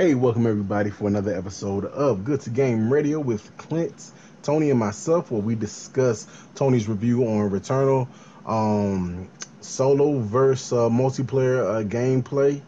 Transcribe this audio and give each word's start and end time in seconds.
Hey, 0.00 0.14
welcome 0.14 0.46
everybody 0.46 0.88
for 0.88 1.08
another 1.08 1.36
episode 1.36 1.84
of 1.84 2.24
Good 2.24 2.40
to 2.40 2.48
Game 2.48 2.90
Radio 2.90 3.20
with 3.20 3.54
Clint, 3.58 4.12
Tony, 4.42 4.70
and 4.70 4.78
myself, 4.78 5.30
where 5.30 5.42
we 5.42 5.54
discuss 5.54 6.26
Tony's 6.54 6.88
review 6.88 7.24
on 7.24 7.50
Returnal, 7.50 8.08
um, 8.46 9.28
solo 9.60 10.20
versus 10.20 10.72
uh, 10.72 10.88
multiplayer 10.88 11.60
uh, 11.60 11.84
gameplay, 11.86 12.62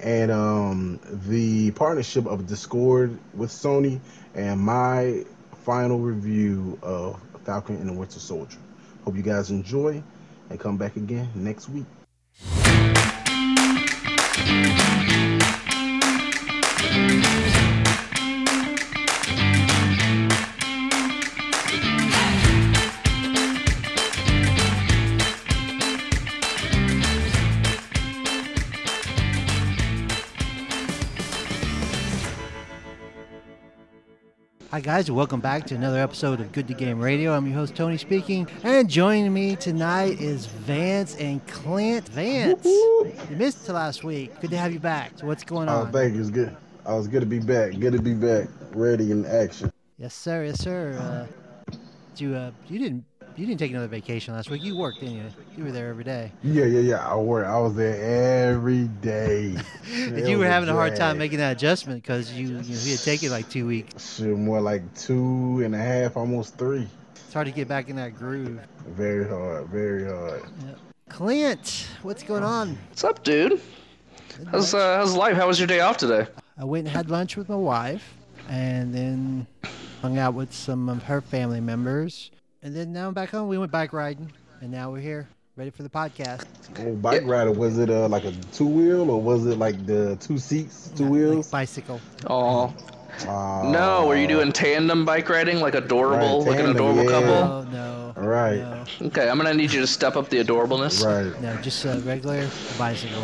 and 0.00 0.30
um, 0.30 0.98
the 1.28 1.72
partnership 1.72 2.24
of 2.24 2.46
Discord 2.46 3.18
with 3.34 3.50
Sony, 3.50 4.00
and 4.34 4.58
my 4.58 5.26
final 5.66 5.98
review 5.98 6.78
of 6.80 7.20
Falcon 7.44 7.76
and 7.76 7.90
the 7.90 7.92
Winter 7.92 8.18
Soldier. 8.18 8.56
Hope 9.04 9.14
you 9.14 9.22
guys 9.22 9.50
enjoy, 9.50 10.02
and 10.48 10.58
come 10.58 10.78
back 10.78 10.96
again 10.96 11.28
next 11.34 11.68
week. 11.68 11.84
Guys, 34.82 35.08
welcome 35.08 35.38
back 35.38 35.64
to 35.64 35.76
another 35.76 36.00
episode 36.00 36.40
of 36.40 36.50
Good 36.50 36.66
to 36.66 36.74
Game 36.74 36.98
Radio. 36.98 37.32
I'm 37.34 37.46
your 37.46 37.54
host, 37.54 37.76
Tony, 37.76 37.96
speaking. 37.96 38.48
And 38.64 38.90
joining 38.90 39.32
me 39.32 39.54
tonight 39.54 40.20
is 40.20 40.46
Vance 40.46 41.14
and 41.18 41.46
Clint. 41.46 42.08
Vance, 42.08 42.64
you 42.64 43.14
missed 43.30 43.68
last 43.68 44.02
week. 44.02 44.40
Good 44.40 44.50
to 44.50 44.56
have 44.56 44.72
you 44.72 44.80
back. 44.80 45.12
So, 45.16 45.26
what's 45.26 45.44
going 45.44 45.68
on? 45.68 45.76
Oh, 45.76 45.80
on? 45.82 45.92
thank 45.92 46.14
you. 46.14 46.20
It's 46.20 46.30
good. 46.30 46.56
I 46.84 46.94
was 46.94 47.06
good 47.06 47.20
to 47.20 47.26
be 47.26 47.38
back. 47.38 47.78
Good 47.78 47.92
to 47.92 48.02
be 48.02 48.12
back. 48.12 48.48
Ready 48.72 49.12
in 49.12 49.24
action. 49.24 49.72
yes, 49.98 50.14
sir. 50.14 50.46
Yes, 50.46 50.58
sir. 50.58 51.28
Uh, 51.70 51.74
you, 52.16 52.34
uh, 52.34 52.50
you 52.68 52.80
didn't 52.80 53.04
you 53.36 53.46
didn't 53.46 53.58
take 53.58 53.70
another 53.70 53.88
vacation 53.88 54.34
last 54.34 54.50
week. 54.50 54.62
You 54.62 54.76
worked, 54.76 55.00
didn't 55.00 55.16
you? 55.16 55.24
You 55.56 55.64
were 55.64 55.72
there 55.72 55.88
every 55.88 56.04
day. 56.04 56.32
Yeah, 56.42 56.64
yeah, 56.64 56.80
yeah. 56.80 57.08
I 57.08 57.16
worked. 57.16 57.48
I 57.48 57.58
was 57.58 57.74
there 57.74 58.50
every 58.50 58.88
day. 58.88 59.56
And 59.92 60.26
you 60.26 60.38
were 60.38 60.46
having 60.46 60.68
a 60.68 60.72
hard 60.72 60.96
time 60.96 61.18
making 61.18 61.38
that 61.38 61.52
adjustment 61.56 62.02
because 62.02 62.32
you, 62.32 62.48
you 62.48 62.54
know, 62.54 62.60
you 62.60 62.90
had 62.90 63.00
taken 63.00 63.30
like 63.30 63.48
two 63.48 63.66
weeks. 63.66 64.16
Shit, 64.16 64.36
more 64.36 64.60
like 64.60 64.82
two 64.94 65.60
and 65.64 65.74
a 65.74 65.78
half, 65.78 66.16
almost 66.16 66.56
three. 66.56 66.88
It's 67.14 67.32
hard 67.32 67.46
to 67.46 67.52
get 67.52 67.68
back 67.68 67.88
in 67.88 67.96
that 67.96 68.16
groove. 68.16 68.60
Very 68.88 69.28
hard. 69.28 69.66
Very 69.66 70.04
hard. 70.04 70.42
Clint, 71.08 71.88
what's 72.02 72.22
going 72.22 72.42
on? 72.42 72.78
What's 72.88 73.04
up, 73.04 73.22
dude? 73.22 73.60
How's 74.50 74.74
uh, 74.74 74.96
how's 74.96 75.14
life? 75.14 75.36
How 75.36 75.46
was 75.46 75.58
your 75.58 75.66
day 75.66 75.80
off 75.80 75.98
today? 75.98 76.26
I 76.58 76.64
went 76.64 76.86
and 76.86 76.96
had 76.96 77.10
lunch 77.10 77.36
with 77.36 77.48
my 77.48 77.56
wife, 77.56 78.14
and 78.48 78.94
then 78.94 79.46
hung 80.00 80.18
out 80.18 80.34
with 80.34 80.52
some 80.52 80.88
of 80.88 81.02
her 81.04 81.20
family 81.20 81.60
members, 81.60 82.30
and 82.62 82.74
then 82.74 82.92
now 82.92 83.08
I'm 83.08 83.14
back 83.14 83.30
home. 83.30 83.48
We 83.48 83.58
went 83.58 83.72
bike 83.72 83.92
riding, 83.92 84.30
and 84.60 84.70
now 84.70 84.90
we're 84.90 85.00
here, 85.00 85.28
ready 85.56 85.70
for 85.70 85.82
the 85.82 85.88
podcast. 85.88 86.44
Oh, 86.80 86.94
bike 86.94 87.22
rider. 87.24 87.52
Was 87.52 87.78
it 87.78 87.90
uh, 87.90 88.08
like 88.08 88.24
a 88.24 88.32
two 88.52 88.66
wheel 88.66 89.10
or 89.10 89.20
was 89.20 89.46
it 89.46 89.58
like 89.58 89.84
the 89.86 90.16
two 90.16 90.38
seats, 90.38 90.90
two 90.96 91.04
Like 91.04 91.12
wheels? 91.12 91.50
bicycle. 91.50 92.00
Oh 92.28 92.72
Uh, 93.28 93.70
no, 93.70 94.06
were 94.06 94.16
you 94.16 94.26
doing 94.26 94.52
tandem 94.52 95.04
bike 95.04 95.28
riding 95.28 95.60
like 95.60 95.74
adorable, 95.74 96.40
Right, 96.44 96.50
like 96.52 96.60
an 96.60 96.70
adorable 96.70 97.04
yeah. 97.04 97.10
couple? 97.10 97.30
Oh 97.30 97.62
no. 97.70 98.14
Right. 98.16 98.58
No, 98.58 98.84
Okay, 99.08 99.28
I'm 99.28 99.36
gonna 99.36 99.52
need 99.54 99.72
you 99.72 99.80
to 99.80 99.86
step 99.86 100.16
up 100.16 100.28
the 100.30 100.38
adorableness. 100.42 101.04
Right. 101.04 101.38
no, 101.42 101.54
just 101.60 101.84
a 101.84 101.98
regular 102.00 102.48
bicycle. 102.78 103.22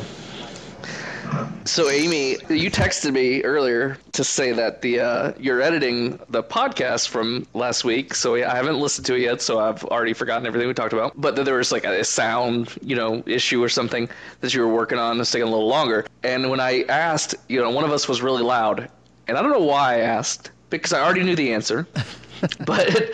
So, 1.65 1.91
Amy, 1.91 2.39
you 2.49 2.71
texted 2.71 3.13
me 3.13 3.43
earlier 3.43 3.99
to 4.13 4.25
say 4.25 4.53
that 4.53 4.81
the 4.81 5.01
uh, 5.01 5.33
you're 5.39 5.61
editing 5.61 6.19
the 6.31 6.43
podcast 6.43 7.09
from 7.09 7.47
last 7.53 7.85
week. 7.85 8.15
So 8.15 8.37
I 8.37 8.55
haven't 8.55 8.81
listened 8.81 9.07
to 9.07 9.15
it 9.15 9.21
yet, 9.21 9.43
so 9.43 9.61
I've 9.61 9.85
already 9.85 10.15
forgotten 10.15 10.47
everything 10.47 10.67
we 10.67 10.75
talked 10.75 10.95
about. 10.95 11.13
But 11.21 11.37
that 11.37 11.45
there 11.45 11.57
was 11.57 11.71
like 11.71 11.85
a 11.85 12.03
sound, 12.05 12.79
you 12.81 12.97
know, 12.97 13.23
issue 13.27 13.63
or 13.63 13.69
something 13.69 14.09
that 14.41 14.55
you 14.55 14.63
were 14.63 14.73
working 14.73 14.99
on 14.99 15.19
that's 15.19 15.31
taking 15.31 15.47
a 15.47 15.51
little 15.51 15.69
longer. 15.69 16.07
And 16.23 16.49
when 16.49 16.59
I 16.59 16.85
asked, 16.85 17.35
you 17.49 17.61
know, 17.61 17.71
one 17.71 17.85
of 17.85 17.93
us 17.93 18.09
was 18.09 18.23
really 18.23 18.43
loud, 18.43 18.89
and 19.27 19.37
I 19.37 19.43
don't 19.43 19.53
know 19.53 19.59
why 19.65 19.97
I 19.97 19.99
asked 20.01 20.51
because 20.71 20.93
I 20.93 21.03
already 21.03 21.23
knew 21.23 21.37
the 21.37 21.53
answer. 21.53 21.87
but 22.65 23.11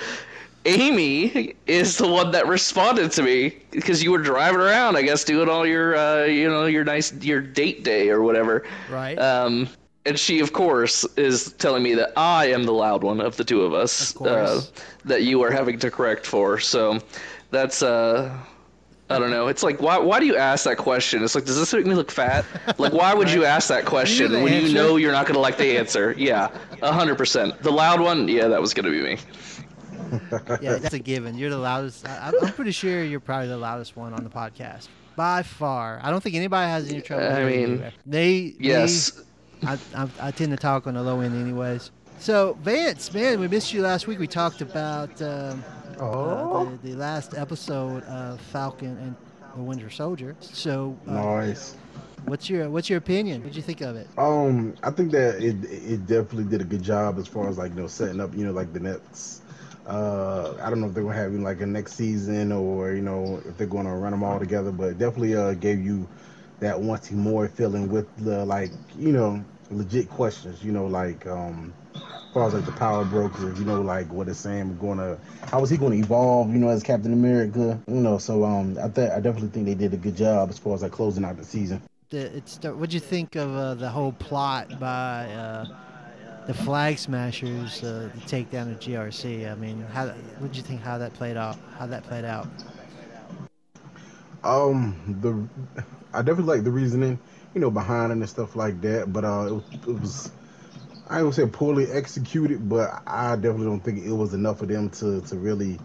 Amy 0.66 1.54
is 1.66 1.98
the 1.98 2.08
one 2.08 2.30
that 2.30 2.46
responded 2.46 3.12
to 3.12 3.22
me 3.22 3.56
because 3.70 4.02
you 4.02 4.10
were 4.10 4.18
driving 4.18 4.60
around, 4.60 4.96
I 4.96 5.02
guess, 5.02 5.24
doing 5.24 5.48
all 5.48 5.66
your, 5.66 5.96
uh, 5.96 6.24
you 6.24 6.48
know, 6.48 6.66
your 6.66 6.84
nice, 6.84 7.12
your 7.22 7.40
date 7.40 7.84
day 7.84 8.08
or 8.08 8.22
whatever. 8.22 8.64
Right. 8.90 9.18
Um, 9.18 9.68
and 10.06 10.18
she, 10.18 10.40
of 10.40 10.52
course, 10.52 11.04
is 11.16 11.52
telling 11.54 11.82
me 11.82 11.94
that 11.94 12.12
I 12.16 12.46
am 12.46 12.64
the 12.64 12.72
loud 12.72 13.02
one 13.02 13.20
of 13.20 13.36
the 13.36 13.44
two 13.44 13.62
of 13.62 13.74
us 13.74 14.14
Of. 14.16 14.26
Uh, 14.26 14.60
that 15.06 15.22
you 15.22 15.42
are 15.42 15.50
having 15.50 15.78
to 15.80 15.90
correct 15.90 16.26
for. 16.26 16.58
So 16.58 16.98
that's, 17.50 17.82
uh, 17.82 18.36
I 19.10 19.18
don't 19.18 19.30
know. 19.30 19.48
It's 19.48 19.62
like, 19.62 19.82
why, 19.82 19.98
why 19.98 20.18
do 20.18 20.26
you 20.26 20.36
ask 20.36 20.64
that 20.64 20.78
question? 20.78 21.22
It's 21.22 21.34
like, 21.34 21.44
does 21.44 21.58
this 21.58 21.72
make 21.74 21.86
me 21.86 21.94
look 21.94 22.10
fat? 22.10 22.44
Like, 22.78 22.92
why 22.92 23.14
would 23.14 23.30
you 23.30 23.44
ask 23.44 23.68
that 23.68 23.84
question 23.84 24.32
the 24.32 24.40
when 24.40 24.52
you 24.66 24.72
know 24.72 24.96
you're 24.96 25.12
not 25.12 25.26
going 25.26 25.34
to 25.34 25.40
like 25.40 25.58
the 25.58 25.78
answer? 25.78 26.14
Yeah, 26.16 26.48
100%. 26.82 27.60
The 27.60 27.70
loud 27.70 28.00
one, 28.00 28.26
yeah, 28.28 28.48
that 28.48 28.60
was 28.60 28.74
going 28.74 28.86
to 28.86 28.90
be 28.90 29.02
me. 29.02 29.18
yeah, 30.60 30.76
that's 30.76 30.94
a 30.94 30.98
given. 30.98 31.36
You're 31.36 31.50
the 31.50 31.58
loudest. 31.58 32.06
I, 32.08 32.16
I'm- 32.26 32.34
I'm 32.42 32.52
pretty 32.52 32.72
sure 32.72 33.02
you're 33.04 33.20
probably 33.20 33.48
the 33.48 33.56
loudest 33.56 33.96
one 33.96 34.12
on 34.14 34.24
the 34.24 34.30
podcast 34.30 34.88
by 35.16 35.42
far. 35.42 36.00
I 36.02 36.10
don't 36.10 36.22
think 36.22 36.34
anybody 36.36 36.68
has 36.70 36.90
any 36.90 37.00
trouble. 37.00 37.26
I 37.28 37.44
mean, 37.44 37.70
you. 37.70 37.84
they 38.06 38.54
Yes. 38.58 39.10
they- 39.10 39.22
I, 39.68 39.78
I, 39.94 40.08
I 40.20 40.30
tend 40.30 40.50
to 40.50 40.58
talk 40.58 40.86
on 40.86 40.94
the 40.94 41.02
low 41.02 41.20
end, 41.20 41.40
anyways. 41.40 41.90
So 42.18 42.58
Vance, 42.62 43.12
man, 43.14 43.40
we 43.40 43.48
missed 43.48 43.72
you 43.72 43.80
last 43.82 44.06
week. 44.06 44.18
We 44.18 44.26
talked 44.26 44.60
about 44.60 45.20
um, 45.22 45.64
Oh. 46.00 46.66
uh, 46.66 46.70
the, 46.82 46.90
the 46.90 46.96
last 46.96 47.34
episode 47.36 48.02
of 48.04 48.40
Falcon 48.40 48.98
and 48.98 49.14
the 49.56 49.62
Winter 49.62 49.88
Soldier. 49.88 50.34
So, 50.40 50.98
uh, 51.08 51.12
Nice. 51.12 51.76
what's 52.24 52.50
your 52.50 52.68
what's 52.68 52.90
your 52.90 52.98
opinion? 52.98 53.40
What'd 53.42 53.54
you 53.56 53.62
think 53.62 53.80
of 53.80 53.94
it? 53.96 54.08
Um, 54.18 54.74
I 54.82 54.90
think 54.90 55.12
that 55.12 55.36
it 55.42 55.56
it 55.64 56.06
definitely 56.06 56.44
did 56.44 56.60
a 56.60 56.64
good 56.64 56.82
job 56.82 57.18
as 57.18 57.26
far 57.28 57.48
as 57.48 57.56
like 57.56 57.74
you 57.74 57.80
know 57.80 57.86
setting 57.86 58.20
up 58.20 58.34
you 58.36 58.44
know 58.44 58.52
like 58.52 58.72
the 58.72 58.80
next. 58.80 59.42
Uh, 59.86 60.54
I 60.62 60.70
don't 60.70 60.80
know 60.80 60.86
if 60.86 60.94
they're 60.94 61.02
gonna 61.02 61.14
have 61.14 61.32
like 61.32 61.60
a 61.60 61.66
next 61.66 61.94
season 61.94 62.52
or 62.52 62.92
you 62.92 63.02
know 63.02 63.42
if 63.46 63.56
they're 63.58 63.66
gonna 63.66 63.96
run 63.96 64.12
them 64.12 64.22
all 64.22 64.38
together, 64.38 64.72
but 64.72 64.98
definitely 64.98 65.36
uh 65.36 65.52
gave 65.54 65.84
you 65.84 66.08
that 66.60 66.80
wanting 66.80 67.18
more 67.18 67.48
feeling 67.48 67.90
with 67.90 68.06
the 68.24 68.44
like 68.46 68.70
you 68.98 69.12
know 69.12 69.44
legit 69.70 70.08
questions. 70.08 70.64
You 70.64 70.72
know 70.72 70.86
like 70.86 71.26
um 71.26 71.74
as 71.94 72.32
far 72.32 72.46
as 72.46 72.54
like 72.54 72.64
the 72.64 72.72
power 72.72 73.04
broker, 73.04 73.52
you 73.58 73.64
know 73.64 73.82
like 73.82 74.10
what 74.10 74.26
is 74.28 74.38
Sam 74.38 74.78
gonna 74.78 75.18
how 75.48 75.62
is 75.62 75.68
he 75.68 75.76
gonna 75.76 75.96
evolve? 75.96 76.50
You 76.50 76.58
know 76.58 76.68
as 76.68 76.82
Captain 76.82 77.12
America, 77.12 77.78
you 77.86 78.00
know. 78.00 78.16
So 78.16 78.42
um 78.44 78.78
I 78.82 78.88
th- 78.88 79.10
I 79.10 79.20
definitely 79.20 79.50
think 79.50 79.66
they 79.66 79.74
did 79.74 79.92
a 79.92 79.98
good 79.98 80.16
job 80.16 80.48
as 80.48 80.58
far 80.58 80.74
as 80.74 80.82
like 80.82 80.92
closing 80.92 81.24
out 81.24 81.36
the 81.36 81.44
season. 81.44 81.82
The, 82.08 82.36
it's 82.36 82.58
what'd 82.62 82.92
you 82.92 83.00
think 83.00 83.34
of 83.34 83.54
uh, 83.54 83.74
the 83.74 83.88
whole 83.88 84.12
plot 84.12 84.78
by 84.80 85.26
uh, 85.32 85.66
the 86.46 86.54
Flag 86.54 86.98
Smashers 86.98 87.82
uh, 87.82 88.10
to 88.12 88.26
take 88.26 88.50
down 88.50 88.68
the 88.68 88.76
GRC? 88.76 89.46
I 89.50 89.54
mean, 89.54 89.80
how 89.92 90.08
what'd 90.38 90.56
you 90.56 90.62
think 90.62 90.80
how 90.82 90.98
that 90.98 91.14
played 91.14 91.36
out? 91.36 91.56
How 91.78 91.86
that 91.86 92.02
played 92.04 92.24
out? 92.24 92.48
Um, 94.42 95.18
the 95.22 95.34
I 96.12 96.22
definitely 96.22 96.54
like 96.56 96.64
the 96.64 96.70
reasoning, 96.70 97.18
you 97.54 97.60
know, 97.60 97.70
behind 97.70 98.12
it 98.12 98.16
and 98.18 98.28
stuff 98.28 98.56
like 98.56 98.80
that. 98.82 99.12
But 99.12 99.24
uh, 99.24 99.46
it, 99.46 99.52
was- 99.52 99.64
it 99.88 100.00
was 100.00 100.32
I 101.08 101.22
would 101.22 101.34
say 101.34 101.46
poorly 101.46 101.90
executed, 101.90 102.68
but 102.68 103.02
I 103.06 103.36
definitely 103.36 103.66
don't 103.66 103.80
think 103.80 104.04
it 104.04 104.12
was 104.12 104.34
enough 104.34 104.58
for 104.58 104.66
them 104.66 104.90
to 104.90 105.20
to 105.22 105.36
really 105.36 105.78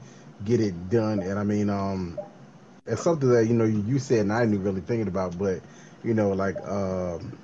get 0.46 0.60
it 0.62 0.90
done. 0.90 1.22
And 1.22 1.38
I 1.40 1.44
mean, 1.44 1.70
um, 1.70 2.20
it's 2.86 3.02
something 3.02 3.30
that 3.30 3.48
you 3.48 3.54
know 3.54 3.66
you, 3.66 4.00
said 4.00 4.20
and 4.22 4.34
I 4.34 4.46
didn't 4.46 4.64
really 4.64 4.82
thinking 4.82 5.08
about, 5.08 5.38
but 5.38 5.62
you 6.04 6.14
know, 6.14 6.30
like 6.32 6.56
um, 6.68 7.38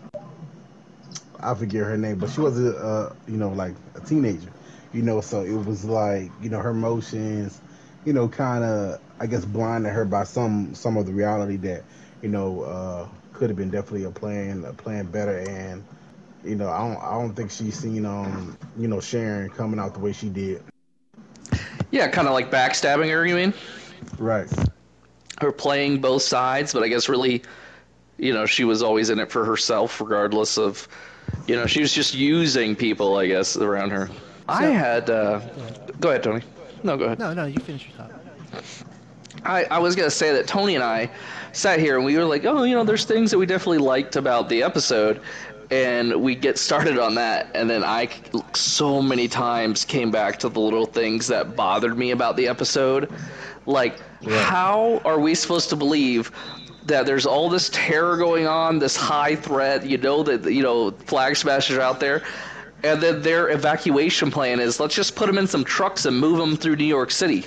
I 1.46 1.53
forget 1.56 1.84
her 1.86 1.97
name, 1.97 2.18
but 2.20 2.30
she 2.30 2.42
was 2.42 2.59
a 2.59 2.76
uh, 2.76 3.14
you 3.28 3.38
know 3.38 3.50
like 3.50 3.76
a 3.96 4.02
teenager, 4.02 4.52
you 4.94 5.02
know, 5.02 5.22
so 5.22 5.42
it 5.42 5.66
was 5.66 5.86
like 5.86 6.32
you 6.42 6.50
know 6.50 6.59
her 6.59 6.72
emotions, 6.72 7.62
you 8.06 8.14
know, 8.14 8.28
kind 8.28 8.64
of 8.64 9.00
I 9.20 9.28
guess 9.28 9.46
blinded 9.46 9.94
her 9.94 10.06
by 10.06 10.24
some 10.24 10.74
some 10.76 10.97
of 10.97 11.06
the 11.06 11.14
reality 11.14 11.58
that 11.58 11.84
you 12.22 12.30
know 12.30 12.62
uh, 12.64 13.08
could 13.34 13.50
have 13.50 13.58
been 13.58 13.70
definitely 13.70 14.06
a 14.06 14.12
plan 14.12 14.66
a 14.66 14.74
plan 14.74 15.06
better 15.06 15.40
and 15.40 15.84
you 16.44 16.56
know 16.56 16.70
I 16.70 16.80
don't 16.80 16.97
I 17.03 17.12
don't 17.14 17.34
think 17.36 17.52
she's 17.52 17.78
seen 17.78 18.06
um 18.06 18.58
you 18.78 18.88
know 18.88 19.00
Sharon 19.00 19.50
coming 19.50 19.80
out 19.80 19.94
the 19.94 20.00
way 20.00 20.14
she 20.14 20.30
did. 20.30 20.64
Yeah, 21.91 22.08
kind 22.08 22.28
of 22.28 22.34
like 22.34 22.52
backstabbing 22.52 23.09
her, 23.09 23.26
you 23.26 23.36
mean? 23.36 23.53
Right. 24.18 24.52
Her 25.40 25.52
playing 25.52 26.02
both 26.02 26.24
sides, 26.24 26.74
but 26.74 26.84
I 26.84 26.88
guess 26.88 27.08
really, 27.08 27.44
you 28.18 28.34
know, 28.34 28.46
she 28.46 28.64
was 28.64 28.82
always 28.82 29.09
in 29.09 29.20
it 29.20 29.32
for 29.32 29.46
herself, 29.46 30.02
regardless 30.02 30.58
of, 30.58 30.88
you 31.48 31.56
know, 31.56 31.66
she 31.66 31.82
was 31.82 31.94
just 31.94 32.14
using 32.14 32.76
people, 32.76 33.18
I 33.18 33.28
guess, 33.28 33.56
around 33.58 33.92
her. 33.92 34.10
I 34.48 34.66
had, 34.66 35.10
uh, 35.10 35.42
go 36.00 36.10
ahead, 36.10 36.24
Tony. 36.24 36.42
No, 36.84 36.98
go 36.98 37.06
ahead. 37.06 37.20
No, 37.20 37.34
no, 37.34 37.46
you 37.46 37.60
finish 37.60 37.88
your 37.88 37.98
thought. 37.98 38.12
I, 39.44 39.66
I 39.66 39.80
was 39.80 39.96
gonna 39.96 40.10
say 40.10 40.34
that 40.34 40.48
Tony 40.48 40.76
and 40.76 40.84
I 40.84 41.10
sat 41.52 41.80
here 41.80 41.98
and 41.98 42.06
we 42.06 42.18
were 42.18 42.26
like, 42.26 42.46
oh, 42.46 42.64
you 42.64 42.76
know, 42.76 42.84
there's 42.84 43.06
things 43.06 43.32
that 43.32 43.38
we 43.38 43.46
definitely 43.46 43.78
liked 43.78 44.16
about 44.16 44.50
the 44.50 44.64
episode, 44.64 45.22
and 45.72 46.22
we 46.22 46.36
get 46.36 46.58
started 46.58 46.98
on 47.00 47.16
that, 47.16 47.50
and 47.56 47.70
then 47.70 47.84
I 47.84 48.10
so 48.54 49.02
many 49.02 49.28
times 49.28 49.86
came 49.86 50.12
back 50.12 50.40
to 50.40 50.50
the 50.50 50.60
little 50.60 50.86
things 50.86 51.28
that 51.28 51.56
bothered 51.56 51.98
me 51.98 52.12
about 52.12 52.38
the 52.38 52.48
episode, 52.48 53.12
like 53.66 54.00
yeah. 54.22 54.44
how 54.44 55.02
are 55.06 55.20
we 55.20 55.36
supposed 55.36 55.70
to 55.70 55.76
believe 55.76 56.32
that 56.85 57.05
there's 57.05 57.26
all 57.26 57.49
this 57.49 57.70
terror 57.70 58.17
going 58.17 58.47
on, 58.47 58.79
this 58.79 58.96
high 58.96 59.35
threat, 59.35 59.85
you 59.85 59.97
know 59.97 60.23
that 60.23 60.52
you 60.52 60.64
know 60.64 60.91
flag 60.91 61.35
smashers 61.35 61.78
are 61.78 61.82
out 61.82 61.99
there, 61.99 62.23
and 62.84 63.02
then 63.02 63.22
their 63.22 63.49
evacuation 63.49 64.32
plan 64.32 64.59
is 64.59 64.79
let's 64.79 64.96
just 64.96 65.16
put 65.16 65.28
them 65.28 65.37
in 65.37 65.47
some 65.47 65.64
trucks 65.64 66.05
and 66.05 66.20
move 66.20 66.37
them 66.37 66.55
through 66.55 66.76
New 66.76 66.85
York 66.85 67.11
City. 67.11 67.46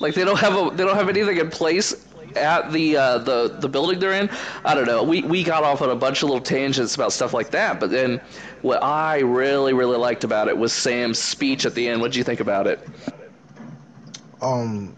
Like 0.00 0.14
they 0.14 0.24
don't 0.24 0.38
have 0.38 0.54
a 0.56 0.74
they 0.74 0.84
don't 0.84 0.96
have 0.96 1.08
anything 1.08 1.38
in 1.38 1.50
place 1.50 2.06
at 2.36 2.72
the 2.72 2.96
uh, 2.96 3.18
the 3.18 3.56
the 3.60 3.68
building 3.68 3.98
they're 4.00 4.12
in. 4.12 4.28
I 4.64 4.74
don't 4.74 4.86
know. 4.86 5.02
We 5.02 5.22
we 5.22 5.44
got 5.44 5.62
off 5.62 5.82
on 5.82 5.90
a 5.90 5.96
bunch 5.96 6.22
of 6.22 6.28
little 6.28 6.44
tangents 6.44 6.94
about 6.94 7.12
stuff 7.12 7.32
like 7.32 7.50
that, 7.50 7.78
but 7.78 7.90
then 7.90 8.20
what 8.62 8.82
I 8.82 9.20
really 9.20 9.72
really 9.72 9.96
liked 9.96 10.24
about 10.24 10.48
it 10.48 10.56
was 10.56 10.72
Sam's 10.72 11.18
speech 11.18 11.64
at 11.64 11.74
the 11.74 11.88
end. 11.88 12.00
What 12.00 12.08
did 12.10 12.16
you 12.16 12.24
think 12.24 12.40
about 12.40 12.66
it? 12.66 12.80
Um, 14.42 14.96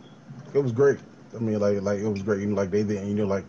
it 0.55 0.59
was 0.59 0.73
great. 0.73 0.99
I 1.37 1.41
mean, 1.41 1.61
like 1.61 1.83
like 1.83 2.01
it 2.01 2.09
was 2.09 2.23
great. 2.23 2.41
You 2.41 2.47
know, 2.49 2.57
like 2.57 2.71
they 2.71 2.83
didn't 2.83 3.09
you 3.09 3.15
know 3.15 3.27
like 3.27 3.45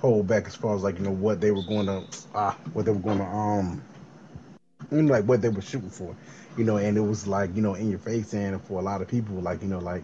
hold 0.00 0.26
back 0.26 0.46
as 0.46 0.54
far 0.54 0.74
as 0.76 0.82
like 0.82 0.98
you 0.98 1.04
know 1.04 1.10
what 1.12 1.40
they 1.40 1.50
were 1.50 1.62
going 1.62 1.86
to 1.86 2.02
ah 2.34 2.56
what 2.72 2.84
they 2.84 2.92
were 2.92 2.98
going 3.00 3.18
to 3.18 3.24
um 3.24 3.82
you 4.90 5.02
know, 5.02 5.12
like 5.12 5.24
what 5.24 5.42
they 5.42 5.48
were 5.48 5.62
shooting 5.62 5.90
for. 5.90 6.14
You 6.56 6.64
know, 6.64 6.76
and 6.76 6.96
it 6.96 7.02
was 7.02 7.26
like 7.26 7.54
you 7.54 7.62
know 7.62 7.74
in 7.74 7.90
your 7.90 7.98
face, 7.98 8.34
and 8.34 8.60
for 8.62 8.80
a 8.80 8.82
lot 8.82 9.02
of 9.02 9.08
people, 9.08 9.36
like 9.36 9.62
you 9.62 9.68
know 9.68 9.78
like 9.78 10.02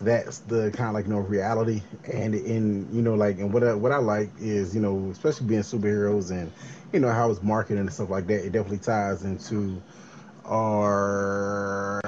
that's 0.00 0.38
the 0.40 0.70
kind 0.72 0.88
of 0.88 0.94
like 0.94 1.06
you 1.06 1.12
know 1.12 1.20
reality 1.20 1.82
and 2.12 2.34
in 2.34 2.88
you 2.92 3.00
know 3.00 3.14
like 3.14 3.38
and 3.38 3.52
what 3.52 3.62
I, 3.62 3.74
what 3.74 3.92
I 3.92 3.98
like 3.98 4.28
is 4.40 4.74
you 4.74 4.80
know 4.80 5.08
especially 5.10 5.46
being 5.46 5.60
superheroes 5.62 6.30
and 6.30 6.52
you 6.92 7.00
know 7.00 7.10
how 7.10 7.30
it's 7.30 7.42
marketed 7.42 7.78
and 7.78 7.92
stuff 7.92 8.10
like 8.10 8.26
that 8.26 8.44
it 8.44 8.52
definitely 8.52 8.78
ties 8.78 9.24
into 9.24 9.80
our 10.46 12.00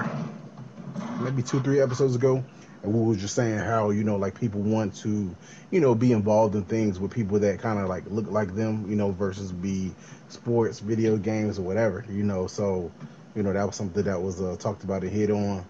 maybe 1.21 1.43
two 1.43 1.61
three 1.61 1.81
episodes 1.81 2.15
ago 2.15 2.45
and 2.87 2.95
we 2.95 3.07
were 3.07 3.17
just 3.17 3.35
saying 3.35 3.59
how 3.59 3.91
you 3.91 4.05
know 4.05 4.17
like 4.17 4.39
people 4.39 4.63
want 4.63 4.95
to 4.97 5.37
you 5.71 5.81
know 5.81 5.95
be 5.95 6.13
involved 6.13 6.55
in 6.55 6.65
things 6.65 7.01
with 7.01 7.13
people 7.13 7.39
that 7.39 7.61
kind 7.61 7.79
of 7.79 7.89
like 7.89 8.05
look 8.07 8.31
like 8.31 8.55
them 8.55 8.89
you 8.89 8.97
know 8.97 9.13
versus 9.13 9.53
be 9.53 9.93
sports 10.29 10.81
video 10.81 11.17
games 11.19 11.59
or 11.59 11.63
whatever 11.63 12.05
you 12.11 12.23
know 12.23 12.47
so 12.47 12.93
you 13.35 13.43
know 13.43 13.53
that 13.53 13.67
was 13.67 13.77
something 13.77 14.05
that 14.05 14.21
was 14.21 14.41
uh, 14.41 14.57
talked 14.59 14.85
about 14.85 15.03
and 15.03 15.13
hit 15.13 15.31
on 15.31 15.65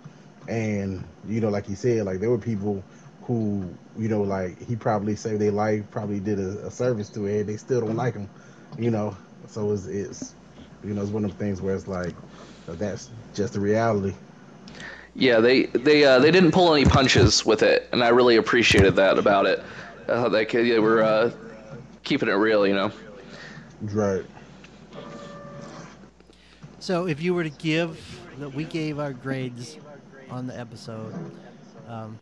and 0.48 1.04
you 1.26 1.40
know, 1.40 1.48
like 1.48 1.66
he 1.66 1.74
said, 1.74 2.06
like 2.06 2.20
there 2.20 2.30
were 2.30 2.38
people 2.38 2.84
who, 3.22 3.76
you 3.96 4.08
know, 4.08 4.22
like 4.22 4.60
he 4.62 4.76
probably 4.76 5.16
saved 5.16 5.40
their 5.40 5.52
life, 5.52 5.84
probably 5.90 6.20
did 6.20 6.38
a, 6.38 6.66
a 6.66 6.70
service 6.70 7.10
to 7.10 7.26
it. 7.26 7.44
They 7.44 7.56
still 7.56 7.80
don't 7.80 7.96
like 7.96 8.14
him, 8.14 8.30
you 8.78 8.90
know. 8.90 9.16
So 9.48 9.72
it's, 9.72 9.86
it's 9.86 10.34
you 10.84 10.94
know, 10.94 11.02
it's 11.02 11.10
one 11.10 11.24
of 11.24 11.32
the 11.32 11.36
things 11.36 11.60
where 11.60 11.74
it's 11.74 11.88
like 11.88 12.14
that's 12.66 13.10
just 13.34 13.54
the 13.54 13.60
reality. 13.60 14.14
Yeah, 15.18 15.40
they 15.40 15.64
they 15.64 16.04
uh, 16.04 16.18
they 16.18 16.30
didn't 16.30 16.52
pull 16.52 16.74
any 16.74 16.84
punches 16.84 17.44
with 17.44 17.62
it, 17.62 17.88
and 17.90 18.04
I 18.04 18.08
really 18.08 18.36
appreciated 18.36 18.96
that 18.96 19.18
about 19.18 19.46
it. 19.46 19.64
Uh, 20.06 20.28
they, 20.28 20.44
they 20.44 20.78
were 20.78 21.02
uh, 21.02 21.32
keeping 22.04 22.28
it 22.28 22.32
real, 22.32 22.66
you 22.66 22.74
know. 22.74 22.92
Right. 23.80 24.24
So, 26.80 27.06
if 27.06 27.22
you 27.22 27.32
were 27.32 27.44
to 27.44 27.50
give, 27.50 27.98
that, 28.38 28.50
we 28.50 28.64
gave 28.64 28.98
our 28.98 29.14
grades 29.14 29.78
on 30.30 30.46
the 30.46 30.58
episode. 30.58 31.14
Um, 31.88 32.20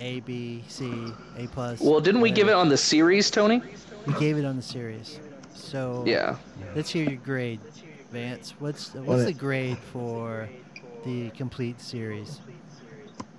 a, 0.00 0.20
B, 0.20 0.64
C, 0.68 1.12
A 1.36 1.46
plus. 1.48 1.80
Well, 1.80 2.00
didn't 2.00 2.22
we 2.22 2.30
give 2.30 2.48
it 2.48 2.54
on 2.54 2.70
the 2.70 2.76
series, 2.78 3.30
Tony? 3.30 3.60
We 4.06 4.14
gave 4.14 4.38
it 4.38 4.46
on 4.46 4.56
the 4.56 4.62
series. 4.62 5.20
So 5.54 6.04
yeah. 6.06 6.36
Let's 6.74 6.90
hear 6.90 7.04
your 7.08 7.20
grade, 7.20 7.60
Vance. 8.12 8.54
What's 8.58 8.94
what's 8.94 9.24
the 9.24 9.34
grade 9.34 9.78
for 9.92 10.48
the 11.06 11.30
complete 11.30 11.80
series? 11.80 12.40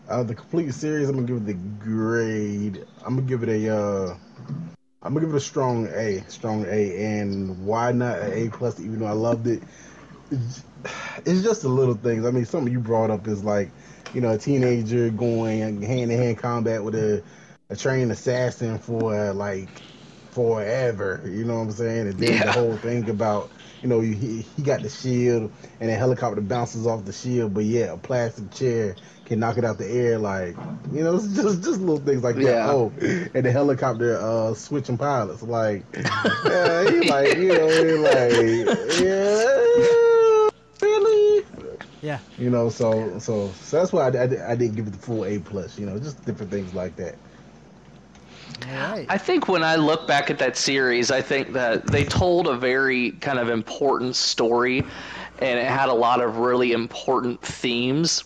Uh, 0.09 0.23
the 0.23 0.33
complete 0.33 0.73
series, 0.73 1.09
I'm 1.09 1.15
gonna 1.15 1.27
give 1.27 1.37
it 1.37 1.45
the 1.45 1.53
grade. 1.53 2.85
I'm 3.05 3.15
gonna 3.15 3.27
give 3.27 3.43
it 3.43 3.49
a. 3.49 3.75
Uh, 3.75 4.17
I'm 5.03 5.13
gonna 5.13 5.25
give 5.25 5.35
it 5.35 5.37
a 5.37 5.41
strong 5.41 5.87
A, 5.87 6.23
strong 6.29 6.65
A, 6.65 7.19
and 7.19 7.65
why 7.65 7.91
not 7.91 8.19
an 8.19 8.31
A 8.33 8.49
plus? 8.49 8.79
Even 8.79 8.99
though 8.99 9.05
I 9.05 9.11
loved 9.11 9.47
it, 9.47 9.61
it's 10.31 11.43
just 11.43 11.61
the 11.61 11.67
little 11.67 11.93
things. 11.93 12.25
I 12.25 12.31
mean, 12.31 12.45
something 12.45 12.71
you 12.71 12.79
brought 12.79 13.11
up 13.11 13.27
is 13.27 13.43
like, 13.43 13.69
you 14.13 14.21
know, 14.21 14.31
a 14.31 14.37
teenager 14.37 15.09
going 15.09 15.81
hand 15.81 16.09
to 16.09 16.17
hand 16.17 16.37
combat 16.37 16.81
with 16.81 16.95
a, 16.95 17.21
a 17.69 17.75
trained 17.75 18.11
assassin 18.13 18.79
for 18.79 19.33
like 19.33 19.69
forever. 20.31 21.21
You 21.25 21.43
know 21.43 21.55
what 21.55 21.63
I'm 21.63 21.71
saying? 21.71 22.07
And 22.07 22.17
then 22.17 22.33
yeah. 22.33 22.45
the 22.45 22.51
whole 22.53 22.77
thing 22.77 23.09
about, 23.09 23.51
you 23.81 23.87
know, 23.89 23.99
he 23.99 24.41
he 24.41 24.61
got 24.63 24.81
the 24.81 24.89
shield 24.89 25.51
and 25.79 25.89
the 25.89 25.95
helicopter 25.95 26.41
bounces 26.41 26.87
off 26.87 27.05
the 27.05 27.13
shield, 27.13 27.53
but 27.53 27.63
yeah, 27.65 27.93
a 27.93 27.97
plastic 27.97 28.51
chair 28.51 28.95
can 29.25 29.39
knock 29.39 29.57
it 29.57 29.65
out 29.65 29.77
the 29.77 29.89
air. 29.89 30.17
Like, 30.17 30.55
you 30.91 31.03
know, 31.03 31.15
it's 31.17 31.27
just 31.35 31.63
just 31.63 31.79
little 31.79 31.99
things 31.99 32.23
like 32.23 32.37
yeah. 32.37 32.65
that. 32.65 32.69
Oh, 32.69 32.91
and 32.99 33.45
the 33.45 33.51
helicopter 33.51 34.17
uh, 34.19 34.53
switching 34.53 34.97
pilots. 34.97 35.43
Like, 35.43 35.83
yeah, 35.93 36.89
he 36.89 37.09
like, 37.09 37.37
you 37.37 37.49
know, 37.49 37.67
he 37.67 37.93
like, 37.97 38.99
yeah 38.99 39.67
really? 40.81 41.45
Yeah. 42.01 42.19
You 42.37 42.49
know, 42.49 42.69
so 42.69 43.19
so 43.19 43.51
so 43.61 43.77
that's 43.77 43.91
why 43.91 44.09
I, 44.09 44.17
I, 44.17 44.51
I 44.51 44.55
didn't 44.55 44.75
give 44.75 44.87
it 44.87 44.91
the 44.91 44.99
full 44.99 45.25
A 45.25 45.39
plus. 45.39 45.77
You 45.77 45.85
know, 45.85 45.99
just 45.99 46.23
different 46.25 46.51
things 46.51 46.73
like 46.73 46.95
that. 46.97 47.15
Right. 48.67 49.05
I 49.09 49.17
think 49.17 49.47
when 49.47 49.63
I 49.63 49.75
look 49.75 50.07
back 50.07 50.29
at 50.29 50.39
that 50.39 50.57
series, 50.57 51.11
I 51.11 51.21
think 51.21 51.53
that 51.53 51.85
they 51.85 52.03
told 52.03 52.47
a 52.47 52.57
very 52.57 53.11
kind 53.11 53.39
of 53.39 53.49
important 53.49 54.15
story, 54.15 54.79
and 55.39 55.59
it 55.59 55.65
had 55.65 55.89
a 55.89 55.93
lot 55.93 56.21
of 56.21 56.37
really 56.37 56.71
important 56.73 57.41
themes. 57.41 58.23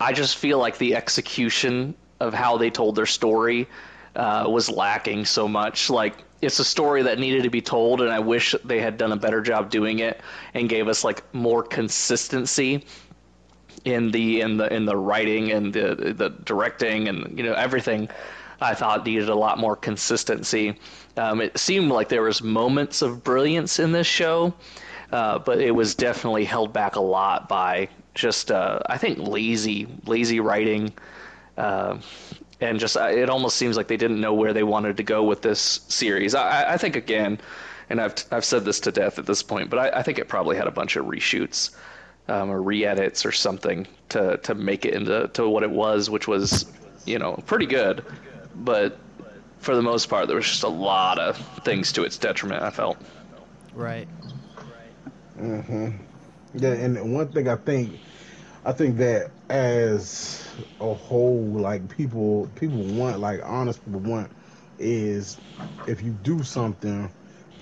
I 0.00 0.12
just 0.12 0.36
feel 0.36 0.58
like 0.58 0.78
the 0.78 0.94
execution 0.96 1.94
of 2.20 2.34
how 2.34 2.56
they 2.56 2.70
told 2.70 2.96
their 2.96 3.06
story 3.06 3.68
uh, 4.16 4.46
was 4.48 4.68
lacking 4.68 5.24
so 5.24 5.48
much. 5.48 5.90
Like 5.90 6.14
it's 6.40 6.58
a 6.58 6.64
story 6.64 7.02
that 7.02 7.18
needed 7.18 7.44
to 7.44 7.50
be 7.50 7.62
told, 7.62 8.00
and 8.00 8.10
I 8.10 8.18
wish 8.18 8.54
they 8.64 8.80
had 8.80 8.98
done 8.98 9.12
a 9.12 9.16
better 9.16 9.40
job 9.40 9.70
doing 9.70 10.00
it 10.00 10.20
and 10.54 10.68
gave 10.68 10.88
us 10.88 11.04
like 11.04 11.22
more 11.34 11.62
consistency 11.62 12.84
in 13.84 14.10
the 14.10 14.40
in 14.40 14.56
the 14.56 14.72
in 14.72 14.84
the 14.84 14.96
writing 14.96 15.50
and 15.50 15.72
the 15.72 16.14
the 16.16 16.30
directing 16.30 17.08
and 17.08 17.38
you 17.38 17.44
know 17.44 17.54
everything. 17.54 18.08
I 18.62 18.74
thought 18.74 19.04
needed 19.04 19.28
a 19.28 19.34
lot 19.34 19.58
more 19.58 19.76
consistency. 19.76 20.78
Um, 21.16 21.40
it 21.40 21.58
seemed 21.58 21.90
like 21.90 22.08
there 22.08 22.22
was 22.22 22.42
moments 22.42 23.02
of 23.02 23.22
brilliance 23.24 23.78
in 23.78 23.92
this 23.92 24.06
show, 24.06 24.54
uh, 25.10 25.38
but 25.38 25.60
it 25.60 25.72
was 25.72 25.94
definitely 25.94 26.44
held 26.44 26.72
back 26.72 26.96
a 26.96 27.00
lot 27.00 27.48
by 27.48 27.88
just 28.14 28.50
uh, 28.50 28.80
I 28.86 28.98
think 28.98 29.18
lazy 29.18 29.86
lazy 30.06 30.40
writing. 30.40 30.92
Uh, 31.56 31.98
and 32.62 32.78
just 32.78 32.96
it 32.96 33.28
almost 33.28 33.56
seems 33.56 33.76
like 33.76 33.88
they 33.88 33.96
didn't 33.96 34.20
know 34.20 34.32
where 34.32 34.52
they 34.52 34.62
wanted 34.62 34.96
to 34.96 35.02
go 35.02 35.24
with 35.24 35.42
this 35.42 35.80
series. 35.88 36.34
I, 36.34 36.74
I 36.74 36.76
think 36.76 36.96
again, 36.96 37.38
and 37.90 38.00
I've 38.00 38.14
I've 38.30 38.44
said 38.44 38.64
this 38.64 38.80
to 38.80 38.92
death 38.92 39.18
at 39.18 39.26
this 39.26 39.42
point, 39.42 39.68
but 39.68 39.78
I, 39.78 39.98
I 39.98 40.02
think 40.02 40.18
it 40.18 40.28
probably 40.28 40.56
had 40.56 40.68
a 40.68 40.70
bunch 40.70 40.96
of 40.96 41.06
reshoots 41.06 41.74
um, 42.28 42.50
or 42.50 42.62
re-edits 42.62 43.26
or 43.26 43.32
something 43.32 43.86
to 44.10 44.38
to 44.38 44.54
make 44.54 44.84
it 44.84 44.94
into 44.94 45.28
to 45.34 45.48
what 45.48 45.62
it 45.62 45.70
was, 45.70 46.08
which 46.08 46.28
was 46.28 46.66
you 47.04 47.18
know 47.18 47.34
pretty 47.46 47.66
good, 47.66 48.04
but 48.54 48.98
for 49.58 49.74
the 49.76 49.82
most 49.82 50.08
part 50.08 50.26
there 50.26 50.36
was 50.36 50.46
just 50.46 50.62
a 50.62 50.68
lot 50.68 51.18
of 51.18 51.36
things 51.64 51.92
to 51.92 52.04
its 52.04 52.18
detriment. 52.18 52.62
I 52.62 52.70
felt. 52.70 52.98
Right. 53.74 54.08
Mhm. 55.38 55.94
Yeah, 56.54 56.72
and 56.72 57.14
one 57.14 57.28
thing 57.32 57.48
I 57.48 57.56
think, 57.56 58.00
I 58.64 58.72
think 58.72 58.98
that 58.98 59.30
as 59.48 60.42
a 60.80 60.92
whole 60.94 61.42
like 61.54 61.88
people 61.88 62.48
people 62.54 62.78
want 62.78 63.20
like 63.20 63.40
honest 63.44 63.84
people 63.84 64.00
want 64.00 64.30
is 64.78 65.38
if 65.86 66.02
you 66.02 66.12
do 66.12 66.42
something 66.42 67.10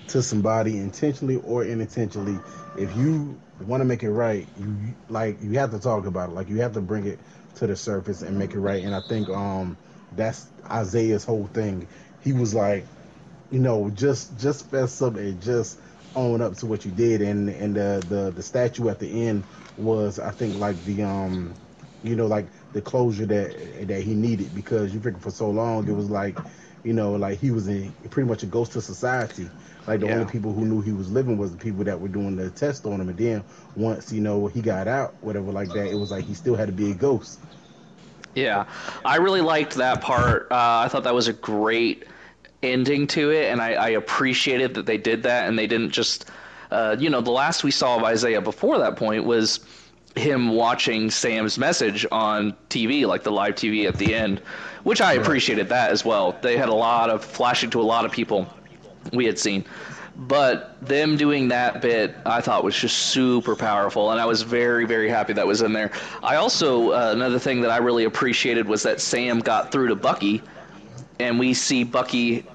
to 0.07 0.21
somebody 0.21 0.77
intentionally 0.77 1.35
or 1.37 1.63
unintentionally 1.63 2.37
if 2.75 2.95
you 2.95 3.39
want 3.65 3.81
to 3.81 3.85
make 3.85 4.03
it 4.03 4.11
right 4.11 4.47
you 4.57 4.95
like 5.09 5.41
you 5.41 5.51
have 5.59 5.71
to 5.71 5.79
talk 5.79 6.05
about 6.05 6.29
it 6.29 6.33
like 6.33 6.49
you 6.49 6.61
have 6.61 6.73
to 6.73 6.81
bring 6.81 7.05
it 7.05 7.19
to 7.55 7.67
the 7.67 7.75
surface 7.75 8.21
and 8.21 8.37
make 8.37 8.53
it 8.53 8.59
right 8.59 8.83
and 8.83 8.95
i 8.95 8.99
think 9.01 9.29
um 9.29 9.77
that's 10.11 10.51
isaiah's 10.69 11.23
whole 11.25 11.47
thing. 11.47 11.87
He 12.19 12.33
was 12.33 12.53
like 12.53 12.87
you 13.49 13.59
know 13.59 13.89
just 13.89 14.37
just 14.39 14.69
fess 14.69 15.01
up 15.01 15.15
and 15.15 15.41
just 15.41 15.79
own 16.15 16.41
up 16.41 16.55
to 16.57 16.65
what 16.67 16.85
you 16.85 16.91
did. 16.91 17.21
And 17.21 17.49
and 17.49 17.75
the 17.75 18.05
the, 18.07 18.31
the 18.31 18.43
statue 18.43 18.89
at 18.89 18.99
the 18.99 19.27
end 19.27 19.45
was 19.77 20.19
i 20.19 20.31
think 20.31 20.57
like 20.57 20.83
the 20.83 21.01
um 21.01 21.55
you 22.03 22.15
know 22.15 22.27
like 22.27 22.51
the 22.73 22.81
closure 22.81 23.25
that 23.25 23.87
that 23.87 24.01
he 24.03 24.13
needed 24.15 24.53
because 24.53 24.93
you 24.93 24.99
figure 24.99 25.19
for 25.19 25.31
so 25.31 25.49
long 25.49 25.87
it 25.87 25.93
was 25.93 26.09
like 26.09 26.37
you 26.83 26.93
know 26.93 27.13
like 27.13 27.39
he 27.39 27.51
was 27.51 27.67
in 27.67 27.93
pretty 28.09 28.27
much 28.27 28.43
a 28.43 28.47
ghost 28.47 28.75
of 28.75 28.83
society. 28.83 29.51
Like 29.87 30.01
the 30.01 30.07
yeah. 30.07 30.13
only 30.13 30.25
people 30.25 30.53
who 30.53 30.65
knew 30.65 30.81
he 30.81 30.91
was 30.93 31.11
living 31.11 31.37
was 31.37 31.51
the 31.51 31.57
people 31.57 31.83
that 31.85 31.99
were 31.99 32.07
doing 32.09 32.35
the 32.35 32.51
test 32.51 32.85
on 32.85 33.01
him. 33.01 33.09
And 33.09 33.17
then 33.17 33.43
once 33.75 34.11
you 34.11 34.21
know 34.21 34.47
he 34.47 34.61
got 34.61 34.87
out 34.87 35.15
whatever 35.21 35.51
like 35.51 35.71
that 35.73 35.87
it 35.87 35.95
was 35.95 36.11
like 36.11 36.25
he 36.25 36.33
still 36.33 36.55
had 36.55 36.67
to 36.67 36.73
be 36.73 36.91
a 36.91 36.95
ghost 36.95 37.45
Yeah, 38.35 38.65
I 39.03 39.17
really 39.17 39.41
liked 39.41 39.75
that 39.75 40.01
part. 40.01 40.47
Uh, 40.51 40.55
I 40.85 40.87
thought 40.87 41.03
that 41.03 41.13
was 41.13 41.27
a 41.27 41.33
great 41.33 42.05
ending 42.63 43.07
to 43.07 43.31
it, 43.31 43.51
and 43.51 43.61
I, 43.61 43.73
I 43.73 43.89
appreciated 43.89 44.75
that 44.75 44.85
they 44.85 44.97
did 44.97 45.23
that 45.23 45.47
and 45.47 45.57
they 45.57 45.67
didn't 45.67 45.91
just, 45.91 46.29
uh, 46.69 46.95
you 46.97 47.09
know, 47.09 47.21
the 47.21 47.31
last 47.31 47.63
we 47.63 47.71
saw 47.71 47.97
of 47.97 48.03
Isaiah 48.03 48.41
before 48.41 48.77
that 48.79 48.95
point 48.95 49.25
was 49.25 49.59
him 50.15 50.49
watching 50.49 51.09
Sam's 51.09 51.57
message 51.57 52.05
on 52.11 52.53
TV, 52.69 53.05
like 53.05 53.23
the 53.23 53.31
live 53.31 53.55
TV 53.55 53.87
at 53.87 53.97
the 53.97 54.13
end, 54.13 54.39
which 54.83 55.01
I 55.01 55.13
appreciated 55.13 55.69
that 55.69 55.91
as 55.91 56.03
well. 56.03 56.37
They 56.41 56.57
had 56.57 56.69
a 56.69 56.73
lot 56.73 57.09
of 57.09 57.23
flashing 57.23 57.69
to 57.71 57.81
a 57.81 57.83
lot 57.83 58.05
of 58.05 58.11
people 58.11 58.47
we 59.13 59.25
had 59.25 59.39
seen. 59.39 59.65
But 60.15 60.75
them 60.81 61.17
doing 61.17 61.47
that 61.47 61.81
bit, 61.81 62.15
I 62.25 62.41
thought 62.41 62.63
was 62.63 62.75
just 62.75 62.97
super 62.97 63.55
powerful, 63.55 64.11
and 64.11 64.19
I 64.19 64.25
was 64.25 64.41
very, 64.41 64.85
very 64.85 65.09
happy 65.09 65.33
that 65.33 65.47
was 65.47 65.61
in 65.61 65.73
there. 65.73 65.91
I 66.21 66.35
also 66.35 66.91
uh, 66.91 67.11
another 67.13 67.39
thing 67.39 67.61
that 67.61 67.71
I 67.71 67.77
really 67.77 68.03
appreciated 68.03 68.67
was 68.67 68.83
that 68.83 68.99
Sam 68.99 69.39
got 69.39 69.71
through 69.71 69.87
to 69.87 69.95
Bucky, 69.95 70.41
and 71.19 71.39
we 71.39 71.53
see 71.53 71.83
Bucky 71.83 72.45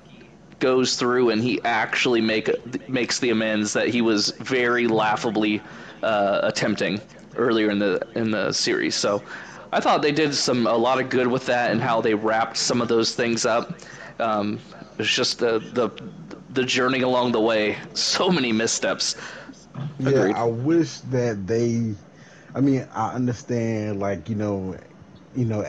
goes 0.58 0.96
through 0.96 1.30
and 1.30 1.42
he 1.42 1.60
actually 1.64 2.20
make 2.20 2.48
makes 2.88 3.18
the 3.18 3.30
amends 3.30 3.72
that 3.72 3.88
he 3.88 4.00
was 4.00 4.30
very 4.40 4.86
laughably 4.86 5.60
uh, 6.02 6.40
attempting 6.42 7.00
earlier 7.36 7.70
in 7.70 7.78
the 7.78 8.06
in 8.14 8.30
the 8.30 8.52
series. 8.52 8.94
So 8.94 9.22
I 9.72 9.80
thought 9.80 10.02
they 10.02 10.12
did 10.12 10.34
some 10.34 10.66
a 10.66 10.76
lot 10.76 11.00
of 11.00 11.10
good 11.10 11.26
with 11.26 11.46
that 11.46 11.72
and 11.72 11.80
how 11.80 12.00
they 12.00 12.14
wrapped 12.14 12.56
some 12.56 12.80
of 12.80 12.88
those 12.88 13.14
things 13.14 13.44
up. 13.44 13.78
Um, 14.18 14.58
it's 14.98 15.14
just 15.14 15.38
the 15.38 15.58
the 15.58 15.90
the 16.56 16.64
journey 16.64 17.02
along 17.02 17.32
the 17.32 17.40
way. 17.40 17.78
So 17.94 18.30
many 18.30 18.52
missteps. 18.52 19.14
Agreed. 20.00 20.30
Yeah, 20.30 20.42
I 20.42 20.44
wish 20.44 20.98
that 21.12 21.46
they. 21.46 21.94
I 22.54 22.60
mean, 22.60 22.88
I 22.94 23.12
understand, 23.12 24.00
like 24.00 24.28
you 24.28 24.34
know, 24.34 24.76
you 25.36 25.44
know, 25.44 25.64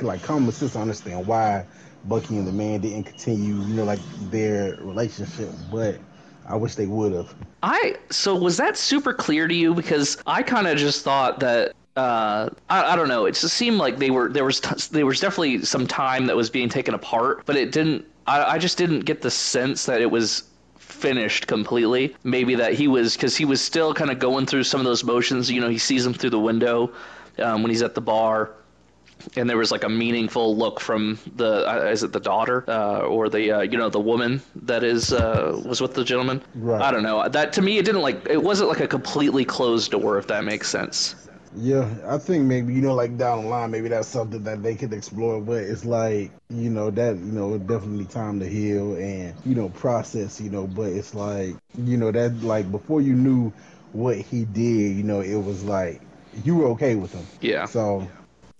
like 0.00 0.22
common 0.22 0.52
sense. 0.52 0.76
I 0.76 0.82
understand 0.82 1.26
why 1.26 1.66
Bucky 2.04 2.36
and 2.36 2.46
the 2.46 2.52
man 2.52 2.80
didn't 2.80 3.04
continue, 3.04 3.54
you 3.54 3.74
know, 3.74 3.84
like 3.84 4.00
their 4.30 4.76
relationship, 4.80 5.50
but 5.72 5.98
I 6.46 6.56
wish 6.56 6.74
they 6.74 6.86
would 6.86 7.12
have. 7.12 7.34
I 7.62 7.96
so 8.10 8.34
was 8.36 8.56
that 8.58 8.76
super 8.76 9.12
clear 9.12 9.48
to 9.48 9.54
you 9.54 9.74
because 9.74 10.18
I 10.26 10.42
kind 10.42 10.66
of 10.66 10.78
just 10.78 11.02
thought 11.02 11.40
that 11.40 11.72
uh, 11.96 12.50
I, 12.68 12.92
I 12.92 12.96
don't 12.96 13.08
know. 13.08 13.26
It 13.26 13.32
just 13.32 13.54
seemed 13.54 13.78
like 13.78 13.98
they 13.98 14.10
were 14.10 14.28
there 14.28 14.44
was 14.44 14.60
t- 14.60 14.74
there 14.92 15.06
was 15.06 15.18
definitely 15.18 15.64
some 15.64 15.86
time 15.86 16.26
that 16.26 16.36
was 16.36 16.50
being 16.50 16.68
taken 16.68 16.94
apart, 16.94 17.44
but 17.46 17.56
it 17.56 17.72
didn't. 17.72 18.04
I, 18.26 18.54
I 18.54 18.58
just 18.58 18.78
didn't 18.78 19.00
get 19.00 19.22
the 19.22 19.30
sense 19.30 19.86
that 19.86 20.00
it 20.00 20.10
was 20.10 20.44
finished 20.78 21.46
completely. 21.46 22.16
Maybe 22.24 22.56
that 22.56 22.74
he 22.74 22.88
was 22.88 23.14
because 23.14 23.36
he 23.36 23.44
was 23.44 23.60
still 23.60 23.94
kind 23.94 24.10
of 24.10 24.18
going 24.18 24.46
through 24.46 24.64
some 24.64 24.80
of 24.80 24.86
those 24.86 25.04
motions. 25.04 25.50
You 25.50 25.60
know, 25.60 25.68
he 25.68 25.78
sees 25.78 26.04
him 26.04 26.14
through 26.14 26.30
the 26.30 26.40
window 26.40 26.92
um, 27.38 27.62
when 27.62 27.70
he's 27.70 27.82
at 27.82 27.94
the 27.94 28.00
bar 28.00 28.52
and 29.36 29.48
there 29.48 29.56
was 29.56 29.72
like 29.72 29.84
a 29.84 29.88
meaningful 29.88 30.56
look 30.56 30.80
from 30.80 31.18
the 31.36 31.68
uh, 31.68 31.86
is 31.86 32.02
it 32.02 32.12
the 32.12 32.20
daughter 32.20 32.64
uh, 32.68 33.00
or 33.00 33.28
the 33.28 33.50
uh, 33.50 33.60
you 33.62 33.76
know 33.78 33.88
the 33.88 34.00
woman 34.00 34.42
that 34.54 34.84
is 34.84 35.12
uh, 35.12 35.60
was 35.64 35.80
with 35.80 35.94
the 35.94 36.04
gentleman 36.04 36.42
right. 36.54 36.82
i 36.82 36.90
don't 36.90 37.02
know 37.02 37.26
that 37.28 37.52
to 37.54 37.62
me 37.62 37.78
it 37.78 37.84
didn't 37.84 38.02
like 38.02 38.26
it 38.28 38.42
wasn't 38.42 38.68
like 38.68 38.80
a 38.80 38.86
completely 38.86 39.44
closed 39.44 39.90
door 39.90 40.18
if 40.18 40.26
that 40.26 40.44
makes 40.44 40.68
sense 40.68 41.14
yeah 41.56 41.88
i 42.06 42.18
think 42.18 42.44
maybe 42.44 42.74
you 42.74 42.82
know 42.82 42.94
like 42.94 43.16
down 43.16 43.42
the 43.42 43.48
line 43.48 43.70
maybe 43.70 43.88
that's 43.88 44.08
something 44.08 44.42
that 44.42 44.62
they 44.62 44.74
could 44.74 44.92
explore 44.92 45.40
but 45.40 45.62
it's 45.62 45.84
like 45.84 46.30
you 46.50 46.68
know 46.68 46.90
that 46.90 47.16
you 47.16 47.32
know 47.32 47.56
definitely 47.58 48.04
time 48.04 48.38
to 48.38 48.46
heal 48.46 48.94
and 48.96 49.34
you 49.44 49.54
know 49.54 49.68
process 49.70 50.40
you 50.40 50.50
know 50.50 50.66
but 50.66 50.88
it's 50.88 51.14
like 51.14 51.56
you 51.78 51.96
know 51.96 52.12
that 52.12 52.34
like 52.42 52.70
before 52.70 53.00
you 53.00 53.14
knew 53.14 53.52
what 53.92 54.16
he 54.16 54.44
did 54.44 54.96
you 54.96 55.02
know 55.02 55.20
it 55.20 55.36
was 55.36 55.64
like 55.64 56.00
you 56.44 56.54
were 56.54 56.66
okay 56.66 56.94
with 56.94 57.12
him 57.12 57.26
yeah 57.40 57.64
so 57.64 58.06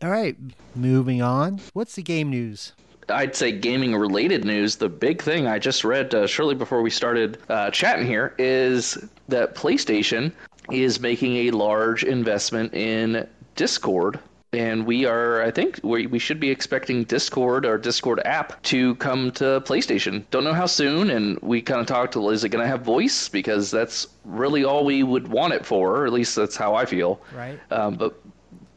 all 0.03 0.11
right, 0.11 0.37
moving 0.75 1.23
on. 1.23 1.59
What's 1.73 1.95
the 1.95 2.03
game 2.03 2.29
news? 2.29 2.73
I'd 3.09 3.35
say 3.35 3.51
gaming 3.51 3.95
related 3.95 4.45
news. 4.45 4.77
The 4.77 4.91
big 4.91 5.23
thing 5.23 5.47
I 5.47 5.59
just 5.59 5.85
read 5.85 6.15
uh, 6.15 6.27
shortly 6.27 6.55
before 6.55 6.83
we 6.83 6.91
started 6.91 7.39
uh, 7.49 7.71
chatting 7.71 8.07
here 8.07 8.35
is 8.37 8.99
that 9.29 9.55
PlayStation 9.55 10.33
is 10.71 11.01
making 11.01 11.37
a 11.37 11.51
large 11.51 12.05
investment 12.05 12.75
in 12.75 13.27
Discord. 13.55 14.19
And 14.53 14.87
we 14.87 15.05
are, 15.05 15.43
I 15.43 15.51
think, 15.51 15.81
we, 15.83 16.07
we 16.07 16.19
should 16.19 16.41
be 16.41 16.51
expecting 16.51 17.05
Discord 17.05 17.67
or 17.67 17.77
Discord 17.77 18.23
app 18.25 18.63
to 18.65 18.95
come 18.95 19.31
to 19.33 19.61
PlayStation. 19.67 20.25
Don't 20.31 20.45
know 20.45 20.55
how 20.55 20.67
soon. 20.67 21.11
And 21.11 21.39
we 21.41 21.61
kind 21.61 21.81
of 21.81 21.87
talked 21.87 22.15
to, 22.15 22.31
is 22.31 22.43
it 22.45 22.51
going 22.51 22.63
to 22.63 22.69
have 22.69 22.83
voice? 22.83 23.29
Because 23.29 23.71
that's 23.71 24.07
really 24.25 24.65
all 24.65 24.85
we 24.85 25.03
would 25.03 25.29
want 25.29 25.53
it 25.53 25.67
for. 25.67 25.97
Or 25.97 26.07
at 26.07 26.13
least 26.13 26.37
that's 26.37 26.57
how 26.57 26.75
I 26.75 26.87
feel. 26.87 27.21
Right. 27.35 27.59
Um, 27.71 27.97
but 27.97 28.21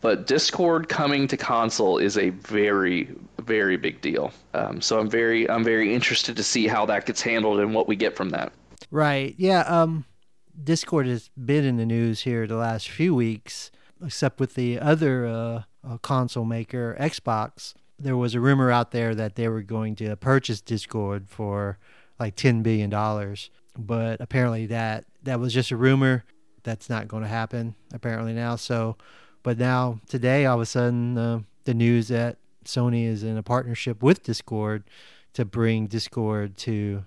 but 0.01 0.27
Discord 0.27 0.87
coming 0.87 1.27
to 1.27 1.37
console 1.37 1.97
is 1.97 2.17
a 2.17 2.29
very, 2.29 3.09
very 3.39 3.75
big 3.77 4.01
deal. 4.01 4.31
Um, 4.53 4.81
so 4.81 4.99
I'm 4.99 5.09
very, 5.09 5.49
I'm 5.49 5.63
very 5.63 5.93
interested 5.93 6.37
to 6.37 6.43
see 6.43 6.67
how 6.67 6.85
that 6.85 7.05
gets 7.05 7.21
handled 7.21 7.59
and 7.59 7.73
what 7.73 7.87
we 7.87 7.95
get 7.95 8.15
from 8.15 8.29
that. 8.29 8.53
Right. 8.91 9.35
Yeah. 9.37 9.61
Um, 9.61 10.05
Discord 10.63 11.07
has 11.07 11.29
been 11.29 11.65
in 11.65 11.77
the 11.77 11.85
news 11.85 12.21
here 12.21 12.45
the 12.47 12.55
last 12.55 12.89
few 12.89 13.15
weeks, 13.15 13.71
except 14.03 14.39
with 14.39 14.55
the 14.55 14.79
other 14.79 15.25
uh, 15.25 15.63
uh, 15.87 15.97
console 15.99 16.45
maker, 16.45 16.95
Xbox. 16.99 17.73
There 17.97 18.17
was 18.17 18.35
a 18.35 18.39
rumor 18.39 18.71
out 18.71 18.91
there 18.91 19.13
that 19.15 19.35
they 19.35 19.47
were 19.47 19.61
going 19.61 19.95
to 19.97 20.15
purchase 20.15 20.61
Discord 20.61 21.27
for 21.27 21.77
like 22.19 22.35
ten 22.35 22.61
billion 22.61 22.89
dollars, 22.89 23.49
but 23.77 24.21
apparently 24.21 24.65
that 24.67 25.05
that 25.23 25.39
was 25.39 25.53
just 25.53 25.71
a 25.71 25.77
rumor. 25.77 26.23
That's 26.63 26.89
not 26.89 27.07
going 27.07 27.23
to 27.23 27.29
happen 27.29 27.75
apparently 27.93 28.33
now. 28.33 28.55
So 28.55 28.97
but 29.43 29.57
now, 29.57 29.99
today, 30.07 30.45
all 30.45 30.55
of 30.55 30.61
a 30.61 30.65
sudden, 30.65 31.17
uh, 31.17 31.39
the 31.63 31.73
news 31.73 32.09
that 32.09 32.37
Sony 32.65 33.05
is 33.05 33.23
in 33.23 33.37
a 33.37 33.43
partnership 33.43 34.03
with 34.03 34.23
Discord 34.23 34.83
to 35.33 35.45
bring 35.45 35.87
Discord 35.87 36.57
to 36.57 37.05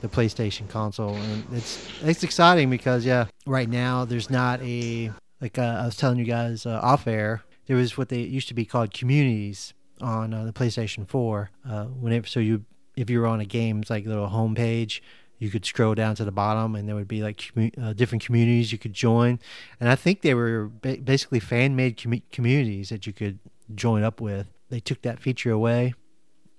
the 0.00 0.08
PlayStation 0.08 0.68
console, 0.68 1.14
and 1.14 1.44
it's 1.52 1.88
it's 2.02 2.22
exciting 2.22 2.70
because 2.70 3.04
yeah, 3.04 3.26
right 3.46 3.68
now 3.68 4.04
there's 4.04 4.30
not 4.30 4.60
a 4.62 5.10
like 5.40 5.58
uh, 5.58 5.80
I 5.82 5.86
was 5.86 5.96
telling 5.96 6.18
you 6.18 6.24
guys 6.24 6.66
uh, 6.66 6.80
off 6.82 7.06
air. 7.06 7.42
There 7.66 7.76
was 7.76 7.98
what 7.98 8.08
they 8.08 8.20
used 8.20 8.48
to 8.48 8.54
be 8.54 8.64
called 8.64 8.92
communities 8.92 9.74
on 10.00 10.32
uh, 10.32 10.44
the 10.44 10.52
PlayStation 10.52 11.08
4. 11.08 11.50
Uh, 11.68 11.84
whenever 11.84 12.26
so 12.26 12.40
you 12.40 12.64
if 12.96 13.10
you 13.10 13.20
were 13.20 13.26
on 13.26 13.40
a 13.40 13.44
game's 13.44 13.90
like 13.90 14.06
little 14.06 14.28
homepage, 14.28 15.00
you 15.38 15.50
could 15.50 15.64
scroll 15.64 15.94
down 15.94 16.14
to 16.16 16.24
the 16.24 16.32
bottom 16.32 16.74
and 16.74 16.88
there 16.88 16.94
would 16.94 17.08
be 17.08 17.22
like 17.22 17.36
commu- 17.36 17.82
uh, 17.82 17.92
different 17.92 18.24
communities 18.24 18.72
you 18.72 18.78
could 18.78 18.92
join 18.92 19.38
and 19.80 19.88
i 19.88 19.94
think 19.94 20.22
they 20.22 20.34
were 20.34 20.70
ba- 20.80 20.98
basically 20.98 21.40
fan-made 21.40 22.00
com- 22.02 22.22
communities 22.32 22.88
that 22.88 23.06
you 23.06 23.12
could 23.12 23.38
join 23.74 24.02
up 24.02 24.20
with 24.20 24.46
they 24.70 24.80
took 24.80 25.02
that 25.02 25.20
feature 25.20 25.50
away 25.50 25.94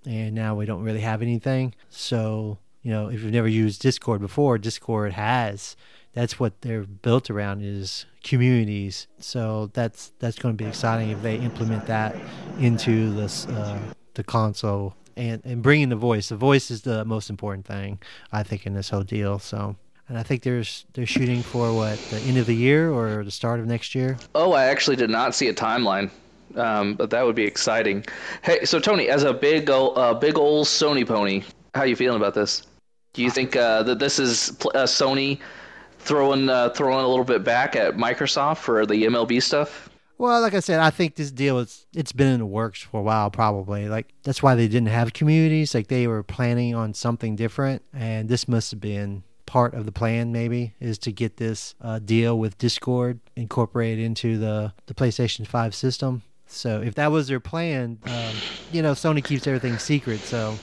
and 0.06 0.36
now 0.36 0.56
we 0.56 0.66
don't 0.66 0.84
really 0.84 1.02
have 1.02 1.22
anything 1.22 1.74
so 1.90 2.58
you 2.88 2.94
know 2.94 3.10
if 3.10 3.22
you've 3.22 3.34
never 3.34 3.48
used 3.48 3.82
discord 3.82 4.22
before 4.22 4.58
discord 4.58 5.12
has 5.14 5.76
that's 6.14 6.40
what 6.40 6.62
they're 6.62 6.84
built 6.84 7.30
around 7.30 7.62
is 7.62 8.06
communities 8.24 9.08
so 9.20 9.70
that's 9.74 10.14
that's 10.20 10.40
going 10.40 10.56
to 10.56 10.64
be 10.64 10.68
exciting 10.68 11.10
if 11.10 11.22
they 11.22 11.36
implement 11.36 11.86
that 11.86 12.16
into 12.60 13.14
this 13.14 13.46
uh, 13.48 13.78
the 14.14 14.24
console 14.24 14.96
and 15.18 15.42
and 15.44 15.62
bringing 15.62 15.90
the 15.90 15.96
voice. 15.96 16.30
The 16.30 16.38
voice 16.38 16.72
is 16.72 16.84
the 16.84 17.04
most 17.04 17.30
important 17.30 17.66
thing 17.66 18.00
I 18.32 18.44
think 18.44 18.66
in 18.66 18.74
this 18.74 18.90
whole 18.90 19.04
deal. 19.04 19.40
So. 19.40 19.76
And 20.10 20.18
I 20.18 20.24
think 20.24 20.44
there's 20.44 20.86
they're 20.94 21.06
shooting 21.06 21.44
for 21.44 21.74
what 21.74 22.00
the 22.12 22.20
end 22.20 22.38
of 22.38 22.46
the 22.46 22.56
year 22.56 22.90
or 22.90 23.26
the 23.26 23.32
start 23.32 23.60
of 23.60 23.66
next 23.66 23.94
year. 23.94 24.18
Oh, 24.36 24.54
I 24.54 24.68
actually 24.68 24.96
did 24.96 25.10
not 25.10 25.36
see 25.36 25.50
a 25.50 25.54
timeline, 25.54 26.10
um, 26.56 26.94
but 26.94 27.10
that 27.10 27.26
would 27.26 27.36
be 27.36 27.44
exciting. 27.44 28.06
Hey, 28.42 28.64
so 28.64 28.80
Tony, 28.80 29.10
as 29.10 29.24
a 29.24 29.34
big 29.34 29.70
uh, 29.70 30.14
big 30.14 30.38
old 30.38 30.66
Sony 30.66 31.06
pony, 31.06 31.44
how 31.76 31.84
you 31.84 31.98
feeling 31.98 32.16
about 32.16 32.36
this? 32.36 32.66
Do 33.18 33.24
you 33.24 33.32
think 33.32 33.56
uh, 33.56 33.82
that 33.82 33.98
this 33.98 34.20
is 34.20 34.52
uh, 34.76 34.84
Sony 34.84 35.40
throwing 35.98 36.50
uh, 36.50 36.70
throwing 36.70 37.04
a 37.04 37.08
little 37.08 37.26
bit 37.26 37.44
back 37.44 37.76
at 37.76 37.96
Microsoft 37.96 38.58
for 38.58 38.86
the 38.86 39.06
MLB 39.06 39.42
stuff? 39.42 39.90
Well, 40.20 40.40
like 40.40 40.54
I 40.54 40.60
said, 40.60 40.80
I 40.80 40.92
think 40.92 41.16
this 41.16 41.32
deal 41.32 41.58
is 41.58 41.88
it's 41.96 42.12
been 42.12 42.28
in 42.28 42.40
the 42.42 42.46
works 42.46 42.80
for 42.80 43.00
a 43.00 43.04
while 43.04 43.32
probably. 43.32 43.90
Like 43.90 44.14
that's 44.22 44.44
why 44.44 44.54
they 44.54 44.68
didn't 44.68 44.90
have 44.90 45.14
communities, 45.14 45.74
like 45.74 45.88
they 45.88 46.06
were 46.06 46.22
planning 46.22 46.76
on 46.76 46.94
something 46.94 47.36
different 47.36 47.82
and 47.92 48.30
this 48.30 48.48
must 48.48 48.70
have 48.70 48.80
been 48.80 49.24
part 49.48 49.74
of 49.74 49.86
the 49.86 49.92
plan 49.92 50.32
maybe 50.32 50.76
is 50.80 51.00
to 51.00 51.12
get 51.12 51.38
this 51.38 51.74
uh, 51.82 51.98
deal 51.98 52.38
with 52.38 52.56
Discord 52.60 53.20
incorporated 53.36 54.06
into 54.06 54.38
the 54.38 54.74
the 54.86 54.94
PlayStation 54.94 55.48
5 55.48 55.74
system. 55.74 56.22
So 56.46 56.84
if 56.84 56.94
that 56.94 57.12
was 57.12 57.28
their 57.28 57.40
plan, 57.40 57.98
um, 58.06 58.36
you 58.72 58.84
know, 58.84 58.92
Sony 58.92 59.24
keeps 59.24 59.48
everything 59.48 59.80
secret, 59.80 60.20
so 60.20 60.56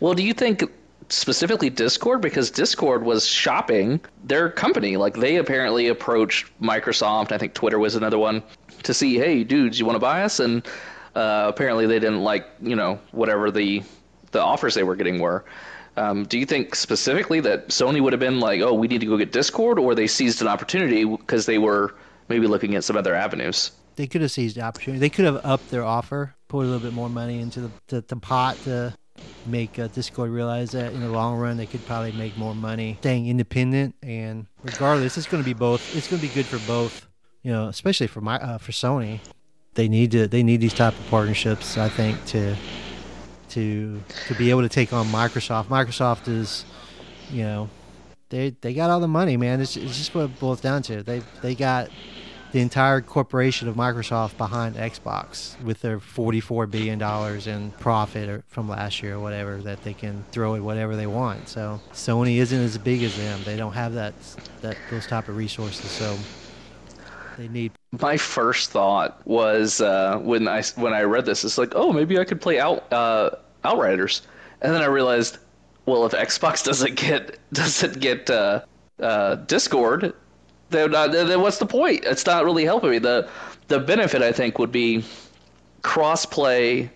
well, 0.00 0.12
do 0.12 0.22
you 0.22 0.34
think 0.34 0.62
specifically 1.12 1.70
Discord 1.70 2.20
because 2.20 2.50
Discord 2.50 3.04
was 3.04 3.26
shopping 3.26 4.00
their 4.24 4.50
company. 4.50 4.96
Like 4.96 5.14
they 5.16 5.36
apparently 5.36 5.88
approached 5.88 6.50
Microsoft. 6.60 7.32
I 7.32 7.38
think 7.38 7.54
Twitter 7.54 7.78
was 7.78 7.94
another 7.94 8.18
one 8.18 8.42
to 8.84 8.94
see, 8.94 9.16
hey, 9.16 9.44
dudes, 9.44 9.78
you 9.78 9.86
want 9.86 9.96
to 9.96 10.00
buy 10.00 10.22
us? 10.22 10.40
And 10.40 10.66
uh, 11.14 11.46
apparently 11.48 11.86
they 11.86 11.98
didn't 11.98 12.22
like, 12.22 12.46
you 12.60 12.76
know, 12.76 12.98
whatever 13.12 13.50
the 13.50 13.82
the 14.32 14.42
offers 14.42 14.74
they 14.74 14.84
were 14.84 14.94
getting 14.94 15.18
were. 15.18 15.44
Um, 15.96 16.24
do 16.24 16.38
you 16.38 16.46
think 16.46 16.76
specifically 16.76 17.40
that 17.40 17.68
Sony 17.68 18.00
would 18.00 18.12
have 18.12 18.20
been 18.20 18.38
like, 18.38 18.60
oh, 18.60 18.74
we 18.74 18.86
need 18.86 19.00
to 19.00 19.06
go 19.06 19.16
get 19.16 19.32
Discord, 19.32 19.78
or 19.78 19.96
they 19.96 20.06
seized 20.06 20.40
an 20.40 20.46
opportunity 20.46 21.04
because 21.04 21.46
they 21.46 21.58
were 21.58 21.96
maybe 22.28 22.46
looking 22.46 22.76
at 22.76 22.84
some 22.84 22.96
other 22.96 23.12
avenues? 23.12 23.72
they 24.00 24.06
could 24.06 24.22
have 24.22 24.30
seized 24.30 24.56
the 24.56 24.62
opportunity. 24.62 24.98
They 24.98 25.10
could 25.10 25.26
have 25.26 25.44
upped 25.44 25.70
their 25.70 25.84
offer, 25.84 26.34
put 26.48 26.60
a 26.60 26.68
little 26.68 26.80
bit 26.80 26.94
more 26.94 27.10
money 27.10 27.38
into 27.38 27.60
the, 27.60 27.70
the, 27.88 28.00
the 28.00 28.16
pot 28.16 28.56
to 28.64 28.94
make 29.46 29.78
uh, 29.78 29.88
Discord 29.88 30.30
realize 30.30 30.72
that 30.72 30.92
in 30.92 31.00
the 31.00 31.08
long 31.08 31.38
run 31.38 31.56
they 31.56 31.66
could 31.66 31.84
probably 31.86 32.12
make 32.12 32.36
more 32.36 32.54
money 32.54 32.96
staying 33.00 33.26
independent. 33.28 33.94
And 34.02 34.46
regardless, 34.62 35.16
it's 35.16 35.26
going 35.26 35.42
to 35.42 35.48
be 35.48 35.54
both. 35.54 35.96
It's 35.96 36.08
going 36.08 36.20
to 36.20 36.26
be 36.26 36.32
good 36.32 36.46
for 36.46 36.58
both. 36.66 37.06
You 37.42 37.52
know, 37.52 37.68
especially 37.68 38.06
for 38.06 38.20
my 38.20 38.36
uh, 38.36 38.58
for 38.58 38.72
Sony, 38.72 39.20
they 39.74 39.88
need 39.88 40.10
to 40.12 40.28
they 40.28 40.42
need 40.42 40.60
these 40.60 40.74
type 40.74 40.98
of 40.98 41.08
partnerships. 41.08 41.78
I 41.78 41.88
think 41.88 42.22
to 42.26 42.54
to 43.50 44.02
to 44.28 44.34
be 44.34 44.50
able 44.50 44.62
to 44.62 44.68
take 44.68 44.92
on 44.92 45.06
Microsoft. 45.06 45.66
Microsoft 45.66 46.28
is, 46.28 46.64
you 47.30 47.42
know, 47.42 47.70
they 48.28 48.50
they 48.60 48.74
got 48.74 48.90
all 48.90 49.00
the 49.00 49.08
money, 49.08 49.36
man. 49.36 49.60
It's, 49.60 49.76
it's 49.76 49.96
just 49.96 50.14
what 50.14 50.24
it 50.24 50.40
boils 50.40 50.60
down 50.60 50.82
to. 50.82 51.02
They 51.02 51.22
they 51.42 51.54
got 51.54 51.90
the 52.52 52.60
entire 52.60 53.00
corporation 53.00 53.68
of 53.68 53.76
Microsoft 53.76 54.36
behind 54.36 54.76
Xbox 54.76 55.60
with 55.62 55.80
their 55.80 55.98
$44 55.98 56.70
billion 56.70 57.00
in 57.48 57.70
profit 57.72 58.42
from 58.48 58.68
last 58.68 59.02
year 59.02 59.14
or 59.14 59.20
whatever 59.20 59.58
that 59.58 59.82
they 59.84 59.94
can 59.94 60.24
throw 60.32 60.56
at 60.56 60.62
whatever 60.62 60.96
they 60.96 61.06
want. 61.06 61.48
So 61.48 61.80
Sony 61.92 62.36
isn't 62.36 62.58
as 62.58 62.76
big 62.76 63.02
as 63.02 63.16
them. 63.16 63.40
They 63.44 63.56
don't 63.56 63.72
have 63.72 63.94
that, 63.94 64.14
that 64.62 64.76
those 64.90 65.06
type 65.06 65.28
of 65.28 65.36
resources. 65.36 65.90
So 65.90 66.16
they 67.40 67.48
need. 67.48 67.72
My 67.92 68.16
first 68.16 68.70
thought 68.70 69.24
was 69.26 69.80
uh, 69.80 70.18
when 70.18 70.48
I 70.48 70.62
when 70.76 70.92
I 70.92 71.02
read 71.02 71.26
this, 71.26 71.44
it's 71.44 71.56
like, 71.56 71.72
oh, 71.74 71.92
maybe 71.92 72.18
I 72.18 72.24
could 72.24 72.40
play 72.40 72.60
out 72.60 72.92
uh, 72.92 73.30
Outriders, 73.64 74.22
and 74.60 74.74
then 74.74 74.82
I 74.82 74.86
realized, 74.86 75.38
well, 75.86 76.04
if 76.04 76.12
Xbox 76.12 76.64
doesn't 76.70 76.96
get 76.96 77.38
doesn't 77.52 78.00
get 78.00 78.28
uh, 78.28 78.62
uh 79.00 79.36
Discord, 79.36 80.12
then, 80.70 80.94
uh, 80.94 81.08
then 81.08 81.40
what's 81.40 81.58
the 81.58 81.66
point? 81.66 82.04
It's 82.04 82.26
not 82.26 82.44
really 82.44 82.64
helping 82.64 82.90
me. 82.90 82.98
The 82.98 83.28
the 83.68 83.78
benefit 83.78 84.20
I 84.20 84.32
think 84.32 84.58
would 84.58 84.72
be 84.72 85.04
crossplay 85.82 86.90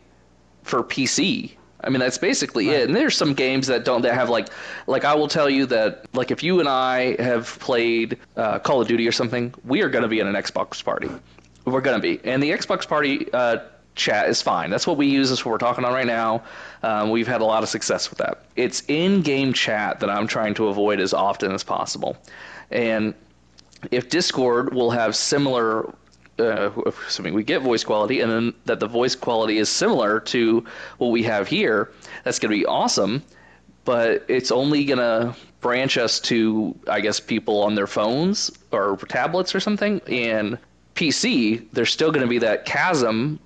for 0.62 0.82
PC. 0.82 1.52
I 1.82 1.90
mean 1.90 2.00
that's 2.00 2.18
basically 2.18 2.68
right. 2.68 2.80
it. 2.80 2.86
And 2.86 2.96
there's 2.96 3.16
some 3.16 3.34
games 3.34 3.66
that 3.66 3.84
don't 3.84 4.02
that 4.02 4.14
have 4.14 4.30
like 4.30 4.48
like 4.86 5.04
I 5.04 5.14
will 5.14 5.28
tell 5.28 5.50
you 5.50 5.66
that 5.66 6.06
like 6.14 6.30
if 6.30 6.42
you 6.42 6.60
and 6.60 6.68
I 6.68 7.20
have 7.22 7.58
played 7.60 8.18
uh, 8.36 8.58
Call 8.58 8.80
of 8.80 8.88
Duty 8.88 9.06
or 9.06 9.12
something, 9.12 9.54
we 9.64 9.82
are 9.82 9.88
going 9.88 10.02
to 10.02 10.08
be 10.08 10.20
in 10.20 10.26
an 10.26 10.34
Xbox 10.34 10.82
party. 10.82 11.10
We're 11.64 11.80
going 11.80 11.96
to 11.96 12.02
be, 12.02 12.20
and 12.24 12.42
the 12.42 12.50
Xbox 12.50 12.86
party 12.86 13.26
uh, 13.32 13.58
chat 13.94 14.28
is 14.28 14.42
fine. 14.42 14.70
That's 14.70 14.86
what 14.86 14.98
we 14.98 15.06
use. 15.06 15.30
That's 15.30 15.44
what 15.44 15.52
we're 15.52 15.58
talking 15.58 15.84
on 15.84 15.94
right 15.94 16.06
now. 16.06 16.42
Um, 16.82 17.10
we've 17.10 17.26
had 17.26 17.40
a 17.40 17.44
lot 17.44 17.62
of 17.62 17.70
success 17.70 18.10
with 18.10 18.18
that. 18.18 18.44
It's 18.54 18.82
in-game 18.88 19.54
chat 19.54 20.00
that 20.00 20.10
I'm 20.10 20.26
trying 20.26 20.54
to 20.54 20.68
avoid 20.68 21.00
as 21.00 21.14
often 21.14 21.52
as 21.52 21.64
possible, 21.64 22.16
and 22.70 23.14
if 23.90 24.08
Discord 24.08 24.74
will 24.74 24.90
have 24.90 25.16
similar, 25.16 25.92
uh, 26.38 26.70
assuming 27.06 27.34
we 27.34 27.44
get 27.44 27.62
voice 27.62 27.84
quality, 27.84 28.20
and 28.20 28.30
then 28.30 28.54
that 28.64 28.80
the 28.80 28.86
voice 28.86 29.14
quality 29.14 29.58
is 29.58 29.68
similar 29.68 30.20
to 30.20 30.64
what 30.98 31.08
we 31.08 31.22
have 31.22 31.48
here, 31.48 31.90
that's 32.24 32.38
going 32.38 32.50
to 32.50 32.56
be 32.56 32.66
awesome. 32.66 33.22
But 33.84 34.24
it's 34.28 34.50
only 34.50 34.84
going 34.84 34.98
to 34.98 35.34
branch 35.60 35.98
us 35.98 36.20
to, 36.20 36.74
I 36.88 37.00
guess, 37.00 37.20
people 37.20 37.62
on 37.62 37.74
their 37.74 37.86
phones 37.86 38.50
or 38.70 38.96
tablets 38.96 39.54
or 39.54 39.60
something. 39.60 40.00
And 40.08 40.58
PC, 40.94 41.66
there's 41.72 41.92
still 41.92 42.10
going 42.10 42.22
to 42.22 42.28
be 42.28 42.38
that 42.38 42.64
chasm 42.64 43.38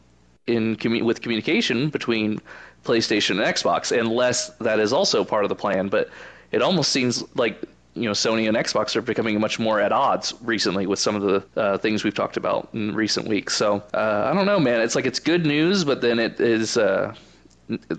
in 0.47 0.76
commu- 0.76 1.02
with 1.02 1.23
communication 1.23 1.90
between 1.90 2.40
PlayStation 2.85 3.30
and 3.33 3.40
Xbox, 3.40 3.97
unless 3.97 4.49
that 4.59 4.80
is 4.80 4.92
also 4.92 5.25
part 5.25 5.45
of 5.45 5.49
the 5.49 5.54
plan. 5.54 5.88
But 5.88 6.09
it 6.52 6.62
almost 6.62 6.90
seems 6.90 7.23
like 7.35 7.62
you 7.99 8.05
know 8.05 8.12
Sony 8.12 8.49
and 8.49 8.57
Xbox 8.57 8.97
are 8.97 9.02
becoming 9.02 9.38
much 9.40 9.59
more 9.59 9.81
at 9.81 9.93
odds 9.93 10.35
recently 10.43 10.87
with 10.87 10.99
some 10.99 11.17
of 11.17 11.23
the 11.23 11.61
uh, 11.61 11.78
things 11.78 12.05
we've 12.05 12.14
talked 12.14 12.37
about 12.37 12.69
in 12.73 12.95
recent 12.95 13.28
weeks. 13.28 13.55
So 13.55 13.83
uh, 13.95 14.31
I 14.31 14.35
don't 14.35 14.47
know, 14.47 14.61
man. 14.61 14.81
It's 14.81 14.95
like 14.95 15.07
it's 15.07 15.19
good 15.19 15.45
news, 15.47 15.85
but 15.85 16.00
then 16.00 16.19
it 16.19 16.40
is. 16.40 16.76
Uh, 16.76 17.14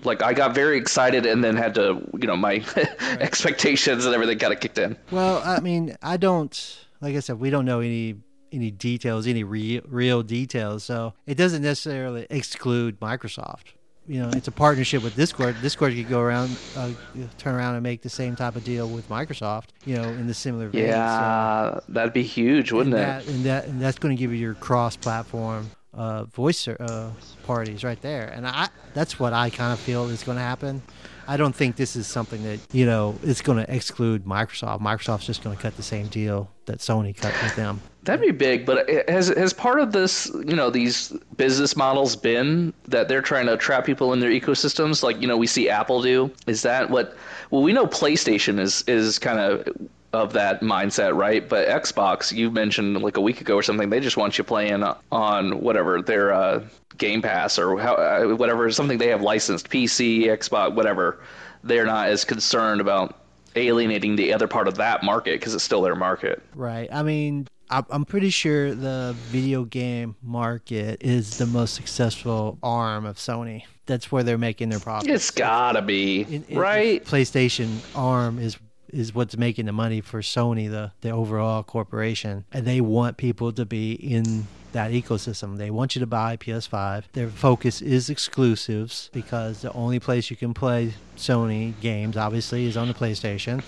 like 0.03 0.23
I 0.23 0.33
got 0.33 0.55
very 0.55 0.79
excited 0.79 1.27
and 1.27 1.43
then 1.43 1.55
had 1.55 1.75
to, 1.75 2.01
you 2.19 2.25
know, 2.27 2.35
my 2.35 2.63
right. 2.75 2.87
expectations 3.21 4.03
and 4.03 4.15
everything 4.15 4.39
kind 4.39 4.51
of 4.51 4.59
kicked 4.59 4.79
in. 4.79 4.97
Well, 5.11 5.43
I 5.45 5.59
mean, 5.59 5.95
I 6.01 6.17
don't, 6.17 6.85
like 7.01 7.15
I 7.15 7.19
said, 7.19 7.39
we 7.39 7.51
don't 7.51 7.65
know 7.65 7.79
any 7.79 8.15
any 8.51 8.71
details, 8.71 9.27
any 9.27 9.43
real 9.43 9.81
real 9.87 10.23
details, 10.23 10.83
so 10.83 11.13
it 11.27 11.35
doesn't 11.35 11.61
necessarily 11.61 12.25
exclude 12.31 12.99
Microsoft 12.99 13.73
you 14.09 14.19
know, 14.19 14.29
it's 14.29 14.47
a 14.47 14.51
partnership 14.51 15.03
with 15.03 15.15
Discord. 15.15 15.55
Discord 15.61 15.93
could 15.93 16.09
go 16.09 16.19
around, 16.19 16.57
uh, 16.75 16.89
turn 17.37 17.53
around 17.53 17.75
and 17.75 17.83
make 17.83 18.01
the 18.01 18.09
same 18.09 18.35
type 18.35 18.55
of 18.55 18.63
deal 18.63 18.89
with 18.89 19.07
Microsoft. 19.07 19.65
You 19.85 19.97
know, 19.97 20.03
in 20.03 20.25
the 20.25 20.33
similar 20.33 20.67
vein. 20.67 20.87
Yeah, 20.87 21.75
so, 21.75 21.83
that'd 21.89 22.11
be 22.11 22.23
huge, 22.23 22.71
wouldn't 22.71 22.95
and 22.95 23.03
it? 23.03 23.05
That, 23.05 23.33
and 23.33 23.45
that 23.45 23.65
and 23.67 23.79
that's 23.79 23.99
going 23.99 24.15
to 24.15 24.19
give 24.19 24.31
you 24.31 24.39
your 24.39 24.55
cross-platform 24.55 25.69
uh, 25.93 26.23
voice 26.23 26.67
uh, 26.67 27.11
parties 27.43 27.83
right 27.83 28.01
there. 28.01 28.27
And 28.29 28.47
I 28.47 28.69
that's 28.95 29.19
what 29.19 29.33
I 29.33 29.51
kind 29.51 29.73
of 29.73 29.79
feel 29.79 30.09
is 30.09 30.23
going 30.23 30.37
to 30.37 30.43
happen. 30.43 30.81
I 31.27 31.37
don't 31.37 31.55
think 31.55 31.75
this 31.75 31.95
is 31.95 32.07
something 32.07 32.41
that 32.45 32.59
you 32.71 32.87
know 32.87 33.15
is 33.21 33.43
going 33.43 33.63
to 33.63 33.71
exclude 33.71 34.25
Microsoft. 34.25 34.81
Microsoft's 34.81 35.27
just 35.27 35.43
going 35.43 35.55
to 35.55 35.61
cut 35.61 35.77
the 35.77 35.83
same 35.83 36.07
deal 36.07 36.49
that 36.65 36.79
Sony 36.79 37.15
cut 37.15 37.33
with 37.43 37.55
them. 37.55 37.79
That'd 38.09 38.25
be 38.25 38.31
big, 38.31 38.65
but 38.65 38.89
has 39.07 39.27
has 39.27 39.53
part 39.53 39.79
of 39.79 39.91
this, 39.91 40.31
you 40.33 40.55
know, 40.55 40.71
these 40.71 41.13
business 41.37 41.75
models 41.75 42.15
been 42.15 42.73
that 42.87 43.07
they're 43.07 43.21
trying 43.21 43.45
to 43.45 43.55
trap 43.55 43.85
people 43.85 44.13
in 44.13 44.19
their 44.19 44.31
ecosystems, 44.31 45.03
like 45.03 45.21
you 45.21 45.27
know 45.27 45.37
we 45.37 45.45
see 45.45 45.69
Apple 45.69 46.01
do? 46.01 46.31
Is 46.47 46.63
that 46.63 46.89
what? 46.89 47.15
Well, 47.51 47.61
we 47.61 47.71
know 47.71 47.85
PlayStation 47.85 48.57
is 48.57 48.83
is 48.87 49.19
kind 49.19 49.39
of 49.39 49.69
of 50.11 50.33
that 50.33 50.61
mindset, 50.61 51.15
right? 51.15 51.47
But 51.47 51.67
Xbox, 51.67 52.35
you 52.35 52.49
mentioned 52.49 52.99
like 52.99 53.15
a 53.15 53.21
week 53.21 53.41
ago 53.41 53.53
or 53.57 53.61
something, 53.61 53.91
they 53.91 53.99
just 53.99 54.17
want 54.17 54.39
you 54.39 54.43
playing 54.43 54.83
on 55.11 55.61
whatever 55.61 56.01
their 56.01 56.33
uh, 56.33 56.63
Game 56.97 57.21
Pass 57.21 57.59
or 57.59 57.77
how, 57.77 57.93
uh, 57.93 58.35
whatever 58.35 58.71
something 58.71 58.97
they 58.97 59.09
have 59.09 59.21
licensed, 59.21 59.69
PC, 59.69 60.21
Xbox, 60.23 60.73
whatever. 60.73 61.21
They're 61.63 61.85
not 61.85 62.09
as 62.09 62.25
concerned 62.25 62.81
about 62.81 63.19
alienating 63.55 64.15
the 64.15 64.33
other 64.33 64.47
part 64.47 64.67
of 64.67 64.77
that 64.77 65.03
market 65.03 65.39
because 65.39 65.53
it's 65.53 65.63
still 65.63 65.83
their 65.83 65.95
market. 65.95 66.41
Right. 66.55 66.89
I 66.91 67.03
mean, 67.03 67.47
I'm 67.69 68.05
pretty 68.05 68.31
sure 68.31 68.73
the 68.73 69.15
video 69.27 69.63
game 69.63 70.15
market 70.23 71.03
is 71.03 71.37
the 71.37 71.45
most 71.45 71.75
successful 71.75 72.57
arm 72.63 73.05
of 73.05 73.17
Sony. 73.17 73.63
That's 73.85 74.11
where 74.11 74.23
they're 74.23 74.37
making 74.37 74.69
their 74.69 74.79
profits. 74.79 75.09
It's 75.09 75.31
gotta 75.31 75.81
be 75.81 76.21
in, 76.21 76.43
in, 76.47 76.57
right. 76.57 77.03
PlayStation 77.03 77.77
arm 77.95 78.39
is 78.39 78.57
is 78.91 79.13
what's 79.13 79.37
making 79.37 79.67
the 79.67 79.71
money 79.71 80.01
for 80.01 80.21
Sony, 80.21 80.69
the 80.69 80.91
the 81.01 81.11
overall 81.11 81.63
corporation, 81.63 82.45
and 82.51 82.65
they 82.65 82.81
want 82.81 83.17
people 83.17 83.51
to 83.51 83.65
be 83.65 83.93
in 83.93 84.47
that 84.71 84.91
ecosystem. 84.91 85.57
They 85.57 85.69
want 85.69 85.95
you 85.95 85.99
to 85.99 86.07
buy 86.07 86.37
PS5. 86.37 87.03
Their 87.13 87.29
focus 87.29 87.81
is 87.81 88.09
exclusives 88.09 89.09
because 89.13 89.61
the 89.61 89.71
only 89.73 89.99
place 89.99 90.29
you 90.29 90.35
can 90.35 90.53
play 90.53 90.93
Sony 91.17 91.79
games, 91.81 92.17
obviously, 92.17 92.65
is 92.65 92.77
on 92.77 92.87
the 92.87 92.93
PlayStation. 92.93 93.63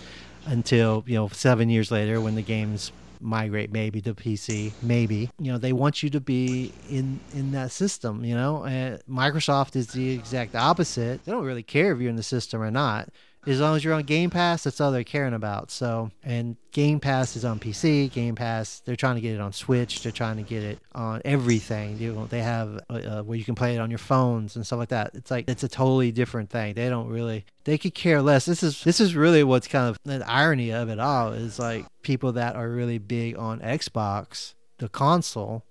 Until 0.47 1.03
you 1.05 1.15
know, 1.15 1.27
seven 1.27 1.69
years 1.69 1.91
later, 1.91 2.19
when 2.19 2.33
the 2.33 2.41
games 2.41 2.91
migrate 3.21 3.71
maybe 3.71 4.01
to 4.01 4.13
PC, 4.13 4.71
maybe. 4.81 5.29
You 5.39 5.51
know, 5.51 5.57
they 5.57 5.73
want 5.73 6.03
you 6.03 6.09
to 6.11 6.19
be 6.19 6.73
in 6.89 7.19
in 7.33 7.51
that 7.51 7.71
system. 7.71 8.25
You 8.25 8.35
know, 8.35 8.65
and 8.65 9.01
Microsoft 9.09 9.75
is 9.75 9.87
the 9.87 10.11
exact 10.11 10.55
opposite. 10.55 11.23
They 11.25 11.31
don't 11.31 11.45
really 11.45 11.63
care 11.63 11.93
if 11.93 11.99
you're 11.99 12.09
in 12.09 12.15
the 12.15 12.23
system 12.23 12.61
or 12.61 12.71
not 12.71 13.09
as 13.47 13.59
long 13.59 13.75
as 13.75 13.83
you're 13.83 13.93
on 13.93 14.03
Game 14.03 14.29
Pass, 14.29 14.63
that's 14.63 14.79
all 14.79 14.91
they're 14.91 15.03
caring 15.03 15.33
about. 15.33 15.71
So, 15.71 16.11
and 16.23 16.57
Game 16.71 16.99
Pass 16.99 17.35
is 17.35 17.43
on 17.43 17.59
PC. 17.59 18.11
Game 18.11 18.35
Pass, 18.35 18.81
they're 18.85 18.95
trying 18.95 19.15
to 19.15 19.21
get 19.21 19.33
it 19.33 19.41
on 19.41 19.51
Switch. 19.51 20.03
They're 20.03 20.11
trying 20.11 20.37
to 20.37 20.43
get 20.43 20.63
it 20.63 20.79
on 20.93 21.21
everything. 21.25 21.97
You 21.97 22.13
know, 22.13 22.25
they 22.27 22.41
have 22.41 22.79
uh, 22.89 22.93
uh, 22.93 23.23
where 23.23 23.37
you 23.37 23.43
can 23.43 23.55
play 23.55 23.75
it 23.75 23.79
on 23.79 23.89
your 23.89 23.99
phones 23.99 24.55
and 24.55 24.65
stuff 24.65 24.79
like 24.79 24.89
that. 24.89 25.11
It's 25.15 25.31
like 25.31 25.49
it's 25.49 25.63
a 25.63 25.69
totally 25.69 26.11
different 26.11 26.49
thing. 26.49 26.75
They 26.75 26.89
don't 26.89 27.07
really. 27.07 27.45
They 27.63 27.77
could 27.77 27.95
care 27.95 28.21
less. 28.21 28.45
This 28.45 28.63
is 28.63 28.83
this 28.83 28.99
is 28.99 29.15
really 29.15 29.43
what's 29.43 29.67
kind 29.67 29.89
of 29.89 29.99
the 30.03 30.27
irony 30.29 30.71
of 30.71 30.89
it 30.89 30.99
all 30.99 31.33
is 31.33 31.57
like 31.57 31.85
people 32.03 32.33
that 32.33 32.55
are 32.55 32.69
really 32.69 32.99
big 32.99 33.37
on 33.37 33.59
Xbox, 33.59 34.53
the 34.77 34.89
console. 34.89 35.63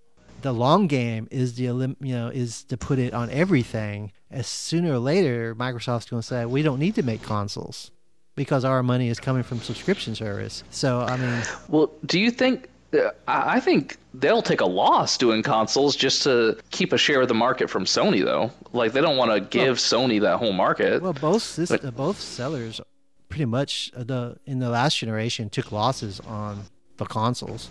The 0.43 0.53
long 0.53 0.87
game 0.87 1.29
is 1.31 1.55
the 1.55 1.65
you 1.65 1.97
know 2.01 2.29
is 2.29 2.65
to 2.65 2.77
put 2.77 2.99
it 2.99 3.13
on 3.15 3.31
everything 3.31 4.13
as 4.31 4.47
sooner 4.47 4.95
or 4.95 4.99
later 4.99 5.55
Microsoft's 5.55 6.09
going 6.09 6.23
to 6.23 6.27
say 6.27 6.45
we 6.47 6.63
don't 6.63 6.79
need 6.79 6.95
to 6.95 7.03
make 7.03 7.23
consoles 7.23 7.91
because 8.37 8.65
our 8.65 8.83
money 8.83 9.09
is 9.09 9.21
coming 9.21 9.43
from 9.43 9.61
subscription 9.61 10.15
service. 10.15 10.65
So 10.71 11.01
I 11.01 11.17
mean, 11.17 11.43
well, 11.69 11.91
do 12.07 12.19
you 12.19 12.31
think? 12.31 12.69
Uh, 12.93 13.11
I 13.29 13.61
think 13.61 13.99
they'll 14.15 14.43
take 14.43 14.61
a 14.61 14.67
loss 14.67 15.17
doing 15.17 15.45
consoles 15.45 15.95
just 15.95 16.25
to 16.25 16.59
keep 16.71 16.93
a 16.93 16.99
share 16.99 17.21
of 17.21 17.29
the 17.29 17.35
market 17.35 17.71
from 17.71 17.85
Sony, 17.85 18.25
though. 18.25 18.51
Like 18.73 18.93
they 18.93 19.01
don't 19.01 19.17
want 19.17 19.31
to 19.31 19.41
give 19.41 19.77
well, 19.93 20.09
Sony 20.09 20.21
that 20.23 20.39
whole 20.39 20.53
market. 20.53 21.01
Well, 21.01 21.13
both 21.13 21.95
both 21.95 22.21
sellers 22.21 22.81
pretty 23.29 23.45
much 23.47 23.91
uh, 23.97 24.03
the 24.05 24.37
in 24.45 24.59
the 24.59 24.69
last 24.69 24.99
generation 24.99 25.49
took 25.49 25.73
losses 25.73 26.21
on 26.21 26.65
the 27.01 27.07
consoles. 27.07 27.69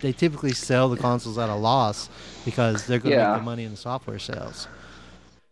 They 0.00 0.12
typically 0.12 0.52
sell 0.52 0.88
the 0.88 0.96
consoles 0.96 1.36
at 1.38 1.48
a 1.48 1.54
loss 1.54 2.08
because 2.44 2.86
they're 2.86 2.98
going 2.98 3.12
to 3.12 3.18
yeah. 3.18 3.32
make 3.32 3.40
the 3.40 3.44
money 3.44 3.64
in 3.64 3.72
the 3.72 3.76
software 3.76 4.18
sales. 4.18 4.68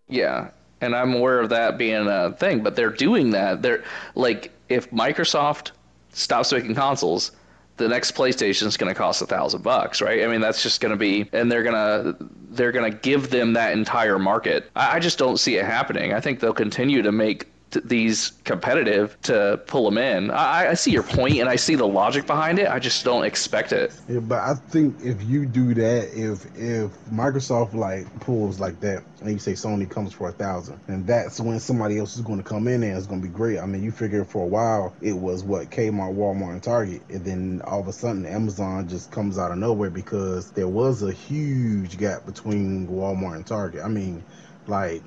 Yeah, 0.08 0.50
and 0.80 0.94
I'm 0.94 1.14
aware 1.14 1.40
of 1.40 1.50
that 1.50 1.78
being 1.78 2.06
a 2.06 2.32
thing, 2.32 2.62
but 2.62 2.76
they're 2.76 2.90
doing 2.90 3.30
that. 3.30 3.62
They're 3.62 3.82
like 4.14 4.52
if 4.68 4.90
Microsoft 4.90 5.72
stops 6.12 6.52
making 6.52 6.74
consoles, 6.74 7.32
the 7.76 7.88
next 7.88 8.14
PlayStation 8.14 8.66
is 8.66 8.76
going 8.76 8.92
to 8.92 8.94
cost 8.94 9.20
a 9.20 9.26
thousand 9.26 9.62
bucks, 9.62 10.00
right? 10.00 10.22
I 10.22 10.28
mean, 10.28 10.40
that's 10.40 10.62
just 10.62 10.80
going 10.80 10.90
to 10.90 10.96
be, 10.96 11.28
and 11.32 11.50
they're 11.50 11.62
gonna 11.62 12.16
they're 12.50 12.72
gonna 12.72 12.90
give 12.90 13.30
them 13.30 13.54
that 13.54 13.72
entire 13.72 14.18
market. 14.18 14.70
I, 14.76 14.96
I 14.96 14.98
just 15.00 15.18
don't 15.18 15.38
see 15.38 15.56
it 15.56 15.64
happening. 15.64 16.12
I 16.12 16.20
think 16.20 16.40
they'll 16.40 16.54
continue 16.54 17.02
to 17.02 17.12
make 17.12 17.48
these 17.70 18.33
competitive 18.44 19.16
to 19.22 19.61
pull 19.66 19.85
them 19.85 19.98
in. 19.98 20.31
I, 20.31 20.70
I, 20.70 20.74
see 20.74 20.92
your 20.92 21.02
point 21.02 21.38
and 21.38 21.48
I 21.48 21.57
see 21.57 21.74
the 21.74 21.87
logic 21.87 22.26
behind 22.26 22.59
it. 22.59 22.68
I 22.68 22.79
just 22.79 23.05
don't 23.05 23.24
expect 23.24 23.72
it. 23.72 23.92
Yeah, 24.09 24.20
but 24.20 24.38
I 24.38 24.55
think 24.55 24.96
if 25.02 25.22
you 25.24 25.46
do 25.46 25.74
that, 25.74 26.11
if 26.14 26.46
if 26.57 26.92
Microsoft 27.11 27.74
like 27.74 28.07
pulls 28.20 28.61
like 28.61 28.81
that, 28.81 29.02
and 29.20 29.33
you 29.33 29.38
say 29.38 29.52
Sony 29.52 29.88
comes 29.88 30.12
for 30.12 30.29
a 30.29 30.33
thousand, 30.33 30.79
and 30.88 31.07
that's 31.07 31.40
when 31.40 31.59
somebody 31.59 31.98
else 31.98 32.16
is 32.16 32.22
going 32.22 32.38
to 32.38 32.44
come 32.44 32.68
in 32.68 32.83
and 32.83 32.96
it's 32.96 33.07
going 33.07 33.20
to 33.20 33.26
be 33.26 33.35
great. 33.35 33.59
I 33.59 33.66
mean, 33.66 33.83
you 33.83 33.90
figure 33.90 34.24
for 34.24 34.44
a 34.44 34.48
while 34.48 34.94
it 35.00 35.14
was 35.14 35.42
what 35.42 35.70
Kmart, 35.70 36.14
Walmart, 36.14 36.52
and 36.52 36.62
Target, 36.62 37.02
and 37.09 37.24
then 37.24 37.62
all 37.64 37.81
of 37.81 37.88
a 37.88 37.92
sudden 37.92 38.26
Amazon 38.26 38.88
just 38.88 39.11
comes 39.11 39.38
out 39.38 39.50
of 39.50 39.59
nowhere 39.59 39.90
because 39.90 40.50
there 40.52 40.68
was 40.68 41.02
a 41.02 41.12
huge 41.12 41.98
gap 41.98 42.24
between 42.26 42.87
Walmart 42.87 43.37
and 43.37 43.46
Target. 43.46 43.83
I 43.85 43.88
mean, 43.88 44.22
like 44.68 45.02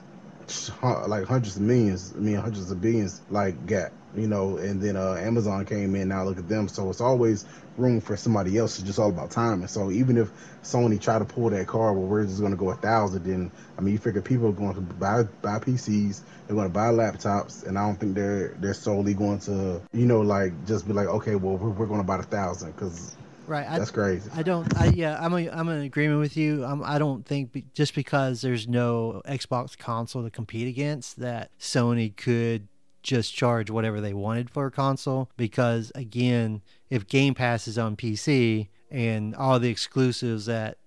like 0.82 1.26
hundreds 1.26 1.56
of 1.56 1.62
millions, 1.62 2.14
I 2.16 2.20
mean 2.20 2.36
hundreds 2.36 2.72
of 2.72 2.82
billions, 2.82 3.22
like 3.30 3.66
gap, 3.68 3.92
you 4.16 4.28
know. 4.28 4.58
And 4.58 4.82
then 4.82 4.96
uh, 4.96 5.14
Amazon 5.14 5.66
came 5.66 5.96
in. 5.96 6.10
Now 6.10 6.24
look 6.24 6.38
at 6.38 6.48
them. 6.48 6.68
So 6.68 6.90
it's 6.90 7.02
always 7.02 7.46
room 7.78 8.02
for 8.02 8.18
somebody 8.18 8.58
else. 8.58 8.78
It's 8.80 8.88
just 8.88 9.00
all 9.00 9.10
about 9.10 9.32
timing. 9.32 9.68
So 9.68 9.92
even 9.92 10.18
if 10.18 10.30
Sony 10.64 11.00
try 11.00 11.20
to 11.20 11.26
pull 11.26 11.50
that 11.50 11.68
card, 11.68 11.98
well, 11.98 12.06
we're 12.06 12.26
just 12.26 12.40
going 12.40 12.52
to 12.52 12.58
go 12.58 12.70
a 12.70 12.76
thousand. 12.76 13.24
Then 13.24 13.52
I 13.78 13.82
mean, 13.82 13.94
you 13.94 14.00
figure 14.00 14.22
people 14.22 14.50
are 14.50 14.54
going 14.54 14.76
to 14.76 14.82
buy 14.82 15.24
buy 15.42 15.60
PCs, 15.60 16.22
they're 16.48 16.56
going 16.56 16.68
to 16.68 16.74
buy 16.74 16.90
laptops, 16.90 17.66
and 17.66 17.78
I 17.78 17.86
don't 17.86 18.00
think 18.00 18.16
they're 18.16 18.56
they're 18.60 18.74
solely 18.74 19.14
going 19.14 19.40
to, 19.42 19.82
you 19.94 20.06
know, 20.06 20.22
like 20.22 20.66
just 20.66 20.88
be 20.88 20.94
like, 20.94 21.08
okay, 21.08 21.36
well, 21.36 21.58
we're, 21.58 21.70
we're 21.70 21.88
going 21.88 22.02
to 22.02 22.08
buy 22.08 22.20
a 22.20 22.24
thousand 22.24 22.72
because 22.72 23.16
Right. 23.50 23.68
That's 23.68 23.90
I, 23.90 23.94
crazy. 23.94 24.30
I 24.36 24.44
don't. 24.44 24.78
I 24.80 24.90
yeah. 24.90 25.18
I'm 25.20 25.34
a, 25.34 25.50
I'm 25.50 25.68
in 25.70 25.82
agreement 25.82 26.20
with 26.20 26.38
you. 26.38 26.64
I'm, 26.64 26.84
I 26.84 27.00
don't 27.00 27.26
think 27.26 27.52
be, 27.52 27.66
just 27.74 27.96
because 27.96 28.42
there's 28.42 28.68
no 28.68 29.24
Xbox 29.28 29.76
console 29.76 30.22
to 30.22 30.30
compete 30.30 30.68
against 30.68 31.20
that 31.20 31.50
Sony 31.60 32.16
could 32.16 32.68
just 33.02 33.34
charge 33.34 33.72
whatever 33.72 34.02
they 34.02 34.14
wanted 34.14 34.52
for 34.52 34.68
a 34.68 34.72
console 34.72 35.32
because 35.36 35.92
again, 35.96 36.62
if 36.92 37.08
Game 37.08 37.34
Pass 37.34 37.68
is 37.68 37.80
on 37.80 37.96
PC 37.96 38.68
and 38.92 39.36
all 39.36 39.60
the 39.60 39.70
exclusives 39.70 40.46
that 40.46 40.78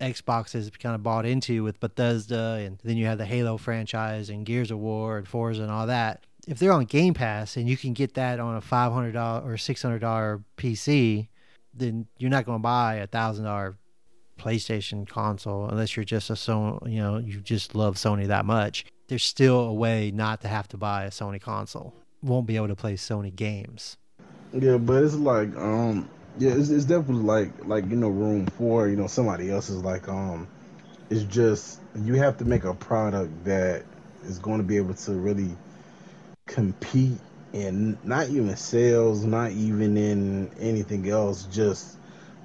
Xbox 0.00 0.52
has 0.52 0.70
kind 0.70 0.94
of 0.94 1.02
bought 1.02 1.26
into 1.26 1.62
with 1.62 1.78
Bethesda, 1.78 2.62
and 2.64 2.78
then 2.84 2.96
you 2.96 3.04
have 3.04 3.18
the 3.18 3.26
Halo 3.26 3.58
franchise 3.58 4.30
and 4.30 4.46
Gears 4.46 4.70
of 4.70 4.78
War 4.78 5.18
and 5.18 5.28
Forza 5.28 5.62
and 5.62 5.70
all 5.70 5.88
that. 5.88 6.24
If 6.46 6.58
they're 6.58 6.72
on 6.72 6.86
Game 6.86 7.12
Pass 7.12 7.58
and 7.58 7.68
you 7.68 7.76
can 7.76 7.92
get 7.92 8.14
that 8.14 8.40
on 8.40 8.56
a 8.56 8.62
five 8.62 8.92
hundred 8.92 9.12
dollar 9.12 9.42
or 9.42 9.58
six 9.58 9.82
hundred 9.82 9.98
dollar 9.98 10.42
PC, 10.56 11.28
then 11.78 12.06
you're 12.18 12.30
not 12.30 12.44
going 12.46 12.58
to 12.58 12.62
buy 12.62 12.96
a 12.96 13.06
thousand 13.06 13.44
dollar 13.44 13.76
PlayStation 14.38 15.06
console 15.06 15.68
unless 15.68 15.96
you're 15.96 16.04
just 16.04 16.30
a 16.30 16.34
Sony, 16.34 16.92
you 16.92 17.00
know, 17.00 17.18
you 17.18 17.40
just 17.40 17.74
love 17.74 17.96
Sony 17.96 18.26
that 18.28 18.44
much. 18.44 18.86
There's 19.08 19.24
still 19.24 19.60
a 19.60 19.72
way 19.72 20.10
not 20.10 20.40
to 20.42 20.48
have 20.48 20.68
to 20.68 20.76
buy 20.76 21.04
a 21.04 21.10
Sony 21.10 21.40
console. 21.40 21.94
Won't 22.22 22.46
be 22.46 22.56
able 22.56 22.68
to 22.68 22.76
play 22.76 22.94
Sony 22.94 23.34
games. 23.34 23.96
Yeah, 24.52 24.78
but 24.78 25.02
it's 25.02 25.14
like, 25.14 25.54
um, 25.56 26.08
yeah, 26.38 26.52
it's, 26.52 26.70
it's 26.70 26.84
definitely 26.84 27.24
like, 27.24 27.66
like 27.66 27.88
you 27.88 27.96
know, 27.96 28.08
room 28.08 28.46
for 28.46 28.88
you 28.88 28.96
know 28.96 29.06
somebody 29.06 29.50
else's. 29.50 29.82
Like, 29.82 30.08
um, 30.08 30.48
it's 31.10 31.24
just 31.24 31.80
you 32.02 32.14
have 32.14 32.36
to 32.38 32.44
make 32.44 32.64
a 32.64 32.74
product 32.74 33.44
that 33.44 33.84
is 34.24 34.38
going 34.38 34.58
to 34.58 34.64
be 34.64 34.76
able 34.76 34.94
to 34.94 35.12
really 35.12 35.50
compete 36.46 37.18
and 37.52 38.02
not 38.04 38.28
even 38.28 38.56
sales, 38.56 39.24
not 39.24 39.52
even 39.52 39.96
in 39.96 40.52
anything 40.58 41.08
else. 41.08 41.44
Just 41.44 41.98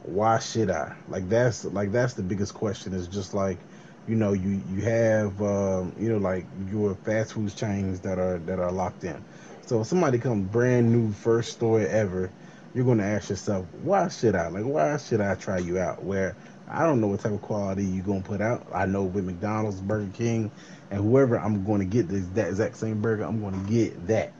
why 0.03 0.39
should 0.39 0.69
I? 0.69 0.95
Like 1.07 1.29
that's 1.29 1.65
like 1.65 1.91
that's 1.91 2.13
the 2.13 2.23
biggest 2.23 2.53
question. 2.53 2.93
Is 2.93 3.07
just 3.07 3.33
like 3.33 3.59
you 4.05 4.15
know 4.15 4.33
you 4.33 4.51
you 4.51 4.81
have 4.83 5.41
um, 5.41 5.93
you 5.97 6.09
know 6.09 6.17
like 6.17 6.47
your 6.67 6.95
fast 6.95 7.33
food 7.33 7.55
chains 7.55 8.01
that 8.01 8.19
are 8.19 8.39
that 8.39 8.59
are 8.59 8.71
locked 8.71 9.03
in. 9.03 9.25
So 9.61 9.81
if 9.81 9.87
somebody 9.87 10.19
comes 10.19 10.49
brand 10.49 10.91
new 10.91 11.11
first 11.13 11.53
store 11.53 11.79
ever, 11.81 12.33
you're 12.73 12.85
to 12.99 13.05
ask 13.05 13.29
yourself, 13.29 13.67
why 13.71 14.09
should 14.09 14.35
I? 14.35 14.47
Like 14.49 14.65
why 14.65 14.97
should 14.97 15.21
I 15.21 15.35
try 15.35 15.59
you 15.59 15.79
out? 15.79 16.03
Where 16.03 16.37
I 16.67 16.83
don't 16.83 17.01
know 17.01 17.07
what 17.07 17.19
type 17.21 17.33
of 17.33 17.41
quality 17.41 17.85
you're 17.85 18.05
to 18.23 18.27
put 18.27 18.41
out. 18.41 18.67
I 18.73 18.85
know 18.85 19.03
with 19.03 19.25
McDonald's, 19.25 19.81
Burger 19.81 20.11
King, 20.11 20.51
and 20.91 21.01
whoever 21.01 21.39
I'm 21.39 21.63
to 21.79 21.85
get 21.85 22.07
this 22.09 22.27
that 22.29 22.49
exact 22.49 22.77
same 22.77 23.01
burger, 23.01 23.23
I'm 23.23 23.41
to 23.65 23.71
get 23.71 24.07
that. 24.07 24.33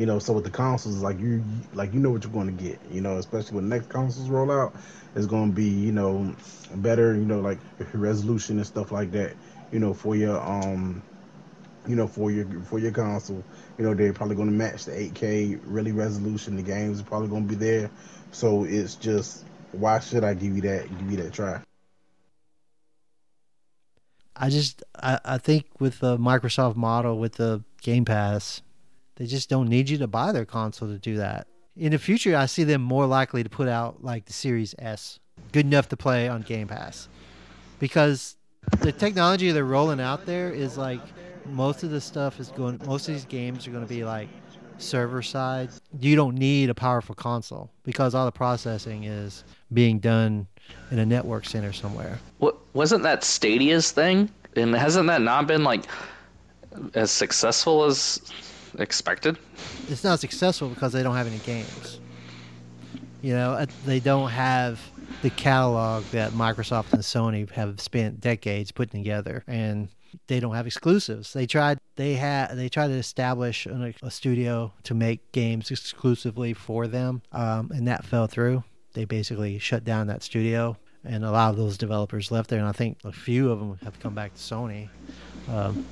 You 0.00 0.06
know, 0.06 0.18
so 0.18 0.32
with 0.32 0.44
the 0.44 0.50
consoles, 0.50 1.02
like 1.02 1.20
you, 1.20 1.44
like 1.74 1.92
you 1.92 2.00
know 2.00 2.10
what 2.10 2.24
you're 2.24 2.32
going 2.32 2.56
to 2.56 2.64
get. 2.64 2.80
You 2.90 3.02
know, 3.02 3.18
especially 3.18 3.56
when 3.56 3.68
next 3.68 3.90
consoles 3.90 4.30
roll 4.30 4.50
out, 4.50 4.74
it's 5.14 5.26
going 5.26 5.50
to 5.50 5.54
be 5.54 5.68
you 5.68 5.92
know 5.92 6.34
better. 6.76 7.14
You 7.14 7.26
know, 7.26 7.40
like 7.40 7.58
resolution 7.92 8.56
and 8.56 8.66
stuff 8.66 8.92
like 8.92 9.10
that. 9.12 9.34
You 9.70 9.78
know, 9.78 9.92
for 9.92 10.16
your 10.16 10.40
um, 10.40 11.02
you 11.86 11.96
know, 11.96 12.06
for 12.06 12.30
your 12.30 12.46
for 12.62 12.78
your 12.78 12.92
console. 12.92 13.44
You 13.76 13.84
know, 13.84 13.92
they're 13.92 14.14
probably 14.14 14.36
going 14.36 14.48
to 14.48 14.54
match 14.54 14.86
the 14.86 14.92
8K 14.92 15.60
really 15.64 15.92
resolution. 15.92 16.56
The 16.56 16.62
games 16.62 17.02
are 17.02 17.04
probably 17.04 17.28
going 17.28 17.46
to 17.46 17.54
be 17.54 17.62
there. 17.62 17.90
So 18.32 18.64
it's 18.64 18.94
just 18.94 19.44
why 19.72 20.00
should 20.00 20.24
I 20.24 20.32
give 20.32 20.56
you 20.56 20.62
that 20.62 20.88
give 20.98 21.10
you 21.10 21.16
that 21.18 21.34
try? 21.34 21.60
I 24.34 24.48
just 24.48 24.82
I, 24.96 25.20
I 25.26 25.36
think 25.36 25.66
with 25.78 25.98
the 25.98 26.16
Microsoft 26.16 26.76
model 26.76 27.18
with 27.18 27.34
the 27.34 27.62
Game 27.82 28.06
Pass, 28.06 28.62
they 29.20 29.26
just 29.26 29.50
don't 29.50 29.68
need 29.68 29.90
you 29.90 29.98
to 29.98 30.06
buy 30.06 30.32
their 30.32 30.46
console 30.46 30.88
to 30.88 30.98
do 30.98 31.18
that. 31.18 31.46
In 31.76 31.92
the 31.92 31.98
future, 31.98 32.34
I 32.34 32.46
see 32.46 32.64
them 32.64 32.80
more 32.80 33.04
likely 33.04 33.42
to 33.42 33.50
put 33.50 33.68
out 33.68 34.02
like 34.02 34.24
the 34.24 34.32
Series 34.32 34.74
S, 34.78 35.20
good 35.52 35.66
enough 35.66 35.90
to 35.90 35.96
play 35.98 36.26
on 36.26 36.40
Game 36.40 36.68
Pass, 36.68 37.06
because 37.78 38.36
the 38.78 38.92
technology 38.92 39.50
they're 39.50 39.66
rolling 39.66 40.00
out 40.00 40.24
there 40.24 40.50
is 40.50 40.78
like 40.78 41.02
most 41.44 41.82
of 41.82 41.90
the 41.90 42.00
stuff 42.00 42.40
is 42.40 42.48
going. 42.48 42.80
Most 42.86 43.08
of 43.08 43.14
these 43.14 43.26
games 43.26 43.68
are 43.68 43.70
going 43.70 43.84
to 43.84 43.88
be 43.88 44.04
like 44.04 44.30
server 44.78 45.20
side. 45.20 45.68
You 46.00 46.16
don't 46.16 46.36
need 46.36 46.70
a 46.70 46.74
powerful 46.74 47.14
console 47.14 47.70
because 47.82 48.14
all 48.14 48.24
the 48.24 48.32
processing 48.32 49.04
is 49.04 49.44
being 49.74 49.98
done 49.98 50.46
in 50.90 50.98
a 50.98 51.04
network 51.04 51.44
center 51.44 51.74
somewhere. 51.74 52.18
What 52.38 52.56
wasn't 52.72 53.02
that 53.02 53.22
Stadia's 53.22 53.92
thing? 53.92 54.30
And 54.56 54.74
hasn't 54.74 55.08
that 55.08 55.20
not 55.20 55.46
been 55.46 55.62
like 55.62 55.84
as 56.94 57.10
successful 57.10 57.84
as 57.84 58.22
expected. 58.78 59.38
It's 59.88 60.04
not 60.04 60.20
successful 60.20 60.68
because 60.68 60.92
they 60.92 61.02
don't 61.02 61.16
have 61.16 61.26
any 61.26 61.38
games. 61.38 62.00
You 63.22 63.34
know, 63.34 63.52
uh, 63.52 63.66
they 63.84 64.00
don't 64.00 64.30
have 64.30 64.80
the 65.22 65.30
catalog 65.30 66.04
that 66.12 66.32
Microsoft 66.32 66.92
and 66.92 67.02
Sony 67.02 67.50
have 67.50 67.80
spent 67.80 68.20
decades 68.20 68.72
putting 68.72 69.02
together, 69.02 69.44
and 69.46 69.88
they 70.26 70.40
don't 70.40 70.54
have 70.54 70.66
exclusives. 70.66 71.32
They 71.32 71.46
tried 71.46 71.78
they 71.96 72.14
had 72.14 72.56
they 72.56 72.68
tried 72.68 72.88
to 72.88 72.94
establish 72.94 73.66
a, 73.66 73.94
a 74.02 74.10
studio 74.10 74.72
to 74.84 74.94
make 74.94 75.32
games 75.32 75.70
exclusively 75.70 76.54
for 76.54 76.86
them, 76.86 77.22
um, 77.32 77.70
and 77.74 77.86
that 77.88 78.04
fell 78.04 78.26
through. 78.26 78.64
They 78.94 79.04
basically 79.04 79.58
shut 79.58 79.84
down 79.84 80.06
that 80.08 80.22
studio, 80.22 80.76
and 81.04 81.24
a 81.24 81.30
lot 81.30 81.50
of 81.50 81.56
those 81.56 81.76
developers 81.78 82.30
left 82.30 82.50
there. 82.50 82.58
And 82.58 82.68
I 82.68 82.72
think 82.72 82.98
a 83.04 83.12
few 83.12 83.50
of 83.50 83.58
them 83.58 83.78
have 83.84 84.00
come 84.00 84.14
back 84.14 84.34
to 84.34 84.40
Sony. 84.40 84.88
Um, 85.48 85.86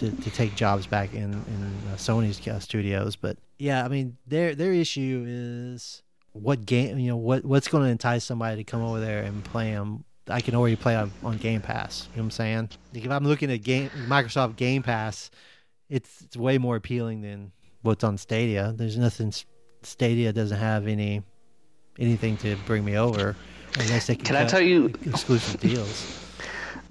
to, 0.00 0.10
to 0.10 0.30
take 0.30 0.54
jobs 0.56 0.86
back 0.86 1.14
in 1.14 1.32
in 1.32 1.72
uh, 1.92 1.96
Sony's 1.96 2.46
uh, 2.46 2.58
studios. 2.58 3.16
But 3.16 3.36
yeah, 3.58 3.84
I 3.84 3.88
mean 3.88 4.16
their 4.26 4.54
their 4.54 4.72
issue 4.72 5.24
is 5.26 6.02
what 6.32 6.66
game 6.66 6.98
you 6.98 7.08
know 7.08 7.16
what 7.16 7.44
what's 7.44 7.68
going 7.68 7.84
to 7.84 7.90
entice 7.90 8.24
somebody 8.24 8.56
to 8.56 8.64
come 8.64 8.82
over 8.82 9.00
there 9.00 9.22
and 9.22 9.44
play 9.44 9.72
them. 9.72 10.04
I 10.28 10.40
can 10.40 10.54
already 10.54 10.76
play 10.76 10.94
on, 10.94 11.10
on 11.24 11.38
Game 11.38 11.60
Pass. 11.60 12.08
You 12.12 12.16
know 12.16 12.22
what 12.22 12.26
I'm 12.26 12.30
saying? 12.30 12.70
Like 12.94 13.04
if 13.04 13.10
I'm 13.10 13.24
looking 13.24 13.50
at 13.50 13.62
game 13.62 13.90
Microsoft 14.06 14.56
Game 14.56 14.82
Pass, 14.82 15.30
it's 15.88 16.22
it's 16.22 16.36
way 16.36 16.58
more 16.58 16.76
appealing 16.76 17.20
than 17.20 17.52
what's 17.82 18.04
on 18.04 18.16
Stadia. 18.16 18.72
There's 18.76 18.96
nothing 18.96 19.32
Stadia 19.82 20.32
doesn't 20.32 20.58
have 20.58 20.86
any 20.86 21.22
anything 21.98 22.36
to 22.38 22.56
bring 22.66 22.84
me 22.84 22.96
over 22.96 23.36
unless 23.78 24.06
they 24.06 24.16
can, 24.16 24.24
can 24.24 24.36
I 24.36 24.46
tell 24.46 24.60
you 24.60 24.92
exclusive 25.04 25.60
deals. 25.60 26.29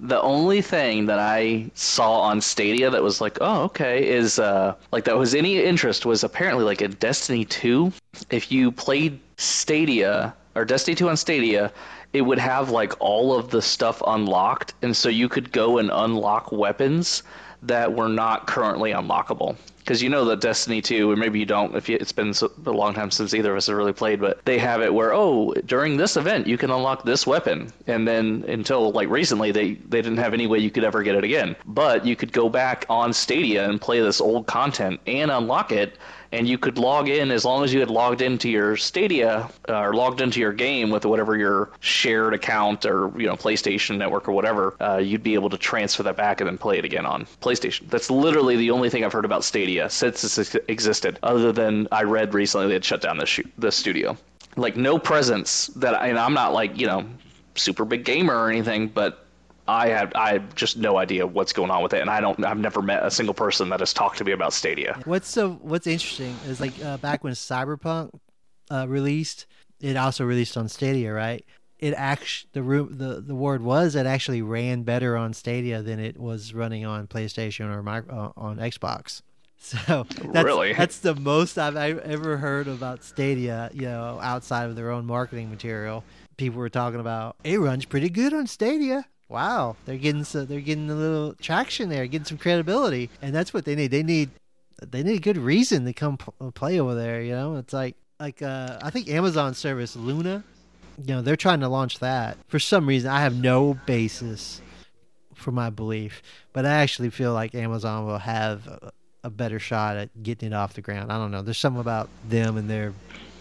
The 0.02 0.20
only 0.22 0.62
thing 0.62 1.06
that 1.06 1.18
I 1.18 1.70
saw 1.74 2.20
on 2.20 2.40
Stadia 2.40 2.90
that 2.90 3.02
was 3.02 3.20
like, 3.20 3.36
oh, 3.40 3.64
okay, 3.64 4.08
is 4.08 4.38
uh, 4.38 4.74
like 4.92 5.04
that 5.04 5.18
was 5.18 5.34
any 5.34 5.62
interest 5.62 6.06
was 6.06 6.24
apparently 6.24 6.64
like 6.64 6.80
a 6.80 6.88
Destiny 6.88 7.44
2. 7.44 7.92
If 8.30 8.50
you 8.50 8.72
played 8.72 9.20
Stadia 9.36 10.34
or 10.54 10.64
Destiny 10.64 10.94
2 10.94 11.10
on 11.10 11.16
Stadia, 11.16 11.70
it 12.12 12.22
would 12.22 12.38
have 12.38 12.70
like 12.70 12.94
all 12.98 13.36
of 13.36 13.50
the 13.50 13.60
stuff 13.60 14.02
unlocked, 14.06 14.74
and 14.82 14.96
so 14.96 15.08
you 15.08 15.28
could 15.28 15.52
go 15.52 15.78
and 15.78 15.90
unlock 15.92 16.50
weapons 16.50 17.22
that 17.62 17.94
were 17.94 18.08
not 18.08 18.46
currently 18.46 18.92
unlockable 18.92 19.56
because 19.90 20.04
you 20.04 20.08
know 20.08 20.24
that 20.26 20.40
Destiny 20.40 20.80
2, 20.80 21.10
or 21.10 21.16
maybe 21.16 21.40
you 21.40 21.46
don't 21.46 21.74
if 21.74 21.88
you, 21.88 21.98
it's 22.00 22.12
been 22.12 22.32
so, 22.32 22.52
a 22.64 22.70
long 22.70 22.94
time 22.94 23.10
since 23.10 23.34
either 23.34 23.50
of 23.50 23.56
us 23.56 23.66
have 23.66 23.76
really 23.76 23.92
played, 23.92 24.20
but 24.20 24.40
they 24.44 24.56
have 24.56 24.82
it 24.82 24.94
where 24.94 25.12
oh 25.12 25.52
during 25.66 25.96
this 25.96 26.16
event 26.16 26.46
you 26.46 26.56
can 26.56 26.70
unlock 26.70 27.04
this 27.04 27.26
weapon, 27.26 27.72
and 27.88 28.06
then 28.06 28.44
until 28.46 28.92
like 28.92 29.08
recently 29.08 29.50
they 29.50 29.74
they 29.74 30.00
didn't 30.00 30.18
have 30.18 30.32
any 30.32 30.46
way 30.46 30.60
you 30.60 30.70
could 30.70 30.84
ever 30.84 31.02
get 31.02 31.16
it 31.16 31.24
again, 31.24 31.56
but 31.66 32.06
you 32.06 32.14
could 32.14 32.32
go 32.32 32.48
back 32.48 32.86
on 32.88 33.12
Stadia 33.12 33.68
and 33.68 33.80
play 33.80 34.00
this 34.00 34.20
old 34.20 34.46
content 34.46 35.00
and 35.08 35.28
unlock 35.28 35.72
it 35.72 35.98
and 36.32 36.48
you 36.48 36.58
could 36.58 36.78
log 36.78 37.08
in 37.08 37.30
as 37.30 37.44
long 37.44 37.64
as 37.64 37.72
you 37.72 37.80
had 37.80 37.90
logged 37.90 38.22
into 38.22 38.48
your 38.48 38.76
Stadia 38.76 39.48
uh, 39.68 39.80
or 39.80 39.94
logged 39.94 40.20
into 40.20 40.40
your 40.40 40.52
game 40.52 40.90
with 40.90 41.04
whatever 41.04 41.36
your 41.36 41.70
shared 41.80 42.34
account 42.34 42.86
or 42.86 43.12
you 43.20 43.26
know 43.26 43.36
PlayStation 43.36 43.98
Network 43.98 44.28
or 44.28 44.32
whatever, 44.32 44.74
uh, 44.80 44.98
you'd 44.98 45.22
be 45.22 45.34
able 45.34 45.50
to 45.50 45.58
transfer 45.58 46.02
that 46.04 46.16
back 46.16 46.40
and 46.40 46.48
then 46.48 46.58
play 46.58 46.78
it 46.78 46.84
again 46.84 47.06
on 47.06 47.26
PlayStation. 47.40 47.88
That's 47.88 48.10
literally 48.10 48.56
the 48.56 48.70
only 48.70 48.90
thing 48.90 49.04
I've 49.04 49.12
heard 49.12 49.24
about 49.24 49.44
Stadia 49.44 49.79
since 49.88 50.38
it's 50.38 50.54
existed, 50.68 51.18
other 51.22 51.52
than 51.52 51.88
I 51.92 52.02
read 52.02 52.34
recently 52.34 52.68
they 52.68 52.74
had 52.74 52.84
shut 52.84 53.00
down 53.00 53.18
the 53.18 53.26
sh- 53.26 53.40
the 53.58 53.72
studio. 53.72 54.16
Like 54.56 54.76
no 54.76 54.98
presence 54.98 55.68
that, 55.76 55.94
I, 55.94 56.08
and 56.08 56.18
I'm 56.18 56.34
not 56.34 56.52
like 56.52 56.78
you 56.78 56.86
know 56.86 57.06
super 57.54 57.84
big 57.84 58.04
gamer 58.04 58.34
or 58.36 58.50
anything, 58.50 58.88
but 58.88 59.26
I 59.68 59.88
have 59.88 60.12
I 60.14 60.32
have 60.32 60.54
just 60.54 60.76
no 60.76 60.96
idea 60.96 61.26
what's 61.26 61.52
going 61.52 61.70
on 61.70 61.82
with 61.82 61.94
it, 61.94 62.00
and 62.00 62.10
I 62.10 62.20
don't. 62.20 62.44
I've 62.44 62.58
never 62.58 62.82
met 62.82 63.04
a 63.04 63.10
single 63.10 63.34
person 63.34 63.68
that 63.68 63.80
has 63.80 63.92
talked 63.92 64.18
to 64.18 64.24
me 64.24 64.32
about 64.32 64.52
Stadia. 64.52 65.00
What's 65.04 65.28
so 65.28 65.52
What's 65.62 65.86
interesting 65.86 66.34
is 66.48 66.60
like 66.60 66.72
uh, 66.84 66.96
back 66.98 67.22
when 67.22 67.34
Cyberpunk 67.34 68.18
uh, 68.70 68.86
released, 68.88 69.46
it 69.80 69.96
also 69.96 70.24
released 70.24 70.56
on 70.56 70.68
Stadia, 70.68 71.12
right? 71.12 71.44
It 71.78 71.94
actually 71.96 72.50
the 72.52 72.62
room 72.62 72.98
the 72.98 73.20
the 73.20 73.34
word 73.34 73.62
was 73.62 73.94
it 73.94 74.06
actually 74.06 74.42
ran 74.42 74.82
better 74.82 75.16
on 75.16 75.32
Stadia 75.32 75.82
than 75.82 76.00
it 76.00 76.18
was 76.18 76.52
running 76.52 76.84
on 76.84 77.06
PlayStation 77.06 77.72
or 77.72 77.88
uh, 77.88 78.32
on 78.36 78.56
Xbox. 78.56 79.22
So 79.86 80.06
that's, 80.32 80.44
really, 80.46 80.72
that's 80.72 81.00
the 81.00 81.14
most 81.14 81.58
I've 81.58 81.76
ever 81.76 82.38
heard 82.38 82.66
about 82.66 83.04
Stadia. 83.04 83.70
You 83.74 83.82
know, 83.82 84.18
outside 84.20 84.70
of 84.70 84.74
their 84.74 84.90
own 84.90 85.04
marketing 85.04 85.50
material, 85.50 86.02
people 86.38 86.58
were 86.58 86.70
talking 86.70 86.98
about 86.98 87.36
it 87.44 87.60
runs 87.60 87.84
pretty 87.84 88.08
good 88.08 88.32
on 88.32 88.46
Stadia 88.46 89.04
wow, 89.30 89.76
they're 89.86 89.96
getting 89.96 90.24
so 90.24 90.44
they're 90.44 90.60
getting 90.60 90.90
a 90.90 90.94
little 90.94 91.34
traction 91.34 91.88
there, 91.88 92.06
getting 92.06 92.26
some 92.26 92.36
credibility, 92.36 93.08
and 93.22 93.34
that's 93.34 93.54
what 93.54 93.64
they 93.64 93.74
need. 93.74 93.90
They 93.90 94.02
need 94.02 94.30
they 94.86 95.02
need 95.02 95.16
a 95.16 95.20
good 95.20 95.38
reason 95.38 95.84
to 95.86 95.92
come 95.92 96.18
p- 96.18 96.32
uh, 96.40 96.50
play 96.50 96.78
over 96.78 96.94
there. 96.94 97.22
You 97.22 97.32
know, 97.32 97.56
it's 97.56 97.72
like 97.72 97.96
like 98.18 98.42
uh, 98.42 98.78
I 98.82 98.90
think 98.90 99.08
Amazon 99.08 99.54
service 99.54 99.96
Luna. 99.96 100.44
You 100.98 101.14
know, 101.14 101.22
they're 101.22 101.36
trying 101.36 101.60
to 101.60 101.68
launch 101.68 102.00
that 102.00 102.36
for 102.48 102.58
some 102.58 102.86
reason. 102.86 103.10
I 103.10 103.20
have 103.20 103.34
no 103.34 103.74
basis 103.86 104.60
for 105.34 105.52
my 105.52 105.70
belief, 105.70 106.20
but 106.52 106.66
I 106.66 106.74
actually 106.74 107.08
feel 107.08 107.32
like 107.32 107.54
Amazon 107.54 108.04
will 108.04 108.18
have 108.18 108.92
a, 109.22 109.30
better 109.30 109.58
shot 109.58 109.96
at 109.96 110.22
getting 110.22 110.52
it 110.52 110.54
off 110.54 110.74
the 110.74 110.80
ground. 110.80 111.10
I 111.12 111.18
don't 111.18 111.30
know. 111.30 111.42
There's 111.42 111.58
something 111.58 111.80
about 111.80 112.08
them 112.28 112.56
and 112.56 112.68
their 112.68 112.92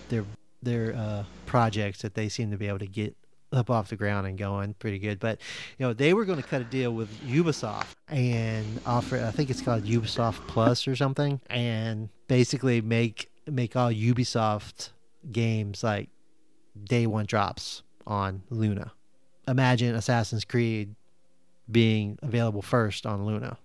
their 0.10 0.26
their 0.62 0.96
uh, 0.96 1.24
projects 1.46 2.02
that 2.02 2.16
they 2.16 2.30
seem 2.30 2.52
to 2.52 2.58
be 2.58 2.68
able 2.68 2.80
to 2.80 2.88
get 2.88 3.16
up 3.52 3.70
off 3.70 3.90
the 3.90 3.96
ground 3.96 4.28
and 4.28 4.38
going 4.38 4.74
pretty 4.76 5.00
good. 5.00 5.20
But 5.20 5.40
you 5.78 5.86
know, 5.86 5.94
they 5.94 6.14
were 6.14 6.26
going 6.26 6.42
to 6.42 6.48
cut 6.48 6.62
a 6.62 6.66
deal 6.66 6.94
with 6.94 7.10
Ubisoft 7.28 7.96
and 8.08 8.80
offer. 8.86 9.24
I 9.24 9.32
think 9.32 9.50
it's 9.50 9.62
called 9.62 9.84
Ubisoft 9.86 10.48
Plus 10.48 10.88
or 10.88 10.96
something, 10.96 11.42
and 11.50 12.10
basically 12.28 12.82
make 12.82 13.30
make 13.48 13.76
all 13.76 13.92
Ubisoft 13.92 14.90
games 15.32 15.84
like 15.84 16.10
day 16.84 17.08
one 17.08 17.26
drops 17.26 17.84
on 18.06 18.44
Luna. 18.50 18.92
Imagine 19.48 19.96
Assassin's 19.96 20.46
Creed 20.46 20.96
being 21.70 22.18
available 22.22 22.62
first 22.62 23.06
on 23.06 23.26
Luna. 23.26 23.58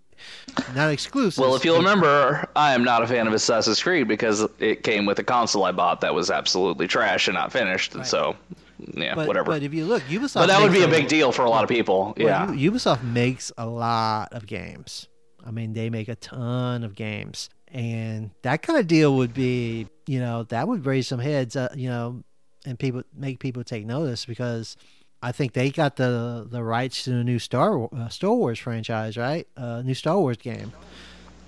Not 0.74 0.90
exclusive. 0.90 1.42
Well, 1.42 1.55
if 1.55 1.64
you'll 1.64 1.79
remember, 1.79 2.48
I 2.57 2.74
am 2.74 2.85
not 2.85 3.03
a 3.03 3.07
fan 3.07 3.27
of 3.27 3.33
Assassin's 3.33 3.83
Creed 3.83 4.09
because 4.09 4.46
it 4.59 4.83
came 4.83 5.07
with 5.07 5.18
a 5.18 5.24
console 5.24 5.64
I 5.64 5.72
bought 5.72 6.00
that 6.03 6.14
was 6.14 6.31
absolutely 6.31 6.87
trash 6.87 7.29
and 7.29 7.35
not 7.35 7.53
finished, 7.53 7.94
right. 7.94 8.00
and 8.00 8.07
so 8.07 8.37
yeah, 8.79 9.14
but, 9.14 9.27
whatever. 9.27 9.46
But 9.46 9.62
if 9.62 9.74
you 9.74 9.85
look, 9.85 10.03
Ubisoft. 10.05 10.35
But 10.35 10.46
that 10.46 10.62
would 10.62 10.72
be 10.72 10.83
a 10.83 10.88
big 10.88 11.09
deal 11.09 11.33
for 11.33 11.42
a 11.42 11.50
lot 11.50 11.62
of 11.62 11.68
people. 11.68 12.14
Well, 12.16 12.27
yeah. 12.27 12.46
Ubisoft 12.46 13.03
makes 13.03 13.53
a 13.57 13.66
lot 13.66 14.33
of 14.33 14.46
games. 14.46 15.09
I 15.44 15.50
mean, 15.50 15.74
they 15.74 15.90
make 15.90 16.09
a 16.09 16.16
ton 16.16 16.85
of 16.85 16.94
games, 16.94 17.50
and 17.68 18.31
that 18.42 18.62
kind 18.62 18.79
of 18.79 18.87
deal 18.87 19.16
would 19.16 19.35
be, 19.35 19.87
you 20.07 20.18
know, 20.18 20.44
that 20.44 20.66
would 20.68 20.87
raise 20.87 21.07
some 21.07 21.20
heads, 21.20 21.55
uh, 21.55 21.68
you 21.77 21.88
know, 21.88 22.22
and 22.64 22.79
people 22.79 23.03
make 23.14 23.40
people 23.40 23.62
take 23.62 23.85
notice 23.85 24.24
because 24.24 24.77
I 25.25 25.33
think 25.33 25.55
they 25.55 25.71
got 25.71 25.97
the 25.97 26.47
the 26.51 26.63
rights 26.63 27.05
to 27.05 27.11
the 27.11 27.25
new 27.25 27.39
Star 27.39 27.89
uh, 27.97 28.09
Star 28.09 28.35
Wars 28.35 28.59
franchise, 28.59 29.17
right? 29.17 29.49
Uh, 29.57 29.81
new 29.81 29.95
Star 29.95 30.19
Wars 30.19 30.37
game. 30.37 30.71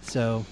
So 0.00 0.46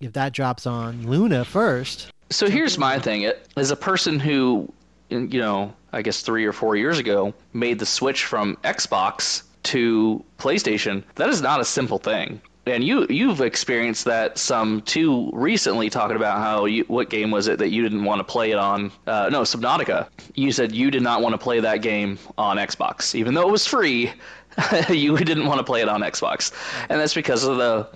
if 0.00 0.12
that 0.12 0.32
drops 0.32 0.64
on 0.64 1.08
Luna 1.08 1.44
first. 1.44 2.12
So 2.30 2.48
here's 2.48 2.78
my 2.78 3.00
thing: 3.00 3.28
as 3.56 3.72
a 3.72 3.76
person 3.76 4.20
who, 4.20 4.72
you 5.08 5.40
know, 5.40 5.74
I 5.92 6.02
guess 6.02 6.20
three 6.20 6.44
or 6.44 6.52
four 6.52 6.76
years 6.76 7.00
ago, 7.00 7.34
made 7.52 7.80
the 7.80 7.86
switch 7.86 8.24
from 8.24 8.56
Xbox 8.62 9.42
to 9.64 10.24
PlayStation, 10.38 11.02
that 11.16 11.28
is 11.28 11.42
not 11.42 11.60
a 11.60 11.64
simple 11.64 11.98
thing. 11.98 12.40
And 12.66 12.82
you 12.82 13.06
you've 13.08 13.40
experienced 13.40 14.06
that 14.06 14.38
some 14.38 14.82
too 14.82 15.30
recently, 15.32 15.88
talking 15.88 16.16
about 16.16 16.38
how 16.38 16.64
you, 16.64 16.84
what 16.88 17.10
game 17.10 17.30
was 17.30 17.46
it 17.46 17.60
that 17.60 17.70
you 17.70 17.82
didn't 17.82 18.04
want 18.04 18.18
to 18.18 18.24
play 18.24 18.50
it 18.50 18.58
on? 18.58 18.90
Uh, 19.06 19.28
no, 19.30 19.42
Subnautica. 19.42 20.08
You 20.34 20.50
said 20.50 20.72
you 20.72 20.90
did 20.90 21.02
not 21.02 21.22
want 21.22 21.34
to 21.34 21.38
play 21.38 21.60
that 21.60 21.80
game 21.80 22.18
on 22.36 22.56
Xbox, 22.56 23.14
even 23.14 23.34
though 23.34 23.48
it 23.48 23.52
was 23.52 23.66
free. 23.66 24.12
you 24.88 25.16
didn't 25.16 25.46
want 25.46 25.58
to 25.58 25.64
play 25.64 25.80
it 25.82 25.88
on 25.88 26.00
Xbox, 26.00 26.52
and 26.88 27.00
that's 27.00 27.14
because 27.14 27.44
of 27.44 27.58
the 27.58 27.88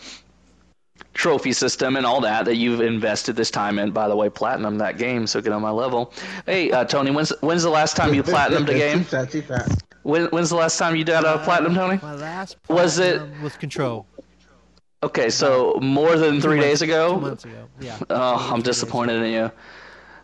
trophy 1.14 1.52
system 1.52 1.96
and 1.96 2.06
all 2.06 2.20
that 2.20 2.44
that 2.44 2.56
you've 2.56 2.80
invested 2.80 3.35
this 3.35 3.50
time 3.50 3.78
in. 3.78 3.90
By 3.90 4.06
the 4.06 4.14
way, 4.14 4.30
platinum 4.30 4.78
that 4.78 4.98
game, 4.98 5.26
so 5.26 5.40
get 5.40 5.52
on 5.52 5.62
my 5.62 5.70
level. 5.70 6.12
Hey, 6.46 6.70
uh, 6.70 6.85
Tony, 6.85 7.11
when's 7.11 7.33
when's 7.40 7.64
the 7.64 7.70
last 7.70 7.96
time 7.96 8.14
you 8.14 8.22
platinumed 8.22 8.68
a 8.68 8.74
game? 8.74 9.66
When, 10.02 10.28
when's 10.28 10.48
the 10.48 10.56
last 10.56 10.78
time 10.78 10.96
you 10.96 11.04
did 11.04 11.12
a 11.12 11.28
uh, 11.28 11.44
platinum, 11.44 11.74
Tony? 11.74 11.98
My 12.00 12.14
last 12.14 12.56
was 12.70 12.98
it 12.98 13.20
with 13.42 13.59
Control. 13.59 14.06
Okay, 15.03 15.31
so 15.31 15.79
more 15.81 16.17
than 16.17 16.41
three 16.41 16.57
months, 16.57 16.69
days 16.69 16.83
ago. 16.83 17.15
Two 17.15 17.21
months 17.21 17.45
ago, 17.45 17.69
yeah. 17.81 17.99
Oh, 18.11 18.51
I'm 18.53 18.61
disappointed 18.61 19.23
in 19.23 19.33
you. 19.33 19.51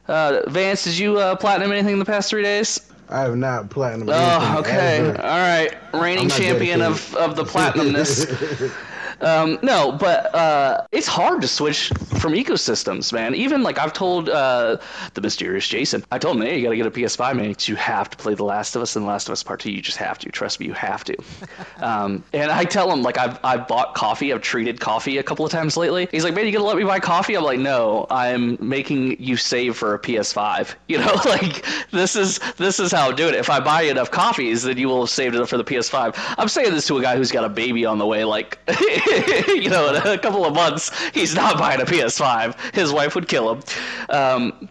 Uh, 0.06 0.42
Vance, 0.48 0.84
did 0.84 0.98
you 0.98 1.18
uh, 1.18 1.34
platinum 1.36 1.72
anything 1.72 1.94
in 1.94 1.98
the 1.98 2.04
past 2.04 2.28
three 2.28 2.42
days? 2.42 2.80
I 3.08 3.20
have 3.20 3.36
not 3.36 3.70
platinum. 3.70 4.08
Oh, 4.10 4.56
okay. 4.58 4.98
Ever. 4.98 5.20
All 5.22 5.38
right. 5.38 5.74
Reigning 5.94 6.28
champion 6.28 6.82
of, 6.82 7.14
of 7.14 7.36
the 7.36 7.44
platinumness. 7.44 8.72
Um, 9.20 9.58
no, 9.62 9.92
but 9.92 10.34
uh, 10.34 10.86
it's 10.92 11.06
hard 11.06 11.40
to 11.42 11.48
switch 11.48 11.88
from 11.88 12.32
ecosystems, 12.32 13.12
man. 13.12 13.34
Even 13.34 13.62
like 13.62 13.78
I've 13.78 13.92
told 13.92 14.28
uh, 14.28 14.78
the 15.14 15.20
mysterious 15.20 15.66
Jason, 15.66 16.04
I 16.10 16.18
told 16.18 16.36
him, 16.36 16.42
hey, 16.42 16.58
you 16.58 16.64
got 16.64 16.70
to 16.70 16.76
get 16.76 16.86
a 16.86 16.90
PS5, 16.90 17.36
man, 17.36 17.54
you 17.60 17.76
have 17.76 18.10
to 18.10 18.16
play 18.16 18.34
The 18.34 18.44
Last 18.44 18.76
of 18.76 18.82
Us 18.82 18.96
and 18.96 19.04
The 19.04 19.08
Last 19.08 19.28
of 19.28 19.32
Us 19.32 19.42
Part 19.42 19.60
Two. 19.60 19.72
You 19.72 19.80
just 19.80 19.98
have 19.98 20.18
to. 20.20 20.30
Trust 20.30 20.60
me, 20.60 20.66
you 20.66 20.72
have 20.74 21.04
to. 21.04 21.16
um, 21.78 22.22
and 22.32 22.50
I 22.50 22.64
tell 22.64 22.90
him 22.90 23.02
like 23.02 23.18
I've 23.18 23.38
I've 23.42 23.66
bought 23.68 23.94
coffee, 23.94 24.32
I've 24.32 24.42
treated 24.42 24.80
coffee 24.80 25.18
a 25.18 25.22
couple 25.22 25.44
of 25.44 25.52
times 25.52 25.76
lately. 25.76 26.08
He's 26.10 26.24
like, 26.24 26.34
man, 26.34 26.46
you 26.46 26.52
gonna 26.52 26.64
let 26.64 26.76
me 26.76 26.84
buy 26.84 27.00
coffee? 27.00 27.36
I'm 27.36 27.44
like, 27.44 27.58
no, 27.58 28.06
I'm 28.10 28.58
making 28.60 29.22
you 29.22 29.36
save 29.36 29.76
for 29.76 29.94
a 29.94 29.98
PS5. 29.98 30.74
You 30.88 30.98
know, 30.98 31.14
like 31.24 31.64
this 31.90 32.14
is 32.14 32.38
this 32.58 32.78
is 32.78 32.92
how 32.92 33.10
I'm 33.10 33.16
doing 33.16 33.34
it. 33.34 33.40
If 33.40 33.50
I 33.50 33.58
buy 33.60 33.82
enough 33.82 34.10
coffees, 34.10 34.62
then 34.62 34.78
you 34.78 34.88
will 34.88 35.00
have 35.00 35.10
saved 35.10 35.34
it 35.34 35.44
for 35.46 35.56
the 35.56 35.64
PS5. 35.64 36.14
I'm 36.38 36.48
saying 36.48 36.72
this 36.72 36.86
to 36.86 36.98
a 36.98 37.02
guy 37.02 37.16
who's 37.16 37.32
got 37.32 37.44
a 37.44 37.48
baby 37.48 37.84
on 37.84 37.98
the 37.98 38.06
way, 38.06 38.24
like. 38.24 38.58
you 39.48 39.70
know, 39.70 39.94
in 39.94 39.96
a 39.96 40.18
couple 40.18 40.44
of 40.44 40.54
months, 40.54 40.90
he's 41.10 41.34
not 41.34 41.58
buying 41.58 41.80
a 41.80 41.84
PS5. 41.84 42.74
His 42.74 42.92
wife 42.92 43.14
would 43.14 43.28
kill 43.28 43.54
him. 43.54 43.62
Um, 44.08 44.68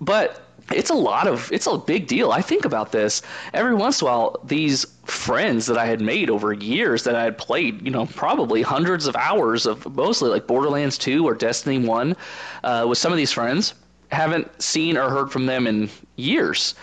but 0.00 0.40
it's 0.72 0.90
a 0.90 0.94
lot 0.94 1.26
of 1.26 1.52
it's 1.52 1.66
a 1.66 1.76
big 1.76 2.06
deal. 2.06 2.32
I 2.32 2.40
think 2.40 2.64
about 2.64 2.92
this 2.92 3.22
every 3.52 3.74
once 3.74 4.00
in 4.00 4.06
a 4.06 4.10
while. 4.10 4.40
These 4.44 4.86
friends 5.04 5.66
that 5.66 5.76
I 5.76 5.86
had 5.86 6.00
made 6.00 6.30
over 6.30 6.52
years 6.52 7.04
that 7.04 7.14
I 7.14 7.24
had 7.24 7.36
played, 7.36 7.82
you 7.82 7.90
know, 7.90 8.06
probably 8.06 8.62
hundreds 8.62 9.06
of 9.06 9.14
hours 9.16 9.66
of 9.66 9.94
mostly 9.94 10.30
like 10.30 10.46
Borderlands 10.46 10.96
2 10.98 11.26
or 11.26 11.34
Destiny 11.34 11.86
1 11.86 12.16
uh, 12.64 12.86
with 12.88 12.98
some 12.98 13.12
of 13.12 13.18
these 13.18 13.32
friends. 13.32 13.74
Haven't 14.10 14.62
seen 14.62 14.96
or 14.96 15.10
heard 15.10 15.30
from 15.32 15.46
them 15.46 15.66
in 15.66 15.90
years 16.16 16.74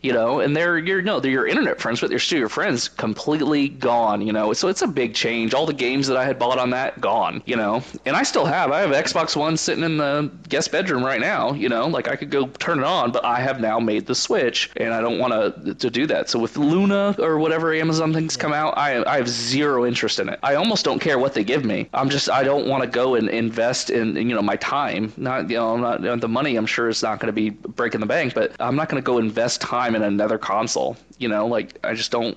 you 0.00 0.12
know, 0.12 0.40
and 0.40 0.56
they're 0.56 0.78
your 0.78 1.02
no, 1.02 1.18
they're 1.18 1.30
your 1.30 1.46
internet 1.46 1.80
friends, 1.80 2.00
but 2.00 2.08
they're 2.08 2.18
still 2.18 2.38
your 2.38 2.48
friends, 2.48 2.88
completely 2.88 3.68
gone, 3.68 4.24
you 4.24 4.32
know. 4.32 4.52
So 4.52 4.68
it's 4.68 4.82
a 4.82 4.86
big 4.86 5.14
change. 5.14 5.54
All 5.54 5.66
the 5.66 5.72
games 5.72 6.06
that 6.06 6.16
I 6.16 6.24
had 6.24 6.38
bought 6.38 6.58
on 6.58 6.70
that 6.70 7.00
gone, 7.00 7.42
you 7.46 7.56
know, 7.56 7.82
and 8.06 8.14
I 8.14 8.22
still 8.22 8.46
have. 8.46 8.70
I 8.70 8.80
have 8.80 8.90
Xbox 8.90 9.34
One 9.34 9.56
sitting 9.56 9.82
in 9.82 9.96
the 9.96 10.30
guest 10.48 10.70
bedroom 10.70 11.04
right 11.04 11.20
now, 11.20 11.52
you 11.52 11.68
know, 11.68 11.88
like 11.88 12.06
I 12.06 12.14
could 12.14 12.30
go 12.30 12.46
turn 12.46 12.78
it 12.78 12.84
on, 12.84 13.10
but 13.10 13.24
I 13.24 13.40
have 13.40 13.60
now 13.60 13.80
made 13.80 14.06
the 14.06 14.14
switch, 14.14 14.70
and 14.76 14.94
I 14.94 15.00
don't 15.00 15.18
want 15.18 15.32
to 15.32 15.74
to 15.74 15.90
do 15.90 16.06
that. 16.06 16.30
So 16.30 16.38
with 16.38 16.56
Luna 16.56 17.16
or 17.18 17.38
whatever 17.38 17.74
Amazon 17.74 18.12
things 18.12 18.36
come 18.36 18.52
out, 18.52 18.78
I 18.78 19.04
I 19.04 19.16
have 19.16 19.28
zero 19.28 19.84
interest 19.84 20.20
in 20.20 20.28
it. 20.28 20.38
I 20.44 20.54
almost 20.54 20.84
don't 20.84 21.00
care 21.00 21.18
what 21.18 21.34
they 21.34 21.42
give 21.42 21.64
me. 21.64 21.88
I'm 21.92 22.08
just 22.08 22.30
I 22.30 22.44
don't 22.44 22.68
want 22.68 22.84
to 22.84 22.88
go 22.88 23.16
and 23.16 23.28
invest 23.28 23.90
in, 23.90 24.16
in 24.16 24.28
you 24.28 24.36
know 24.36 24.42
my 24.42 24.56
time. 24.56 25.12
Not 25.16 25.50
you 25.50 25.56
know 25.56 25.74
I'm 25.74 25.80
not 25.80 26.20
the 26.20 26.28
money. 26.28 26.54
I'm 26.54 26.66
sure 26.66 26.88
is 26.88 27.02
not 27.02 27.18
going 27.18 27.26
to 27.26 27.32
be 27.32 27.50
breaking 27.50 27.98
the 27.98 28.06
bank, 28.06 28.34
but 28.34 28.52
I'm 28.60 28.76
not 28.76 28.88
going 28.88 29.02
to 29.02 29.06
go 29.06 29.18
invest 29.18 29.60
time 29.60 29.87
time 29.88 29.96
in 29.96 30.02
another 30.02 30.38
console. 30.38 30.96
You 31.18 31.28
know, 31.28 31.46
like 31.46 31.78
I 31.84 31.94
just 31.94 32.10
don't 32.10 32.36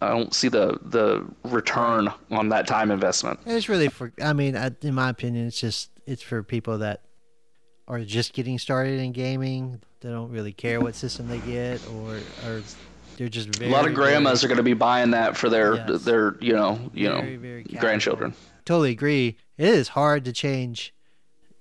I 0.00 0.08
don't 0.08 0.34
see 0.34 0.48
the 0.48 0.78
the 0.82 1.24
return 1.44 2.08
on 2.30 2.48
that 2.50 2.66
time 2.66 2.90
investment. 2.90 3.40
It's 3.46 3.68
really 3.68 3.88
for. 3.88 4.12
I 4.22 4.32
mean, 4.32 4.56
in 4.82 4.94
my 4.94 5.10
opinion, 5.10 5.46
it's 5.46 5.60
just 5.60 5.90
it's 6.06 6.22
for 6.22 6.42
people 6.42 6.78
that 6.78 7.02
are 7.86 8.00
just 8.00 8.32
getting 8.32 8.58
started 8.58 9.00
in 9.00 9.12
gaming. 9.12 9.80
They 10.00 10.10
don't 10.10 10.30
really 10.30 10.52
care 10.52 10.80
what 10.80 10.94
system 10.94 11.28
they 11.28 11.38
get, 11.40 11.80
or 11.88 12.18
or 12.46 12.62
they're 13.16 13.28
just 13.28 13.54
very, 13.56 13.70
a 13.70 13.74
lot 13.74 13.86
of 13.86 13.94
grandmas 13.94 14.40
very, 14.40 14.46
are 14.46 14.54
going 14.54 14.64
to 14.64 14.70
be 14.70 14.74
buying 14.74 15.10
that 15.10 15.36
for 15.36 15.48
their 15.48 15.74
Yes. 15.74 16.04
their 16.04 16.36
you 16.40 16.52
know 16.52 16.78
you 16.94 17.08
very, 17.08 17.36
know 17.36 17.40
very 17.40 17.64
grandchildren. 17.64 18.34
Totally 18.64 18.90
agree. 18.90 19.36
It 19.56 19.68
is 19.68 19.88
hard 19.88 20.24
to 20.26 20.32
change 20.32 20.94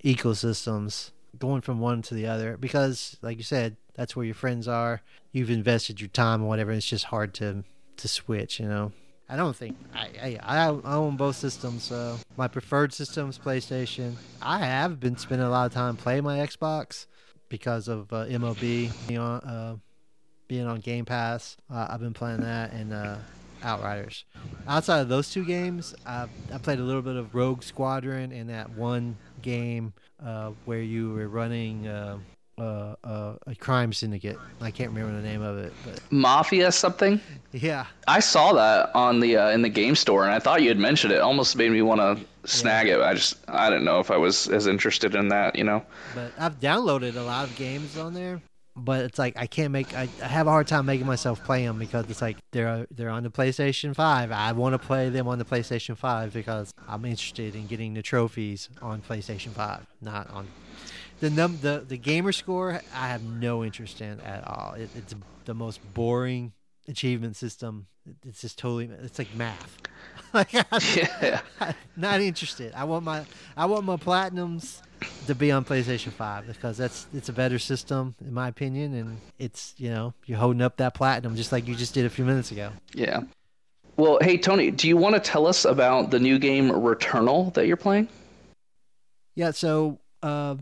ecosystems 0.04 1.12
going 1.39 1.62
from 1.62 1.80
one 1.80 2.02
to 2.04 2.13
the 2.13 2.28
other 2.28 2.58
because, 2.58 3.17
like 3.21 3.38
you 3.38 3.43
said, 3.43 3.78
that's 3.95 4.15
where 4.15 4.26
your 4.26 4.36
friends 4.36 4.67
are. 4.67 5.02
You've 5.32 5.50
invested 5.50 6.00
your 6.02 6.10
time 6.10 6.43
or 6.43 6.47
whatever. 6.47 6.71
It's 6.71 6.88
just 6.88 7.06
hard 7.06 7.34
to 7.36 7.63
to 7.97 8.08
switch. 8.08 8.60
You 8.60 8.67
know. 8.67 8.91
I 9.30 9.36
don't 9.36 9.56
think 9.56 9.76
I 9.93 10.38
I, 10.41 10.67
I 10.67 10.93
own 10.95 11.17
both 11.17 11.36
systems. 11.36 11.84
So 11.84 12.17
my 12.38 12.47
preferred 12.47 12.93
system 12.93 13.30
is 13.30 13.38
PlayStation. 13.38 14.15
I 14.41 14.60
have 14.60 15.00
been 15.00 15.17
spending 15.17 15.45
a 15.45 15.50
lot 15.50 15.65
of 15.65 15.73
time 15.73 15.97
playing 15.97 16.23
my 16.23 16.38
Xbox 16.38 17.08
because 17.50 17.88
of 17.88 18.12
uh, 18.13 18.26
MLB 18.26 18.91
being 19.08 19.19
on, 19.19 19.39
uh, 19.41 19.76
being 20.47 20.65
on 20.65 20.80
Game 20.80 21.06
Pass. 21.06 21.58
Uh, 21.69 21.88
I've 21.89 22.00
been 22.00 22.13
playing 22.13 22.41
that 22.41 22.71
and 22.71 22.93
uh, 22.93 23.17
Outriders. 23.63 24.26
Outside 24.67 25.00
of 25.00 25.10
those 25.10 25.32
two 25.32 25.43
games, 25.43 25.95
I, 26.06 26.28
I 26.54 26.58
played 26.58 26.80
a 26.80 26.84
little 26.84 27.02
bit 27.02 27.15
of 27.15 27.34
Rogue 27.34 27.63
Squadron 27.63 28.32
and 28.32 28.50
that 28.50 28.69
one 28.71 29.17
game 29.41 29.93
uh, 30.24 30.52
where 30.66 30.82
you 30.82 31.14
were 31.14 31.28
running 31.28 31.88
uh, 31.88 32.18
uh, 32.60 32.96
uh, 33.04 33.36
a 33.46 33.56
crime 33.56 33.94
syndicate. 33.94 34.38
I 34.62 34.72
can't 34.72 34.90
remember 34.90 35.16
the 35.16 35.28
name 35.28 35.42
of 35.42 35.58
it, 35.58 35.74
but 35.86 36.02
Mafia 36.12 36.72
something. 36.72 37.22
yeah, 37.52 37.86
I 38.08 38.20
saw 38.20 38.54
that 38.54 38.90
on 38.96 39.20
the 39.20 39.38
uh, 39.38 39.50
in 39.50 39.62
the 39.62 39.70
game 39.70 39.96
store, 39.96 40.24
and 40.24 40.34
I 40.34 40.40
thought 40.40 40.62
you 40.62 40.70
had 40.70 40.80
mentioned 40.80 41.14
it. 41.14 41.20
Almost 41.20 41.56
made 41.56 41.72
me 41.72 41.82
want 41.82 42.02
to 42.02 42.50
snag 42.50 42.88
it. 42.88 43.00
I 43.00 43.14
just 43.14 43.38
I 43.48 43.70
didn't 43.70 43.86
know 43.86 44.00
if 44.00 44.10
I 44.10 44.18
was 44.18 44.48
as 44.50 44.66
interested 44.66 45.14
in 45.14 45.28
that. 45.30 45.56
You 45.56 45.66
know. 45.66 45.84
but 46.16 46.32
I've 46.40 46.60
downloaded 46.60 47.16
a 47.16 47.22
lot 47.22 47.46
of 47.46 47.56
games 47.56 47.98
on 47.98 48.14
there. 48.14 48.42
But 48.80 49.06
it's 49.06 49.18
like 49.18 49.36
I 49.38 49.48
can't 49.48 49.72
make. 49.72 49.94
I, 49.96 50.08
I 50.22 50.28
have 50.28 50.46
a 50.46 50.52
hard 50.52 50.68
time 50.68 50.86
making 50.86 51.08
myself 51.08 51.44
play 51.44 51.66
them 51.66 51.80
because 51.80 52.10
it's 52.10 52.22
like 52.22 52.38
they're 52.52 52.86
they're 52.92 53.10
on 53.10 53.24
the 53.24 53.30
PlayStation 53.32 53.96
Five. 53.96 54.32
I 54.32 54.52
want 54.52 54.74
to 54.74 54.80
play 54.80 55.10
them 55.10 55.28
on 55.28 55.40
the 55.40 55.46
PlayStation 55.46 55.98
Five 55.98 56.32
because 56.32 56.74
I'm 56.88 57.04
interested 57.04 57.56
in 57.56 57.66
getting 57.66 57.96
the 57.96 58.04
trophies 58.04 58.70
on 58.82 59.02
PlayStation 59.02 59.50
Five, 59.50 59.86
not 60.00 60.30
on 60.30 60.48
the 61.20 61.30
num 61.30 61.58
the 61.62 61.84
the 61.88 61.98
gamer 61.98 62.32
score. 62.32 62.82
I 62.94 63.08
have 63.08 63.24
no 63.24 63.63
interest 63.63 64.00
in 64.02 64.20
at 64.22 64.48
all. 64.48 64.74
It, 64.74 64.90
it's 64.96 65.16
the 65.46 65.54
most 65.54 65.80
boring 65.94 66.54
achievement 66.88 67.36
system. 67.36 67.88
It's 68.26 68.42
just 68.42 68.58
totally. 68.60 68.90
It's 69.04 69.18
like 69.18 69.34
math. 69.36 69.78
like 70.34 70.54
Yeah. 70.96 71.42
I'm 71.60 71.74
not 71.96 72.22
interested. 72.22 72.74
I 72.76 72.84
want 72.84 73.04
my 73.04 73.26
I 73.56 73.66
want 73.66 73.86
my 73.86 73.98
platinums 73.98 74.82
to 75.28 75.36
be 75.36 75.52
on 75.52 75.66
PlayStation 75.66 76.12
Five 76.12 76.48
because 76.48 76.78
that's 76.78 77.08
it's 77.14 77.30
a 77.30 77.34
better 77.34 77.60
system 77.60 78.16
in 78.22 78.34
my 78.34 78.48
opinion, 78.48 78.94
and 78.94 79.18
it's 79.40 79.74
you 79.78 79.90
know 79.90 80.14
you're 80.26 80.38
holding 80.38 80.62
up 80.62 80.78
that 80.78 80.94
platinum 80.94 81.36
just 81.36 81.52
like 81.52 81.68
you 81.68 81.76
just 81.76 81.94
did 81.94 82.06
a 82.06 82.10
few 82.10 82.26
minutes 82.26 82.52
ago. 82.52 82.72
Yeah. 82.94 83.22
Well, 83.98 84.20
hey 84.22 84.38
Tony, 84.38 84.72
do 84.72 84.88
you 84.88 84.98
want 84.98 85.16
to 85.16 85.22
tell 85.22 85.48
us 85.48 85.66
about 85.66 86.12
the 86.12 86.20
new 86.20 86.40
game 86.40 86.70
Returnal 86.70 87.54
that 87.54 87.68
you're 87.68 87.78
playing? 87.78 88.08
Yeah, 89.36 89.52
so 89.52 90.00
uh, 90.24 90.56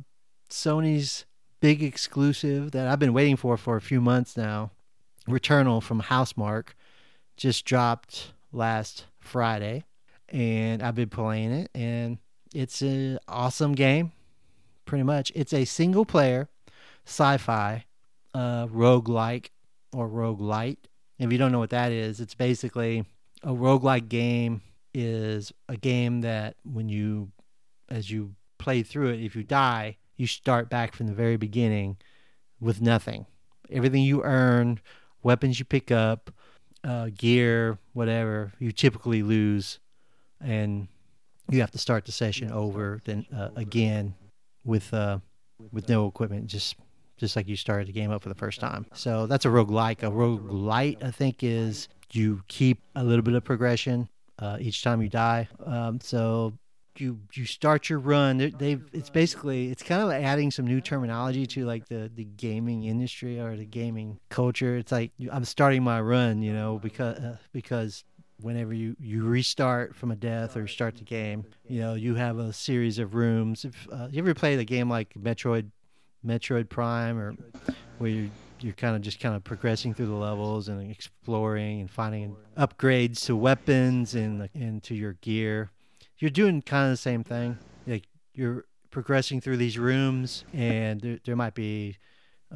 Sony's 0.50 1.26
big 1.60 1.82
exclusive 1.82 2.72
that 2.72 2.88
I've 2.88 3.00
been 3.00 3.14
waiting 3.14 3.38
for 3.38 3.58
for 3.58 3.76
a 3.76 3.82
few 3.82 4.02
months 4.02 4.38
now, 4.38 4.72
Returnal 5.28 5.82
from 5.82 6.02
Housemarque, 6.02 6.70
just 7.38 7.66
dropped 7.66 8.34
last 8.52 9.06
Friday, 9.20 9.84
and 10.30 10.84
I've 10.84 10.96
been 10.96 11.10
playing 11.10 11.52
it, 11.52 11.72
and 11.74 12.18
it's 12.54 12.82
an 12.82 13.20
awesome 13.28 13.74
game. 13.74 14.12
Pretty 14.86 15.04
much, 15.04 15.32
it's 15.36 15.54
a 15.54 15.66
single 15.66 16.06
player 16.06 16.48
sci-fi 17.06 17.86
uh, 18.34 18.68
roguelike 18.68 19.50
or 19.94 20.10
roguelite. 20.10 20.78
If 21.18 21.32
you 21.32 21.38
don't 21.38 21.52
know 21.52 21.60
what 21.60 21.70
that 21.70 21.92
is, 21.92 22.20
it's 22.20 22.36
basically 22.36 23.06
a 23.44 23.54
roguelike 23.54 24.10
game 24.10 24.62
is 24.94 25.54
a 25.70 25.78
game 25.78 26.22
that 26.22 26.56
when 26.64 26.90
you 26.90 27.32
as 27.90 28.10
you 28.10 28.36
play 28.58 28.84
through 28.84 29.10
it, 29.10 29.22
if 29.24 29.36
you 29.36 29.44
die, 29.44 29.98
you 30.18 30.28
start 30.28 30.70
back 30.70 30.94
from 30.94 31.08
the 31.08 31.14
very 31.14 31.38
beginning 31.38 31.98
with 32.60 32.82
nothing. 32.82 33.26
Everything 33.70 34.04
you 34.04 34.24
earn, 34.24 34.80
weapons 35.24 35.60
you 35.60 35.66
pick 35.66 35.92
up, 35.92 36.32
uh, 36.84 37.10
gear, 37.16 37.78
whatever, 37.94 38.54
you 38.60 38.72
typically 38.72 39.22
lose, 39.22 39.80
and 40.42 40.88
you 41.50 41.62
have 41.62 41.72
to 41.72 41.78
start 41.78 42.06
the 42.06 42.12
session 42.12 42.52
over 42.52 43.02
then 43.06 43.26
uh, 43.36 43.50
again 43.56 44.16
with 44.66 44.94
uh, 44.94 45.20
with 45.72 45.88
no 45.90 46.08
equipment, 46.08 46.48
just 46.48 46.76
just 47.18 47.36
like 47.38 47.48
you 47.48 47.56
started 47.56 47.88
the 47.88 47.94
game 47.94 48.12
up 48.12 48.22
for 48.24 48.30
the 48.30 48.36
first 48.36 48.60
time. 48.60 48.86
So 48.94 49.26
that's 49.28 49.46
a 49.46 49.50
roguelike. 49.50 50.04
A 50.04 50.12
roguelite, 50.12 51.02
I 51.04 51.12
think, 51.12 51.44
is 51.44 51.88
you 52.12 52.42
keep 52.50 52.82
a 52.96 53.04
little 53.04 53.24
bit 53.24 53.34
of 53.36 53.44
progression 53.44 54.10
uh, 54.40 54.58
each 54.60 54.84
time 54.84 55.02
you 55.02 55.08
die. 55.10 55.48
Um, 55.66 56.00
so 56.02 56.54
you 56.98 57.20
you 57.34 57.46
start 57.46 57.90
your 57.90 58.00
run. 58.00 58.38
They- 58.38 58.50
They've 58.52 58.84
it's 58.94 59.10
basically 59.10 59.70
it's 59.70 59.84
kind 59.84 60.02
of 60.02 60.08
like 60.10 60.24
adding 60.24 60.52
some 60.52 60.66
new 60.66 60.82
terminology 60.82 61.46
to 61.48 61.66
like 61.66 61.88
the 61.88 62.12
the 62.14 62.26
gaming 62.26 62.84
industry 62.84 63.40
or 63.40 63.56
the 63.56 63.66
gaming 63.66 64.20
culture. 64.30 64.76
It's 64.78 64.92
like 64.92 65.12
I'm 65.32 65.46
starting 65.46 65.84
my 65.84 66.02
run, 66.02 66.42
you 66.42 66.54
know, 66.54 66.80
because 66.80 67.18
uh, 67.18 67.38
because 67.54 68.04
whenever 68.42 68.74
you 68.74 68.96
you 69.00 69.24
restart 69.24 69.96
from 69.96 70.12
a 70.12 70.16
death 70.16 70.58
or 70.58 70.68
start 70.68 70.98
the 70.98 71.04
game, 71.04 71.46
you 71.68 71.80
know, 71.82 71.94
you 71.94 72.16
have 72.16 72.38
a 72.38 72.54
series 72.54 73.00
of 73.00 73.16
rooms. 73.16 73.66
If 73.66 73.88
uh, 73.92 74.08
you 74.12 74.20
ever 74.20 74.34
played 74.34 74.60
a 74.60 74.66
game 74.66 74.90
like 74.90 75.14
Metroid 75.14 75.72
Metroid 76.26 76.70
Prime 76.70 77.18
or 77.18 77.36
where 77.98 78.10
you 78.10 78.32
you're 78.62 78.74
kind 78.74 78.96
of 78.96 79.02
just 79.02 79.20
kind 79.20 79.36
of 79.36 79.44
progressing 79.44 79.94
through 79.94 80.08
the 80.08 80.14
levels 80.14 80.70
and 80.70 80.90
exploring 80.90 81.82
and 81.82 81.92
finding 81.92 82.36
upgrades 82.58 83.26
to 83.26 83.36
weapons 83.36 84.16
and 84.16 84.50
and 84.54 84.82
to 84.84 84.96
your 84.96 85.14
gear. 85.14 85.72
You're 86.18 86.32
doing 86.32 86.62
kind 86.62 86.86
of 86.86 86.92
the 86.92 86.98
same 86.98 87.24
thing. 87.24 87.58
Like 87.86 88.06
you're 88.34 88.66
progressing 88.90 89.42
through 89.42 89.58
these 89.58 89.78
rooms, 89.78 90.46
and 90.54 91.02
there, 91.02 91.20
there 91.26 91.36
might 91.36 91.54
be 91.54 91.98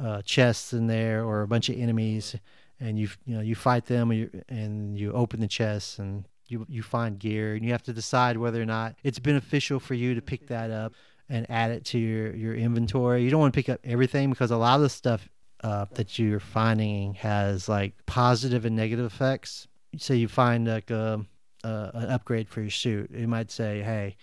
uh, 0.00 0.22
chests 0.22 0.72
in 0.72 0.86
there 0.86 1.24
or 1.24 1.42
a 1.42 1.48
bunch 1.48 1.68
of 1.68 1.76
enemies, 1.76 2.34
and 2.80 2.98
you 2.98 3.08
you 3.26 3.34
know 3.36 3.42
you 3.42 3.54
fight 3.54 3.86
them, 3.86 4.10
and 4.48 4.98
you, 4.98 5.12
open 5.12 5.40
the 5.40 5.48
chests 5.48 5.98
and 5.98 6.26
you 6.48 6.66
you 6.68 6.82
find 6.82 7.18
gear, 7.18 7.54
and 7.54 7.64
you 7.64 7.72
have 7.72 7.82
to 7.84 7.92
decide 7.92 8.36
whether 8.36 8.60
or 8.60 8.66
not 8.66 8.96
it's 9.04 9.18
beneficial 9.18 9.78
for 9.78 9.94
you 9.94 10.14
to 10.14 10.22
pick 10.22 10.48
that 10.48 10.70
up 10.70 10.94
and 11.28 11.48
add 11.50 11.70
it 11.70 11.84
to 11.86 11.98
your 11.98 12.34
your 12.34 12.54
inventory. 12.54 13.22
You 13.22 13.30
don't 13.30 13.40
want 13.40 13.54
to 13.54 13.58
pick 13.58 13.68
up 13.68 13.80
everything 13.84 14.30
because 14.30 14.50
a 14.50 14.56
lot 14.56 14.76
of 14.76 14.82
the 14.82 14.88
stuff 14.88 15.28
uh, 15.62 15.86
that 15.92 16.18
you're 16.18 16.40
finding 16.40 17.14
has 17.14 17.68
like 17.68 17.94
positive 18.06 18.64
and 18.64 18.74
negative 18.76 19.06
effects. 19.06 19.68
So 19.98 20.14
you 20.14 20.28
find 20.28 20.66
like 20.66 20.90
a, 20.90 21.24
a 21.64 21.90
an 21.94 22.10
upgrade 22.10 22.48
for 22.48 22.60
your 22.60 22.70
suit. 22.70 23.10
It 23.12 23.28
might 23.28 23.50
say, 23.50 23.82
"Hey, 23.82 24.16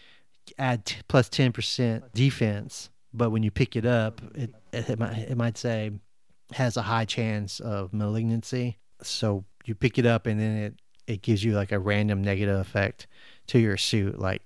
add 0.57 0.85
t- 0.85 0.97
plus 1.07 1.29
ten 1.29 1.51
percent 1.51 2.13
defense," 2.13 2.89
but 3.13 3.31
when 3.31 3.43
you 3.43 3.51
pick 3.51 3.75
it 3.75 3.85
up, 3.85 4.21
it, 4.35 4.53
it, 4.73 4.99
might, 4.99 5.17
it 5.17 5.37
might 5.37 5.57
say 5.57 5.91
has 6.53 6.77
a 6.77 6.81
high 6.81 7.05
chance 7.05 7.59
of 7.59 7.93
malignancy. 7.93 8.77
So 9.01 9.45
you 9.65 9.75
pick 9.75 9.97
it 9.97 10.05
up, 10.05 10.25
and 10.25 10.39
then 10.39 10.57
it 10.57 10.73
it 11.07 11.21
gives 11.21 11.43
you 11.43 11.53
like 11.53 11.71
a 11.71 11.79
random 11.79 12.23
negative 12.23 12.59
effect 12.59 13.07
to 13.47 13.59
your 13.59 13.77
suit. 13.77 14.19
Like 14.19 14.41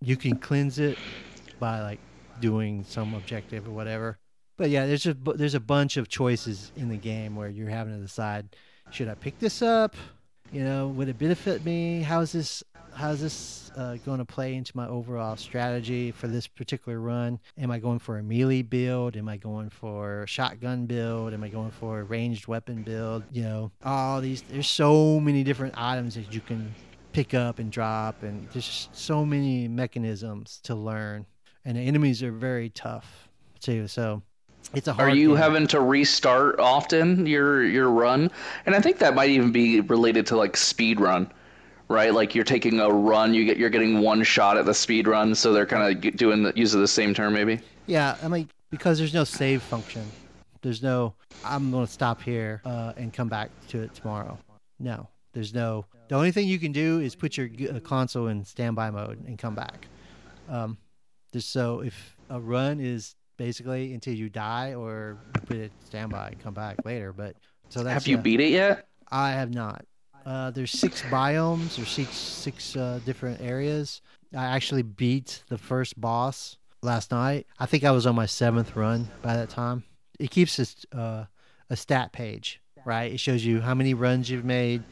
you 0.00 0.16
can 0.16 0.36
cleanse 0.36 0.78
it 0.78 0.98
by 1.58 1.80
like 1.80 2.00
doing 2.40 2.84
some 2.84 3.14
objective 3.14 3.66
or 3.66 3.70
whatever. 3.70 4.18
But 4.56 4.70
yeah, 4.70 4.86
there's 4.86 5.06
a 5.06 5.14
there's 5.14 5.54
a 5.54 5.60
bunch 5.60 5.96
of 5.96 6.08
choices 6.08 6.72
in 6.76 6.88
the 6.88 6.96
game 6.96 7.36
where 7.36 7.48
you're 7.48 7.70
having 7.70 7.94
to 7.94 8.00
decide: 8.00 8.56
should 8.90 9.08
I 9.08 9.14
pick 9.14 9.38
this 9.38 9.62
up? 9.62 9.94
You 10.52 10.64
know, 10.64 10.88
would 10.88 11.08
it 11.08 11.18
benefit 11.18 11.64
me? 11.64 12.02
How's 12.02 12.32
this? 12.32 12.62
How's 12.94 13.20
this 13.20 13.70
uh, 13.76 13.96
going 14.04 14.18
to 14.18 14.24
play 14.24 14.54
into 14.54 14.76
my 14.76 14.86
overall 14.86 15.36
strategy 15.36 16.10
for 16.12 16.28
this 16.28 16.46
particular 16.46 17.00
run? 17.00 17.40
Am 17.58 17.70
I 17.70 17.78
going 17.78 17.98
for 17.98 18.18
a 18.18 18.22
melee 18.22 18.62
build? 18.62 19.16
Am 19.16 19.28
I 19.28 19.36
going 19.36 19.70
for 19.70 20.22
a 20.22 20.26
shotgun 20.26 20.86
build? 20.86 21.32
Am 21.32 21.42
I 21.42 21.48
going 21.48 21.70
for 21.70 22.00
a 22.00 22.04
ranged 22.04 22.46
weapon 22.46 22.82
build? 22.82 23.24
You 23.32 23.42
know, 23.42 23.72
all 23.84 24.20
these. 24.20 24.42
There's 24.42 24.68
so 24.68 25.18
many 25.20 25.42
different 25.42 25.74
items 25.76 26.14
that 26.16 26.32
you 26.32 26.40
can 26.40 26.74
pick 27.12 27.34
up 27.34 27.58
and 27.58 27.72
drop, 27.72 28.22
and 28.22 28.48
there's 28.52 28.66
just 28.66 28.94
so 28.94 29.24
many 29.24 29.68
mechanisms 29.68 30.60
to 30.64 30.74
learn. 30.74 31.26
And 31.64 31.76
the 31.76 31.80
enemies 31.82 32.22
are 32.22 32.32
very 32.32 32.70
tough 32.70 33.28
too. 33.60 33.88
So 33.88 34.22
it's 34.74 34.88
a 34.88 34.92
hard 34.92 35.10
Are 35.12 35.14
you 35.14 35.28
game. 35.28 35.36
having 35.36 35.66
to 35.68 35.80
restart 35.80 36.58
often 36.60 37.26
your 37.26 37.64
your 37.64 37.88
run? 37.90 38.30
And 38.66 38.74
I 38.74 38.80
think 38.80 38.98
that 38.98 39.14
might 39.14 39.30
even 39.30 39.50
be 39.50 39.80
related 39.80 40.26
to 40.28 40.36
like 40.36 40.56
speed 40.56 41.00
run, 41.00 41.32
right? 41.92 42.12
Like 42.12 42.34
you're 42.34 42.44
taking 42.44 42.80
a 42.80 42.88
run, 42.88 43.34
you 43.34 43.44
get 43.44 43.56
you're 43.58 43.70
getting 43.70 44.00
one 44.00 44.22
shot 44.22 44.56
at 44.56 44.64
the 44.64 44.74
speed 44.74 45.06
run, 45.06 45.34
so 45.34 45.52
they're 45.52 45.66
kind 45.66 46.04
of 46.04 46.16
doing 46.16 46.42
the 46.42 46.52
using 46.56 46.80
the 46.80 46.88
same 46.88 47.14
term 47.14 47.34
maybe. 47.34 47.60
Yeah, 47.86 48.16
I 48.22 48.28
mean 48.28 48.48
because 48.70 48.98
there's 48.98 49.14
no 49.14 49.24
save 49.24 49.62
function. 49.62 50.04
There's 50.62 50.82
no 50.82 51.14
I'm 51.44 51.70
going 51.70 51.86
to 51.86 51.92
stop 51.92 52.22
here 52.22 52.62
uh, 52.64 52.92
and 52.96 53.12
come 53.12 53.28
back 53.28 53.50
to 53.68 53.82
it 53.82 53.94
tomorrow. 53.94 54.38
No, 54.78 55.08
there's 55.32 55.54
no. 55.54 55.86
The 56.08 56.14
only 56.16 56.32
thing 56.32 56.46
you 56.48 56.58
can 56.58 56.72
do 56.72 57.00
is 57.00 57.14
put 57.14 57.36
your 57.36 57.48
uh, 57.70 57.80
console 57.80 58.26
in 58.26 58.44
standby 58.44 58.90
mode 58.90 59.24
and 59.26 59.38
come 59.38 59.54
back. 59.54 59.86
Um, 60.48 60.76
Just 61.32 61.50
so 61.50 61.80
if 61.80 62.16
a 62.28 62.40
run 62.40 62.80
is 62.80 63.14
basically 63.36 63.94
until 63.94 64.14
you 64.14 64.28
die 64.28 64.74
or 64.74 65.18
put 65.46 65.56
it 65.56 65.72
standby 65.84 66.28
and 66.28 66.40
come 66.40 66.54
back 66.54 66.84
later. 66.84 67.12
But 67.12 67.36
so 67.68 67.82
that's 67.82 67.94
Have 67.94 68.06
you 68.06 68.18
uh, 68.18 68.22
beat 68.22 68.40
it 68.40 68.50
yet? 68.50 68.86
I 69.10 69.30
have 69.32 69.52
not. 69.52 69.84
Uh, 70.24 70.50
there's 70.50 70.70
six 70.70 71.02
biomes 71.02 71.82
or 71.82 71.84
six 71.84 72.10
six 72.10 72.76
uh, 72.76 73.00
different 73.04 73.40
areas. 73.40 74.02
I 74.34 74.44
actually 74.44 74.82
beat 74.82 75.42
the 75.48 75.58
first 75.58 76.00
boss 76.00 76.56
last 76.82 77.10
night. 77.10 77.46
I 77.58 77.66
think 77.66 77.84
I 77.84 77.90
was 77.90 78.06
on 78.06 78.14
my 78.14 78.26
seventh 78.26 78.76
run 78.76 79.08
by 79.20 79.36
that 79.36 79.50
time. 79.50 79.84
It 80.18 80.30
keeps 80.30 80.56
this, 80.56 80.86
uh, 80.92 81.24
a 81.70 81.76
stat 81.76 82.12
page, 82.12 82.60
right? 82.84 83.12
It 83.12 83.20
shows 83.20 83.44
you 83.44 83.60
how 83.60 83.74
many 83.74 83.94
runs 83.94 84.30
you've 84.30 84.44
made 84.44 84.82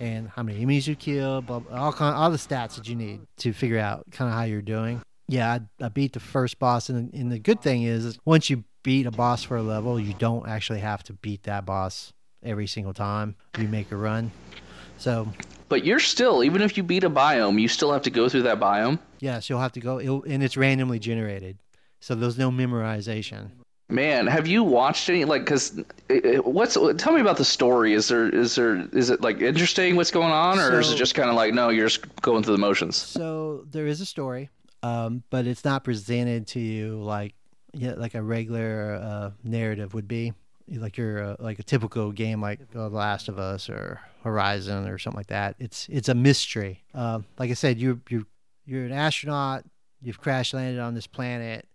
and 0.00 0.28
how 0.28 0.42
many 0.42 0.58
enemies 0.58 0.88
you 0.88 0.96
killed, 0.96 1.46
blah, 1.46 1.60
blah, 1.60 1.78
all 1.78 1.92
kind, 1.92 2.14
all 2.14 2.30
the 2.30 2.36
stats 2.36 2.76
that 2.76 2.88
you 2.88 2.96
need 2.96 3.20
to 3.38 3.52
figure 3.52 3.78
out 3.78 4.10
kind 4.10 4.28
of 4.28 4.36
how 4.36 4.42
you're 4.42 4.62
doing. 4.62 5.00
Yeah, 5.28 5.58
I, 5.80 5.84
I 5.84 5.88
beat 5.88 6.12
the 6.12 6.20
first 6.20 6.58
boss, 6.58 6.88
and, 6.88 7.14
and 7.14 7.32
the 7.32 7.38
good 7.38 7.62
thing 7.62 7.84
is, 7.84 8.04
is 8.04 8.18
once 8.24 8.50
you 8.50 8.64
beat 8.82 9.06
a 9.06 9.10
boss 9.10 9.44
for 9.44 9.56
a 9.56 9.62
level, 9.62 9.98
you 9.98 10.14
don't 10.14 10.46
actually 10.48 10.80
have 10.80 11.02
to 11.04 11.12
beat 11.14 11.44
that 11.44 11.64
boss 11.64 12.12
every 12.42 12.66
single 12.66 12.92
time 12.92 13.36
you 13.58 13.68
make 13.68 13.90
a 13.90 13.96
run. 13.96 14.30
So 14.98 15.28
But 15.68 15.84
you're 15.84 16.00
still, 16.00 16.44
even 16.44 16.62
if 16.62 16.76
you 16.76 16.82
beat 16.82 17.04
a 17.04 17.10
biome, 17.10 17.60
you 17.60 17.68
still 17.68 17.92
have 17.92 18.02
to 18.02 18.10
go 18.10 18.28
through 18.28 18.42
that 18.42 18.60
biome. 18.60 18.98
Yes, 19.20 19.48
you'll 19.48 19.60
have 19.60 19.72
to 19.72 19.80
go, 19.80 19.98
it'll, 20.00 20.22
and 20.24 20.42
it's 20.42 20.56
randomly 20.56 20.98
generated, 20.98 21.58
so 22.00 22.14
there's 22.14 22.38
no 22.38 22.50
memorization. 22.50 23.50
Man, 23.88 24.26
have 24.26 24.46
you 24.46 24.62
watched 24.64 25.08
any 25.10 25.24
like? 25.26 25.44
Cause 25.44 25.78
it- 26.08 26.24
it- 26.24 26.44
what's 26.46 26.76
tell 26.96 27.12
me 27.12 27.20
about 27.20 27.36
the 27.36 27.44
story? 27.44 27.92
Is 27.92 28.08
there 28.08 28.28
is 28.28 28.54
there 28.54 28.76
is 28.92 29.10
it 29.10 29.20
like 29.20 29.40
interesting 29.42 29.94
what's 29.96 30.10
going 30.10 30.32
on, 30.32 30.58
or 30.58 30.80
is 30.80 30.90
it 30.90 30.96
just 30.96 31.14
kind 31.14 31.28
of 31.28 31.36
like 31.36 31.52
no, 31.52 31.68
you're 31.68 31.88
just 31.88 32.22
going 32.22 32.42
through 32.42 32.54
the 32.56 32.60
motions? 32.60 32.96
So 32.96 33.66
there 33.70 33.86
is 33.86 34.00
a 34.00 34.06
story, 34.06 34.48
um, 34.82 35.22
but 35.28 35.46
it's 35.46 35.64
not 35.66 35.84
presented 35.84 36.46
to 36.48 36.60
you 36.60 37.02
like 37.02 37.34
yeah, 37.74 37.92
like 37.96 38.14
a 38.14 38.22
regular 38.22 38.94
uh, 39.02 39.30
narrative 39.42 39.92
would 39.92 40.08
be, 40.08 40.32
like 40.70 40.96
your 40.96 41.22
uh, 41.22 41.36
like 41.38 41.58
a 41.58 41.62
typical 41.62 42.10
game 42.10 42.40
like 42.40 42.70
The 42.70 42.88
Last 42.88 43.28
of 43.28 43.38
Us 43.38 43.68
or 43.68 44.00
Horizon 44.24 44.88
or 44.88 44.98
something 44.98 45.18
like 45.18 45.26
that. 45.26 45.54
It's 45.58 45.86
it's 45.90 46.08
a 46.08 46.14
mystery. 46.14 46.82
Uh, 46.94 47.20
like 47.38 47.50
I 47.50 47.54
said, 47.54 47.78
you 47.78 48.00
you 48.08 48.26
you're 48.64 48.86
an 48.86 48.92
astronaut. 48.92 49.64
You've 50.02 50.20
crash 50.20 50.54
landed 50.54 50.80
on 50.80 50.94
this 50.94 51.06
planet. 51.06 51.68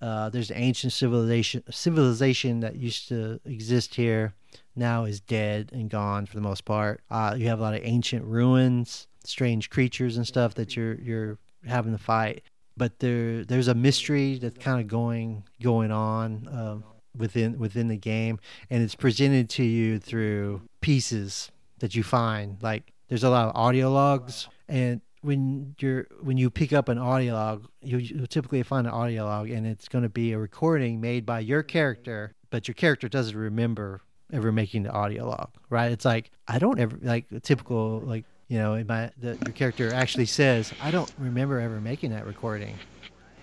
Uh, 0.00 0.30
there's 0.30 0.50
an 0.50 0.56
ancient 0.56 0.94
civilization 0.94 1.62
civilization 1.70 2.60
that 2.60 2.76
used 2.76 3.08
to 3.08 3.38
exist 3.44 3.94
here. 3.94 4.32
Now 4.74 5.04
is 5.04 5.20
dead 5.20 5.70
and 5.74 5.90
gone 5.90 6.24
for 6.24 6.36
the 6.36 6.40
most 6.40 6.64
part. 6.64 7.02
Uh, 7.10 7.34
you 7.36 7.48
have 7.48 7.58
a 7.58 7.62
lot 7.62 7.74
of 7.74 7.82
ancient 7.84 8.24
ruins, 8.24 9.06
strange 9.24 9.68
creatures 9.68 10.16
and 10.16 10.26
stuff 10.26 10.54
that 10.54 10.74
you're 10.74 10.94
you're 10.94 11.38
having 11.66 11.92
to 11.92 12.02
fight. 12.02 12.42
But 12.78 13.00
there 13.00 13.44
there's 13.44 13.68
a 13.68 13.74
mystery 13.74 14.38
that's 14.38 14.56
kind 14.56 14.80
of 14.80 14.88
going 14.88 15.44
going 15.62 15.90
on 15.90 16.48
um, 16.50 16.84
within 17.14 17.58
within 17.58 17.88
the 17.88 17.98
game, 17.98 18.40
and 18.70 18.82
it's 18.82 18.94
presented 18.94 19.50
to 19.50 19.64
you 19.64 19.98
through 19.98 20.62
pieces 20.80 21.50
that 21.80 21.94
you 21.94 22.02
find. 22.02 22.62
Like 22.62 22.92
there's 23.08 23.24
a 23.24 23.30
lot 23.30 23.48
of 23.48 23.56
audio 23.56 23.90
logs, 23.90 24.48
and 24.68 25.00
when 25.22 25.74
you're 25.80 26.06
when 26.22 26.36
you 26.36 26.50
pick 26.50 26.72
up 26.72 26.88
an 26.88 26.98
audio 26.98 27.34
log, 27.34 27.68
you 27.82 27.98
you 27.98 28.26
typically 28.26 28.62
find 28.62 28.86
an 28.86 28.92
audio 28.92 29.24
log, 29.24 29.50
and 29.50 29.66
it's 29.66 29.88
going 29.88 30.02
to 30.04 30.08
be 30.08 30.32
a 30.32 30.38
recording 30.38 31.00
made 31.00 31.26
by 31.26 31.40
your 31.40 31.62
character, 31.62 32.34
but 32.50 32.68
your 32.68 32.74
character 32.74 33.08
doesn't 33.08 33.36
remember 33.36 34.02
ever 34.32 34.52
making 34.52 34.84
the 34.84 34.90
audio 34.90 35.26
log, 35.26 35.50
right? 35.68 35.90
It's 35.92 36.04
like 36.04 36.30
I 36.46 36.58
don't 36.58 36.78
ever 36.78 36.98
like 37.02 37.26
typical 37.42 38.00
like 38.00 38.24
you 38.48 38.58
know 38.58 38.74
in 38.74 38.86
my 38.86 39.10
the, 39.18 39.36
your 39.44 39.52
character 39.52 39.92
actually 39.92 40.26
says 40.26 40.72
I 40.82 40.90
don't 40.90 41.12
remember 41.18 41.60
ever 41.60 41.80
making 41.80 42.10
that 42.10 42.26
recording, 42.26 42.76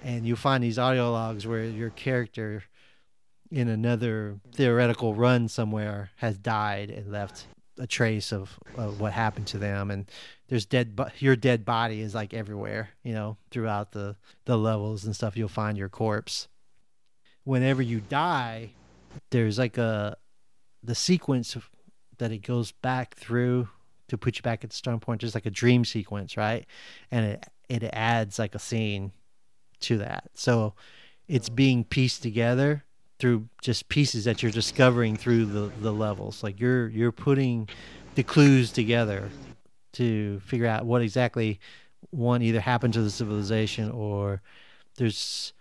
and 0.03 0.25
you 0.25 0.35
find 0.35 0.63
these 0.63 0.79
audio 0.79 1.11
logs 1.11 1.45
where 1.45 1.63
your 1.63 1.91
character 1.91 2.63
in 3.49 3.69
another 3.69 4.39
theoretical 4.53 5.13
run 5.13 5.47
somewhere 5.47 6.09
has 6.17 6.37
died 6.37 6.89
and 6.89 7.11
left 7.11 7.47
a 7.79 7.87
trace 7.87 8.31
of, 8.31 8.59
of 8.75 8.99
what 8.99 9.13
happened 9.13 9.47
to 9.47 9.57
them 9.57 9.91
and 9.91 10.09
there's 10.47 10.65
dead 10.65 10.95
bo- 10.95 11.09
your 11.19 11.35
dead 11.35 11.65
body 11.65 12.01
is 12.01 12.15
like 12.15 12.33
everywhere 12.33 12.89
you 13.03 13.13
know 13.13 13.37
throughout 13.51 13.91
the 13.91 14.15
the 14.45 14.57
levels 14.57 15.05
and 15.05 15.15
stuff. 15.15 15.37
You'll 15.37 15.49
find 15.49 15.77
your 15.77 15.89
corpse. 15.89 16.47
Whenever 17.43 17.81
you 17.81 18.01
die 18.01 18.71
there's 19.31 19.57
like 19.57 19.77
a 19.77 20.17
the 20.83 20.95
sequence 20.95 21.57
that 22.17 22.31
it 22.31 22.39
goes 22.39 22.71
back 22.71 23.15
through 23.15 23.67
to 24.07 24.17
put 24.17 24.37
you 24.37 24.41
back 24.41 24.63
at 24.63 24.69
the 24.69 24.75
starting 24.75 24.99
point 24.99 25.21
just 25.21 25.35
like 25.35 25.45
a 25.45 25.51
dream 25.51 25.85
sequence 25.85 26.37
right? 26.37 26.65
And 27.11 27.25
it 27.25 27.45
it 27.69 27.83
adds 27.93 28.39
like 28.39 28.55
a 28.55 28.59
scene 28.59 29.11
to 29.81 29.97
that. 29.97 30.29
So 30.33 30.73
it's 31.27 31.49
being 31.49 31.83
pieced 31.83 32.23
together 32.23 32.85
through 33.19 33.47
just 33.61 33.89
pieces 33.89 34.25
that 34.25 34.43
you're 34.43 34.51
discovering 34.51 35.15
through 35.15 35.45
the 35.45 35.71
the 35.81 35.91
levels 35.91 36.43
like 36.43 36.59
you're 36.59 36.87
you're 36.89 37.11
putting 37.11 37.67
the 38.15 38.23
clues 38.23 38.71
together 38.71 39.29
to 39.93 40.39
figure 40.41 40.67
out 40.67 40.85
what 40.85 41.01
exactly 41.01 41.59
one 42.11 42.41
either 42.41 42.59
happened 42.59 42.93
to 42.93 43.01
the 43.01 43.09
civilization 43.09 43.89
or 43.91 44.41
there's 44.97 45.53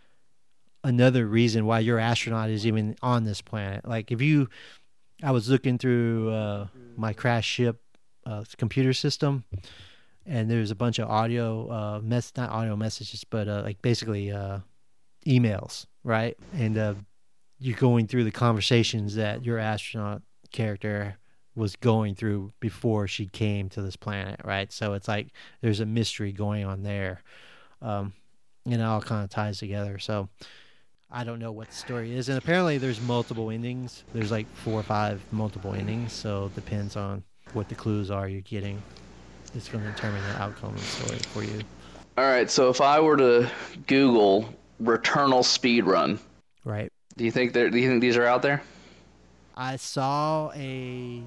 another 0.84 1.26
reason 1.26 1.66
why 1.66 1.80
your 1.80 1.98
astronaut 1.98 2.48
is 2.48 2.66
even 2.66 2.96
on 3.02 3.24
this 3.24 3.42
planet. 3.42 3.86
Like 3.86 4.12
if 4.12 4.22
you, 4.22 4.48
I 5.22 5.32
was 5.32 5.48
looking 5.48 5.78
through 5.78 6.30
uh, 6.30 6.66
my 6.96 7.12
crash 7.12 7.46
ship 7.46 7.80
uh, 8.24 8.44
computer 8.56 8.92
system, 8.92 9.44
and 10.24 10.50
there's 10.50 10.70
a 10.70 10.74
bunch 10.76 10.98
of 10.98 11.08
audio 11.08 11.70
uh, 11.70 12.00
mess, 12.02 12.32
not 12.36 12.50
audio 12.50 12.76
messages, 12.76 13.24
but 13.24 13.48
uh, 13.48 13.62
like 13.64 13.80
basically 13.82 14.30
uh, 14.30 14.60
emails, 15.26 15.86
right? 16.04 16.36
And 16.54 16.78
uh, 16.78 16.94
you're 17.58 17.76
going 17.76 18.06
through 18.06 18.24
the 18.24 18.30
conversations 18.30 19.14
that 19.14 19.44
your 19.44 19.58
astronaut 19.58 20.22
character 20.52 21.16
was 21.54 21.74
going 21.76 22.14
through 22.14 22.52
before 22.60 23.08
she 23.08 23.26
came 23.26 23.68
to 23.70 23.80
this 23.80 23.96
planet, 23.96 24.40
right? 24.44 24.70
So 24.72 24.92
it's 24.92 25.08
like 25.08 25.28
there's 25.62 25.80
a 25.80 25.86
mystery 25.86 26.32
going 26.32 26.64
on 26.64 26.82
there. 26.82 27.22
Um, 27.80 28.12
and 28.66 28.74
it 28.74 28.82
all 28.82 29.00
kind 29.00 29.24
of 29.24 29.30
ties 29.30 29.58
together. 29.58 29.98
So 29.98 30.28
I 31.10 31.24
don't 31.24 31.38
know 31.38 31.52
what 31.52 31.68
the 31.68 31.76
story 31.76 32.14
is. 32.14 32.28
And 32.28 32.36
apparently 32.36 32.76
there's 32.78 33.00
multiple 33.00 33.50
endings. 33.50 34.04
There's 34.12 34.30
like 34.30 34.46
four 34.56 34.78
or 34.78 34.82
five 34.82 35.22
multiple 35.30 35.72
endings. 35.72 36.12
So 36.12 36.46
it 36.46 36.54
depends 36.54 36.96
on 36.96 37.22
what 37.54 37.68
the 37.68 37.74
clues 37.74 38.10
are 38.10 38.28
you're 38.28 38.42
getting. 38.42 38.82
It's 39.54 39.68
going 39.68 39.82
to 39.84 39.90
determine 39.90 40.22
the 40.22 40.42
outcome 40.42 40.74
of 40.74 40.80
the 40.80 40.86
story 40.86 41.18
for 41.18 41.42
you. 41.42 41.62
All 42.18 42.24
right, 42.24 42.50
so 42.50 42.70
if 42.70 42.80
I 42.80 43.00
were 43.00 43.16
to 43.16 43.50
Google 43.86 44.52
Returnal 44.82 45.42
speedrun, 45.42 46.18
Right. 46.66 46.92
Do 47.16 47.24
you 47.24 47.30
think 47.30 47.52
there? 47.52 47.70
Do 47.70 47.78
you 47.78 47.88
think 47.88 48.00
these 48.00 48.16
are 48.16 48.26
out 48.26 48.42
there? 48.42 48.62
I 49.56 49.76
saw 49.76 50.50
a 50.54 51.22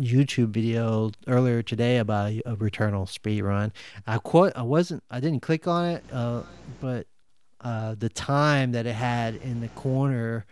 YouTube 0.00 0.48
video 0.48 1.12
earlier 1.26 1.62
today 1.62 1.98
about 1.98 2.30
a, 2.30 2.42
a 2.46 2.56
Returnal 2.56 3.08
speed 3.08 3.42
run. 3.42 3.72
I 4.06 4.18
quote, 4.18 4.52
I 4.56 4.62
wasn't, 4.62 5.04
I 5.10 5.20
didn't 5.20 5.40
click 5.40 5.68
on 5.68 5.86
it, 5.86 6.04
uh, 6.12 6.42
but 6.80 7.06
uh, 7.60 7.94
the 7.96 8.08
time 8.08 8.72
that 8.72 8.86
it 8.86 8.94
had 8.94 9.36
in 9.36 9.60
the 9.60 9.68
corner 9.68 10.46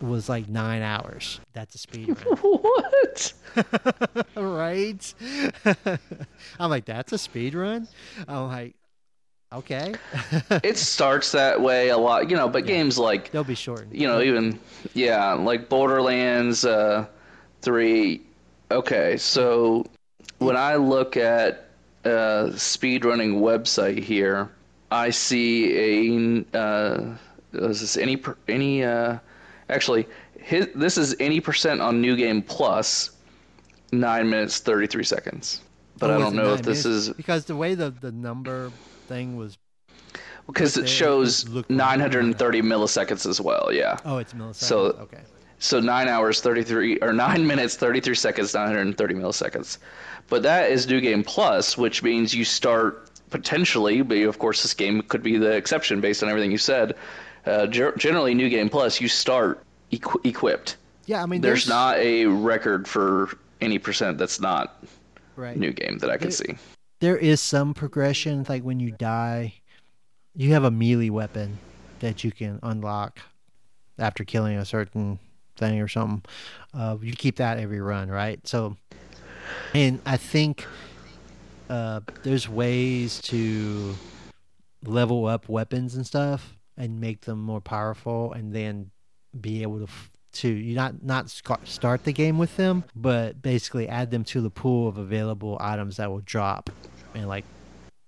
was 0.00 0.28
like 0.28 0.48
nine 0.48 0.82
hours. 0.82 1.40
That's 1.52 1.74
a 1.74 1.78
speed 1.78 2.08
run, 2.08 2.36
what? 2.38 3.32
right? 4.36 5.14
I'm 6.58 6.70
like, 6.70 6.86
that's 6.86 7.12
a 7.12 7.18
speed 7.18 7.54
run. 7.54 7.88
I'm 8.26 8.48
like, 8.48 8.76
okay, 9.52 9.94
it 10.62 10.76
starts 10.76 11.32
that 11.32 11.60
way 11.60 11.88
a 11.88 11.98
lot, 11.98 12.30
you 12.30 12.36
know. 12.36 12.48
But 12.48 12.66
games 12.66 12.98
like 12.98 13.30
they'll 13.30 13.44
be 13.44 13.54
shortened. 13.54 13.94
you 13.94 14.06
know, 14.06 14.20
even 14.20 14.58
yeah, 14.94 15.32
like 15.34 15.68
Borderlands 15.68 16.64
uh, 16.64 17.06
three. 17.62 18.22
Okay, 18.70 19.16
so 19.16 19.86
when 20.38 20.56
I 20.56 20.76
look 20.76 21.16
at 21.16 21.68
a 22.04 22.50
speedrunning 22.52 23.40
website 23.40 24.02
here, 24.02 24.50
I 24.90 25.10
see 25.10 26.44
a 26.52 26.58
uh, 26.58 27.14
is 27.54 27.80
this 27.80 27.96
any 27.96 28.22
any 28.48 28.84
uh, 28.84 29.18
actually 29.70 30.06
his, 30.38 30.68
this 30.74 30.96
is 30.98 31.16
any 31.20 31.40
percent 31.40 31.80
on 31.80 32.00
New 32.00 32.16
Game 32.16 32.42
Plus, 32.42 33.10
nine 33.92 34.28
minutes 34.28 34.58
thirty 34.60 34.86
three 34.86 35.04
seconds. 35.04 35.62
But 35.98 36.10
Oh, 36.10 36.14
I 36.14 36.18
don't 36.18 36.36
know 36.36 36.52
if 36.54 36.62
this 36.62 36.84
minutes? 36.84 37.08
is 37.08 37.14
because 37.14 37.46
the 37.46 37.56
way 37.56 37.74
the 37.74 37.90
the 37.90 38.12
number 38.12 38.70
thing 39.08 39.36
was. 39.36 39.58
because 40.46 40.76
it 40.76 40.88
shows 40.88 41.44
it 41.54 41.68
930 41.68 42.62
milliseconds 42.62 43.26
as 43.26 43.40
well. 43.40 43.70
Yeah. 43.72 43.98
Oh, 44.04 44.18
it's 44.18 44.32
milliseconds. 44.34 44.54
So- 44.56 44.78
okay. 45.00 45.20
So 45.60 45.80
nine 45.80 46.06
hours, 46.06 46.40
thirty 46.40 46.62
three 46.62 46.98
or 47.00 47.12
nine 47.12 47.44
minutes, 47.44 47.74
thirty 47.74 47.98
three 48.00 48.14
seconds, 48.14 48.54
nine 48.54 48.68
hundred 48.68 48.82
and 48.82 48.96
thirty 48.96 49.14
milliseconds. 49.14 49.78
But 50.28 50.44
that 50.44 50.70
is 50.70 50.86
New 50.86 51.00
Game 51.00 51.24
Plus, 51.24 51.76
which 51.76 52.00
means 52.04 52.32
you 52.32 52.44
start 52.44 53.10
potentially, 53.30 54.02
but 54.02 54.18
of 54.18 54.38
course 54.38 54.62
this 54.62 54.72
game 54.72 55.02
could 55.02 55.20
be 55.24 55.36
the 55.36 55.50
exception 55.50 56.00
based 56.00 56.22
on 56.22 56.28
everything 56.28 56.52
you 56.52 56.58
said. 56.58 56.94
Uh, 57.44 57.66
generally, 57.66 58.34
New 58.34 58.48
Game 58.48 58.68
Plus, 58.68 59.00
you 59.00 59.08
start 59.08 59.60
equi- 59.90 60.20
equipped. 60.30 60.76
Yeah, 61.06 61.24
I 61.24 61.26
mean, 61.26 61.40
There's 61.40 61.66
not 61.68 61.96
a 61.98 62.26
record 62.26 62.86
for 62.86 63.30
any 63.60 63.78
percent 63.80 64.16
that's 64.16 64.38
not 64.40 64.84
right. 65.34 65.56
New 65.56 65.72
Game 65.72 65.98
that 65.98 66.08
I 66.10 66.18
can 66.18 66.28
There- 66.28 66.30
see. 66.30 66.54
There 67.00 67.16
is 67.16 67.40
some 67.40 67.74
progression 67.74 68.44
like 68.48 68.62
when 68.62 68.80
you 68.80 68.90
die 68.90 69.54
you 70.34 70.52
have 70.52 70.64
a 70.64 70.70
melee 70.70 71.10
weapon 71.10 71.58
that 71.98 72.22
you 72.22 72.30
can 72.30 72.60
unlock 72.62 73.20
after 73.98 74.24
killing 74.24 74.56
a 74.56 74.64
certain 74.64 75.18
thing 75.56 75.80
or 75.80 75.88
something. 75.88 76.22
Uh, 76.72 76.96
you 77.02 77.12
keep 77.12 77.36
that 77.36 77.58
every 77.58 77.80
run, 77.80 78.08
right? 78.08 78.46
So, 78.46 78.76
and 79.74 80.00
I 80.06 80.16
think 80.16 80.64
uh, 81.68 82.00
there's 82.22 82.48
ways 82.48 83.20
to 83.22 83.96
level 84.84 85.26
up 85.26 85.48
weapons 85.48 85.96
and 85.96 86.06
stuff 86.06 86.54
and 86.76 87.00
make 87.00 87.22
them 87.22 87.40
more 87.40 87.60
powerful, 87.60 88.32
and 88.32 88.54
then 88.54 88.90
be 89.40 89.62
able 89.62 89.84
to 89.84 89.92
to 90.30 90.48
you 90.48 90.74
not 90.74 91.02
not 91.02 91.30
start 91.64 92.04
the 92.04 92.12
game 92.12 92.38
with 92.38 92.56
them, 92.56 92.84
but 92.94 93.40
basically 93.42 93.88
add 93.88 94.10
them 94.10 94.24
to 94.24 94.40
the 94.40 94.50
pool 94.50 94.88
of 94.88 94.98
available 94.98 95.56
items 95.60 95.96
that 95.96 96.10
will 96.10 96.20
drop 96.20 96.70
and 97.14 97.28
like 97.28 97.44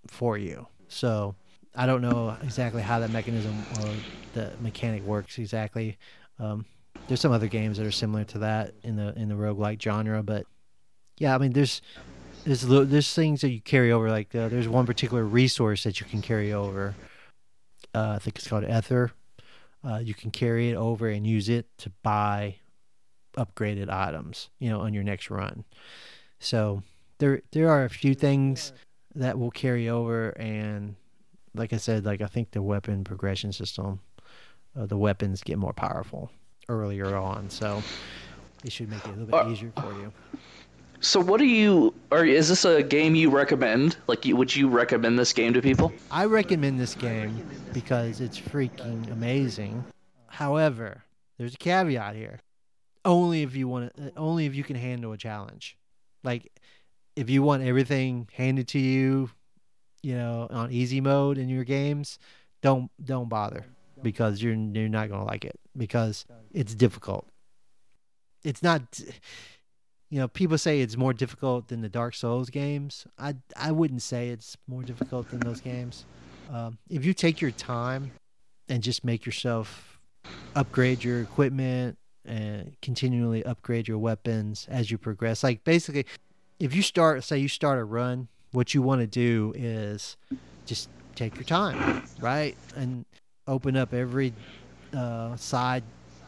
for 0.06 0.36
you. 0.36 0.66
So 0.88 1.34
I 1.74 1.86
don't 1.86 2.02
know 2.02 2.36
exactly 2.42 2.82
how 2.82 2.98
that 3.00 3.10
mechanism 3.10 3.56
or 3.80 3.92
the 4.34 4.52
mechanic 4.60 5.04
works 5.04 5.38
exactly. 5.38 5.98
Um, 6.38 6.64
there's 7.08 7.20
some 7.20 7.32
other 7.32 7.48
games 7.48 7.78
that 7.78 7.86
are 7.86 7.92
similar 7.92 8.24
to 8.24 8.38
that 8.38 8.74
in 8.82 8.96
the 8.96 9.14
in 9.16 9.28
the 9.28 9.34
roguelike 9.34 9.80
genre, 9.80 10.22
but 10.22 10.46
yeah, 11.18 11.34
I 11.34 11.38
mean 11.38 11.52
there's 11.52 11.80
there's 12.44 12.62
there's 12.62 13.14
things 13.14 13.40
that 13.42 13.50
you 13.50 13.60
carry 13.60 13.92
over. 13.92 14.10
Like 14.10 14.34
uh, 14.34 14.48
there's 14.48 14.68
one 14.68 14.86
particular 14.86 15.24
resource 15.24 15.84
that 15.84 16.00
you 16.00 16.06
can 16.06 16.22
carry 16.22 16.52
over. 16.52 16.94
Uh, 17.94 18.12
I 18.16 18.18
think 18.18 18.36
it's 18.36 18.48
called 18.48 18.64
Ether. 18.64 19.12
Uh, 19.84 19.98
you 19.98 20.14
can 20.14 20.30
carry 20.30 20.70
it 20.70 20.74
over 20.76 21.08
and 21.08 21.26
use 21.26 21.48
it 21.48 21.66
to 21.78 21.90
buy 22.02 22.56
upgraded 23.36 23.88
items, 23.88 24.50
you 24.58 24.68
know, 24.68 24.80
on 24.80 24.92
your 24.92 25.02
next 25.04 25.30
run. 25.30 25.64
So 26.38 26.82
there 27.18 27.42
there 27.52 27.68
are 27.70 27.84
a 27.84 27.90
few 27.90 28.14
things 28.14 28.72
that 29.14 29.38
will 29.38 29.50
carry 29.50 29.88
over, 29.88 30.30
and 30.38 30.96
like 31.54 31.72
I 31.72 31.78
said, 31.78 32.04
like 32.04 32.20
I 32.20 32.26
think 32.26 32.50
the 32.50 32.62
weapon 32.62 33.04
progression 33.04 33.52
system, 33.52 34.00
uh, 34.78 34.86
the 34.86 34.96
weapons 34.96 35.42
get 35.42 35.58
more 35.58 35.72
powerful 35.72 36.30
earlier 36.68 37.16
on, 37.16 37.50
so 37.50 37.82
it 38.64 38.72
should 38.72 38.90
make 38.90 39.04
it 39.04 39.08
a 39.08 39.12
little 39.12 39.26
bit 39.26 39.34
Uh, 39.34 39.48
easier 39.50 39.72
for 39.76 39.92
you. 39.94 40.12
So 41.02 41.18
what 41.18 41.38
do 41.38 41.46
you 41.46 41.94
or 42.10 42.26
is 42.26 42.50
this 42.50 42.66
a 42.66 42.82
game 42.82 43.14
you 43.14 43.30
recommend? 43.30 43.96
Like 44.06 44.26
you, 44.26 44.36
would 44.36 44.54
you 44.54 44.68
recommend 44.68 45.18
this 45.18 45.32
game 45.32 45.54
to 45.54 45.62
people? 45.62 45.92
I 46.10 46.26
recommend 46.26 46.78
this 46.78 46.94
game 46.94 47.48
because 47.72 48.20
it's 48.20 48.38
freaking 48.38 49.10
amazing. 49.10 49.82
However, 50.26 51.02
there's 51.38 51.54
a 51.54 51.58
caveat 51.58 52.16
here. 52.16 52.40
Only 53.06 53.42
if 53.42 53.56
you 53.56 53.66
want 53.66 53.96
to, 53.96 54.12
only 54.14 54.44
if 54.44 54.54
you 54.54 54.62
can 54.62 54.76
handle 54.76 55.12
a 55.12 55.16
challenge. 55.16 55.78
Like 56.22 56.52
if 57.16 57.30
you 57.30 57.42
want 57.42 57.62
everything 57.62 58.28
handed 58.34 58.68
to 58.68 58.78
you, 58.78 59.30
you 60.02 60.16
know, 60.16 60.48
on 60.50 60.70
easy 60.70 61.00
mode 61.00 61.38
in 61.38 61.48
your 61.48 61.64
games, 61.64 62.18
don't 62.60 62.90
don't 63.02 63.30
bother 63.30 63.64
because 64.02 64.42
you're 64.42 64.54
you're 64.54 64.90
not 64.90 65.08
to 65.08 65.22
like 65.22 65.46
it 65.46 65.58
because 65.74 66.26
it's 66.52 66.74
difficult. 66.74 67.26
It's 68.44 68.62
not 68.62 69.00
you 70.10 70.18
know, 70.18 70.26
people 70.26 70.58
say 70.58 70.80
it's 70.80 70.96
more 70.96 71.12
difficult 71.12 71.68
than 71.68 71.80
the 71.80 71.88
Dark 71.88 72.14
Souls 72.14 72.50
games. 72.50 73.06
I 73.16 73.36
I 73.56 73.70
wouldn't 73.70 74.02
say 74.02 74.28
it's 74.28 74.56
more 74.66 74.82
difficult 74.82 75.30
than 75.30 75.38
those 75.40 75.60
games. 75.60 76.04
Um, 76.52 76.78
if 76.88 77.04
you 77.04 77.14
take 77.14 77.40
your 77.40 77.52
time 77.52 78.10
and 78.68 78.82
just 78.82 79.04
make 79.04 79.24
yourself 79.24 80.00
upgrade 80.56 81.04
your 81.04 81.20
equipment 81.20 81.96
and 82.24 82.76
continually 82.82 83.44
upgrade 83.44 83.86
your 83.86 83.98
weapons 83.98 84.66
as 84.68 84.90
you 84.90 84.98
progress, 84.98 85.44
like 85.44 85.62
basically, 85.62 86.06
if 86.58 86.74
you 86.74 86.82
start, 86.82 87.22
say 87.22 87.38
you 87.38 87.48
start 87.48 87.78
a 87.78 87.84
run, 87.84 88.26
what 88.50 88.74
you 88.74 88.82
want 88.82 89.00
to 89.00 89.06
do 89.06 89.52
is 89.56 90.16
just 90.66 90.88
take 91.14 91.36
your 91.36 91.44
time, 91.44 92.02
right, 92.18 92.56
and 92.74 93.04
open 93.46 93.76
up 93.76 93.94
every 93.94 94.32
uh, 94.92 95.36
side 95.36 95.84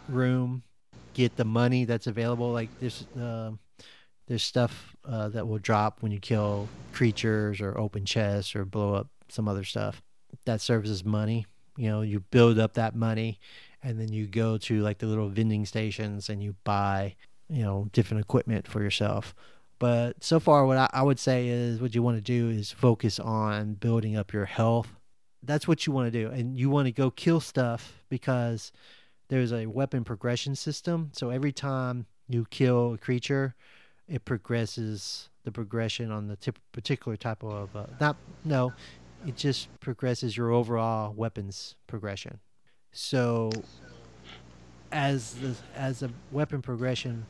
room, 0.08 0.62
get 1.14 1.34
the 1.34 1.44
money 1.44 1.84
that's 1.84 2.06
available. 2.06 2.52
Like 2.52 2.68
this. 2.78 3.04
Um, 3.16 3.58
there's 4.26 4.42
stuff 4.42 4.96
uh, 5.04 5.28
that 5.30 5.46
will 5.46 5.58
drop 5.58 6.02
when 6.02 6.12
you 6.12 6.20
kill 6.20 6.68
creatures 6.92 7.60
or 7.60 7.76
open 7.78 8.04
chests 8.04 8.54
or 8.54 8.64
blow 8.64 8.94
up 8.94 9.08
some 9.28 9.48
other 9.48 9.64
stuff. 9.64 10.02
That 10.44 10.60
serves 10.60 10.90
as 10.90 11.04
money. 11.04 11.46
You 11.76 11.88
know 11.88 12.02
you 12.02 12.20
build 12.20 12.58
up 12.58 12.74
that 12.74 12.94
money 12.94 13.40
and 13.82 13.98
then 13.98 14.12
you 14.12 14.26
go 14.26 14.58
to 14.58 14.80
like 14.82 14.98
the 14.98 15.06
little 15.06 15.28
vending 15.28 15.64
stations 15.64 16.28
and 16.28 16.42
you 16.42 16.54
buy 16.64 17.16
you 17.48 17.62
know 17.62 17.88
different 17.92 18.22
equipment 18.22 18.66
for 18.66 18.82
yourself. 18.82 19.34
But 19.78 20.22
so 20.22 20.38
far 20.38 20.64
what 20.66 20.78
I, 20.78 20.88
I 20.92 21.02
would 21.02 21.18
say 21.18 21.48
is 21.48 21.80
what 21.80 21.94
you 21.94 22.02
want 22.02 22.16
to 22.16 22.22
do 22.22 22.50
is 22.50 22.70
focus 22.70 23.18
on 23.18 23.74
building 23.74 24.16
up 24.16 24.32
your 24.32 24.44
health. 24.44 24.88
That's 25.42 25.66
what 25.66 25.86
you 25.86 25.92
want 25.92 26.12
to 26.12 26.22
do. 26.22 26.30
And 26.30 26.56
you 26.56 26.70
want 26.70 26.86
to 26.86 26.92
go 26.92 27.10
kill 27.10 27.40
stuff 27.40 28.00
because 28.08 28.70
there's 29.28 29.52
a 29.52 29.66
weapon 29.66 30.04
progression 30.04 30.54
system. 30.54 31.10
So 31.12 31.30
every 31.30 31.52
time 31.52 32.06
you 32.28 32.46
kill 32.50 32.94
a 32.94 32.98
creature 32.98 33.56
it 34.12 34.26
progresses 34.26 35.30
the 35.44 35.50
progression 35.50 36.12
on 36.12 36.28
the 36.28 36.36
tip, 36.36 36.58
particular 36.70 37.16
type 37.16 37.42
of 37.42 37.74
uh, 37.74 37.86
not 37.98 38.16
no 38.44 38.72
it 39.26 39.36
just 39.36 39.68
progresses 39.80 40.36
your 40.36 40.50
overall 40.50 41.12
weapons 41.12 41.76
progression. 41.86 42.38
So 42.92 43.50
as 44.92 45.34
the 45.34 45.54
as 45.74 46.02
a 46.02 46.10
weapon 46.30 46.60
progression 46.60 47.24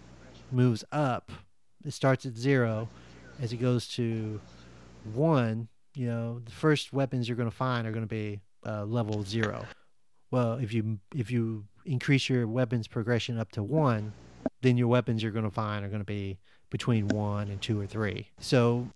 moves 0.50 0.84
up 0.90 1.30
it 1.84 1.92
starts 1.92 2.26
at 2.26 2.36
zero. 2.36 2.88
As 3.40 3.52
it 3.52 3.58
goes 3.58 3.86
to 3.94 4.40
one 5.14 5.68
you 5.94 6.06
know 6.06 6.40
the 6.44 6.50
first 6.50 6.92
weapons 6.92 7.28
you're 7.28 7.36
going 7.36 7.50
to 7.50 7.56
find 7.56 7.86
are 7.86 7.92
going 7.92 8.08
to 8.08 8.14
be 8.14 8.40
uh, 8.66 8.84
level 8.84 9.22
zero. 9.22 9.64
Well 10.32 10.54
if 10.54 10.72
you 10.72 10.98
if 11.14 11.30
you 11.30 11.64
increase 11.84 12.28
your 12.28 12.48
weapons 12.48 12.88
progression 12.88 13.38
up 13.38 13.52
to 13.52 13.62
one 13.62 14.12
then 14.62 14.76
your 14.76 14.88
weapons 14.88 15.22
you're 15.22 15.32
going 15.32 15.44
to 15.44 15.50
find 15.50 15.84
are 15.84 15.88
going 15.88 16.00
to 16.00 16.04
be 16.04 16.38
between 16.72 17.06
one 17.08 17.48
and 17.48 17.60
two 17.60 17.78
or 17.78 17.86
three. 17.86 18.26
So 18.40 18.88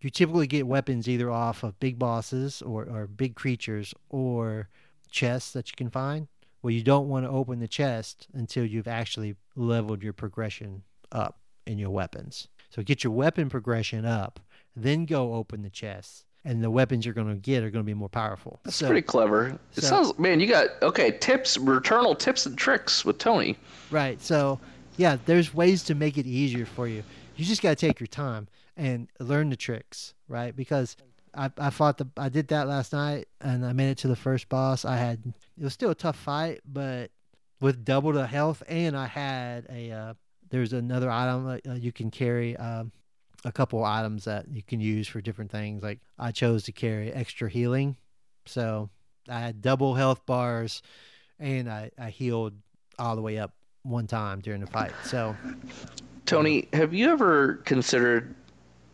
you 0.00 0.08
typically 0.10 0.46
get 0.46 0.66
weapons 0.66 1.06
either 1.08 1.30
off 1.30 1.62
of 1.62 1.78
big 1.78 1.98
bosses 1.98 2.62
or, 2.62 2.84
or 2.84 3.06
big 3.06 3.36
creatures 3.36 3.92
or 4.08 4.68
chests 5.10 5.52
that 5.52 5.70
you 5.70 5.76
can 5.76 5.90
find. 5.90 6.26
Well, 6.62 6.70
you 6.72 6.82
don't 6.82 7.08
want 7.08 7.26
to 7.26 7.30
open 7.30 7.60
the 7.60 7.68
chest 7.68 8.26
until 8.32 8.64
you've 8.64 8.88
actually 8.88 9.36
leveled 9.54 10.02
your 10.02 10.14
progression 10.14 10.82
up 11.12 11.38
in 11.66 11.78
your 11.78 11.90
weapons. 11.90 12.48
So 12.70 12.82
get 12.82 13.04
your 13.04 13.12
weapon 13.12 13.48
progression 13.50 14.04
up, 14.06 14.40
then 14.74 15.04
go 15.04 15.34
open 15.34 15.62
the 15.62 15.70
chest, 15.70 16.24
and 16.44 16.62
the 16.64 16.70
weapons 16.70 17.04
you're 17.04 17.14
going 17.14 17.28
to 17.28 17.34
get 17.34 17.62
are 17.62 17.70
going 17.70 17.84
to 17.84 17.86
be 17.86 17.94
more 17.94 18.08
powerful. 18.08 18.58
That's 18.64 18.76
So- 18.76 18.86
pretty 18.86 19.02
clever. 19.02 19.48
It 19.76 19.82
so- 19.84 19.88
sounds 20.04 20.18
man, 20.18 20.40
you 20.40 20.46
got 20.46 20.68
okay 20.82 21.10
tips, 21.10 21.58
returnal 21.58 22.18
tips 22.18 22.46
and 22.46 22.56
tricks 22.56 23.04
with 23.04 23.18
Tony. 23.18 23.56
Right. 23.90 24.20
So, 24.22 24.58
yeah, 24.98 25.16
there's 25.24 25.54
ways 25.54 25.84
to 25.84 25.94
make 25.94 26.18
it 26.18 26.26
easier 26.26 26.66
for 26.66 26.86
you. 26.86 27.04
You 27.36 27.44
just 27.44 27.62
got 27.62 27.70
to 27.70 27.76
take 27.76 28.00
your 28.00 28.08
time 28.08 28.48
and 28.76 29.08
learn 29.20 29.48
the 29.48 29.56
tricks, 29.56 30.12
right? 30.28 30.54
Because 30.54 30.96
I, 31.34 31.50
I 31.56 31.70
fought 31.70 31.98
the 31.98 32.08
I 32.16 32.28
did 32.28 32.48
that 32.48 32.66
last 32.66 32.92
night 32.92 33.28
and 33.40 33.64
I 33.64 33.72
made 33.72 33.90
it 33.90 33.98
to 33.98 34.08
the 34.08 34.16
first 34.16 34.48
boss. 34.48 34.84
I 34.84 34.96
had 34.96 35.20
it 35.56 35.64
was 35.64 35.72
still 35.72 35.90
a 35.90 35.94
tough 35.94 36.16
fight, 36.16 36.60
but 36.66 37.12
with 37.60 37.84
double 37.84 38.12
the 38.12 38.26
health 38.26 38.62
and 38.68 38.96
I 38.96 39.06
had 39.06 39.66
a 39.70 39.92
uh, 39.92 40.14
there's 40.50 40.72
another 40.72 41.10
item 41.10 41.46
uh, 41.46 41.74
you 41.74 41.92
can 41.92 42.10
carry 42.10 42.56
um, 42.56 42.90
a 43.44 43.52
couple 43.52 43.84
items 43.84 44.24
that 44.24 44.48
you 44.48 44.64
can 44.64 44.80
use 44.80 45.06
for 45.06 45.20
different 45.20 45.52
things. 45.52 45.80
Like 45.80 46.00
I 46.18 46.32
chose 46.32 46.64
to 46.64 46.72
carry 46.72 47.12
extra 47.12 47.48
healing, 47.48 47.96
so 48.46 48.90
I 49.28 49.38
had 49.38 49.62
double 49.62 49.94
health 49.94 50.26
bars, 50.26 50.82
and 51.38 51.70
I 51.70 51.92
I 51.96 52.10
healed 52.10 52.54
all 52.98 53.14
the 53.14 53.22
way 53.22 53.38
up 53.38 53.52
one 53.88 54.06
time 54.06 54.40
during 54.40 54.60
the 54.60 54.66
fight. 54.66 54.92
So 55.04 55.34
Tony, 56.26 56.68
have 56.72 56.92
you 56.92 57.10
ever 57.10 57.54
considered 57.64 58.34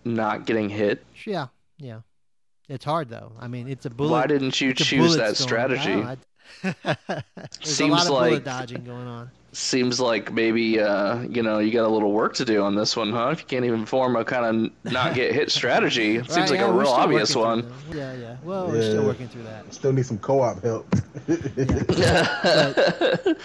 not 0.05 0.47
getting 0.47 0.69
hit? 0.69 1.05
yeah, 1.27 1.47
yeah, 1.79 2.01
it's 2.69 2.85
hard 2.85 3.09
though. 3.09 3.33
I 3.41 3.49
mean, 3.49 3.69
it's 3.69 3.87
a 3.87 3.91
bullet. 3.91 4.11
Why 4.11 4.27
didn't 4.27 4.61
you 4.61 4.73
choose 4.75 5.17
that 5.17 5.37
strategy? 5.37 5.93
Don't 5.95 6.07
I- 6.85 6.95
There's 7.37 7.77
Seems 7.77 8.07
a 8.07 8.13
lot 8.13 8.23
of 8.25 8.29
bullet 8.29 8.45
dodging 8.45 8.85
going 8.85 9.07
on. 9.07 9.31
Seems 9.57 10.01
like 10.01 10.33
maybe 10.33 10.81
uh, 10.81 11.21
you 11.23 11.43
know 11.43 11.61
you 11.61 11.73
got 11.73 11.85
a 11.85 11.89
little 11.89 12.11
work 12.13 12.35
to 12.35 12.45
do 12.45 12.63
on 12.63 12.75
this 12.75 12.97
one, 12.97 13.13
huh? 13.13 13.29
If 13.33 13.41
you 13.41 13.47
can't 13.47 13.65
even 13.65 13.87
form 13.87 14.17
a 14.17 14.25
kind 14.25 14.45
of 14.85 14.93
not 14.93 15.15
get 15.15 15.33
hit 15.33 15.51
strategy, 15.51 16.17
it 16.17 16.25
seems 16.31 16.51
Right, 16.51 16.51
like 16.51 16.61
yeah, 16.61 16.69
a 16.69 16.73
real 16.73 16.89
obvious 16.89 17.37
one. 17.37 17.63
through. 17.63 17.99
Yeah, 18.01 18.13
yeah. 18.15 18.37
Well, 18.43 18.67
we're 18.67 18.83
still 18.83 19.05
working 19.07 19.29
through 19.29 19.45
that. 19.45 19.73
Still 19.73 19.93
need 19.93 20.07
some 20.07 20.19
co-op 20.19 20.63
help. 20.63 20.93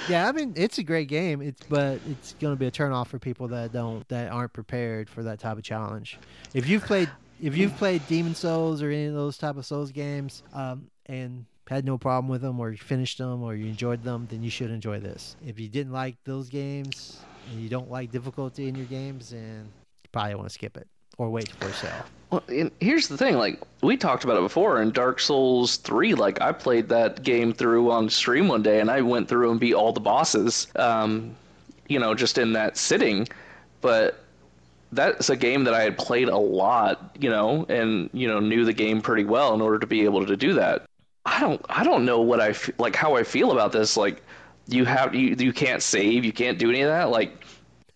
Yeah, 0.09 0.27
I 0.27 0.31
mean, 0.31 0.53
it's 0.55 0.77
a 0.79 0.83
great 0.83 1.07
game. 1.07 1.41
It's 1.41 1.61
but 1.69 1.99
it's 2.09 2.33
going 2.39 2.53
to 2.55 2.59
be 2.59 2.65
a 2.67 2.71
turnoff 2.71 3.07
for 3.07 3.19
people 3.19 3.47
that 3.49 3.71
don't 3.71 4.07
that 4.09 4.31
aren't 4.31 4.53
prepared 4.53 5.09
for 5.09 5.23
that 5.23 5.39
type 5.39 5.57
of 5.57 5.63
challenge. 5.63 6.17
If 6.53 6.67
you've 6.67 6.83
played 6.83 7.09
if 7.41 7.55
you've 7.55 7.75
played 7.77 8.05
Demon 8.07 8.35
Souls 8.35 8.81
or 8.81 8.89
any 8.89 9.05
of 9.05 9.13
those 9.13 9.37
type 9.37 9.57
of 9.57 9.65
Souls 9.65 9.91
games, 9.91 10.43
um, 10.53 10.89
and 11.05 11.45
had 11.69 11.85
no 11.85 11.99
problem 11.99 12.29
with 12.29 12.41
them, 12.41 12.59
or 12.59 12.71
you 12.71 12.77
finished 12.77 13.19
them, 13.19 13.43
or 13.43 13.53
you 13.53 13.67
enjoyed 13.67 14.03
them, 14.03 14.27
then 14.31 14.41
you 14.41 14.49
should 14.49 14.71
enjoy 14.71 14.99
this. 14.99 15.35
If 15.45 15.59
you 15.59 15.69
didn't 15.69 15.93
like 15.93 16.17
those 16.23 16.49
games 16.49 17.19
and 17.51 17.61
you 17.61 17.69
don't 17.69 17.91
like 17.91 18.11
difficulty 18.11 18.67
in 18.67 18.73
your 18.73 18.87
games, 18.87 19.29
then 19.29 19.71
you 20.03 20.09
probably 20.11 20.33
want 20.33 20.47
to 20.47 20.53
skip 20.53 20.75
it. 20.77 20.87
or 21.19 21.29
wait 21.29 21.49
for 21.59 21.67
a 21.67 21.73
sale. 21.73 22.05
Well, 22.31 22.43
and 22.47 22.71
here's 22.79 23.07
the 23.07 23.17
thing, 23.17 23.37
like 23.37 23.61
we 23.83 23.97
talked 23.97 24.23
about 24.23 24.37
it 24.37 24.41
before 24.41 24.81
in 24.81 24.91
Dark 24.91 25.19
Souls 25.19 25.77
3, 25.77 26.15
like 26.15 26.41
I 26.41 26.51
played 26.53 26.89
that 26.89 27.21
game 27.23 27.53
through 27.53 27.91
on 27.91 28.09
stream 28.09 28.47
one 28.47 28.63
day 28.63 28.79
and 28.79 28.89
I 28.89 29.01
went 29.01 29.27
through 29.27 29.51
and 29.51 29.59
beat 29.59 29.73
all 29.73 29.93
the 29.93 29.99
bosses 29.99 30.67
um, 30.75 31.35
you 31.87 31.99
know, 31.99 32.15
just 32.15 32.37
in 32.37 32.53
that 32.53 32.77
sitting, 32.77 33.27
but 33.81 34.23
that's 34.91 35.29
a 35.29 35.35
game 35.35 35.65
that 35.65 35.73
I 35.73 35.81
had 35.81 35.97
played 35.97 36.29
a 36.29 36.37
lot, 36.37 37.15
you 37.19 37.29
know, 37.29 37.65
and 37.69 38.09
you 38.13 38.27
know, 38.27 38.39
knew 38.39 38.65
the 38.65 38.73
game 38.73 39.01
pretty 39.01 39.25
well 39.25 39.53
in 39.53 39.61
order 39.61 39.77
to 39.79 39.87
be 39.87 40.03
able 40.05 40.25
to 40.25 40.37
do 40.37 40.53
that. 40.53 40.88
I 41.25 41.39
don't 41.39 41.63
I 41.69 41.83
don't 41.83 42.05
know 42.05 42.21
what 42.21 42.39
I 42.41 42.49
f- 42.49 42.69
like 42.77 42.95
how 42.95 43.15
I 43.15 43.23
feel 43.23 43.51
about 43.51 43.71
this 43.71 43.97
like 43.97 44.21
you 44.67 44.85
have 44.85 45.13
you 45.15 45.35
you 45.37 45.53
can't 45.53 45.81
save, 45.81 46.25
you 46.25 46.33
can't 46.33 46.57
do 46.57 46.69
any 46.69 46.81
of 46.81 46.89
that 46.89 47.09
like 47.09 47.43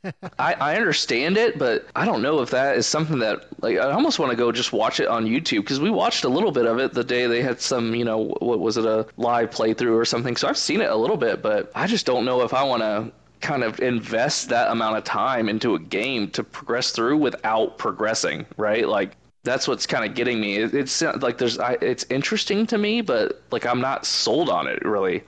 I, 0.38 0.54
I 0.56 0.76
understand 0.76 1.38
it, 1.38 1.58
but 1.58 1.88
I 1.96 2.04
don't 2.04 2.22
know 2.22 2.42
if 2.42 2.50
that 2.52 2.76
is 2.76 2.86
something 2.86 3.20
that 3.20 3.46
like 3.64 3.78
I 3.78 3.92
almost 3.92 4.20
want 4.20 4.32
to 4.32 4.38
go 4.38 4.52
just 4.52 4.74
watch 4.74 5.00
it 5.00 5.08
on 5.08 5.26
YouTube 5.26 5.62
because 5.62 5.80
we 5.80 5.90
watched 5.90 6.26
a 6.26 6.30
little 6.30 6.52
bit 6.52 6.66
of 6.66 6.80
it 6.80 6.94
the 6.94 7.04
day 7.04 7.26
they 7.28 7.42
had 7.42 7.62
some 7.62 7.96
you 7.96 8.04
know 8.06 8.36
what 8.40 8.60
was 8.60 8.78
it 8.78 8.86
a 8.86 9.06
live 9.18 9.50
playthrough 9.52 9.96
or 9.96 10.06
something. 10.06 10.36
So 10.36 10.48
I've 10.48 10.58
seen 10.58 10.82
it 10.82 10.90
a 10.90 10.96
little 10.96 11.18
bit, 11.18 11.42
but 11.42 11.72
I 11.74 11.88
just 11.88 12.06
don't 12.06 12.26
know 12.26 12.42
if 12.42 12.54
I 12.54 12.64
want 12.64 12.82
to 12.82 13.12
kind 13.40 13.64
of 13.64 13.80
invest 13.80 14.50
that 14.50 14.72
amount 14.72 14.98
of 14.98 15.04
time 15.04 15.50
into 15.50 15.76
a 15.76 15.80
game 15.80 16.30
to 16.32 16.44
progress 16.44 16.92
through 16.92 17.18
without 17.18 17.78
progressing, 17.78 18.46
right? 18.58 18.88
Like 18.88 19.16
that's 19.44 19.68
what's 19.68 19.86
kind 19.86 20.06
of 20.06 20.16
getting 20.16 20.40
me. 20.40 20.58
It, 20.58 20.74
it's 20.74 21.02
uh, 21.02 21.18
like 21.22 21.38
there's 21.38 21.60
I, 21.60 21.74
it's 21.82 22.06
interesting 22.10 22.66
to 22.68 22.78
me, 22.78 23.02
but 23.02 23.42
like 23.52 23.66
I'm 23.66 23.82
not 23.82 24.06
sold 24.06 24.50
on 24.50 24.68
it 24.68 24.84
really. 24.86 25.24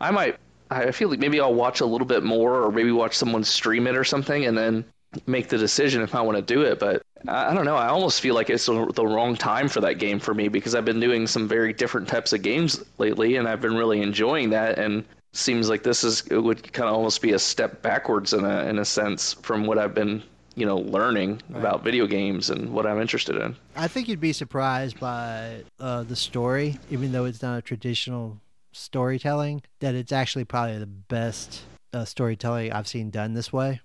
I 0.00 0.10
might 0.10 0.38
I 0.70 0.90
feel 0.90 1.08
like 1.08 1.18
maybe 1.18 1.40
I'll 1.40 1.54
watch 1.54 1.80
a 1.80 1.86
little 1.86 2.06
bit 2.06 2.22
more, 2.22 2.62
or 2.62 2.70
maybe 2.70 2.92
watch 2.92 3.16
someone 3.16 3.44
stream 3.44 3.86
it 3.86 3.96
or 3.96 4.04
something, 4.04 4.44
and 4.44 4.56
then 4.56 4.84
make 5.26 5.48
the 5.48 5.56
decision 5.56 6.02
if 6.02 6.14
I 6.14 6.20
want 6.20 6.36
to 6.36 6.42
do 6.42 6.62
it. 6.62 6.78
But 6.78 7.02
I, 7.26 7.50
I 7.50 7.54
don't 7.54 7.64
know. 7.64 7.76
I 7.76 7.88
almost 7.88 8.20
feel 8.20 8.34
like 8.34 8.50
it's 8.50 8.66
the 8.66 9.06
wrong 9.06 9.36
time 9.36 9.68
for 9.68 9.80
that 9.80 9.98
game 9.98 10.18
for 10.18 10.34
me 10.34 10.48
because 10.48 10.74
I've 10.74 10.84
been 10.84 11.00
doing 11.00 11.26
some 11.26 11.48
very 11.48 11.72
different 11.72 12.08
types 12.08 12.32
of 12.32 12.42
games 12.42 12.82
lately, 12.98 13.36
and 13.36 13.48
I've 13.48 13.60
been 13.60 13.76
really 13.76 14.02
enjoying 14.02 14.50
that. 14.50 14.78
And 14.78 15.04
seems 15.32 15.68
like 15.68 15.82
this 15.82 16.04
is 16.04 16.26
it 16.28 16.38
would 16.38 16.72
kind 16.72 16.88
of 16.88 16.94
almost 16.94 17.22
be 17.22 17.32
a 17.32 17.38
step 17.38 17.82
backwards 17.82 18.32
in 18.32 18.44
a 18.44 18.64
in 18.64 18.78
a 18.78 18.84
sense 18.84 19.34
from 19.34 19.66
what 19.66 19.78
I've 19.78 19.94
been 19.94 20.22
you 20.58 20.66
know 20.66 20.78
learning 20.78 21.40
right. 21.48 21.60
about 21.60 21.84
video 21.84 22.06
games 22.06 22.50
and 22.50 22.72
what 22.72 22.86
I'm 22.86 23.00
interested 23.00 23.36
in. 23.36 23.56
I 23.76 23.88
think 23.88 24.08
you'd 24.08 24.20
be 24.20 24.32
surprised 24.32 24.98
by 24.98 25.62
uh, 25.78 26.02
the 26.02 26.16
story, 26.16 26.78
even 26.90 27.12
though 27.12 27.24
it's 27.24 27.42
not 27.42 27.58
a 27.58 27.62
traditional 27.62 28.40
storytelling 28.72 29.62
that 29.80 29.94
it's 29.94 30.12
actually 30.12 30.44
probably 30.44 30.78
the 30.78 30.86
best 30.86 31.62
uh, 31.92 32.04
storytelling 32.04 32.72
I've 32.72 32.88
seen 32.88 33.10
done 33.10 33.34
this 33.34 33.52
way. 33.52 33.80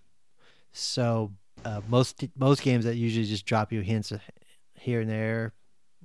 So 0.72 1.32
uh, 1.64 1.82
most 1.88 2.24
most 2.36 2.62
games 2.64 2.86
that 2.86 2.96
usually 2.96 3.26
just 3.26 3.46
drop 3.46 3.72
you 3.72 3.82
hints 3.82 4.12
here 4.74 5.02
and 5.02 5.10
there, 5.10 5.54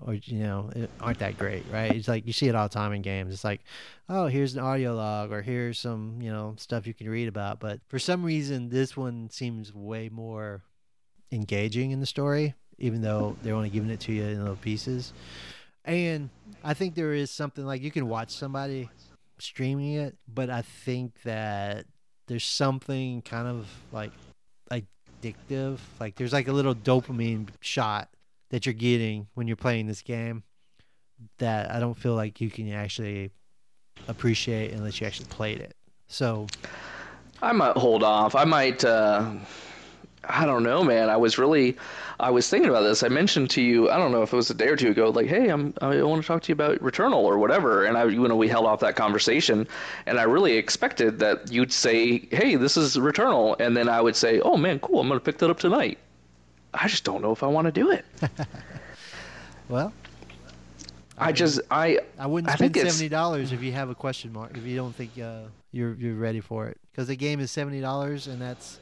or 0.01 0.15
you 0.15 0.39
know, 0.41 0.71
aren't 1.01 1.19
that 1.19 1.39
great, 1.39 1.65
right? 1.73 1.95
It's 1.95 2.09
like 2.09 2.27
you 2.27 2.33
see 2.33 2.49
it 2.49 2.55
all 2.55 2.69
the 2.69 2.75
time 2.75 2.93
in 2.93 3.03
games. 3.03 3.33
It's 3.33 3.45
like, 3.45 3.63
oh, 4.09 4.27
here's 4.27 4.55
an 4.55 4.61
audio 4.61 4.95
log, 4.95 5.33
or 5.33 5.43
here's 5.43 5.79
some 5.79 6.19
you 6.21 6.31
know 6.31 6.55
stuff 6.59 6.87
you 6.87 6.95
can 6.95 7.09
read 7.09 7.29
about. 7.29 7.61
But 7.61 7.81
for 7.89 7.99
some 7.99 8.25
reason, 8.25 8.69
this 8.69 8.97
one 8.97 9.31
seems 9.31 9.75
way 9.75 10.09
more 10.09 10.63
engaging 11.33 11.91
in 11.91 12.01
the 12.01 12.07
story, 12.07 12.55
even 12.79 13.03
though 13.03 13.37
they're 13.43 13.55
only 13.55 13.71
giving 13.71 13.91
it 13.91 14.01
to 14.01 14.13
you 14.13 14.25
in 14.25 14.41
little 14.41 14.57
pieces. 14.57 15.13
And 15.85 16.29
I 16.63 16.75
think 16.75 16.95
there 16.95 17.15
is 17.15 17.31
something 17.31 17.65
like 17.65 17.83
you 17.83 17.91
can 17.91 18.09
watch 18.09 18.31
somebody 18.31 18.91
streaming 19.39 19.95
it, 19.95 20.17
but 20.33 20.51
I 20.51 20.63
think 20.63 21.23
that 21.23 21.87
there's 22.27 22.45
something 22.45 23.23
kind 23.23 23.49
of 23.49 23.67
like 23.91 24.13
addictive. 24.71 25.79
Like 26.01 26.17
there's 26.17 26.33
like 26.33 26.49
a 26.49 26.53
little 26.53 26.75
dopamine 26.75 27.49
shot 27.61 28.09
that 28.51 28.67
you're 28.67 28.73
getting 28.73 29.29
when 29.35 29.47
you're 29.47 29.57
playing 29.57 29.87
this 29.87 30.03
game 30.03 30.43
that 31.39 31.71
I 31.71 31.81
don't 31.81 31.95
feel 31.95 32.15
like 32.15 32.41
you 32.41 32.51
can 32.51 32.73
actually 32.73 33.31
appreciate 34.07 34.73
unless 34.73 35.01
you 35.01 35.07
actually 35.07 35.27
played 35.27 35.61
it. 35.61 35.75
So 36.07 36.47
I 37.43 37.53
might 37.53 37.77
hold 37.77 38.03
off. 38.03 38.35
I 38.35 38.45
might 38.45 38.85
uh 38.85 39.33
I 40.25 40.45
don't 40.45 40.63
know, 40.63 40.85
man. 40.85 41.09
I 41.09 41.17
was 41.17 41.39
really, 41.39 41.77
I 42.21 42.31
was 42.31 42.49
thinking 42.49 42.69
about 42.69 42.83
this. 42.83 43.03
I 43.03 43.09
mentioned 43.09 43.49
to 43.51 43.63
you, 43.63 43.91
I 43.91 43.97
don't 43.97 44.13
know 44.13 44.23
if 44.23 44.33
it 44.33 44.37
was 44.37 44.51
a 44.51 44.55
day 44.55 44.69
or 44.69 44.77
two 44.77 44.91
ago, 44.91 45.09
like, 45.09 45.27
hey, 45.27 45.49
I'm, 45.49 45.73
I 45.81 46.03
want 46.03 46.23
to 46.23 46.27
talk 46.27 46.43
to 46.43 46.49
you 46.49 46.53
about 46.53 46.79
Returnal 46.81 47.23
or 47.23 47.39
whatever. 47.39 47.85
And 47.85 47.97
I, 47.97 48.05
you 48.05 48.27
know, 48.29 48.37
we 48.37 48.49
held 48.49 48.67
off 48.67 48.81
that 48.81 48.95
conversation, 48.95 49.67
and 50.07 50.21
I 50.21 50.25
really 50.25 50.57
expected 50.57 51.19
that 51.21 51.51
you'd 51.51 51.73
say, 51.73 52.29
hey, 52.31 52.57
this 52.57 52.77
is 52.77 52.97
Returnal, 52.97 53.59
and 53.61 53.77
then 53.77 53.89
I 53.89 54.01
would 54.01 54.17
say, 54.17 54.41
oh 54.41 54.57
man, 54.57 54.81
cool, 54.81 55.01
I'm 55.01 55.09
gonna 55.09 55.21
pick 55.21 55.39
that 55.39 55.51
up 55.51 55.61
tonight. 55.61 55.99
I 56.75 56.89
just 56.89 57.05
don't 57.05 57.23
know 57.23 57.33
if 57.33 57.43
I 57.43 57.47
want 57.47 57.67
to 57.67 57.73
do 57.73 57.91
it. 57.91 58.05
well, 59.69 59.93
I, 61.17 61.29
I 61.29 61.33
just 61.33 61.61
I 61.71 62.01
I 62.19 62.27
wouldn't 62.27 62.53
spend 62.53 62.75
seventy 62.75 63.09
dollars 63.09 63.53
if 63.53 63.63
you 63.63 63.73
have 63.73 63.91
a 63.91 63.95
question 63.95 64.33
mark 64.33 64.57
if 64.57 64.65
you 64.65 64.77
don't 64.77 64.95
think 64.95 65.19
uh, 65.19 65.43
you're 65.73 65.95
you're 65.95 66.15
ready 66.15 66.41
for 66.41 66.69
it 66.69 66.79
because 66.91 67.09
the 67.09 67.17
game 67.17 67.41
is 67.41 67.51
seventy 67.51 67.81
dollars 67.81 68.27
and 68.27 68.41
that's 68.41 68.79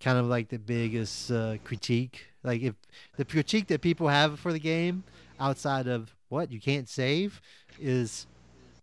kind 0.00 0.18
of 0.18 0.26
like 0.26 0.48
the 0.48 0.58
biggest 0.58 1.30
uh, 1.30 1.56
critique. 1.64 2.26
Like 2.42 2.62
if 2.62 2.74
the 3.16 3.24
critique 3.24 3.66
that 3.68 3.80
people 3.80 4.08
have 4.08 4.38
for 4.38 4.52
the 4.52 4.58
game 4.58 5.04
outside 5.40 5.86
of 5.86 6.14
what 6.28 6.50
you 6.52 6.60
can't 6.60 6.88
save 6.88 7.40
is 7.80 8.26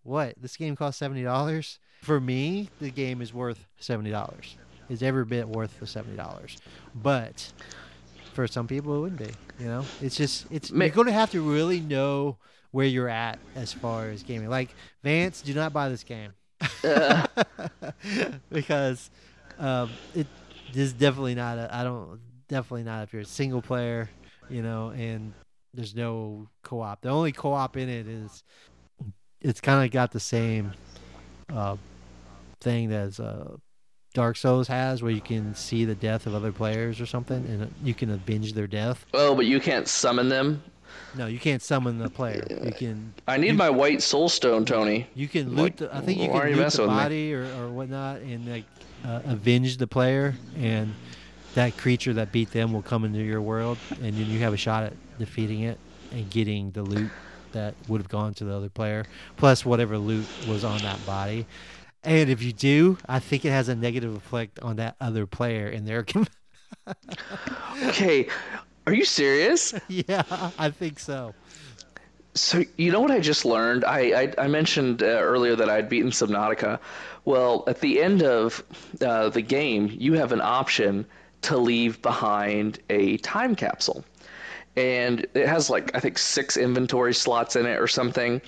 what 0.03 0.35
this 0.41 0.55
game 0.55 0.75
costs 0.75 0.99
seventy 0.99 1.23
dollars. 1.23 1.79
For 2.01 2.19
me, 2.19 2.69
the 2.79 2.91
game 2.91 3.21
is 3.21 3.33
worth 3.33 3.65
seventy 3.79 4.11
dollars. 4.11 4.57
Is 4.87 5.01
every 5.01 5.25
bit 5.25 5.47
worth 5.47 5.79
the 5.79 5.87
seventy 5.87 6.15
dollars. 6.15 6.57
But 6.93 7.51
for 8.35 8.47
some 8.47 8.67
people, 8.67 8.95
it 8.95 8.99
wouldn't 8.99 9.19
be. 9.19 9.31
You 9.59 9.67
know, 9.67 9.85
it's 10.01 10.15
just 10.15 10.45
it's 10.51 10.69
you're 10.69 10.89
going 10.89 11.07
to 11.07 11.13
have 11.13 11.31
to 11.31 11.41
really 11.41 11.79
know 11.79 12.37
where 12.71 12.85
you're 12.85 13.09
at 13.09 13.39
as 13.55 13.73
far 13.73 14.09
as 14.09 14.21
gaming. 14.21 14.49
Like 14.49 14.69
Vance, 15.03 15.41
do 15.41 15.53
not 15.53 15.73
buy 15.73 15.89
this 15.89 16.03
game 16.03 16.33
uh. 16.83 17.25
because 18.51 19.09
um, 19.57 19.89
it 20.13 20.27
is 20.73 20.93
definitely 20.93 21.35
not 21.35 21.57
a. 21.57 21.73
I 21.73 21.83
don't 21.83 22.19
definitely 22.47 22.83
not 22.83 23.03
if 23.03 23.13
you're 23.13 23.23
a 23.23 23.25
single 23.25 23.61
player, 23.61 24.09
you 24.49 24.61
know, 24.61 24.89
and 24.89 25.33
there's 25.73 25.95
no 25.95 26.47
co-op. 26.63 27.01
The 27.01 27.09
only 27.09 27.31
co-op 27.31 27.77
in 27.77 27.89
it 27.89 28.07
is 28.07 28.43
it's 29.41 29.61
kind 29.61 29.85
of 29.85 29.91
got 29.91 30.11
the 30.11 30.19
same 30.19 30.73
uh, 31.49 31.77
thing 32.61 32.91
as 32.91 33.19
uh, 33.19 33.55
Dark 34.15 34.37
Souls 34.37 34.67
has, 34.69 35.03
where 35.03 35.11
you 35.11 35.21
can 35.21 35.53
see 35.53 35.85
the 35.85 35.93
death 35.93 36.25
of 36.25 36.33
other 36.33 36.51
players 36.51 36.99
or 36.99 37.05
something, 37.05 37.45
and 37.45 37.71
you 37.83 37.93
can 37.93 38.09
avenge 38.09 38.53
their 38.53 38.65
death. 38.65 39.05
Oh, 39.13 39.35
but 39.35 39.45
you 39.45 39.59
can't 39.59 39.87
summon 39.87 40.29
them. 40.29 40.63
No, 41.15 41.27
you 41.27 41.37
can't 41.37 41.61
summon 41.61 41.99
the 41.99 42.09
player. 42.09 42.45
You 42.49 42.71
can. 42.71 43.13
I 43.27 43.35
need 43.37 43.47
you, 43.47 43.53
my 43.53 43.69
white 43.69 44.01
soul 44.01 44.29
stone, 44.29 44.65
Tony. 44.65 45.05
You 45.15 45.27
can 45.27 45.49
loot. 45.49 45.57
Like, 45.57 45.75
the, 45.77 45.95
I 45.95 45.99
think 45.99 46.19
you 46.19 46.29
can 46.29 46.55
loot 46.55 46.71
the 46.71 46.87
body 46.87 47.33
or, 47.33 47.43
or 47.57 47.69
whatnot, 47.69 48.21
and 48.21 48.49
like 48.49 48.63
uh, 49.05 49.21
avenge 49.25 49.77
the 49.77 49.87
player, 49.87 50.33
and 50.57 50.95
that 51.53 51.75
creature 51.77 52.13
that 52.13 52.31
beat 52.31 52.51
them 52.51 52.71
will 52.71 52.81
come 52.81 53.03
into 53.03 53.21
your 53.21 53.41
world, 53.41 53.77
and 54.01 54.13
then 54.13 54.27
you 54.27 54.39
have 54.39 54.53
a 54.53 54.57
shot 54.57 54.83
at 54.83 54.93
defeating 55.19 55.61
it 55.61 55.77
and 56.11 56.29
getting 56.29 56.71
the 56.71 56.83
loot 56.83 57.11
that 57.51 57.73
would 57.87 57.99
have 58.01 58.09
gone 58.09 58.33
to 58.35 58.45
the 58.45 58.53
other 58.53 58.69
player, 58.69 59.05
plus 59.35 59.65
whatever 59.65 59.97
loot 59.97 60.25
was 60.47 60.63
on 60.63 60.79
that 60.81 61.05
body. 61.05 61.45
And 62.05 62.29
if 62.29 62.43
you 62.43 62.53
do, 62.53 62.97
I 63.07 63.19
think 63.19 63.45
it 63.45 63.49
has 63.49 63.67
a 63.67 63.75
negative 63.75 64.15
effect 64.15 64.59
on 64.59 64.75
that 64.75 64.95
other 65.01 65.25
player 65.25 65.67
in 65.67 65.85
their. 65.85 66.05
okay, 67.87 68.27
are 68.85 68.93
you 68.93 69.05
serious? 69.05 69.73
yeah, 69.87 70.23
I 70.59 70.69
think 70.69 70.99
so. 70.99 71.33
So 72.35 72.63
you 72.77 72.91
know 72.91 72.99
what 72.99 73.11
I 73.11 73.19
just 73.19 73.43
learned? 73.45 73.83
I 73.85 73.99
I, 74.21 74.33
I 74.37 74.47
mentioned 74.47 75.01
uh, 75.01 75.05
earlier 75.05 75.55
that 75.55 75.69
I'd 75.69 75.89
beaten 75.89 76.11
Subnautica. 76.11 76.79
Well, 77.23 77.63
at 77.65 77.79
the 77.81 78.01
end 78.03 78.21
of 78.21 78.63
uh, 79.01 79.29
the 79.29 79.41
game, 79.41 79.89
you 79.91 80.13
have 80.13 80.31
an 80.31 80.41
option 80.41 81.05
to 81.41 81.57
leave 81.57 82.01
behind 82.01 82.79
a 82.89 83.17
time 83.17 83.55
capsule, 83.55 84.05
and 84.75 85.25
it 85.33 85.47
has 85.47 85.69
like 85.69 85.95
I 85.95 85.99
think 85.99 86.19
six 86.19 86.55
inventory 86.55 87.13
slots 87.15 87.55
in 87.55 87.65
it 87.65 87.79
or 87.79 87.87
something. 87.87 88.41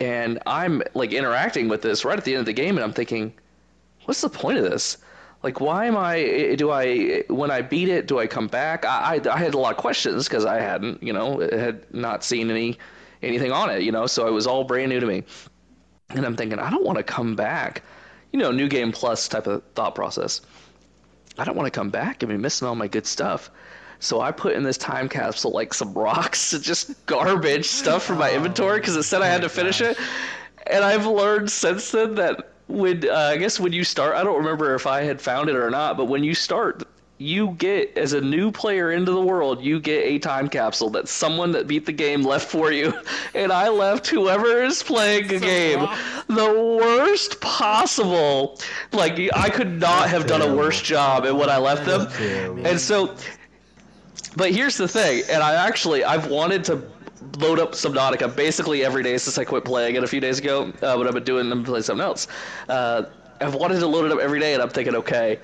And 0.00 0.40
I'm 0.46 0.82
like 0.94 1.12
interacting 1.12 1.68
with 1.68 1.82
this 1.82 2.04
right 2.04 2.18
at 2.18 2.24
the 2.24 2.32
end 2.34 2.40
of 2.40 2.46
the 2.46 2.52
game, 2.52 2.76
and 2.76 2.84
I'm 2.84 2.92
thinking, 2.92 3.32
what's 4.04 4.20
the 4.20 4.28
point 4.28 4.58
of 4.58 4.64
this? 4.64 4.98
Like, 5.42 5.60
why 5.60 5.86
am 5.86 5.96
I? 5.96 6.54
Do 6.56 6.70
I 6.70 7.24
when 7.28 7.50
I 7.50 7.62
beat 7.62 7.88
it? 7.88 8.06
Do 8.06 8.18
I 8.18 8.26
come 8.26 8.48
back? 8.48 8.84
I 8.84 9.20
I, 9.24 9.34
I 9.34 9.38
had 9.38 9.54
a 9.54 9.58
lot 9.58 9.72
of 9.72 9.76
questions 9.76 10.28
because 10.28 10.44
I 10.44 10.60
hadn't, 10.60 11.02
you 11.02 11.12
know, 11.12 11.40
had 11.40 11.92
not 11.94 12.24
seen 12.24 12.50
any 12.50 12.78
anything 13.22 13.52
on 13.52 13.70
it, 13.70 13.82
you 13.82 13.92
know, 13.92 14.06
so 14.06 14.26
it 14.26 14.32
was 14.32 14.46
all 14.46 14.64
brand 14.64 14.90
new 14.90 15.00
to 15.00 15.06
me. 15.06 15.24
And 16.10 16.24
I'm 16.24 16.36
thinking, 16.36 16.58
I 16.58 16.70
don't 16.70 16.84
want 16.84 16.98
to 16.98 17.04
come 17.04 17.36
back. 17.36 17.82
You 18.32 18.38
know, 18.38 18.50
new 18.50 18.68
game 18.68 18.92
plus 18.92 19.28
type 19.28 19.46
of 19.46 19.62
thought 19.74 19.94
process. 19.94 20.40
I 21.38 21.44
don't 21.44 21.56
want 21.56 21.66
to 21.66 21.76
come 21.78 21.90
back 21.90 22.22
and 22.22 22.30
be 22.30 22.36
missing 22.36 22.68
all 22.68 22.74
my 22.74 22.88
good 22.88 23.06
stuff. 23.06 23.50
So 24.00 24.20
I 24.20 24.32
put 24.32 24.54
in 24.54 24.62
this 24.62 24.78
time 24.78 25.08
capsule 25.08 25.52
like 25.52 25.74
some 25.74 25.94
rocks, 25.94 26.50
just 26.62 27.06
garbage 27.06 27.66
stuff 27.66 28.04
from 28.04 28.18
my 28.18 28.32
inventory 28.32 28.80
because 28.80 28.96
it 28.96 29.04
said 29.04 29.22
I 29.22 29.28
had 29.28 29.42
to 29.42 29.48
finish 29.48 29.80
it. 29.80 29.98
And 30.66 30.84
I've 30.84 31.06
learned 31.06 31.50
since 31.50 31.90
then 31.92 32.16
that 32.16 32.50
when 32.68 33.08
uh, 33.08 33.14
I 33.14 33.36
guess 33.36 33.60
when 33.60 33.72
you 33.72 33.84
start, 33.84 34.16
I 34.16 34.24
don't 34.24 34.36
remember 34.36 34.74
if 34.74 34.86
I 34.86 35.02
had 35.02 35.20
found 35.20 35.48
it 35.48 35.56
or 35.56 35.70
not, 35.70 35.96
but 35.96 36.06
when 36.06 36.24
you 36.24 36.34
start 36.34 36.82
you 37.18 37.54
get 37.58 37.96
as 37.96 38.12
a 38.12 38.20
new 38.20 38.52
player 38.52 38.92
into 38.92 39.10
the 39.10 39.20
world, 39.20 39.62
you 39.62 39.80
get 39.80 40.04
a 40.04 40.18
time 40.18 40.48
capsule 40.48 40.90
that 40.90 41.08
someone 41.08 41.52
that 41.52 41.66
beat 41.66 41.86
the 41.86 41.92
game 41.92 42.22
left 42.22 42.50
for 42.50 42.70
you, 42.70 42.92
and 43.34 43.52
I 43.52 43.68
left 43.68 44.06
whoever 44.06 44.62
is 44.62 44.82
playing 44.82 45.32
a 45.32 45.38
game 45.38 45.88
the 46.28 46.78
worst 46.78 47.40
possible. 47.40 48.58
Like 48.92 49.18
I 49.34 49.48
could 49.48 49.80
not 49.80 50.08
have 50.10 50.26
done 50.26 50.42
a 50.42 50.54
worse 50.54 50.82
job 50.82 51.24
at 51.24 51.34
what 51.34 51.48
I 51.48 51.58
left 51.58 51.86
them, 51.86 52.66
and 52.66 52.80
so. 52.80 53.14
But 54.34 54.52
here's 54.52 54.76
the 54.76 54.88
thing, 54.88 55.24
and 55.30 55.42
I 55.42 55.54
actually 55.66 56.04
I've 56.04 56.28
wanted 56.28 56.64
to 56.64 56.82
load 57.38 57.58
up 57.58 57.72
Subnautica 57.72 58.34
basically 58.34 58.84
every 58.84 59.02
day 59.02 59.18
since 59.18 59.38
I 59.38 59.44
quit 59.44 59.64
playing 59.64 59.96
it 59.96 60.04
a 60.04 60.06
few 60.06 60.20
days 60.20 60.38
ago. 60.38 60.72
Uh, 60.82 60.96
but 60.96 61.06
I've 61.06 61.14
been 61.14 61.24
doing 61.24 61.48
them 61.48 61.64
play 61.64 61.82
something 61.82 62.04
else. 62.04 62.26
Uh, 62.68 63.04
I've 63.40 63.54
wanted 63.54 63.80
to 63.80 63.86
load 63.86 64.06
it 64.06 64.12
up 64.12 64.18
every 64.18 64.40
day, 64.40 64.54
and 64.54 64.62
I'm 64.62 64.70
thinking, 64.70 64.94
okay, 64.94 65.38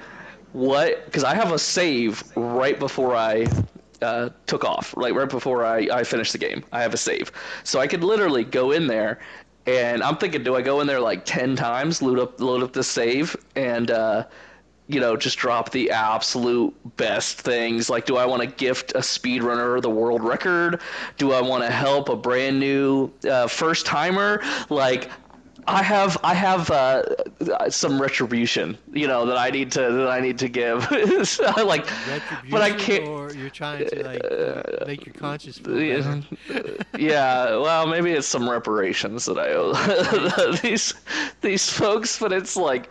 what? 0.52 1.04
Because 1.06 1.24
I 1.24 1.34
have 1.34 1.52
a 1.52 1.58
save 1.58 2.22
right 2.36 2.78
before 2.78 3.14
I 3.14 3.46
uh, 4.00 4.30
took 4.46 4.64
off, 4.64 4.96
like 4.96 5.14
right 5.14 5.28
before 5.28 5.64
I, 5.64 5.88
I 5.92 6.04
finished 6.04 6.32
the 6.32 6.38
game. 6.38 6.64
I 6.72 6.82
have 6.82 6.94
a 6.94 6.98
save, 6.98 7.32
so 7.64 7.80
I 7.80 7.86
could 7.86 8.04
literally 8.04 8.44
go 8.44 8.72
in 8.72 8.86
there, 8.86 9.20
and 9.66 10.02
I'm 10.02 10.16
thinking, 10.16 10.42
do 10.42 10.56
I 10.56 10.62
go 10.62 10.80
in 10.80 10.86
there 10.86 11.00
like 11.00 11.24
ten 11.24 11.56
times, 11.56 12.02
load 12.02 12.18
up 12.18 12.40
load 12.40 12.62
up 12.62 12.72
the 12.72 12.82
save, 12.82 13.36
and 13.56 13.90
uh, 13.90 14.24
you 14.92 15.00
know, 15.00 15.16
just 15.16 15.38
drop 15.38 15.70
the 15.70 15.90
absolute 15.90 16.74
best 16.96 17.40
things. 17.40 17.88
Like, 17.88 18.06
do 18.06 18.16
I 18.16 18.26
want 18.26 18.42
to 18.42 18.48
gift 18.48 18.92
a 18.92 18.98
speedrunner 18.98 19.80
the 19.80 19.90
world 19.90 20.22
record? 20.22 20.80
Do 21.16 21.32
I 21.32 21.40
want 21.40 21.64
to 21.64 21.70
help 21.70 22.08
a 22.08 22.16
brand 22.16 22.60
new 22.60 23.10
uh, 23.28 23.46
first 23.46 23.86
timer? 23.86 24.42
Like, 24.68 25.10
I 25.66 25.82
have 25.82 26.18
I 26.24 26.34
have 26.34 26.70
uh, 26.70 27.70
some 27.70 28.02
retribution, 28.02 28.76
you 28.92 29.06
know, 29.06 29.26
that 29.26 29.36
I 29.36 29.50
need 29.50 29.70
to 29.72 29.80
that 29.80 30.08
I 30.08 30.20
need 30.20 30.38
to 30.38 30.48
give. 30.48 30.82
so, 31.28 31.44
like, 31.64 31.86
but 32.50 32.62
I 32.62 32.72
can't. 32.72 33.06
Or 33.06 33.32
you're 33.32 33.50
trying 33.50 33.86
to 33.86 34.02
like 34.02 34.86
make 34.86 35.06
your 35.06 35.14
conscience 35.14 35.58
feel 35.58 35.78
yeah, 36.98 37.56
well, 37.56 37.86
maybe 37.86 38.10
it's 38.10 38.26
some 38.26 38.48
reparations 38.48 39.26
that 39.26 39.38
I 39.38 39.52
owe 39.52 40.52
these 40.62 40.94
these 41.40 41.70
folks, 41.70 42.18
but 42.18 42.32
it's 42.32 42.56
like. 42.56 42.88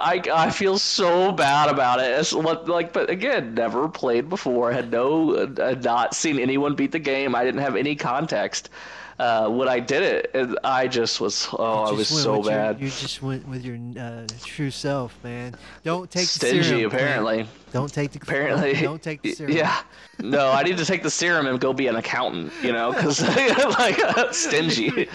I, 0.00 0.22
I 0.32 0.50
feel 0.50 0.78
so 0.78 1.32
bad 1.32 1.68
about 1.68 2.00
it. 2.00 2.18
It's 2.18 2.32
like, 2.32 2.92
but 2.92 3.10
again, 3.10 3.54
never 3.54 3.88
played 3.88 4.28
before. 4.28 4.72
Had 4.72 4.90
no, 4.90 5.34
uh, 5.34 5.74
not 5.82 6.14
seen 6.14 6.38
anyone 6.38 6.74
beat 6.74 6.92
the 6.92 6.98
game. 6.98 7.34
I 7.34 7.44
didn't 7.44 7.60
have 7.60 7.76
any 7.76 7.96
context. 7.96 8.70
Uh, 9.18 9.48
when 9.48 9.66
I 9.68 9.80
did 9.80 10.04
it, 10.04 10.30
and 10.32 10.56
I 10.62 10.86
just 10.86 11.20
was, 11.20 11.48
oh, 11.52 11.82
I 11.82 11.90
was 11.90 12.06
so 12.06 12.40
bad. 12.40 12.78
Your, 12.78 12.84
you 12.84 12.94
just 12.94 13.20
went 13.20 13.48
with 13.48 13.64
your 13.64 13.76
uh, 14.00 14.28
true 14.44 14.70
self, 14.70 15.18
man. 15.24 15.56
Don't 15.82 16.08
take 16.08 16.26
stingy. 16.28 16.58
the 16.58 16.64
serum, 16.64 16.84
apparently, 16.84 17.36
man. 17.38 17.48
don't 17.72 17.92
take 17.92 18.12
the 18.12 18.20
apparently 18.22 18.74
don't, 18.74 18.82
don't 18.84 19.02
take 19.02 19.22
the 19.22 19.32
serum. 19.34 19.52
Yeah, 19.52 19.80
no, 20.20 20.52
I 20.52 20.62
need 20.62 20.78
to 20.78 20.84
take 20.84 21.02
the 21.02 21.10
serum 21.10 21.48
and 21.48 21.58
go 21.58 21.72
be 21.72 21.88
an 21.88 21.96
accountant. 21.96 22.52
You 22.62 22.70
know, 22.70 22.92
because 22.92 23.20
like 23.78 23.98
stingy. 24.32 25.08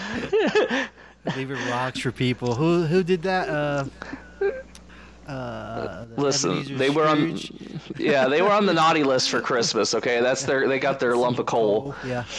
Leave 1.34 1.50
it 1.50 1.70
rocks 1.70 2.00
for 2.00 2.12
people. 2.12 2.54
Who 2.54 2.82
who 2.82 3.02
did 3.02 3.22
that? 3.22 3.48
Uh, 3.48 3.86
uh, 5.26 6.06
Listen, 6.16 6.76
they 6.76 6.90
were 6.90 7.06
on, 7.06 7.38
yeah, 7.98 8.28
they 8.28 8.42
were 8.42 8.50
on 8.52 8.66
the 8.66 8.74
naughty 8.74 9.02
list 9.02 9.30
for 9.30 9.40
Christmas. 9.40 9.94
Okay, 9.94 10.20
that's 10.20 10.44
their, 10.44 10.68
they 10.68 10.78
got 10.78 11.00
their 11.00 11.16
lump 11.16 11.38
of 11.38 11.46
coal. 11.46 11.94
Yeah. 12.06 12.24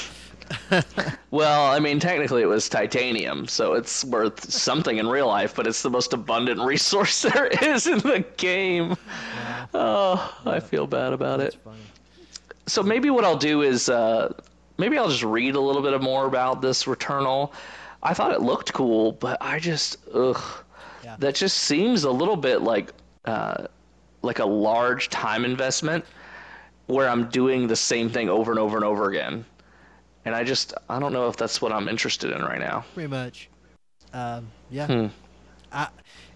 Well, 1.31 1.65
I 1.71 1.79
mean, 1.79 1.99
technically 1.99 2.43
it 2.43 2.45
was 2.45 2.69
titanium, 2.69 3.47
so 3.47 3.73
it's 3.73 4.05
worth 4.05 4.49
something 4.49 4.99
in 4.99 5.07
real 5.07 5.27
life, 5.27 5.53
but 5.55 5.67
it's 5.67 5.81
the 5.81 5.89
most 5.89 6.13
abundant 6.13 6.61
resource 6.61 7.21
there 7.33 7.47
is 7.47 7.88
in 7.88 7.97
the 7.99 8.23
game. 8.38 8.95
Oh, 9.73 10.33
I 10.45 10.59
feel 10.61 10.88
bad 10.88 11.11
about 11.13 11.39
That's 11.39 11.55
it. 11.55 11.61
funny. 11.61 11.77
So 12.67 12.83
maybe 12.83 13.09
what 13.09 13.25
I'll 13.25 13.38
do 13.38 13.63
is, 13.63 13.89
uh, 13.89 14.33
maybe 14.77 14.97
I'll 14.97 15.09
just 15.09 15.23
read 15.23 15.55
a 15.55 15.59
little 15.59 15.81
bit 15.81 15.99
more 16.01 16.25
about 16.25 16.61
this 16.61 16.86
Returnal. 16.86 17.51
I 18.01 18.13
thought 18.13 18.31
it 18.31 18.41
looked 18.41 18.71
cool, 18.71 19.11
but 19.13 19.38
I 19.41 19.59
just, 19.59 19.97
ugh, 20.13 20.41
Yeah. 21.06 21.16
that 21.20 21.36
just 21.36 21.58
seems 21.58 22.03
a 22.03 22.10
little 22.12 22.36
bit 22.36 22.62
like, 22.64 22.91
uh, 23.26 23.68
like 24.24 24.39
a 24.39 24.45
large 24.45 25.10
time 25.10 25.45
investment 25.45 26.03
where 26.88 27.08
I'm 27.08 27.30
doing 27.30 27.68
the 27.68 27.76
same 27.76 28.10
thing 28.10 28.28
over 28.28 28.51
and 28.51 28.60
over 28.60 28.76
and 28.76 28.84
over 28.84 29.10
again. 29.10 29.45
And 30.26 30.34
I 30.34 30.43
just, 30.43 30.74
I 30.89 30.99
don't 30.99 31.14
know 31.14 31.28
if 31.28 31.38
that's 31.38 31.62
what 31.62 31.72
I'm 31.72 31.88
interested 31.88 32.32
in 32.32 32.41
right 32.41 32.60
now. 32.60 32.86
Pretty 32.95 33.08
much. 33.08 33.49
Um, 34.14 34.49
yeah. 34.72 34.88
Hmm. 34.88 35.08
I, 35.72 35.89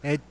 it, 0.04 0.22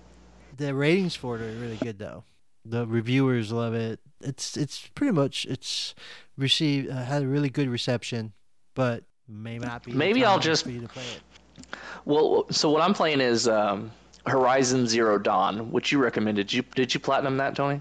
the 0.57 0.73
ratings 0.73 1.17
for 1.17 1.37
it 1.37 1.43
are 1.43 1.59
really 1.61 1.77
good 1.79 1.99
though. 1.99 2.23
The 2.65 2.87
reviewers 2.87 3.51
love 3.51 3.75
it. 3.75 3.99
It's 4.21 4.57
it's 4.57 4.87
pretty 4.95 5.13
much 5.13 5.47
it's 5.47 5.95
received 6.37 6.91
uh, 6.91 7.05
had 7.05 7.23
a 7.23 7.27
really 7.27 7.49
good 7.49 7.69
reception, 7.69 8.33
but 8.75 9.05
may 9.29 9.59
not 9.59 9.85
be. 9.85 9.93
Maybe 9.93 10.25
I'll 10.25 10.39
just- 10.39 10.65
for 10.65 10.71
you 10.71 10.81
to 10.83 10.89
play 10.89 11.03
it. 11.05 11.67
Well, 12.05 12.47
so 12.51 12.71
what 12.71 12.83
I'm 12.83 12.95
playing 12.95 13.21
is 13.21 13.49
um, 13.49 13.91
Horizon 14.27 14.87
Zero 14.87 15.19
Dawn, 15.19 15.71
which 15.73 15.93
you 15.93 15.99
recommended. 15.99 16.49
Did 16.49 16.53
you 16.55 16.63
did 16.75 16.95
you 16.95 17.01
platinum 17.01 17.37
that, 17.39 17.55
Tony? 17.57 17.81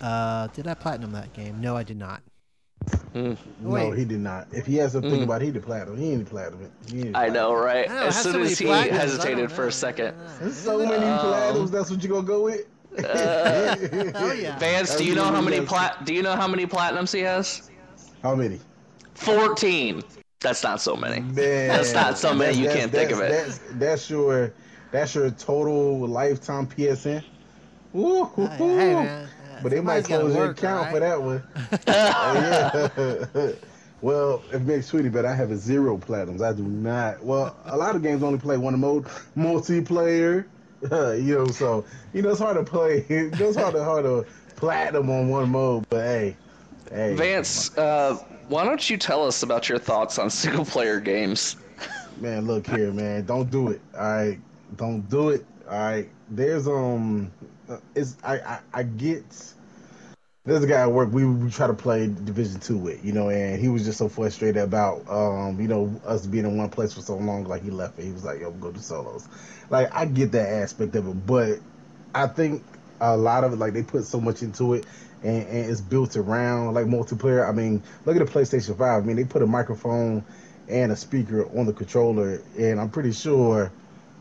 Uh, 0.00 0.48
did 0.48 0.66
I 0.66 0.74
platinum 0.74 1.12
that 1.12 1.32
game? 1.32 1.60
No, 1.60 1.76
I 1.76 1.82
did 1.82 1.96
not. 1.98 2.22
Mm. 3.14 3.36
No, 3.60 3.70
Wait. 3.70 3.96
he 3.98 4.04
did 4.04 4.18
not. 4.20 4.48
If 4.52 4.66
he 4.66 4.74
has 4.76 4.92
to 4.92 5.00
think 5.00 5.22
about 5.22 5.40
it, 5.42 5.44
he 5.46 5.50
did 5.52 5.62
platinum. 5.62 5.96
He 5.96 6.10
ain't 6.12 6.28
platinum 6.28 6.62
it. 6.64 6.72
He 6.90 7.02
ain't 7.02 7.16
I 7.16 7.28
know, 7.28 7.54
right? 7.54 7.88
I 7.88 7.94
know, 7.94 8.00
as 8.06 8.20
soon 8.20 8.32
so 8.32 8.40
as 8.40 8.58
he 8.58 8.64
platinums, 8.66 8.90
hesitated 8.90 9.52
for 9.52 9.66
a 9.68 9.72
second. 9.72 10.16
There's 10.40 10.56
so 10.56 10.78
many 10.78 11.04
Um, 11.04 11.18
platinums. 11.20 11.70
That's 11.70 11.90
what 11.90 12.02
you 12.02 12.08
gonna 12.08 12.26
go 12.26 12.42
with. 12.44 12.66
Oh 12.98 14.32
yeah. 14.32 14.58
Vance, 14.58 14.96
do 14.96 15.04
you 15.04 15.14
know 15.14 15.24
how 15.24 15.40
many 15.40 15.60
plat? 15.64 16.04
Do 16.04 16.12
you 16.14 16.22
know 16.22 16.34
how 16.36 16.48
many 16.48 16.66
platinums 16.66 17.12
he 17.12 17.20
has? 17.20 17.70
How 18.22 18.34
many? 18.34 18.60
Fourteen. 19.14 20.02
That's 20.40 20.62
not 20.64 20.80
so 20.80 20.96
many. 20.96 21.20
Man, 21.20 21.68
That's 21.68 21.92
not 21.92 22.18
so 22.18 22.34
many, 22.34 22.58
you 22.58 22.64
that's- 22.64 22.80
can't 22.80 22.90
think 22.92 23.12
of 23.12 23.20
it. 23.20 23.28
That's, 23.30 23.58
that's 23.74 24.10
your 24.10 24.52
that's 24.92 25.14
your 25.14 25.30
total 25.30 26.06
lifetime 26.06 26.66
PSN. 26.68 27.24
Ooh, 27.96 28.30
Hey, 28.36 28.46
hey, 28.58 28.94
man. 28.94 29.28
But 29.62 29.70
they 29.70 29.80
might 29.80 30.04
close 30.04 30.34
your 30.34 30.46
work, 30.46 30.58
account 30.58 30.86
all 30.86 30.92
for 30.92 31.00
that 31.00 31.22
one. 31.22 31.42
Oh, 31.86 32.90
yeah. 33.36 33.52
well, 34.02 34.42
if 34.52 34.62
makes 34.62 34.86
Sweetie, 34.86 35.08
but 35.08 35.24
I 35.24 35.34
have 35.34 35.50
a 35.50 35.56
zero 35.56 35.96
platinums. 35.96 36.42
I 36.42 36.52
do 36.52 36.62
not. 36.62 37.22
Well, 37.22 37.56
a 37.66 37.76
lot 37.76 37.94
of 37.94 38.02
games 38.02 38.22
only 38.22 38.38
play 38.38 38.56
one 38.56 38.78
mode, 38.78 39.04
multiplayer. 39.36 40.46
you 40.90 41.34
know, 41.34 41.46
so 41.46 41.84
you 42.12 42.22
know 42.22 42.30
it's 42.30 42.40
hard 42.40 42.56
to 42.56 42.64
play. 42.64 43.06
It's 43.08 43.56
hard 43.56 43.74
to 43.74 43.84
hard 43.84 44.04
to 44.04 44.26
platinum 44.56 45.10
on 45.10 45.28
one 45.28 45.50
mode. 45.50 45.86
But 45.88 46.02
hey, 46.02 46.36
hey, 46.90 47.14
Vance, 47.14 47.76
uh, 47.78 48.16
why 48.48 48.64
don't 48.64 48.90
you 48.90 48.96
tell 48.96 49.24
us 49.24 49.44
about 49.44 49.68
your 49.68 49.78
thoughts 49.78 50.18
on 50.18 50.28
single 50.28 50.64
player 50.64 50.98
games? 50.98 51.56
man, 52.20 52.46
look 52.46 52.66
here, 52.66 52.92
man. 52.92 53.24
Don't 53.24 53.50
do 53.50 53.68
it. 53.68 53.80
All 53.94 54.00
right, 54.00 54.38
don't 54.76 55.08
do 55.08 55.30
it. 55.30 55.44
All 55.68 55.78
right. 55.78 56.08
There's 56.30 56.66
um, 56.66 57.30
it's 57.94 58.16
I 58.24 58.38
I, 58.38 58.60
I 58.72 58.82
get. 58.82 59.24
There's 60.44 60.64
a 60.64 60.66
guy 60.66 60.80
at 60.80 60.90
work 60.90 61.12
we, 61.12 61.24
we 61.24 61.50
try 61.50 61.68
to 61.68 61.74
play 61.74 62.08
Division 62.08 62.58
Two 62.58 62.76
with, 62.76 63.04
you 63.04 63.12
know, 63.12 63.30
and 63.30 63.60
he 63.60 63.68
was 63.68 63.84
just 63.84 63.98
so 63.98 64.08
frustrated 64.08 64.60
about 64.60 65.08
um, 65.08 65.60
you 65.60 65.68
know, 65.68 66.00
us 66.04 66.26
being 66.26 66.44
in 66.44 66.56
one 66.56 66.68
place 66.68 66.92
for 66.92 67.00
so 67.00 67.16
long. 67.16 67.44
Like 67.44 67.62
he 67.62 67.70
left 67.70 67.98
it. 67.98 68.04
He 68.04 68.12
was 68.12 68.24
like, 68.24 68.40
"Yo, 68.40 68.50
go 68.50 68.72
to 68.72 68.80
solos." 68.80 69.28
Like 69.70 69.94
I 69.94 70.04
get 70.04 70.32
that 70.32 70.48
aspect 70.48 70.96
of 70.96 71.06
it, 71.06 71.26
but 71.26 71.60
I 72.14 72.26
think 72.26 72.64
a 73.00 73.16
lot 73.16 73.44
of 73.44 73.52
it, 73.52 73.56
like 73.56 73.72
they 73.72 73.82
put 73.84 74.04
so 74.04 74.20
much 74.20 74.42
into 74.42 74.74
it, 74.74 74.84
and, 75.22 75.46
and 75.46 75.70
it's 75.70 75.80
built 75.80 76.16
around 76.16 76.74
like 76.74 76.86
multiplayer. 76.86 77.48
I 77.48 77.52
mean, 77.52 77.82
look 78.04 78.16
at 78.16 78.26
the 78.26 78.32
PlayStation 78.32 78.76
Five. 78.76 79.02
I 79.02 79.06
mean, 79.06 79.16
they 79.16 79.24
put 79.24 79.42
a 79.42 79.46
microphone 79.46 80.24
and 80.68 80.90
a 80.92 80.96
speaker 80.96 81.46
on 81.56 81.66
the 81.66 81.72
controller, 81.72 82.42
and 82.58 82.80
I'm 82.80 82.90
pretty 82.90 83.12
sure, 83.12 83.70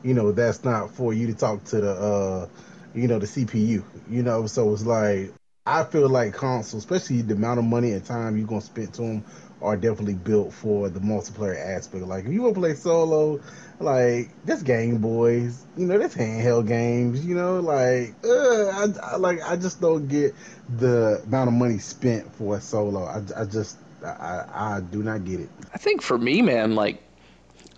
you 0.04 0.14
know, 0.14 0.32
that's 0.32 0.64
not 0.64 0.92
for 0.92 1.14
you 1.14 1.28
to 1.28 1.34
talk 1.34 1.64
to 1.66 1.82
the, 1.82 1.92
uh, 1.92 2.48
you 2.94 3.08
know, 3.08 3.20
the 3.20 3.28
CPU. 3.28 3.84
You 4.10 4.24
know, 4.24 4.48
so 4.48 4.74
it's 4.74 4.86
like 4.86 5.32
I 5.66 5.84
feel 5.84 6.10
like 6.10 6.34
consoles, 6.34 6.84
especially 6.84 7.22
the 7.22 7.36
amount 7.36 7.60
of 7.60 7.66
money 7.66 7.92
and 7.92 8.04
time 8.04 8.38
you're 8.38 8.48
gonna 8.48 8.62
spend 8.62 8.94
to 8.96 9.02
them, 9.04 9.24
are 9.62 9.78
definitely 9.78 10.16
built 10.16 10.54
for 10.54 10.90
the 10.90 11.00
multiplayer 11.00 11.56
aspect. 11.56 12.04
Like 12.06 12.26
if 12.26 12.32
you 12.32 12.42
want 12.42 12.56
to 12.56 12.60
play 12.60 12.74
solo, 12.74 13.40
like 13.80 14.30
that's 14.44 14.64
Game 14.64 14.98
Boys, 14.98 15.64
you 15.78 15.86
know, 15.86 15.98
that's 15.98 16.16
handheld 16.16 16.68
games. 16.68 17.24
You 17.26 17.36
know, 17.36 17.60
like 17.60 18.16
uh, 18.24 18.30
I, 18.30 18.88
I 19.04 19.16
like 19.18 19.42
I 19.44 19.56
just 19.56 19.80
don't 19.80 20.08
get 20.08 20.34
the 20.78 21.22
amount 21.28 21.50
of 21.50 21.54
money 21.54 21.78
spent 21.78 22.34
for 22.36 22.58
a 22.58 22.62
solo. 22.62 23.04
I, 23.04 23.22
I 23.40 23.46
just 23.46 23.78
I, 24.04 24.46
I 24.52 24.82
do 24.82 25.04
not 25.04 25.26
get 25.26 25.42
it. 25.42 25.50
I 25.74 25.78
think 25.78 26.02
for 26.02 26.18
me, 26.18 26.42
man, 26.42 26.74
like 26.74 27.04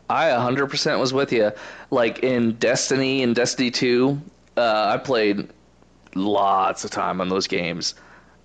I 0.10 0.26
100% 0.26 1.00
was 1.00 1.14
with 1.14 1.32
you. 1.32 1.52
Like 1.90 2.20
in 2.20 2.54
Destiny 2.54 3.24
and 3.24 3.36
Destiny 3.36 3.72
2, 3.72 4.22
uh, 4.58 4.92
I 4.94 4.98
played 4.98 5.50
lots 6.16 6.84
of 6.84 6.92
time 6.92 7.22
on 7.22 7.30
those 7.30 7.48
games. 7.48 7.96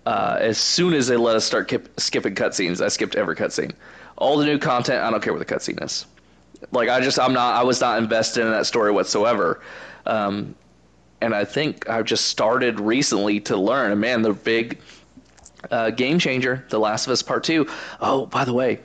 Uh, 0.07 0.39
as 0.41 0.57
soon 0.59 0.95
as 0.95 1.07
they 1.07 1.17
let 1.17 1.37
us 1.37 1.45
start 1.45 1.69
kip- 1.69 2.01
skipping 2.01 2.35
cutscenes, 2.35 2.81
I 2.81 2.89
skipped 2.89 3.15
every 3.15 3.37
cutscene. 3.37 3.73
All 4.17 4.39
the 4.39 4.47
new 4.47 4.59
content, 4.59 5.03
I 5.03 5.11
don't 5.11 5.23
care 5.23 5.33
what 5.33 5.47
the 5.47 5.55
cutscene 5.55 5.83
is. 5.85 6.07
Like 6.73 6.89
I 6.89 7.01
just, 7.01 7.19
I'm 7.19 7.33
not, 7.35 7.55
I 7.57 7.63
was 7.63 7.81
not 7.81 7.99
invested 7.99 8.45
in 8.45 8.51
that 8.51 8.67
story 8.67 8.91
whatsoever. 8.91 9.61
Um, 10.07 10.55
and 11.21 11.35
I 11.35 11.45
think 11.45 11.89
I've 11.89 12.05
just 12.05 12.27
started 12.29 12.81
recently 12.81 13.41
to 13.41 13.57
learn. 13.57 13.93
And 13.93 14.01
man, 14.01 14.23
the 14.23 14.33
big, 14.33 14.79
uh, 15.71 15.91
Game 15.91 16.19
Changer, 16.19 16.65
The 16.71 16.79
Last 16.79 17.07
of 17.07 17.13
Us 17.13 17.23
Part 17.23 17.45
Two. 17.45 17.69
Oh, 18.01 18.27
by 18.27 18.45
the 18.45 18.53
way, 18.53 18.81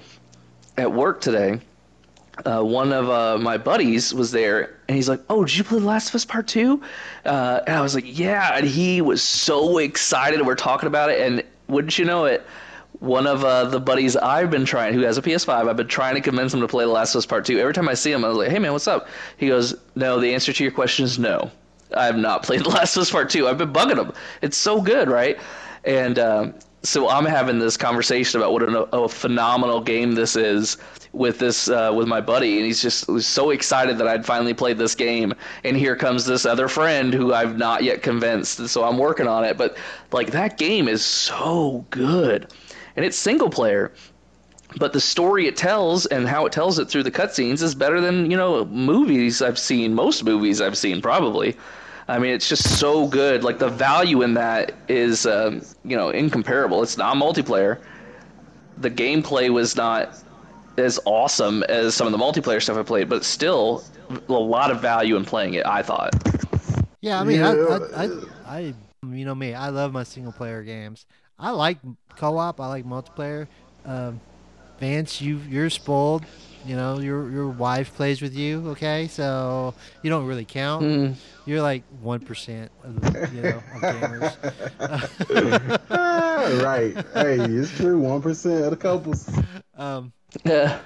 at 0.78 0.92
work 0.92 1.22
today, 1.22 1.60
uh, 2.46 2.62
one 2.62 2.92
of 2.92 3.10
uh, 3.10 3.38
my 3.38 3.58
buddies 3.58 4.14
was 4.14 4.32
there, 4.32 4.76
and 4.88 4.96
he's 4.96 5.08
like, 5.08 5.22
"Oh, 5.30 5.46
did 5.46 5.56
you 5.56 5.64
play 5.64 5.80
The 5.80 5.86
Last 5.86 6.10
of 6.10 6.16
Us 6.16 6.26
Part 6.26 6.48
2? 6.48 6.82
Uh, 7.26 7.60
and 7.68 7.76
I 7.78 7.82
was 7.82 7.94
like, 7.94 8.06
"Yeah," 8.18 8.58
and 8.58 8.66
he 8.66 9.02
was 9.02 9.22
so 9.22 9.78
excited. 9.78 10.46
We're 10.46 10.56
talking 10.56 10.88
about 10.88 11.10
it, 11.12 11.22
and 11.22 11.44
wouldn't 11.68 11.98
you 11.98 12.06
know 12.06 12.26
it? 12.26 12.46
One 13.00 13.28
of 13.28 13.44
uh, 13.44 13.66
the 13.66 13.80
buddies 13.80 14.16
I've 14.16 14.50
been 14.50 14.66
trying, 14.66 14.94
who 14.94 15.02
has 15.02 15.18
a 15.18 15.22
PS5, 15.22 15.70
I've 15.70 15.78
been 15.78 15.88
trying 15.88 16.16
to 16.16 16.22
convince 16.22 16.54
him 16.54 16.62
to 16.62 16.68
play 16.68 16.86
The 16.86 16.92
Last 16.92 17.14
of 17.16 17.20
Us 17.20 17.26
Part 17.26 17.46
2. 17.46 17.60
Every 17.60 17.74
time 17.74 17.90
I 17.90 17.94
see 17.94 18.12
him, 18.12 18.26
I 18.26 18.30
was 18.30 18.38
like, 18.38 18.50
"Hey 18.50 18.60
man, 18.60 18.72
what's 18.74 18.88
up?" 18.88 19.08
He 19.38 19.48
goes, 19.48 19.76
"No, 19.96 20.20
the 20.20 20.34
answer 20.34 20.52
to 20.54 20.64
your 20.64 20.72
question 20.74 21.06
is 21.06 21.20
no. 21.20 21.52
I 21.96 22.06
have 22.06 22.18
not 22.18 22.42
played 22.44 22.62
The 22.64 22.70
Last 22.70 22.96
of 22.98 23.02
Us 23.02 23.12
Part 23.12 23.30
2. 23.30 23.48
I've 23.48 23.60
been 23.60 23.74
bugging 23.74 23.98
him. 23.98 24.12
It's 24.42 24.58
so 24.58 24.82
good, 24.82 25.08
right?" 25.08 25.40
And 25.86 26.18
um, 26.18 26.54
so 26.84 27.10
I'm 27.10 27.26
having 27.26 27.60
this 27.60 27.78
conversation 27.78 28.40
about 28.40 28.52
what 28.52 28.64
a, 28.64 28.96
a 28.96 29.10
phenomenal 29.10 29.80
game 29.82 30.16
this 30.16 30.36
is 30.36 30.78
with 31.14 31.40
this 31.40 31.70
uh, 31.70 31.94
with 31.96 32.08
my 32.08 32.20
buddy, 32.20 32.58
and 32.58 32.66
he's 32.66 32.82
just 32.82 33.06
so 33.22 33.52
excited 33.52 33.98
that 33.98 34.08
I'd 34.08 34.26
finally 34.26 34.54
played 34.54 34.78
this 34.78 34.94
game. 34.94 35.34
And 35.64 35.78
here 35.78 35.96
comes 35.96 36.26
this 36.26 36.46
other 36.46 36.68
friend 36.68 37.14
who 37.14 37.34
I've 37.34 37.58
not 37.58 37.84
yet 37.84 38.04
convinced, 38.04 38.60
and 38.60 38.70
so 38.70 38.84
I'm 38.84 38.98
working 38.98 39.28
on 39.28 39.46
it. 39.46 39.58
But 39.58 39.78
like 40.12 40.32
that 40.32 40.58
game 40.58 40.90
is 40.90 41.06
so 41.06 41.86
good, 41.90 42.48
and 42.96 43.06
it's 43.06 43.18
single 43.18 43.50
player. 43.50 43.94
But 44.78 44.92
the 44.92 45.02
story 45.02 45.48
it 45.48 45.56
tells 45.56 46.08
and 46.08 46.28
how 46.28 46.48
it 46.48 46.52
tells 46.52 46.80
it 46.80 46.90
through 46.90 47.04
the 47.04 47.12
cutscenes 47.12 47.62
is 47.62 47.76
better 47.76 48.02
than 48.02 48.30
you 48.30 48.36
know 48.36 48.66
movies 48.66 49.42
I've 49.42 49.60
seen. 49.60 49.94
Most 49.94 50.26
movies 50.26 50.60
I've 50.60 50.78
seen 50.78 51.02
probably. 51.02 51.56
I 52.08 52.20
mean, 52.20 52.32
it's 52.34 52.50
just 52.50 52.80
so 52.80 53.08
good. 53.08 53.44
Like 53.44 53.60
the 53.60 53.70
value 53.70 54.22
in 54.22 54.34
that 54.34 54.74
is, 54.88 55.26
um, 55.26 55.62
you 55.86 55.96
know, 55.96 56.10
incomparable. 56.10 56.84
It's 56.84 56.98
not 56.98 57.16
multiplayer. 57.16 57.80
The 58.78 58.92
gameplay 58.92 59.50
was 59.50 59.76
not 59.76 60.18
as 60.78 61.00
awesome 61.06 61.64
as 61.64 61.96
some 61.96 62.08
of 62.08 62.12
the 62.12 62.18
multiplayer 62.18 62.62
stuff 62.62 62.78
I 62.78 62.84
played, 62.84 63.08
but 63.08 63.24
still 63.24 63.84
a 64.28 64.34
lot 64.34 64.72
of 64.72 64.82
value 64.82 65.16
in 65.16 65.24
playing 65.26 65.54
it. 65.54 65.66
I 65.66 65.82
thought. 65.82 66.14
Yeah, 67.02 67.20
I 67.20 67.24
mean, 67.24 67.40
yeah. 67.40 67.52
I, 67.96 68.04
I, 68.04 68.06
I, 68.06 68.10
I, 68.46 68.74
you 69.10 69.26
know 69.26 69.36
me, 69.36 69.54
I 69.54 69.70
love 69.70 69.92
my 69.94 70.04
single 70.04 70.32
player 70.32 70.64
games. 70.64 71.06
I 71.38 71.52
like 71.52 71.78
co-op. 72.16 72.60
I 72.60 72.68
like 72.68 72.86
multiplayer. 72.86 73.48
Um, 73.86 74.20
Vance, 74.80 75.22
you 75.22 75.40
you're 75.50 75.70
spoiled. 75.70 76.26
You 76.66 76.78
know, 76.78 77.00
your 77.00 77.30
your 77.30 77.50
wife 77.50 77.94
plays 77.94 78.22
with 78.22 78.34
you, 78.34 78.70
okay? 78.70 79.08
So 79.10 79.74
you 80.02 80.10
don't 80.10 80.26
really 80.26 80.46
count. 80.46 80.84
Mm. 80.84 81.16
You're 81.46 81.62
like 81.62 81.84
one 82.02 82.22
percent 82.22 82.72
of 82.84 83.02
the 83.02 83.30
you 83.34 83.42
know 83.42 83.58
of 83.58 83.82
gamers. 83.82 84.34
right. 86.64 86.96
Hey, 87.14 87.36
it's 87.40 87.76
true. 87.76 88.00
One 88.00 88.22
percent 88.22 88.64
of 88.64 88.72
the 88.72 88.78
couples. 88.78 89.30
Um. 89.76 90.14
Yeah. 90.46 90.80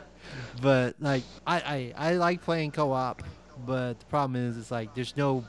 But 0.61 0.95
like, 0.99 1.23
I, 1.45 1.93
I 1.95 2.09
I 2.09 2.13
like 2.13 2.41
playing 2.41 2.71
co-op, 2.71 3.21
but 3.65 3.99
the 3.99 4.05
problem 4.07 4.35
is, 4.49 4.57
it's 4.57 4.71
like 4.71 4.95
there's 4.95 5.15
no. 5.15 5.45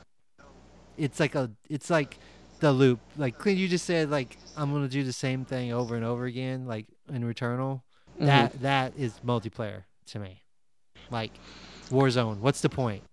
It's 0.95 1.19
like 1.19 1.33
a. 1.33 1.49
It's 1.69 1.89
like 1.89 2.19
the 2.59 2.71
loop. 2.71 2.99
Like 3.17 3.39
Clint, 3.39 3.57
you 3.57 3.67
just 3.67 3.85
said 3.85 4.11
like 4.11 4.37
I'm 4.55 4.71
gonna 4.71 4.87
do 4.87 5.03
the 5.03 5.13
same 5.13 5.43
thing 5.43 5.73
over 5.73 5.95
and 5.95 6.05
over 6.05 6.25
again, 6.25 6.67
like 6.67 6.85
in 7.11 7.23
Returnal. 7.23 7.81
Mm-hmm. 8.15 8.25
That 8.27 8.61
that 8.61 8.93
is 8.95 9.13
multiplayer 9.25 9.85
to 10.11 10.19
me. 10.19 10.43
Like 11.09 11.31
Warzone, 11.89 12.39
what's 12.39 12.61
the 12.61 12.69
point? 12.69 13.03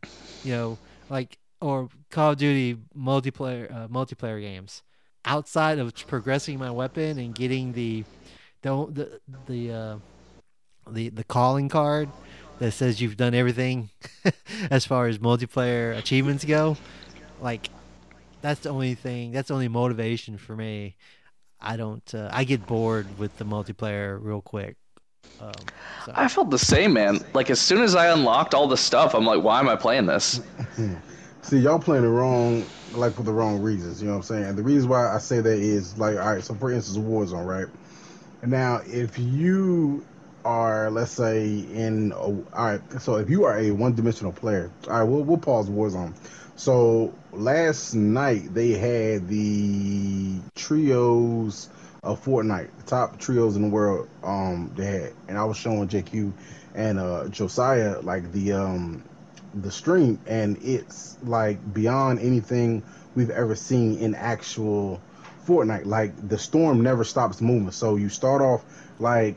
You 0.44 0.52
know, 0.52 0.78
like 1.08 1.38
or 1.60 1.88
Call 2.10 2.32
of 2.32 2.38
Duty 2.38 2.78
multiplayer 2.96 3.74
uh, 3.74 3.88
multiplayer 3.88 4.40
games. 4.40 4.82
Outside 5.24 5.78
of 5.78 5.94
progressing 6.06 6.58
my 6.58 6.70
weapon 6.70 7.18
and 7.18 7.34
getting 7.34 7.72
the 7.72 8.04
the 8.62 8.86
the 8.86 9.20
the 9.46 9.72
uh, 9.72 9.96
the, 10.90 11.08
the 11.08 11.24
calling 11.24 11.68
card 11.68 12.08
that 12.58 12.72
says 12.72 13.00
you've 13.00 13.16
done 13.16 13.34
everything 13.34 13.90
as 14.70 14.86
far 14.86 15.08
as 15.08 15.18
multiplayer 15.18 15.96
achievements 15.96 16.44
go, 16.44 16.76
like 17.40 17.70
that's 18.40 18.60
the 18.60 18.70
only 18.70 18.94
thing. 18.94 19.32
That's 19.32 19.48
the 19.48 19.54
only 19.54 19.68
motivation 19.68 20.38
for 20.38 20.54
me. 20.54 20.96
I 21.60 21.76
don't. 21.76 22.14
Uh, 22.14 22.28
I 22.32 22.44
get 22.44 22.66
bored 22.66 23.18
with 23.18 23.36
the 23.38 23.44
multiplayer 23.44 24.18
real 24.20 24.42
quick. 24.42 24.76
Um, 25.40 25.52
so. 26.04 26.12
I 26.14 26.28
felt 26.28 26.50
the 26.50 26.58
same, 26.58 26.92
man. 26.92 27.20
Like 27.34 27.50
as 27.50 27.60
soon 27.60 27.82
as 27.82 27.94
I 27.94 28.08
unlocked 28.08 28.54
all 28.54 28.68
the 28.68 28.76
stuff, 28.76 29.14
I'm 29.14 29.24
like, 29.24 29.42
why 29.42 29.60
am 29.60 29.68
I 29.68 29.76
playing 29.76 30.06
this? 30.06 30.40
See, 31.42 31.58
y'all 31.58 31.78
playing 31.78 32.04
it 32.04 32.08
wrong, 32.08 32.64
like 32.92 33.14
for 33.14 33.22
the 33.22 33.32
wrong 33.32 33.60
reasons. 33.60 34.00
You 34.00 34.08
know 34.08 34.14
what 34.14 34.18
I'm 34.18 34.22
saying? 34.24 34.44
And 34.44 34.58
the 34.58 34.62
reason 34.62 34.88
why 34.88 35.14
I 35.14 35.18
say 35.18 35.40
that 35.40 35.58
is 35.58 35.96
like, 35.98 36.16
all 36.16 36.34
right. 36.34 36.42
So 36.42 36.54
for 36.54 36.72
instance, 36.72 36.98
Warzone, 36.98 37.46
right? 37.46 37.66
And 38.42 38.50
now, 38.50 38.80
if 38.86 39.18
you 39.18 40.04
are, 40.44 40.90
let's 40.90 41.12
say, 41.12 41.46
in 41.72 42.12
a, 42.12 42.16
all 42.16 42.44
right. 42.54 42.80
So 43.00 43.16
if 43.16 43.28
you 43.28 43.44
are 43.44 43.58
a 43.58 43.70
one-dimensional 43.72 44.32
player, 44.32 44.70
all 44.88 45.00
right, 45.00 45.02
we'll 45.02 45.22
we'll 45.22 45.38
pause 45.38 45.68
Warzone. 45.68 46.14
So 46.56 47.12
last 47.32 47.94
night 47.94 48.54
they 48.54 48.70
had 48.72 49.28
the 49.28 50.38
trios 50.54 51.68
of 52.06 52.24
Fortnite, 52.24 52.68
the 52.78 52.84
top 52.84 53.18
trios 53.18 53.56
in 53.56 53.62
the 53.62 53.68
world. 53.68 54.08
Um, 54.22 54.72
they 54.76 54.86
had, 54.86 55.12
and 55.28 55.36
I 55.36 55.44
was 55.44 55.56
showing 55.56 55.88
JQ 55.88 56.32
and 56.74 56.98
uh, 56.98 57.28
Josiah 57.28 58.00
like 58.00 58.32
the 58.32 58.52
um 58.52 59.02
the 59.54 59.70
stream, 59.70 60.20
and 60.26 60.56
it's 60.62 61.16
like 61.24 61.74
beyond 61.74 62.20
anything 62.20 62.82
we've 63.14 63.30
ever 63.30 63.56
seen 63.56 63.98
in 63.98 64.14
actual 64.14 65.00
Fortnite. 65.46 65.84
Like 65.84 66.28
the 66.28 66.38
storm 66.38 66.82
never 66.82 67.02
stops 67.02 67.40
moving. 67.40 67.72
So 67.72 67.96
you 67.96 68.08
start 68.08 68.40
off 68.40 68.64
like 69.00 69.36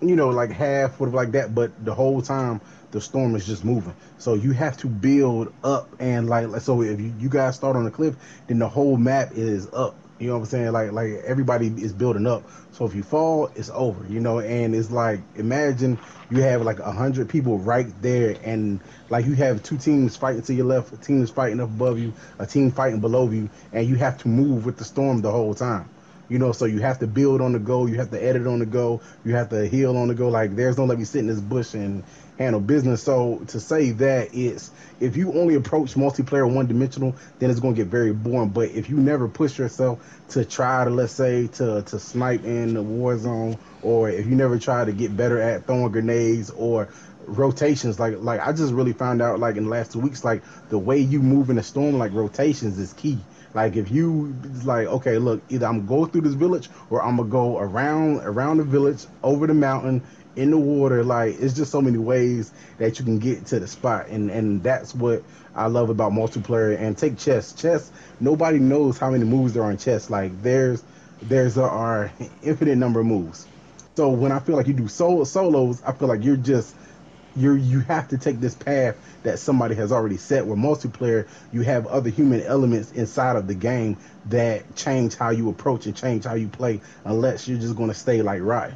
you 0.00 0.14
know 0.14 0.28
like 0.28 0.50
half 0.52 1.00
of 1.00 1.12
like 1.12 1.32
that, 1.32 1.54
but 1.54 1.72
the 1.84 1.94
whole 1.94 2.22
time 2.22 2.60
the 2.92 3.00
storm 3.00 3.34
is 3.34 3.44
just 3.44 3.64
moving. 3.64 3.94
So 4.18 4.34
you 4.34 4.52
have 4.52 4.76
to 4.78 4.86
build 4.86 5.52
up 5.64 5.90
and 5.98 6.28
like 6.28 6.48
so 6.60 6.80
if 6.82 7.00
you, 7.00 7.12
you 7.18 7.28
guys 7.28 7.56
start 7.56 7.74
on 7.74 7.84
the 7.84 7.90
cliff, 7.90 8.14
then 8.46 8.60
the 8.60 8.68
whole 8.68 8.96
map 8.96 9.32
is 9.32 9.68
up 9.72 9.96
you 10.18 10.26
know 10.26 10.34
what 10.34 10.40
I'm 10.40 10.46
saying? 10.46 10.72
Like 10.72 10.92
like 10.92 11.12
everybody 11.24 11.68
is 11.68 11.92
building 11.92 12.26
up. 12.26 12.42
So 12.72 12.84
if 12.86 12.94
you 12.94 13.02
fall, 13.02 13.50
it's 13.54 13.70
over. 13.70 14.04
You 14.08 14.20
know, 14.20 14.40
and 14.40 14.74
it's 14.74 14.90
like 14.90 15.20
imagine 15.36 15.98
you 16.30 16.42
have 16.42 16.62
like 16.62 16.80
a 16.80 16.90
hundred 16.90 17.28
people 17.28 17.58
right 17.58 17.86
there, 18.02 18.36
and 18.44 18.80
like 19.10 19.26
you 19.26 19.34
have 19.34 19.62
two 19.62 19.78
teams 19.78 20.16
fighting 20.16 20.42
to 20.42 20.54
your 20.54 20.66
left, 20.66 20.92
a 20.92 20.96
team 20.96 21.22
is 21.22 21.30
fighting 21.30 21.60
up 21.60 21.68
above 21.68 21.98
you, 21.98 22.12
a 22.38 22.46
team 22.46 22.70
fighting 22.70 23.00
below 23.00 23.30
you, 23.30 23.48
and 23.72 23.86
you 23.86 23.94
have 23.96 24.18
to 24.18 24.28
move 24.28 24.66
with 24.66 24.76
the 24.76 24.84
storm 24.84 25.22
the 25.22 25.30
whole 25.30 25.54
time. 25.54 25.88
You 26.28 26.38
know, 26.38 26.52
so 26.52 26.66
you 26.66 26.80
have 26.80 26.98
to 26.98 27.06
build 27.06 27.40
on 27.40 27.52
the 27.52 27.58
go, 27.58 27.86
you 27.86 27.94
have 27.96 28.10
to 28.10 28.22
edit 28.22 28.46
on 28.46 28.58
the 28.58 28.66
go, 28.66 29.00
you 29.24 29.34
have 29.34 29.48
to 29.48 29.66
heal 29.66 29.96
on 29.96 30.08
the 30.08 30.14
go. 30.14 30.28
Like 30.28 30.56
there's 30.56 30.76
no 30.76 30.84
let 30.84 30.98
me 30.98 31.04
sit 31.04 31.20
in 31.20 31.26
this 31.26 31.40
bush 31.40 31.74
and 31.74 32.02
handle 32.38 32.60
business. 32.60 33.02
So 33.02 33.42
to 33.48 33.60
say 33.60 33.90
that 33.92 34.30
it's 34.32 34.70
if 35.00 35.16
you 35.16 35.32
only 35.32 35.54
approach 35.54 35.94
multiplayer 35.94 36.50
one 36.50 36.66
dimensional, 36.66 37.14
then 37.38 37.50
it's 37.50 37.60
to 37.60 37.72
get 37.72 37.88
very 37.88 38.12
boring. 38.12 38.50
But 38.50 38.70
if 38.70 38.88
you 38.88 38.96
never 38.96 39.28
push 39.28 39.58
yourself 39.58 40.00
to 40.30 40.44
try 40.44 40.84
to 40.84 40.90
let's 40.90 41.12
say 41.12 41.48
to 41.48 41.82
to 41.82 41.98
snipe 41.98 42.44
in 42.44 42.74
the 42.74 42.82
war 42.82 43.18
zone, 43.18 43.58
or 43.82 44.08
if 44.08 44.26
you 44.26 44.34
never 44.34 44.58
try 44.58 44.84
to 44.84 44.92
get 44.92 45.16
better 45.16 45.40
at 45.40 45.66
throwing 45.66 45.90
grenades 45.92 46.50
or 46.50 46.88
rotations 47.26 48.00
like 48.00 48.16
like 48.20 48.40
I 48.40 48.52
just 48.52 48.72
really 48.72 48.94
found 48.94 49.20
out 49.20 49.38
like 49.38 49.56
in 49.56 49.64
the 49.64 49.70
last 49.70 49.92
two 49.92 49.98
weeks 49.98 50.24
like 50.24 50.42
the 50.70 50.78
way 50.78 50.98
you 50.98 51.20
move 51.20 51.50
in 51.50 51.58
a 51.58 51.62
storm 51.62 51.98
like 51.98 52.12
rotations 52.12 52.78
is 52.78 52.92
key. 52.94 53.18
Like 53.54 53.76
if 53.76 53.90
you 53.90 54.36
like, 54.64 54.86
okay, 54.86 55.18
look, 55.18 55.42
either 55.48 55.66
I'm 55.66 55.86
gonna 55.86 56.02
go 56.02 56.06
through 56.06 56.22
this 56.22 56.34
village 56.34 56.68
or 56.90 57.02
I'm 57.02 57.16
gonna 57.16 57.28
go 57.28 57.58
around 57.58 58.18
around 58.18 58.58
the 58.58 58.64
village, 58.64 59.06
over 59.22 59.46
the 59.46 59.54
mountain, 59.54 60.02
in 60.38 60.50
the 60.50 60.58
water. 60.58 61.04
Like 61.04 61.36
it's 61.40 61.54
just 61.54 61.70
so 61.70 61.82
many 61.82 61.98
ways 61.98 62.52
that 62.78 62.98
you 62.98 63.04
can 63.04 63.18
get 63.18 63.46
to 63.46 63.60
the 63.60 63.66
spot, 63.66 64.08
and 64.08 64.30
and 64.30 64.62
that's 64.62 64.94
what 64.94 65.22
I 65.54 65.66
love 65.66 65.90
about 65.90 66.12
multiplayer. 66.12 66.78
And 66.78 66.96
take 66.96 67.18
chess. 67.18 67.52
Chess. 67.52 67.90
Nobody 68.20 68.58
knows 68.58 68.98
how 68.98 69.10
many 69.10 69.24
moves 69.24 69.52
there 69.52 69.64
are 69.64 69.70
in 69.70 69.78
chess. 69.78 70.08
Like 70.10 70.42
there's 70.42 70.82
there's 71.22 71.58
are 71.58 72.12
infinite 72.42 72.76
number 72.76 73.00
of 73.00 73.06
moves. 73.06 73.46
So 73.96 74.10
when 74.10 74.30
I 74.30 74.38
feel 74.38 74.56
like 74.56 74.68
you 74.68 74.74
do 74.74 74.86
solo 74.86 75.24
solos, 75.24 75.82
I 75.82 75.92
feel 75.92 76.08
like 76.08 76.22
you're 76.22 76.36
just 76.36 76.74
you're 77.36 77.56
you 77.56 77.80
have 77.80 78.08
to 78.08 78.18
take 78.18 78.40
this 78.40 78.54
path 78.54 78.96
that 79.22 79.38
somebody 79.38 79.74
has 79.74 79.92
already 79.92 80.16
set. 80.16 80.46
Where 80.46 80.56
multiplayer, 80.56 81.28
you 81.52 81.62
have 81.62 81.86
other 81.86 82.10
human 82.10 82.42
elements 82.42 82.92
inside 82.92 83.36
of 83.36 83.46
the 83.46 83.54
game 83.54 83.96
that 84.26 84.76
change 84.76 85.14
how 85.14 85.30
you 85.30 85.48
approach 85.50 85.86
and 85.86 85.96
change 85.96 86.24
how 86.24 86.34
you 86.34 86.48
play, 86.48 86.80
unless 87.04 87.48
you're 87.48 87.58
just 87.58 87.76
going 87.76 87.88
to 87.88 87.94
stay 87.94 88.22
like 88.22 88.42
right. 88.42 88.72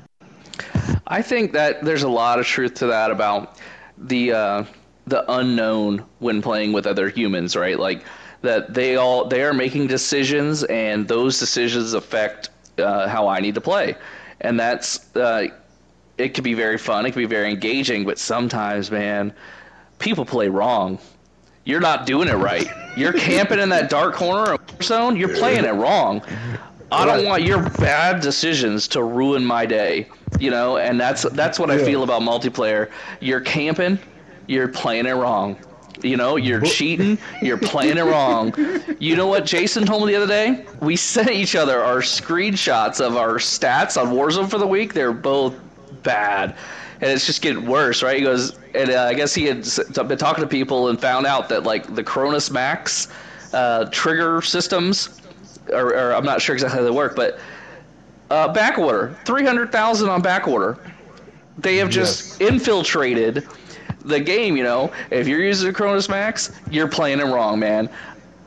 I 1.07 1.23
think 1.23 1.53
that 1.53 1.85
there's 1.85 2.03
a 2.03 2.09
lot 2.09 2.39
of 2.39 2.47
truth 2.47 2.75
to 2.75 2.87
that 2.87 3.11
about 3.11 3.59
the 3.99 4.33
uh, 4.33 4.65
the 5.07 5.31
unknown 5.33 6.05
when 6.19 6.43
playing 6.43 6.73
with 6.73 6.87
other 6.87 7.09
humans, 7.09 7.57
right? 7.57 7.79
Like 7.79 8.05
that 8.43 8.75
they 8.75 8.97
all 8.97 9.27
they 9.27 9.43
are 9.43 9.53
making 9.53 9.89
decisions, 9.89 10.65
and 10.65 11.07
those 11.09 11.39
decisions 11.39 11.93
affect 11.93 12.51
uh, 12.79 13.09
how 13.09 13.29
I 13.29 13.41
need 13.41 13.55
to 13.57 13.61
play, 13.61 13.97
and 14.41 14.59
that's 14.59 15.15
uh, 15.17 15.49
it 16.19 16.35
can 16.35 16.45
be 16.45 16.55
very 16.55 16.79
fun, 16.79 17.07
it 17.07 17.13
can 17.13 17.23
be 17.23 17.27
very 17.27 17.51
engaging, 17.51 18.05
but 18.05 18.19
sometimes, 18.19 18.91
man, 18.91 19.33
people 19.99 20.25
play 20.25 20.49
wrong. 20.49 20.99
You're 21.65 21.81
not 21.81 22.07
doing 22.07 22.29
it 22.29 22.35
right. 22.35 22.67
You're 22.97 23.13
camping 23.13 23.61
in 23.61 23.69
that 23.69 23.89
dark 23.89 24.17
corner 24.17 24.55
of 24.55 24.61
zone. 24.83 25.17
You're 25.17 25.35
playing 25.37 25.65
it 25.65 25.71
wrong 25.71 26.23
I 26.93 27.07
don't 27.07 27.25
want 27.27 27.43
your 27.43 27.63
bad 27.71 28.21
decisions 28.21 28.89
to 28.89 29.03
ruin 29.03 29.45
my 29.45 29.67
day. 29.67 30.09
You 30.41 30.51
know, 30.51 30.79
and 30.79 30.99
that's 30.99 31.23
that's 31.23 31.59
what 31.59 31.71
I 31.71 31.79
feel 31.79 32.03
about 32.03 32.23
multiplayer. 32.23 32.91
You're 33.21 33.43
camping, 33.43 33.99
you're 34.47 34.69
playing 34.69 35.07
it 35.07 35.13
wrong. 35.13 35.57
You 36.03 36.17
know, 36.17 36.37
you're 36.37 36.63
cheating, 36.63 37.19
you're 37.43 37.59
playing 37.59 37.99
it 37.99 38.03
wrong. 38.03 38.53
You 38.99 39.15
know 39.15 39.29
what 39.29 39.45
Jason 39.45 39.85
told 39.85 40.05
me 40.07 40.13
the 40.13 40.23
other 40.23 40.27
day? 40.27 40.65
We 40.81 40.97
sent 40.97 41.31
each 41.31 41.55
other 41.55 41.81
our 41.85 41.99
screenshots 41.99 43.01
of 43.01 43.17
our 43.17 43.35
stats 43.35 44.01
on 44.01 44.13
Warzone 44.13 44.51
for 44.51 44.59
the 44.59 44.67
week. 44.67 44.95
They're 44.95 45.13
both 45.13 45.55
bad. 46.03 46.57
And 47.01 47.11
it's 47.11 47.27
just 47.27 47.43
getting 47.43 47.67
worse, 47.67 48.03
right? 48.03 48.17
He 48.17 48.23
goes, 48.23 48.59
and 48.75 48.91
uh, 48.91 49.05
I 49.05 49.15
guess 49.15 49.35
he 49.35 49.45
had 49.45 49.65
been 50.09 50.19
talking 50.19 50.43
to 50.43 50.49
people 50.49 50.89
and 50.89 51.01
found 51.01 51.27
out 51.27 51.49
that, 51.51 51.65
like, 51.65 51.95
the 51.95 52.03
Cronus 52.03 52.51
Max 52.51 53.09
uh, 53.53 53.85
trigger 53.93 54.41
systems, 54.43 55.21
or, 55.71 55.95
or 55.95 56.15
I'm 56.15 56.25
not 56.25 56.41
sure 56.43 56.55
exactly 56.55 56.79
how 56.79 56.85
they 56.85 56.91
work, 56.91 57.15
but 57.17 57.39
uh, 58.31 58.53
back 58.53 58.77
300,000 59.25 60.09
on 60.09 60.23
back 60.23 60.49
order. 60.49 60.79
They 61.59 61.77
have 61.77 61.91
just 61.91 62.41
infiltrated 62.41 63.47
the 64.05 64.19
game, 64.21 64.57
you 64.57 64.65
know. 64.65 64.91
If 65.11 65.29
you're 65.29 65.43
using 65.43 65.69
a 65.69 65.73
Cronus 65.73 66.09
Max, 66.09 66.51
you're 66.71 66.89
playing 66.89 67.21
it 67.21 67.25
wrong, 67.25 67.59
man. 67.59 67.89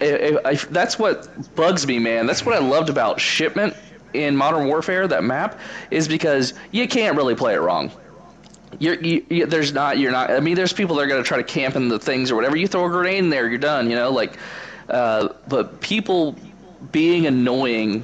I- 0.02 0.40
I- 0.44 0.50
I- 0.52 0.56
that's 0.56 0.98
what 0.98 1.56
bugs 1.56 1.86
me, 1.88 2.00
man. 2.00 2.26
That's 2.26 2.46
what 2.46 2.56
I 2.56 2.60
loved 2.60 2.90
about 2.90 3.22
Shipment 3.22 3.76
in 4.14 4.36
Modern 4.36 4.68
Warfare, 4.68 5.08
that 5.08 5.24
map, 5.24 5.60
is 5.92 6.08
because 6.08 6.54
you 6.72 6.88
can't 6.88 7.16
really 7.16 7.36
play 7.36 7.54
it 7.54 7.60
wrong. 7.60 7.92
You're, 8.80 8.96
you, 8.96 9.26
you, 9.30 9.46
there's 9.46 9.72
not, 9.74 10.00
you're 10.00 10.12
not, 10.12 10.32
I 10.32 10.40
mean, 10.40 10.56
there's 10.56 10.74
people 10.74 10.96
that 10.98 11.04
are 11.04 11.08
going 11.08 11.24
to 11.24 11.28
try 11.28 11.38
to 11.38 11.44
camp 11.44 11.76
in 11.76 11.88
the 11.88 12.00
things 12.00 12.32
or 12.32 12.36
whatever. 12.36 12.58
You 12.58 12.68
throw 12.68 12.86
a 12.86 12.90
grenade 12.90 13.20
in 13.20 13.30
there, 13.30 13.48
you're 13.48 13.58
done, 13.58 13.90
you 13.90 13.96
know? 13.96 14.12
Like, 14.12 14.38
uh, 14.90 15.30
but 15.48 15.80
people 15.80 16.36
being 16.92 17.26
annoying 17.26 18.04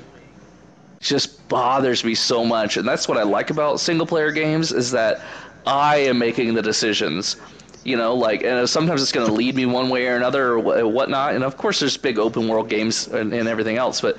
just 1.00 1.48
bothers 1.50 2.04
me 2.04 2.14
so 2.16 2.46
much. 2.46 2.78
And 2.78 2.88
that's 2.88 3.08
what 3.08 3.18
i 3.18 3.24
like 3.24 3.50
about 3.50 3.80
single 3.80 4.06
player 4.06 4.32
games 4.32 4.72
is 4.72 4.92
that 4.92 5.22
i 5.66 5.98
am 5.98 6.18
making 6.18 6.56
the 6.56 6.62
decisions 6.62 7.36
you 7.84 7.96
know 7.96 8.16
like 8.16 8.44
and 8.44 8.68
sometimes 8.68 9.00
it's 9.00 9.12
going 9.12 9.28
to 9.28 9.32
lead 9.34 9.56
me 9.56 9.68
one 9.68 9.90
way 9.90 10.08
or 10.08 10.16
another 10.16 10.54
or 10.54 10.88
whatnot. 10.88 11.36
And 11.36 11.44
of 11.44 11.58
course 11.58 11.80
there's 11.80 11.98
big 11.98 12.18
open 12.18 12.48
world 12.48 12.70
games 12.70 13.08
and, 13.08 13.34
and 13.34 13.48
everything 13.48 13.78
else 13.78 14.02
but 14.02 14.18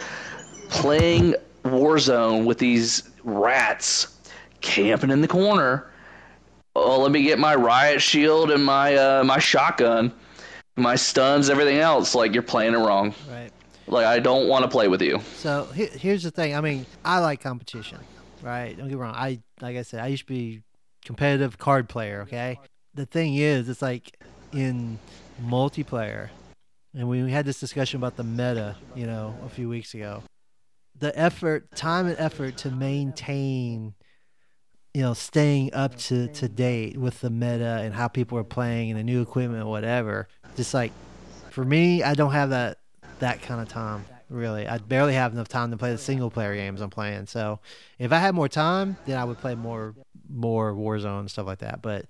playing 0.68 1.34
warzone 1.64 2.44
with 2.44 2.58
these 2.58 3.10
rats 3.24 4.18
camping 4.60 5.10
in 5.10 5.20
the 5.20 5.28
corner 5.28 5.90
oh 6.74 7.00
let 7.00 7.12
me 7.12 7.22
get 7.22 7.38
my 7.38 7.54
riot 7.54 8.00
shield 8.00 8.50
and 8.50 8.64
my 8.64 8.94
uh, 8.96 9.24
my 9.24 9.38
shotgun 9.38 10.12
my 10.76 10.96
stuns 10.96 11.50
everything 11.50 11.78
else 11.78 12.14
like 12.14 12.32
you're 12.32 12.42
playing 12.42 12.74
it 12.74 12.78
wrong. 12.78 13.14
Right. 13.30 13.50
Like 13.86 14.06
i 14.06 14.18
don't 14.18 14.48
want 14.48 14.62
to 14.64 14.68
play 14.70 14.88
with 14.88 15.02
you 15.02 15.20
So 15.36 15.64
he- 15.74 15.86
here's 15.86 16.22
the 16.22 16.30
thing. 16.30 16.54
I 16.54 16.60
mean, 16.60 16.86
I 17.04 17.18
like 17.18 17.40
competition, 17.40 17.98
right? 18.42 18.76
Don't 18.76 18.86
get 18.88 18.94
me 18.96 19.00
wrong. 19.00 19.14
I 19.14 19.40
like 19.60 19.76
I 19.76 19.82
said, 19.82 20.00
I 20.00 20.06
used 20.08 20.22
to 20.26 20.32
be 20.32 20.62
competitive 21.04 21.58
card 21.58 21.88
player. 21.88 22.22
Okay. 22.22 22.58
The 22.94 23.06
thing 23.06 23.34
is, 23.36 23.68
it's 23.68 23.82
like 23.82 24.16
in 24.52 24.98
multiplayer, 25.42 26.28
and 26.94 27.08
we 27.08 27.30
had 27.30 27.44
this 27.46 27.58
discussion 27.58 27.98
about 27.98 28.16
the 28.16 28.24
meta, 28.24 28.76
you 28.94 29.06
know, 29.06 29.34
a 29.44 29.48
few 29.48 29.68
weeks 29.68 29.94
ago. 29.94 30.22
The 30.98 31.16
effort, 31.18 31.74
time 31.74 32.06
and 32.06 32.16
effort 32.18 32.58
to 32.58 32.70
maintain, 32.70 33.94
you 34.94 35.02
know, 35.02 35.14
staying 35.14 35.72
up 35.74 35.96
to 36.06 36.28
to 36.28 36.48
date 36.48 36.96
with 36.98 37.20
the 37.20 37.30
meta 37.30 37.80
and 37.82 37.94
how 37.94 38.08
people 38.08 38.38
are 38.38 38.44
playing 38.44 38.90
and 38.90 38.98
the 38.98 39.02
new 39.04 39.22
equipment, 39.22 39.66
whatever. 39.66 40.28
Just 40.56 40.74
like 40.74 40.92
for 41.50 41.64
me, 41.64 42.02
I 42.02 42.14
don't 42.14 42.32
have 42.32 42.50
that 42.50 42.78
that 43.22 43.40
kind 43.40 43.60
of 43.60 43.68
time 43.68 44.04
really. 44.28 44.66
I 44.66 44.78
barely 44.78 45.14
have 45.14 45.32
enough 45.32 45.48
time 45.48 45.70
to 45.70 45.76
play 45.76 45.92
the 45.92 45.98
single 45.98 46.30
player 46.30 46.54
games 46.54 46.80
i'm 46.80 46.90
playing. 46.90 47.26
So 47.26 47.60
if 47.98 48.12
i 48.12 48.18
had 48.18 48.34
more 48.34 48.48
time 48.48 48.96
then 49.06 49.16
i 49.18 49.24
would 49.24 49.38
play 49.38 49.54
more 49.54 49.94
more 50.28 50.72
warzone 50.72 51.20
and 51.20 51.30
stuff 51.30 51.46
like 51.46 51.60
that. 51.60 51.82
But 51.82 52.06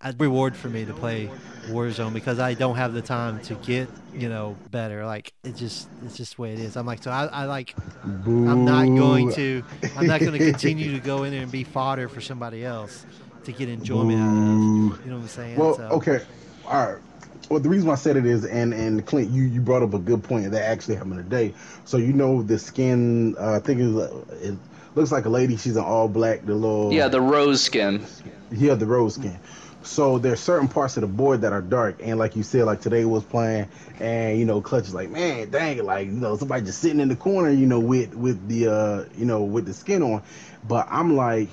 a 0.00 0.14
reward 0.18 0.56
for 0.56 0.68
me 0.68 0.84
to 0.84 0.94
play 0.94 1.28
warzone 1.66 2.12
because 2.12 2.38
i 2.38 2.54
don't 2.54 2.76
have 2.76 2.94
the 2.94 3.02
time 3.02 3.40
to 3.40 3.54
get 3.54 3.88
you 4.14 4.28
know 4.28 4.56
better. 4.70 5.04
Like 5.04 5.32
it 5.44 5.54
just 5.54 5.88
it's 6.04 6.16
just 6.16 6.36
the 6.36 6.42
way 6.42 6.52
it 6.54 6.60
is. 6.60 6.76
I'm 6.76 6.86
like 6.86 7.02
so 7.02 7.10
i, 7.10 7.26
I 7.26 7.44
like 7.44 7.74
i'm 8.04 8.64
not 8.64 8.86
going 8.86 9.32
to 9.32 9.62
i'm 9.96 10.06
not 10.06 10.20
going 10.20 10.32
to 10.32 10.38
continue 10.38 10.92
to 10.92 11.00
go 11.00 11.24
in 11.24 11.32
there 11.32 11.42
and 11.42 11.52
be 11.52 11.64
fodder 11.64 12.08
for 12.08 12.20
somebody 12.20 12.64
else 12.64 13.04
to 13.44 13.52
get 13.52 13.68
enjoyment 13.68 14.18
out 14.18 14.36
of 14.36 15.04
you 15.04 15.10
know 15.10 15.16
what 15.16 15.22
i'm 15.22 15.28
saying? 15.28 15.58
Well, 15.58 15.76
so, 15.76 15.82
okay, 15.84 16.24
all 16.66 16.86
right. 16.86 17.02
Well, 17.48 17.60
the 17.60 17.68
reason 17.68 17.88
why 17.88 17.94
I 17.94 17.96
said 17.96 18.16
it 18.16 18.26
is, 18.26 18.44
and 18.44 18.74
and 18.74 19.04
Clint, 19.06 19.30
you 19.30 19.44
you 19.44 19.60
brought 19.60 19.82
up 19.82 19.94
a 19.94 19.98
good 19.98 20.22
point 20.22 20.50
that 20.50 20.62
actually 20.62 20.96
happened 20.96 21.16
today. 21.16 21.54
So 21.84 21.96
you 21.96 22.12
know 22.12 22.42
the 22.42 22.58
skin. 22.58 23.36
Uh, 23.38 23.56
I 23.56 23.58
think 23.60 23.80
it, 23.80 23.88
was, 23.88 24.10
uh, 24.10 24.24
it 24.42 24.54
looks 24.94 25.12
like 25.12 25.24
a 25.24 25.30
lady. 25.30 25.56
She's 25.56 25.76
an 25.76 25.84
all 25.84 26.08
black. 26.08 26.44
The 26.44 26.54
little 26.54 26.92
yeah 26.92 27.08
the 27.08 27.20
rose 27.20 27.62
skin 27.62 28.04
yeah, 28.50 28.74
the 28.74 28.86
rose 28.86 29.14
skin. 29.14 29.38
So 29.82 30.18
there's 30.18 30.40
certain 30.40 30.68
parts 30.68 30.96
of 30.96 31.02
the 31.02 31.06
board 31.06 31.42
that 31.42 31.52
are 31.52 31.62
dark, 31.62 32.00
and 32.02 32.18
like 32.18 32.36
you 32.36 32.42
said, 32.42 32.64
like 32.64 32.80
today 32.80 33.04
was 33.04 33.24
playing, 33.24 33.68
and 34.00 34.38
you 34.38 34.44
know, 34.44 34.60
Clutch 34.60 34.84
is 34.84 34.94
like, 34.94 35.08
man, 35.08 35.50
dang 35.50 35.78
it, 35.78 35.84
like 35.84 36.06
you 36.06 36.12
know, 36.12 36.36
somebody 36.36 36.64
just 36.64 36.80
sitting 36.80 37.00
in 37.00 37.08
the 37.08 37.16
corner, 37.16 37.50
you 37.50 37.66
know, 37.66 37.80
with 37.80 38.14
with 38.14 38.48
the 38.48 38.68
uh, 38.68 39.04
you 39.16 39.24
know, 39.24 39.44
with 39.44 39.66
the 39.66 39.72
skin 39.72 40.02
on. 40.02 40.22
But 40.66 40.88
I'm 40.90 41.16
like, 41.16 41.48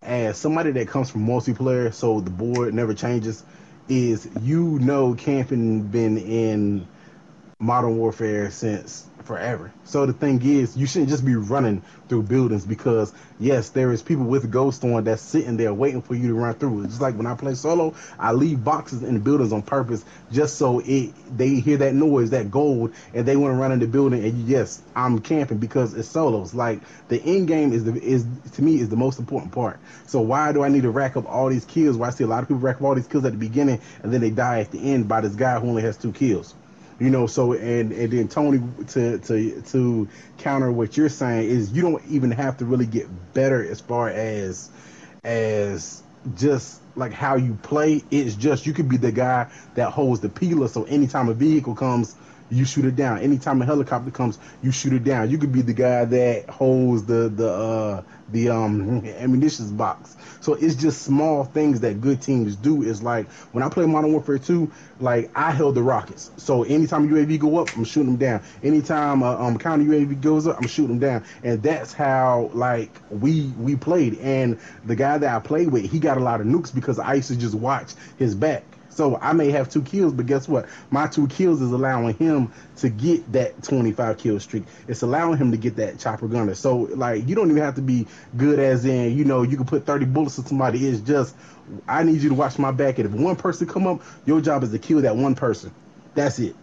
as 0.00 0.38
somebody 0.38 0.70
that 0.72 0.88
comes 0.88 1.10
from 1.10 1.26
multiplayer, 1.26 1.92
so 1.92 2.20
the 2.20 2.30
board 2.30 2.72
never 2.74 2.94
changes, 2.94 3.44
is 3.88 4.28
you 4.40 4.78
know, 4.80 5.14
camping 5.14 5.82
been 5.82 6.18
in 6.18 6.86
Modern 7.58 7.96
Warfare 7.96 8.50
since 8.50 9.06
forever. 9.22 9.72
So 9.84 10.06
the 10.06 10.12
thing 10.12 10.40
is, 10.42 10.76
you 10.76 10.86
shouldn't 10.86 11.10
just 11.10 11.24
be 11.24 11.34
running 11.34 11.82
through 12.08 12.24
buildings 12.24 12.64
because 12.64 13.12
yes, 13.38 13.70
there 13.70 13.92
is 13.92 14.02
people 14.02 14.24
with 14.24 14.50
Ghost 14.50 14.84
on 14.84 15.04
that's 15.04 15.22
sitting 15.22 15.56
there 15.56 15.72
waiting 15.72 16.02
for 16.02 16.14
you 16.14 16.28
to 16.28 16.34
run 16.34 16.54
through. 16.54 16.82
It's 16.82 16.90
just 16.90 17.00
like 17.00 17.16
when 17.16 17.26
I 17.26 17.34
play 17.34 17.54
solo, 17.54 17.94
I 18.18 18.32
leave 18.32 18.62
boxes 18.62 19.02
in 19.02 19.14
the 19.14 19.20
buildings 19.20 19.52
on 19.52 19.62
purpose 19.62 20.04
just 20.30 20.56
so 20.56 20.80
it 20.84 21.12
they 21.36 21.56
hear 21.56 21.78
that 21.78 21.94
noise, 21.94 22.30
that 22.30 22.50
gold, 22.50 22.92
and 23.14 23.26
they 23.26 23.36
want 23.36 23.52
to 23.54 23.56
run 23.56 23.72
in 23.72 23.78
the 23.78 23.86
building. 23.86 24.24
And 24.24 24.46
yes, 24.46 24.82
I'm 24.94 25.20
camping 25.20 25.58
because 25.58 25.94
it's 25.94 26.08
solos. 26.08 26.54
Like 26.54 26.80
the 27.08 27.22
end 27.22 27.48
game 27.48 27.72
is 27.72 27.84
the 27.84 27.94
is 28.02 28.26
to 28.52 28.62
me 28.62 28.80
is 28.80 28.88
the 28.88 28.96
most 28.96 29.18
important 29.18 29.52
part. 29.52 29.80
So 30.06 30.20
why 30.20 30.52
do 30.52 30.62
I 30.62 30.68
need 30.68 30.82
to 30.82 30.90
rack 30.90 31.16
up 31.16 31.28
all 31.28 31.48
these 31.48 31.64
kills? 31.64 31.96
Why 31.96 32.08
I 32.08 32.10
see 32.10 32.24
a 32.24 32.26
lot 32.26 32.42
of 32.42 32.48
people 32.48 32.60
rack 32.60 32.76
up 32.76 32.82
all 32.82 32.94
these 32.94 33.06
kills 33.06 33.24
at 33.24 33.32
the 33.32 33.38
beginning 33.38 33.80
and 34.02 34.12
then 34.12 34.20
they 34.20 34.30
die 34.30 34.60
at 34.60 34.70
the 34.70 34.92
end 34.92 35.08
by 35.08 35.20
this 35.20 35.34
guy 35.34 35.58
who 35.58 35.68
only 35.68 35.82
has 35.82 35.96
two 35.96 36.12
kills 36.12 36.54
you 37.02 37.10
know 37.10 37.26
so 37.26 37.52
and 37.52 37.92
and 37.92 38.12
then 38.12 38.28
tony 38.28 38.62
to 38.86 39.18
to 39.18 39.60
to 39.62 40.08
counter 40.38 40.70
what 40.70 40.96
you're 40.96 41.08
saying 41.08 41.48
is 41.48 41.72
you 41.72 41.82
don't 41.82 42.02
even 42.08 42.30
have 42.30 42.56
to 42.56 42.64
really 42.64 42.86
get 42.86 43.08
better 43.34 43.68
as 43.68 43.80
far 43.80 44.08
as 44.08 44.70
as 45.24 46.02
just 46.36 46.80
like 46.94 47.12
how 47.12 47.36
you 47.36 47.54
play. 47.62 48.02
It's 48.10 48.34
just 48.34 48.66
you 48.66 48.72
could 48.72 48.88
be 48.88 48.96
the 48.96 49.12
guy 49.12 49.50
that 49.74 49.90
holds 49.90 50.20
the 50.20 50.28
peeler 50.28 50.68
so 50.68 50.84
anytime 50.84 51.28
a 51.28 51.34
vehicle 51.34 51.74
comes 51.74 52.14
you 52.52 52.64
shoot 52.64 52.84
it 52.84 52.96
down. 52.96 53.18
Anytime 53.18 53.62
a 53.62 53.64
helicopter 53.66 54.10
comes 54.10 54.38
you 54.60 54.70
shoot 54.72 54.92
it 54.92 55.04
down. 55.04 55.30
You 55.30 55.38
could 55.38 55.52
be 55.52 55.62
the 55.62 55.72
guy 55.72 56.04
that 56.04 56.50
holds 56.50 57.04
the 57.06 57.28
the 57.28 57.50
uh 57.50 58.02
the 58.28 58.48
um 58.50 59.04
ammunition 59.06 59.76
box. 59.76 60.16
So 60.40 60.54
it's 60.54 60.74
just 60.74 61.02
small 61.02 61.44
things 61.44 61.80
that 61.80 62.00
good 62.00 62.20
teams 62.22 62.56
do. 62.56 62.82
Is 62.82 63.02
like 63.02 63.30
when 63.52 63.62
i 63.62 63.68
play 63.68 63.86
modern 63.86 64.12
warfare 64.12 64.38
2 64.38 64.72
like 64.98 65.30
i 65.34 65.50
held 65.50 65.74
the 65.74 65.82
rockets. 65.82 66.30
So 66.36 66.62
anytime 66.64 67.08
uav 67.08 67.38
go 67.38 67.58
up 67.58 67.74
i'm 67.76 67.84
shooting 67.84 68.10
them 68.12 68.18
down. 68.18 68.42
Anytime 68.62 69.22
uh, 69.22 69.36
um 69.36 69.58
counter 69.58 69.84
uav 69.84 70.20
goes 70.20 70.46
up 70.46 70.58
i'm 70.58 70.66
shooting 70.66 70.98
them 70.98 71.22
down. 71.22 71.24
And 71.42 71.62
that's 71.62 71.92
how 71.92 72.50
like 72.52 73.02
we 73.08 73.54
we 73.56 73.76
played. 73.76 74.18
And 74.18 74.60
the 74.84 74.96
guy 74.96 75.18
that 75.18 75.34
i 75.34 75.38
played 75.40 75.68
with 75.72 75.84
he 75.84 75.98
got 76.00 76.18
a 76.18 76.20
lot 76.20 76.40
of 76.40 76.46
nukes 76.46 76.74
because 76.74 76.98
i 76.98 77.14
used 77.14 77.28
to 77.28 77.36
just 77.36 77.54
watch 77.54 77.94
his 78.16 78.34
back 78.34 78.71
so 78.94 79.16
I 79.16 79.32
may 79.32 79.50
have 79.50 79.68
two 79.68 79.82
kills, 79.82 80.12
but 80.12 80.26
guess 80.26 80.46
what? 80.46 80.66
My 80.90 81.06
two 81.06 81.26
kills 81.26 81.62
is 81.62 81.72
allowing 81.72 82.16
him 82.16 82.52
to 82.76 82.88
get 82.88 83.32
that 83.32 83.62
25 83.62 84.18
kill 84.18 84.38
streak. 84.38 84.64
It's 84.86 85.02
allowing 85.02 85.38
him 85.38 85.50
to 85.52 85.56
get 85.56 85.76
that 85.76 85.98
chopper 85.98 86.28
gunner. 86.28 86.54
So 86.54 86.76
like 86.76 87.26
you 87.26 87.34
don't 87.34 87.50
even 87.50 87.62
have 87.62 87.76
to 87.76 87.82
be 87.82 88.06
good 88.36 88.58
as 88.58 88.84
in, 88.84 89.16
you 89.16 89.24
know, 89.24 89.42
you 89.42 89.56
can 89.56 89.66
put 89.66 89.86
30 89.86 90.06
bullets 90.06 90.36
to 90.36 90.42
somebody. 90.42 90.86
It's 90.86 91.00
just 91.00 91.34
I 91.88 92.02
need 92.02 92.20
you 92.20 92.28
to 92.28 92.34
watch 92.34 92.58
my 92.58 92.70
back 92.70 92.98
and 92.98 93.12
if 93.12 93.18
one 93.18 93.36
person 93.36 93.66
come 93.66 93.86
up, 93.86 94.02
your 94.26 94.40
job 94.40 94.62
is 94.62 94.70
to 94.72 94.78
kill 94.78 95.00
that 95.02 95.16
one 95.16 95.34
person. 95.34 95.72
That's 96.14 96.38
it. 96.38 96.54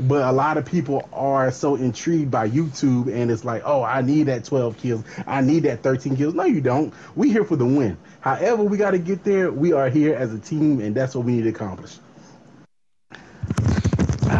But 0.00 0.22
a 0.22 0.32
lot 0.32 0.56
of 0.56 0.64
people 0.64 1.08
are 1.12 1.50
so 1.52 1.76
intrigued 1.76 2.30
by 2.30 2.48
YouTube 2.50 3.12
and 3.14 3.30
it's 3.30 3.44
like, 3.44 3.62
oh, 3.64 3.82
I 3.82 4.02
need 4.02 4.24
that 4.24 4.44
12 4.44 4.76
kills. 4.76 5.04
I 5.26 5.40
need 5.40 5.62
that 5.64 5.82
13 5.82 6.16
kills. 6.16 6.34
No, 6.34 6.44
you 6.44 6.60
don't. 6.60 6.92
We 7.14 7.30
here 7.30 7.44
for 7.44 7.56
the 7.56 7.66
win. 7.66 7.96
However, 8.20 8.64
we 8.64 8.76
got 8.76 8.90
to 8.92 8.98
get 8.98 9.22
there. 9.22 9.52
We 9.52 9.72
are 9.72 9.88
here 9.88 10.14
as 10.14 10.34
a 10.34 10.38
team, 10.38 10.80
and 10.80 10.94
that's 10.94 11.14
what 11.14 11.24
we 11.24 11.36
need 11.36 11.42
to 11.42 11.50
accomplish. 11.50 11.98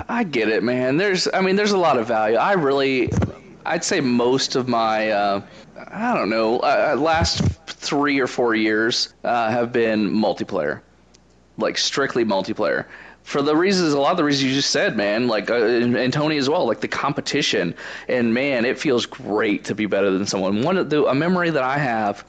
I, 0.08 0.24
get 0.24 0.48
it, 0.48 0.62
man. 0.62 0.96
There's, 0.96 1.28
I 1.32 1.40
mean, 1.40 1.56
there's 1.56 1.72
a 1.72 1.78
lot 1.78 1.98
of 1.98 2.08
value. 2.08 2.36
I 2.36 2.54
really, 2.54 3.10
I'd 3.64 3.84
say 3.84 4.00
most 4.00 4.56
of 4.56 4.66
my, 4.66 5.10
uh, 5.10 5.42
I 5.76 6.14
don't 6.14 6.30
know, 6.30 6.58
uh, 6.60 6.96
last 6.98 7.44
three 7.66 8.20
or 8.20 8.26
four 8.26 8.54
years 8.54 9.12
uh, 9.22 9.50
have 9.50 9.72
been 9.72 10.10
multiplayer, 10.10 10.80
like 11.58 11.78
strictly 11.78 12.24
multiplayer. 12.24 12.86
For 13.24 13.40
the 13.40 13.56
reasons, 13.56 13.94
a 13.94 13.98
lot 13.98 14.12
of 14.12 14.18
the 14.18 14.24
reasons 14.24 14.44
you 14.44 14.54
just 14.54 14.70
said, 14.70 14.96
man. 14.96 15.26
Like 15.26 15.50
uh, 15.50 15.54
and, 15.54 15.96
and, 15.96 16.12
Tony 16.12 16.36
as 16.36 16.48
well. 16.48 16.66
Like 16.66 16.80
the 16.80 16.88
competition, 16.88 17.74
and 18.06 18.32
man, 18.32 18.66
it 18.66 18.78
feels 18.78 19.06
great 19.06 19.64
to 19.64 19.74
be 19.74 19.86
better 19.86 20.10
than 20.10 20.26
someone. 20.26 20.62
One 20.62 20.76
of 20.76 20.90
the 20.90 21.06
a 21.06 21.14
memory 21.14 21.50
that 21.50 21.64
I 21.64 21.78
have. 21.78 22.24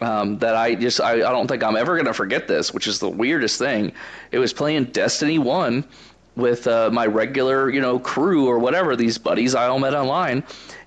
Um, 0.00 0.38
that 0.38 0.56
I 0.56 0.74
just 0.74 1.00
I, 1.00 1.12
I 1.12 1.32
don't 1.32 1.46
think 1.46 1.62
I'm 1.62 1.76
ever 1.76 1.96
gonna 1.96 2.12
forget 2.12 2.48
this, 2.48 2.74
which 2.74 2.88
is 2.88 2.98
the 2.98 3.08
weirdest 3.08 3.58
thing. 3.58 3.92
It 4.32 4.38
was 4.38 4.52
playing 4.52 4.86
Destiny 4.86 5.38
One 5.38 5.84
with 6.36 6.66
uh, 6.66 6.90
my 6.92 7.06
regular 7.06 7.70
you 7.70 7.80
know 7.80 8.00
crew 8.00 8.48
or 8.48 8.58
whatever 8.58 8.96
these 8.96 9.18
buddies 9.18 9.54
I 9.54 9.68
all 9.68 9.78
met 9.78 9.94
online, 9.94 10.42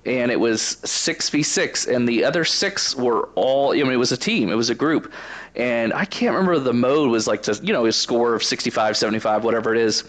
and 0.05 0.29
it 0.29 0.39
was 0.39 0.61
six 0.61 1.29
v 1.29 1.41
six, 1.41 1.87
and 1.87 2.07
the 2.07 2.25
other 2.25 2.43
six 2.43 2.95
were 2.95 3.29
all 3.35 3.71
I 3.71 3.77
mean 3.77 3.93
it 3.93 3.97
was 3.97 4.11
a 4.11 4.17
team, 4.17 4.51
it 4.51 4.55
was 4.55 4.69
a 4.69 4.75
group, 4.75 5.11
and 5.57 5.91
I 5.91 6.05
can't 6.05 6.35
remember 6.35 6.59
the 6.59 6.73
mode 6.73 7.09
was 7.09 7.27
like 7.27 7.43
to 7.43 7.59
you 7.61 7.73
know 7.73 7.83
his 7.83 7.95
score 7.95 8.35
of 8.35 8.43
65, 8.43 8.95
75, 8.95 9.43
whatever 9.43 9.73
it 9.73 9.81
is, 9.81 10.03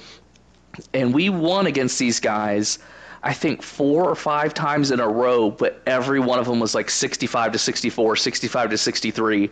and 0.94 1.12
we 1.12 1.30
won 1.30 1.66
against 1.66 1.98
these 1.98 2.20
guys. 2.20 2.78
I 3.22 3.32
think 3.32 3.62
four 3.62 4.08
or 4.08 4.14
five 4.14 4.54
times 4.54 4.90
in 4.90 5.00
a 5.00 5.08
row, 5.08 5.50
but 5.50 5.80
every 5.86 6.20
one 6.20 6.38
of 6.38 6.46
them 6.46 6.60
was 6.60 6.74
like 6.74 6.90
65 6.90 7.52
to 7.52 7.58
64, 7.58 8.16
65 8.16 8.70
to 8.70 8.78
63 8.78 9.50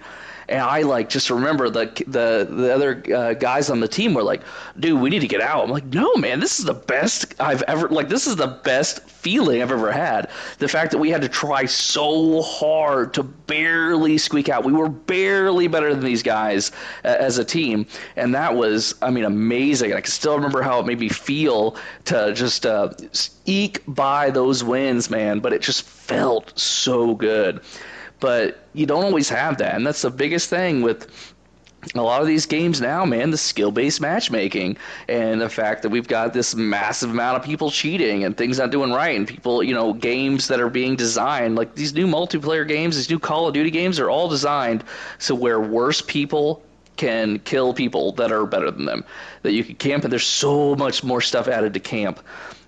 and 0.49 0.61
I 0.61 0.83
like 0.83 1.09
just 1.09 1.31
remember 1.31 1.69
the 1.69 1.87
the 2.07 2.47
the 2.49 2.75
other 2.75 3.03
uh, 3.15 3.35
guys 3.35 3.71
on 3.71 3.81
the 3.81 3.89
team 3.89 4.15
were 4.15 4.23
like, 4.23 4.43
"Dude, 4.79 5.01
we 5.01 5.11
need 5.11 5.21
to 5.21 5.29
get 5.29 5.41
out." 5.41 5.65
I'm 5.65 5.71
like, 5.71 5.87
"No, 5.87 6.15
man, 6.17 6.41
this 6.41 6.59
is 6.59 6.65
the 6.65 6.75
best 6.75 7.35
I've 7.41 7.63
ever 7.63 7.89
like. 7.89 8.09
This 8.09 8.27
is 8.27 8.37
the 8.37 8.47
best 8.47 9.09
feeling 9.09 9.61
I've 9.61 9.73
ever 9.73 9.91
had. 9.91 10.31
The 10.59 10.69
fact 10.69 10.93
that 10.93 10.99
we 10.99 11.11
had 11.11 11.23
to 11.23 11.29
try 11.29 11.65
so 11.65 12.43
hard 12.43 13.15
to 13.15 13.23
barely 13.25 14.19
squeak 14.19 14.49
out. 14.49 14.65
We 14.65 14.73
were 14.73 14.89
barely 14.89 15.67
better 15.67 15.93
than 15.95 16.05
these 16.05 16.23
guys 16.23 16.71
uh, 17.05 17.09
as 17.09 17.39
a 17.39 17.45
team, 17.45 17.87
and 18.15 18.35
that 18.35 18.55
was, 18.55 18.95
I 19.03 19.11
mean, 19.11 19.25
amazing. 19.25 19.93
I 19.93 20.01
can 20.01 20.11
still 20.11 20.37
remember 20.37 20.63
how 20.63 20.79
it 20.79 20.87
made 20.87 21.01
me 21.01 21.09
feel 21.09 21.77
to 22.05 22.33
just 22.35 22.67
uh, 22.67 22.93
eke 23.65 23.83
by 23.87 24.31
those 24.31 24.63
wins, 24.63 25.11
man. 25.11 25.41
But 25.41 25.53
it 25.53 25.63
just 25.63 25.83
felt 25.83 26.59
so 26.59 27.15
good 27.15 27.61
but 28.21 28.59
you 28.73 28.87
don't 28.87 29.05
always 29.05 29.29
have 29.29 29.59
that, 29.59 29.75
and 29.75 29.87
that's 29.87 30.03
the 30.03 30.11
biggest 30.11 30.49
thing 30.49 30.83
with 30.83 31.35
a 31.95 32.03
lot 32.03 32.21
of 32.21 32.27
these 32.27 32.47
games 32.47 32.81
now, 32.81 33.05
man, 33.05 33.31
the 33.31 33.37
skill 33.37 33.71
based 33.71 34.01
matchmaking 34.01 34.77
and 35.09 35.41
the 35.41 35.49
fact 35.49 35.83
that 35.83 35.91
we've 35.91 36.09
got 36.09 36.33
this 36.33 36.55
massive 36.55 37.11
amount 37.11 37.37
of 37.37 37.45
people 37.45 37.71
cheating 37.71 38.25
and 38.25 38.37
things 38.37 38.59
not 38.59 38.71
doing 38.71 38.91
right, 38.91 39.17
and 39.17 39.29
people, 39.29 39.63
you 39.63 39.75
know, 39.75 39.93
games 39.93 40.49
that 40.49 40.61
are 40.61 40.71
being 40.71 40.97
designed 40.97 41.57
like 41.57 41.75
these 41.75 41.95
new 41.95 42.07
multiplayer 42.07 42.67
games, 42.67 42.97
these 42.97 43.11
new 43.11 43.19
Call 43.19 43.47
of 43.47 43.55
Duty 43.55 43.71
games 43.71 44.01
are 44.01 44.11
all 44.11 44.29
designed 44.29 44.83
so 45.19 45.35
where 45.35 45.61
worse 45.61 46.03
people 46.03 46.63
can 46.97 47.39
kill 47.41 47.75
people 47.75 48.13
that 48.13 48.33
are 48.33 48.47
better 48.47 48.71
than 48.71 48.87
them. 48.87 49.05
That 49.43 49.53
you 49.53 49.63
can 49.63 49.77
camp, 49.77 50.05
and 50.05 50.13
there's 50.13 50.27
so 50.27 50.75
much 50.75 51.05
more 51.05 51.21
stuff 51.21 51.47
added 51.47 51.75
to 51.75 51.81
camp. 51.81 52.21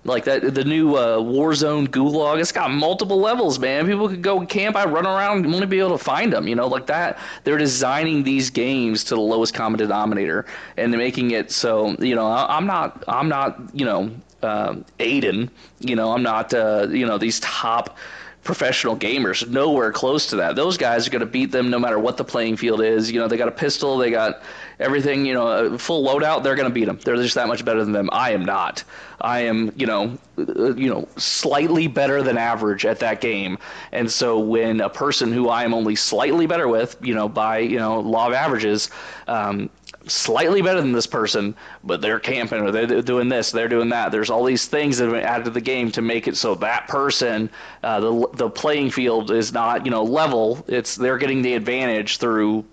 Like 0.05 0.23
that, 0.25 0.55
the 0.55 0.63
new 0.63 0.95
uh, 0.95 1.17
Warzone 1.17 1.87
Gulag, 1.87 2.39
it's 2.39 2.53
got 2.53 2.71
multiple 2.71 3.19
levels, 3.19 3.59
man. 3.59 3.85
People 3.85 4.07
could 4.07 4.21
go 4.21 4.45
camp, 4.45 4.75
I 4.77 4.85
run 4.85 5.05
around, 5.05 5.45
and 5.45 5.53
only 5.53 5.67
be 5.67 5.79
able 5.79 5.97
to 5.97 6.03
find 6.03 6.31
them. 6.31 6.47
You 6.47 6.55
know, 6.55 6.67
like 6.67 6.87
that. 6.87 7.19
They're 7.43 7.57
designing 7.57 8.23
these 8.23 8.49
games 8.49 9.03
to 9.05 9.15
the 9.15 9.21
lowest 9.21 9.53
common 9.53 9.77
denominator, 9.77 10.45
and 10.77 10.93
they're 10.93 10.99
making 10.99 11.31
it 11.31 11.51
so. 11.51 11.95
You 11.99 12.15
know, 12.15 12.25
I'm 12.27 12.65
not, 12.65 13.03
I'm 13.07 13.27
not, 13.27 13.59
you 13.73 13.85
know, 13.85 14.09
uh, 14.41 14.75
Aydan. 14.99 15.49
You 15.79 15.95
know, 15.95 16.11
I'm 16.11 16.23
not, 16.23 16.53
uh, 16.53 16.87
you 16.89 17.05
know, 17.05 17.17
these 17.17 17.41
top 17.41 17.97
professional 18.43 18.95
gamers. 18.95 19.47
Nowhere 19.47 19.91
close 19.91 20.27
to 20.27 20.37
that. 20.37 20.55
Those 20.55 20.77
guys 20.77 21.07
are 21.07 21.11
going 21.11 21.19
to 21.21 21.25
beat 21.25 21.51
them 21.51 21.69
no 21.69 21.79
matter 21.79 21.99
what 21.99 22.17
the 22.17 22.23
playing 22.23 22.57
field 22.57 22.81
is. 22.81 23.11
You 23.11 23.19
know, 23.19 23.27
they 23.27 23.37
got 23.37 23.47
a 23.47 23.51
pistol, 23.51 23.97
they 23.97 24.11
got 24.11 24.41
everything, 24.79 25.25
you 25.25 25.33
know, 25.33 25.77
full 25.77 26.05
loadout. 26.05 26.43
They're 26.43 26.55
going 26.55 26.67
to 26.67 26.73
beat 26.73 26.85
them. 26.85 26.99
They're 27.03 27.15
just 27.15 27.35
that 27.35 27.47
much 27.47 27.63
better 27.65 27.83
than 27.83 27.93
them. 27.93 28.09
I 28.11 28.31
am 28.31 28.43
not. 28.45 28.83
I 29.21 29.41
am, 29.41 29.71
you 29.75 29.85
know, 29.85 30.17
uh, 30.37 30.73
you 30.75 30.89
know, 30.89 31.07
slightly 31.17 31.87
better 31.87 32.23
than 32.23 32.37
average 32.37 32.85
at 32.85 32.99
that 32.99 33.19
game. 33.21 33.57
And 33.91 34.09
so 34.09 34.39
when 34.39 34.79
a 34.81 34.89
person 34.89 35.31
who 35.31 35.49
I 35.49 35.63
am 35.63 35.73
only 35.73 35.95
slightly 35.95 36.47
better 36.47 36.67
with, 36.67 36.95
you 37.01 37.13
know, 37.13 37.27
by 37.27 37.59
you 37.59 37.77
know 37.77 37.99
law 37.99 38.27
of 38.27 38.33
averages, 38.33 38.89
um, 39.27 39.69
slightly 40.07 40.61
better 40.61 40.81
than 40.81 40.91
this 40.91 41.07
person, 41.07 41.55
but 41.83 42.01
they're 42.01 42.19
camping 42.19 42.61
or 42.61 42.71
they're 42.71 43.01
doing 43.01 43.29
this, 43.29 43.51
they're 43.51 43.67
doing 43.67 43.89
that. 43.89 44.11
There's 44.11 44.29
all 44.29 44.43
these 44.43 44.65
things 44.65 44.97
that 44.97 45.05
have 45.05 45.13
been 45.13 45.23
added 45.23 45.45
to 45.45 45.49
the 45.49 45.61
game 45.61 45.91
to 45.91 46.01
make 46.01 46.27
it 46.27 46.37
so 46.37 46.55
that 46.55 46.87
person, 46.87 47.49
uh, 47.83 47.99
the 47.99 48.27
the 48.33 48.49
playing 48.49 48.91
field 48.91 49.31
is 49.31 49.51
not 49.53 49.85
you 49.85 49.91
know 49.91 50.03
level. 50.03 50.63
It's 50.67 50.95
they're 50.95 51.17
getting 51.17 51.41
the 51.41 51.53
advantage 51.53 52.17
through 52.17 52.65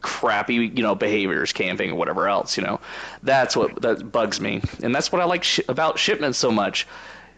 crappy 0.00 0.54
you 0.54 0.82
know 0.82 0.94
behaviors, 0.94 1.52
camping 1.52 1.92
or 1.92 1.94
whatever 1.94 2.28
else. 2.28 2.56
You 2.56 2.64
know, 2.64 2.80
that's 3.22 3.56
what 3.56 3.80
that 3.82 4.12
bugs 4.12 4.40
me, 4.40 4.62
and 4.82 4.94
that's 4.94 5.10
what 5.10 5.22
I 5.22 5.24
like 5.24 5.44
sh- 5.44 5.60
about 5.68 5.98
shipments 5.98 6.38
so 6.38 6.50
much. 6.50 6.86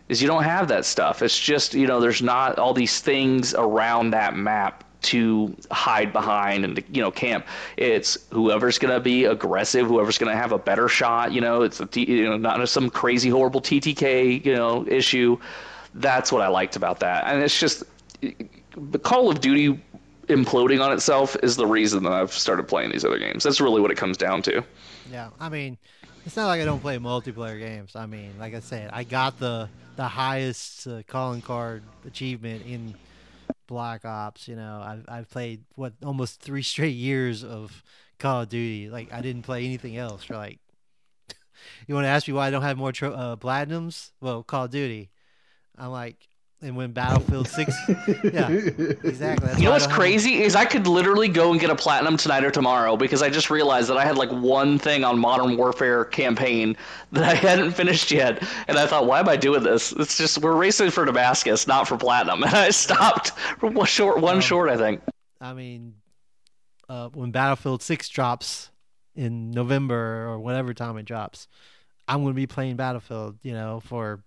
Is 0.09 0.23
you 0.23 0.29
don't 0.29 0.45
have 0.45 0.69
that 0.69 0.87
stuff. 0.87 1.23
It's 1.23 1.39
just 1.39 1.75
you 1.75 1.87
know 1.87 2.01
there's 2.01 2.23
not 2.23 2.59
all 2.59 2.75
these 2.75 3.01
things 3.01 3.55
around 3.55 4.11
that 4.11 4.35
map 4.35 4.85
to 5.01 5.55
hide 5.71 6.13
behind 6.13 6.65
and 6.65 6.83
you 6.91 7.03
know 7.03 7.11
camp. 7.11 7.47
It's 7.77 8.19
whoever's 8.31 8.79
going 8.79 8.95
to 8.95 9.01
be 9.01 9.25
aggressive, 9.25 9.87
whoever's 9.87 10.19
going 10.19 10.33
to 10.33 10.37
have 10.37 10.53
a 10.53 10.59
better 10.59 10.89
shot. 10.89 11.33
You 11.33 11.41
know, 11.41 11.63
it's 11.63 11.81
a 11.81 11.87
t- 11.87 12.11
you 12.11 12.25
know 12.25 12.37
not 12.37 12.69
some 12.69 12.91
crazy 12.91 13.29
horrible 13.31 13.61
TTK 13.61 14.45
you 14.45 14.55
know 14.55 14.87
issue. 14.87 15.39
That's 15.95 16.31
what 16.31 16.43
I 16.43 16.49
liked 16.49 16.77
about 16.77 17.01
that, 17.01 17.25
and 17.27 17.43
it's 17.43 17.59
just 17.59 17.85
the 18.21 18.99
Call 18.99 19.31
of 19.31 19.41
Duty 19.41 19.81
imploding 20.29 20.85
on 20.85 20.93
itself 20.93 21.37
is 21.43 21.57
the 21.57 21.67
reason 21.67 22.03
that 22.05 22.13
I've 22.13 22.33
started 22.33 22.69
playing 22.69 22.93
these 22.93 23.05
other 23.05 23.19
games. 23.19 23.43
That's 23.43 23.61
really 23.61 23.81
what 23.81 23.91
it 23.91 23.97
comes 23.97 24.17
down 24.17 24.43
to. 24.43 24.63
Yeah, 25.11 25.31
I 25.41 25.49
mean, 25.49 25.79
it's 26.27 26.37
not 26.37 26.47
like 26.47 26.61
I 26.61 26.65
don't 26.65 26.81
play 26.81 26.99
multiplayer 26.99 27.59
games. 27.59 27.97
I 27.97 28.07
mean, 28.07 28.35
like 28.39 28.55
I 28.55 28.61
said, 28.61 28.91
I 28.93 29.05
got 29.05 29.39
the 29.39 29.69
the 29.97 30.07
highest 30.07 30.87
uh, 30.87 31.03
calling 31.09 31.43
card 31.43 31.83
achievement 32.07 32.65
in 32.67 32.95
Black 33.69 34.05
Ops. 34.05 34.49
You 34.49 34.57
know, 34.57 34.83
I've 34.85 35.05
I've 35.09 35.31
played 35.31 35.63
what 35.77 35.93
almost 36.05 36.41
three 36.41 36.63
straight 36.63 36.97
years 36.97 37.45
of 37.45 37.85
Call 38.19 38.43
of 38.43 38.49
Duty. 38.49 38.91
Like 38.91 39.13
I 39.13 39.21
didn't 39.21 39.43
play 39.43 39.65
anything 39.65 39.97
else 39.97 40.25
for 40.25 40.35
like. 40.35 40.59
you 41.87 41.95
want 41.95 42.05
to 42.05 42.09
ask 42.09 42.27
me 42.27 42.35
why 42.35 42.49
I 42.49 42.51
don't 42.51 42.63
have 42.63 42.77
more 42.77 42.91
tro- 42.91 43.13
uh, 43.13 43.37
platinums? 43.37 44.11
Well, 44.21 44.43
Call 44.43 44.65
of 44.65 44.73
Duty. 44.73 45.11
I'm 45.77 45.93
like, 45.93 46.29
and 46.61 46.77
when 46.77 46.93
Battlefield 46.93 47.47
Six, 47.47 47.75
yeah, 48.25 48.49
exactly. 48.49 49.47
That's 49.47 49.59
you 49.59 49.67
know 49.67 49.71
what's 49.71 49.87
crazy 49.87 50.43
is 50.43 50.57
I 50.57 50.65
could 50.65 50.87
literally 50.87 51.29
go 51.29 51.53
and 51.53 51.61
get 51.61 51.71
a 51.71 51.75
platinum 51.75 52.17
tonight 52.17 52.45
or 52.45 52.51
tomorrow 52.51 52.97
because 52.97 53.23
I 53.23 53.31
just 53.31 53.49
realized 53.49 53.89
that 53.91 53.97
I 53.97 54.05
had 54.05 54.19
like 54.19 54.31
one 54.31 54.79
thing 54.79 55.05
on 55.05 55.19
Modern 55.19 55.57
Warfare 55.57 56.05
campaign 56.07 56.77
that 57.13 57.25
I 57.25 57.35
hadn't 57.35 57.73
finished 57.73 58.11
yet, 58.11 58.43
and 58.67 58.79
I 58.79 58.87
thought, 58.87 59.07
why 59.07 59.21
am 59.21 59.29
I 59.29 59.37
doing 59.37 59.63
this? 59.63 59.93
It's 59.93 60.19
just 60.19 60.39
we're 60.39 60.57
racing 60.57 60.91
for 60.91 61.05
Damascus, 61.05 61.67
not 61.67 61.87
for 61.87 61.97
platinum, 61.97 62.43
and 62.45 62.55
I 62.55 62.71
stopped 62.71 63.29
one 63.61 63.87
short, 63.87 64.21
one 64.21 64.37
um, 64.37 64.41
short, 64.41 64.69
I 64.69 64.77
think. 64.77 65.01
I 65.41 65.55
mean, 65.55 65.95
uh, 66.89 67.09
when 67.11 67.31
Battlefield 67.31 67.83
Six 67.83 68.09
drops 68.09 68.71
in 69.15 69.53
November 69.53 70.27
or 70.27 70.41
whatever 70.41 70.75
time 70.75 70.97
it 70.97 71.05
drops, 71.05 71.47
I'm 72.09 72.23
going 72.23 72.33
to 72.33 72.37
be 72.37 72.47
playing 72.47 72.77
Battlefield, 72.77 73.39
you 73.43 73.53
know, 73.53 73.81
for 73.85 74.25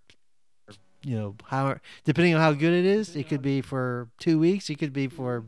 you 1.03 1.15
know 1.15 1.35
how 1.45 1.75
depending 2.05 2.33
on 2.35 2.41
how 2.41 2.51
good 2.53 2.73
it 2.73 2.85
is 2.85 3.15
it 3.15 3.27
could 3.27 3.41
be 3.41 3.61
for 3.61 4.07
two 4.19 4.37
weeks 4.37 4.69
it 4.69 4.75
could 4.75 4.93
be 4.93 5.07
for 5.07 5.45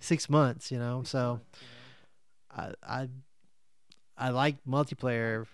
six 0.00 0.28
months 0.28 0.70
you 0.70 0.78
know 0.78 1.02
so 1.04 1.40
i 2.56 2.72
i 2.82 3.08
i 4.18 4.30
like 4.30 4.56
multiplayer 4.68 5.46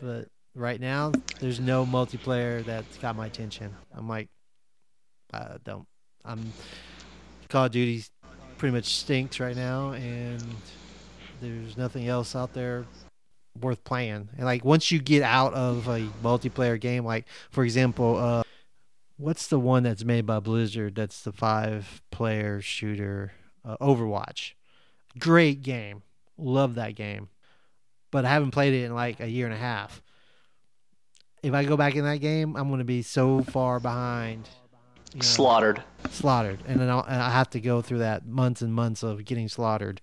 but 0.00 0.28
right 0.54 0.80
now 0.80 1.12
there's 1.40 1.60
no 1.60 1.86
multiplayer 1.86 2.64
that's 2.64 2.98
got 2.98 3.16
my 3.16 3.26
attention. 3.26 3.74
I'm 3.94 4.08
like 4.08 4.28
i 5.32 5.56
don't 5.64 5.86
i'm 6.24 6.52
call 7.48 7.66
of 7.66 7.72
duty 7.72 8.04
pretty 8.58 8.74
much 8.74 8.96
stinks 8.96 9.40
right 9.40 9.56
now 9.56 9.92
and 9.92 10.42
there's 11.40 11.76
nothing 11.76 12.08
else 12.08 12.34
out 12.34 12.52
there 12.52 12.84
worth 13.60 13.82
playing. 13.84 14.28
And 14.36 14.44
like 14.44 14.64
once 14.64 14.90
you 14.90 14.98
get 14.98 15.22
out 15.22 15.54
of 15.54 15.86
a 15.88 16.00
multiplayer 16.22 16.78
game 16.80 17.04
like 17.04 17.26
for 17.50 17.64
example 17.64 18.16
uh 18.16 18.42
what's 19.18 19.48
the 19.48 19.58
one 19.60 19.82
that's 19.82 20.04
made 20.04 20.24
by 20.24 20.40
Blizzard? 20.40 20.94
That's 20.94 21.22
the 21.22 21.32
five 21.32 22.00
player 22.10 22.60
shooter, 22.60 23.32
uh, 23.64 23.76
Overwatch. 23.78 24.52
Great 25.18 25.62
game, 25.62 26.02
love 26.38 26.76
that 26.76 26.94
game, 26.94 27.28
but 28.10 28.24
I 28.24 28.30
haven't 28.30 28.52
played 28.52 28.72
it 28.72 28.84
in 28.84 28.94
like 28.94 29.20
a 29.20 29.28
year 29.28 29.46
and 29.46 29.54
a 29.54 29.58
half. 29.58 30.02
If 31.42 31.52
I 31.54 31.64
go 31.64 31.76
back 31.76 31.94
in 31.94 32.04
that 32.04 32.18
game, 32.18 32.56
I'm 32.56 32.68
going 32.68 32.78
to 32.78 32.84
be 32.84 33.02
so 33.02 33.42
far 33.42 33.78
behind. 33.78 34.48
You 35.12 35.20
know, 35.20 35.24
slaughtered. 35.24 35.82
Slaughtered, 36.10 36.60
and 36.66 36.80
then 36.80 36.88
I'll, 36.88 37.04
and 37.04 37.20
I 37.20 37.30
have 37.30 37.50
to 37.50 37.60
go 37.60 37.82
through 37.82 37.98
that 37.98 38.26
months 38.26 38.62
and 38.62 38.72
months 38.72 39.02
of 39.02 39.24
getting 39.24 39.48
slaughtered, 39.48 40.00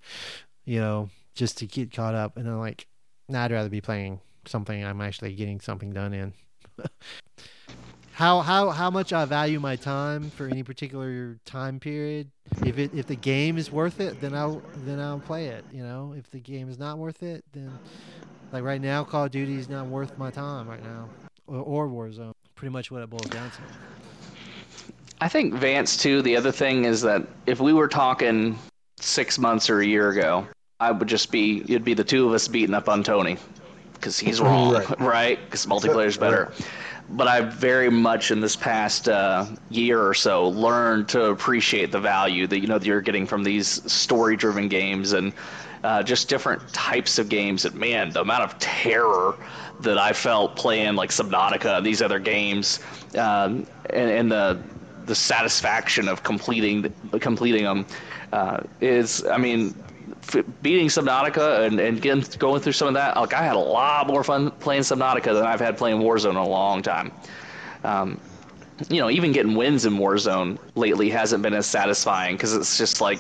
you 0.66 0.80
know, 0.80 1.10
just 1.34 1.58
to 1.60 1.68
get 1.68 1.92
caught 1.94 2.16
up. 2.16 2.38
And 2.38 2.46
then 2.46 2.58
like, 2.58 2.88
nah, 3.30 3.44
I'd 3.44 3.52
rather 3.52 3.70
be 3.70 3.82
playing 3.82 4.20
something 4.46 4.84
I'm 4.84 5.02
actually 5.02 5.34
getting 5.36 5.60
something 5.60 5.92
done 5.94 6.14
in. 6.14 6.34
how 8.16 8.40
how 8.40 8.70
how 8.70 8.90
much 8.90 9.12
I 9.12 9.26
value 9.26 9.60
my 9.60 9.76
time 9.76 10.30
for 10.30 10.48
any 10.48 10.64
particular 10.64 11.38
time 11.44 11.82
period. 11.82 12.30
If 12.66 12.80
it 12.80 12.92
if 12.94 13.08
the 13.08 13.16
game 13.18 13.58
is 13.58 13.70
worth 13.70 14.00
it, 14.00 14.22
then 14.22 14.34
I'll 14.34 14.62
then 14.86 15.02
I'll 15.02 15.20
play 15.20 15.48
it. 15.48 15.66
You 15.74 15.84
know, 15.84 16.16
if 16.18 16.32
the 16.32 16.40
game 16.40 16.70
is 16.70 16.80
not 16.80 16.98
worth 16.98 17.24
it, 17.24 17.44
then 17.52 17.78
Like 18.54 18.64
right 18.64 18.80
now, 18.80 19.04
Call 19.04 19.26
of 19.26 19.32
Duty 19.32 19.56
is 19.56 19.68
not 19.68 19.88
worth 19.88 20.18
my 20.18 20.32
time 20.32 20.70
right 20.70 20.82
now, 20.82 21.10
or, 21.46 21.58
or 21.60 21.88
Warzone. 21.90 22.34
Pretty 22.56 22.72
much 22.72 22.90
what 22.90 23.04
it 23.04 23.10
boils 23.10 23.30
down 23.30 23.52
to. 23.52 23.58
I 25.20 25.28
think 25.28 25.54
Vance 25.54 25.98
too. 25.98 26.22
The 26.22 26.38
other 26.38 26.54
thing 26.54 26.86
is 26.86 27.02
that 27.02 27.22
if 27.46 27.60
we 27.60 27.74
were 27.74 27.90
talking 27.90 28.58
six 28.96 29.38
months 29.38 29.70
or 29.70 29.82
a 29.82 29.86
year 29.86 30.10
ago, 30.10 30.48
I 30.80 30.92
would 30.92 31.10
just 31.10 31.32
be 31.32 31.64
it'd 31.64 31.84
be 31.84 31.94
the 31.94 32.06
two 32.06 32.26
of 32.30 32.34
us 32.34 32.48
beating 32.48 32.76
up 32.76 32.88
on 32.88 33.04
Tony 33.04 33.38
because 33.94 34.18
he's 34.18 34.40
wrong, 34.46 34.74
Right. 34.74 35.00
right? 35.02 35.40
Because 35.44 35.66
multiplayer's 35.66 36.18
better. 36.26 36.54
But 37.08 37.28
I've 37.28 37.54
very 37.54 37.90
much 37.92 38.32
in 38.32 38.42
this 38.42 38.56
past 38.56 39.08
uh, 39.08 39.46
year 39.70 40.02
or 40.02 40.14
so 40.14 40.50
learned 40.50 41.10
to 41.10 41.26
appreciate 41.26 41.92
the 41.92 42.00
value 42.00 42.48
that 42.48 42.60
you 42.60 42.68
know 42.68 42.80
that 42.80 42.86
you're 42.86 43.02
getting 43.02 43.28
from 43.28 43.44
these 43.44 43.68
story-driven 43.92 44.70
games 44.70 45.14
and 45.14 45.32
uh, 45.84 46.02
just 46.02 46.30
different 46.30 46.68
types 46.74 47.20
of 47.20 47.30
games. 47.30 47.64
And 47.66 47.76
man, 47.76 48.10
the 48.10 48.22
amount 48.22 48.44
of 48.44 48.58
terror 48.58 49.36
that 49.82 50.00
I 50.00 50.14
felt 50.14 50.56
playing 50.56 50.96
like 50.96 51.12
Subnautica 51.12 51.78
and 51.78 51.86
these 51.86 52.02
other 52.02 52.20
games, 52.20 52.80
um, 53.16 53.68
and, 53.90 54.10
and 54.10 54.32
the 54.32 54.60
the 55.06 55.16
satisfaction 55.16 56.08
of 56.08 56.24
completing 56.24 56.94
completing 57.20 57.64
them 57.64 57.86
uh, 58.34 58.60
is, 58.82 59.26
I 59.26 59.38
mean, 59.38 59.74
f- 60.34 60.46
beating 60.62 60.88
Subnautica 60.88 61.66
and, 61.66 61.80
and 61.80 62.02
getting 62.02 62.24
going 62.38 62.62
through 62.62 62.74
some 62.74 62.88
of 62.88 62.94
that. 62.96 63.16
Like 63.16 63.34
I 63.34 63.44
had 63.44 63.56
a 63.56 63.60
lot 63.60 64.08
more 64.08 64.24
fun 64.24 64.52
playing 64.52 64.82
Subnautica 64.82 65.34
than 65.34 65.46
I've 65.46 65.60
had 65.60 65.78
playing 65.78 66.02
Warzone 66.02 66.32
in 66.32 66.36
a 66.38 66.48
long 66.48 66.82
time. 66.82 67.12
Um, 67.84 68.20
you 68.90 69.00
know, 69.00 69.10
even 69.10 69.32
getting 69.32 69.56
wins 69.56 69.86
in 69.86 69.94
Warzone 69.94 70.58
lately 70.76 71.10
hasn't 71.10 71.42
been 71.44 71.54
as 71.54 71.66
satisfying 71.66 72.36
because 72.36 72.54
it's 72.54 72.78
just 72.78 73.02
like. 73.02 73.20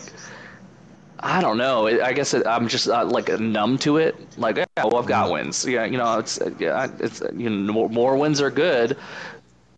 I 1.22 1.41
don't 1.41 1.57
know. 1.57 1.88
I 1.88 2.14
guess 2.14 2.34
it, 2.34 2.45
I'm 2.45 2.68
just 2.68 2.88
uh, 2.88 3.06
like 3.06 3.30
numb 3.40 3.78
to 3.80 3.98
it. 3.98 4.16
Like, 4.38 4.57
yeah, 4.57 4.66
well, 4.78 4.98
I've 4.98 5.07
got 5.07 5.32
wins. 5.32 5.66
Yeah, 5.66 5.86
you 5.86 5.98
know, 5.98 6.20
it's 6.20 6.40
yeah, 6.60 6.88
it's 6.99 7.22
you 7.36 7.49
know, 7.49 7.74
more, 7.74 7.90
more 7.90 8.18
wins 8.18 8.41
are 8.41 8.52
good, 8.52 8.98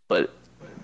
but 0.08 0.34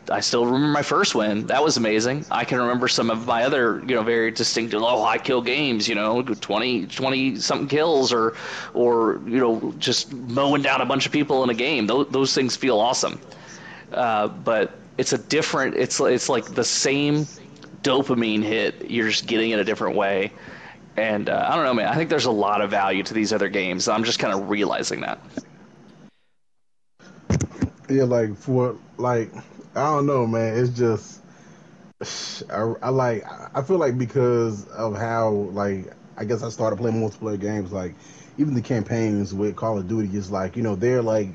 I 0.09 0.19
still 0.19 0.45
remember 0.45 0.67
my 0.67 0.81
first 0.81 1.15
win. 1.15 1.47
That 1.47 1.63
was 1.63 1.77
amazing. 1.77 2.25
I 2.29 2.43
can 2.43 2.59
remember 2.59 2.87
some 2.87 3.09
of 3.09 3.25
my 3.25 3.43
other, 3.43 3.79
you 3.87 3.95
know, 3.95 4.03
very 4.03 4.31
distinct 4.31 4.73
oh, 4.73 5.03
high 5.03 5.17
kill 5.17 5.41
games, 5.41 5.87
you 5.87 5.95
know, 5.95 6.21
20, 6.21 6.87
20 6.87 7.35
something 7.37 7.67
kills 7.67 8.11
or, 8.11 8.35
or, 8.73 9.21
you 9.25 9.39
know, 9.39 9.73
just 9.79 10.11
mowing 10.13 10.61
down 10.61 10.81
a 10.81 10.85
bunch 10.85 11.05
of 11.05 11.11
people 11.11 11.43
in 11.43 11.49
a 11.49 11.53
game. 11.53 11.87
Those, 11.87 12.07
those 12.09 12.33
things 12.33 12.55
feel 12.55 12.79
awesome. 12.79 13.19
Uh, 13.93 14.27
but 14.27 14.77
it's 14.97 15.13
a 15.13 15.17
different, 15.17 15.75
it's, 15.75 15.99
it's 16.01 16.27
like 16.27 16.45
the 16.53 16.65
same 16.65 17.25
dopamine 17.81 18.43
hit. 18.43 18.89
You're 18.89 19.09
just 19.09 19.25
getting 19.25 19.51
it 19.51 19.59
a 19.59 19.63
different 19.63 19.95
way. 19.95 20.33
And 20.97 21.29
uh, 21.29 21.47
I 21.49 21.55
don't 21.55 21.63
know, 21.63 21.73
man. 21.73 21.87
I 21.87 21.95
think 21.95 22.09
there's 22.09 22.25
a 22.25 22.31
lot 22.31 22.61
of 22.61 22.69
value 22.69 23.03
to 23.03 23.13
these 23.13 23.31
other 23.31 23.49
games. 23.49 23.87
I'm 23.87 24.03
just 24.03 24.19
kind 24.19 24.33
of 24.33 24.49
realizing 24.49 25.01
that. 25.01 25.19
Yeah, 27.89 28.03
like 28.03 28.35
for 28.35 28.75
like 28.97 29.31
I 29.75 29.85
don't 29.85 30.05
know, 30.05 30.27
man. 30.27 30.57
It's 30.57 30.77
just 30.77 31.19
I, 32.51 32.73
I 32.81 32.89
like 32.89 33.25
I 33.55 33.61
feel 33.63 33.77
like 33.77 33.97
because 33.97 34.67
of 34.69 34.95
how 34.95 35.29
like 35.29 35.93
I 36.17 36.25
guess 36.25 36.43
I 36.43 36.49
started 36.49 36.77
playing 36.77 37.01
multiplayer 37.01 37.39
games. 37.39 37.71
Like 37.71 37.95
even 38.37 38.53
the 38.53 38.61
campaigns 38.61 39.33
with 39.33 39.55
Call 39.55 39.77
of 39.79 39.87
Duty 39.87 40.15
is 40.15 40.29
like 40.29 40.55
you 40.55 40.61
know 40.61 40.75
they're 40.75 41.01
like 41.01 41.29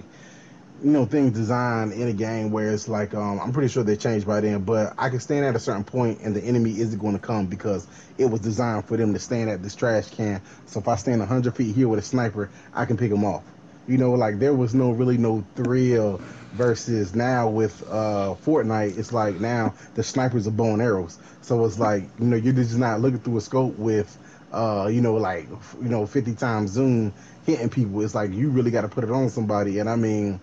you 0.85 0.91
know 0.93 1.05
things 1.05 1.33
designed 1.33 1.93
in 1.93 2.07
a 2.07 2.13
game 2.13 2.53
where 2.53 2.71
it's 2.71 2.87
like 2.87 3.13
um 3.13 3.41
I'm 3.41 3.53
pretty 3.53 3.69
sure 3.69 3.83
they 3.83 3.97
changed 3.97 4.27
by 4.27 4.41
then, 4.41 4.63
but 4.63 4.95
I 4.99 5.09
can 5.09 5.19
stand 5.19 5.45
at 5.45 5.57
a 5.57 5.61
certain 5.61 5.85
point 5.85 6.21
and 6.21 6.37
the 6.37 6.43
enemy 6.43 6.79
isn't 6.79 6.99
going 7.01 7.15
to 7.15 7.21
come 7.21 7.47
because 7.47 7.89
it 8.19 8.27
was 8.27 8.41
designed 8.41 8.85
for 8.85 8.97
them 8.97 9.13
to 9.15 9.19
stand 9.19 9.51
at 9.51 9.65
this 9.65 9.75
trash 9.75 10.11
can. 10.11 10.41
So 10.67 10.79
if 10.79 10.87
I 10.87 10.95
stand 10.95 11.19
100 11.19 11.57
feet 11.57 11.75
here 11.75 11.89
with 11.89 11.99
a 11.99 12.03
sniper, 12.03 12.51
I 12.73 12.85
can 12.85 12.97
pick 12.97 13.11
them 13.11 13.25
off. 13.25 13.43
You 13.89 13.99
know, 13.99 14.13
like 14.13 14.39
there 14.39 14.55
was 14.55 14.75
no 14.75 14.93
really 14.93 15.19
no 15.19 15.45
thrill 15.57 16.21
versus 16.53 17.15
now 17.15 17.49
with 17.49 17.83
uh 17.91 18.35
Fortnite, 18.45 18.99
it's 18.99 19.13
like 19.13 19.41
now 19.41 19.75
the 19.95 20.03
snipers 20.03 20.47
are 20.47 20.53
bow 20.53 20.75
and 20.75 20.83
arrows. 20.83 21.19
So 21.41 21.65
it's 21.65 21.79
like, 21.79 22.05
you 22.19 22.27
know, 22.27 22.37
you're 22.37 22.53
just 22.53 22.79
not 22.79 23.01
looking 23.01 23.19
through 23.21 23.39
a 23.39 23.41
scope 23.41 23.77
with 23.79 24.17
uh, 24.53 24.89
you 24.91 25.01
know, 25.01 25.15
like 25.15 25.47
you 25.83 25.89
know, 25.89 26.07
50 26.07 26.35
times 26.35 26.71
zoom 26.73 27.13
hitting 27.47 27.69
people. 27.69 28.03
It's 28.03 28.15
like 28.15 28.33
you 28.33 28.51
really 28.51 28.71
got 28.71 28.83
to 28.83 28.89
put 28.89 29.05
it 29.05 29.11
on 29.11 29.29
somebody. 29.31 29.79
And 29.79 29.89
I 29.89 29.97
mean, 29.97 30.41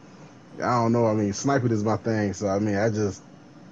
I 0.58 0.82
don't 0.82 0.92
know. 0.92 1.08
I 1.08 1.14
mean, 1.14 1.34
sniping 1.34 1.72
is 1.72 1.84
my 1.84 1.98
thing. 1.98 2.34
So 2.34 2.48
I 2.48 2.60
mean, 2.60 2.76
I 2.76 2.90
just 2.90 3.22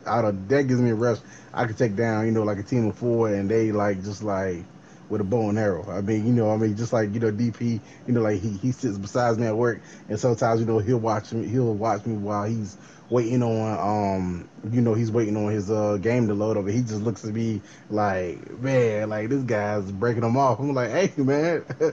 out 0.05 0.25
of 0.25 0.47
that 0.49 0.63
gives 0.67 0.81
me 0.81 0.91
a 0.91 0.95
rush. 0.95 1.19
I 1.53 1.65
could 1.65 1.77
take 1.77 1.95
down, 1.95 2.25
you 2.25 2.31
know, 2.31 2.43
like 2.43 2.57
a 2.57 2.63
team 2.63 2.87
of 2.87 2.97
four, 2.97 3.29
and 3.33 3.49
they 3.49 3.71
like 3.71 4.03
just 4.03 4.23
like 4.23 4.63
with 5.09 5.21
a 5.21 5.23
bow 5.23 5.49
and 5.49 5.59
arrow. 5.59 5.85
I 5.89 6.01
mean, 6.01 6.25
you 6.25 6.33
know, 6.33 6.51
I 6.51 6.57
mean, 6.57 6.75
just 6.75 6.93
like 6.93 7.13
you 7.13 7.19
know, 7.19 7.31
DP, 7.31 7.79
you 8.07 8.13
know, 8.13 8.21
like 8.21 8.41
he 8.41 8.49
he 8.57 8.71
sits 8.71 8.97
beside 8.97 9.37
me 9.37 9.47
at 9.47 9.55
work, 9.57 9.81
and 10.09 10.19
sometimes 10.19 10.59
you 10.59 10.65
know 10.65 10.79
he'll 10.79 10.99
watch 10.99 11.31
me, 11.31 11.47
he'll 11.47 11.73
watch 11.73 12.05
me 12.05 12.15
while 12.15 12.45
he's 12.45 12.77
waiting 13.09 13.43
on, 13.43 14.15
um, 14.17 14.49
you 14.71 14.81
know, 14.81 14.93
he's 14.95 15.11
waiting 15.11 15.35
on 15.37 15.51
his 15.51 15.69
uh 15.69 15.97
game 15.97 16.27
to 16.27 16.33
load 16.33 16.57
up, 16.57 16.65
and 16.65 16.73
he 16.73 16.81
just 16.81 17.01
looks 17.01 17.23
at 17.25 17.33
me 17.33 17.61
like, 17.91 18.49
man, 18.59 19.09
like 19.09 19.29
this 19.29 19.43
guy's 19.43 19.91
breaking 19.91 20.23
him 20.23 20.35
off. 20.37 20.59
I'm 20.59 20.73
like, 20.73 20.89
hey, 20.89 21.11
man, 21.17 21.63
hey, 21.79 21.85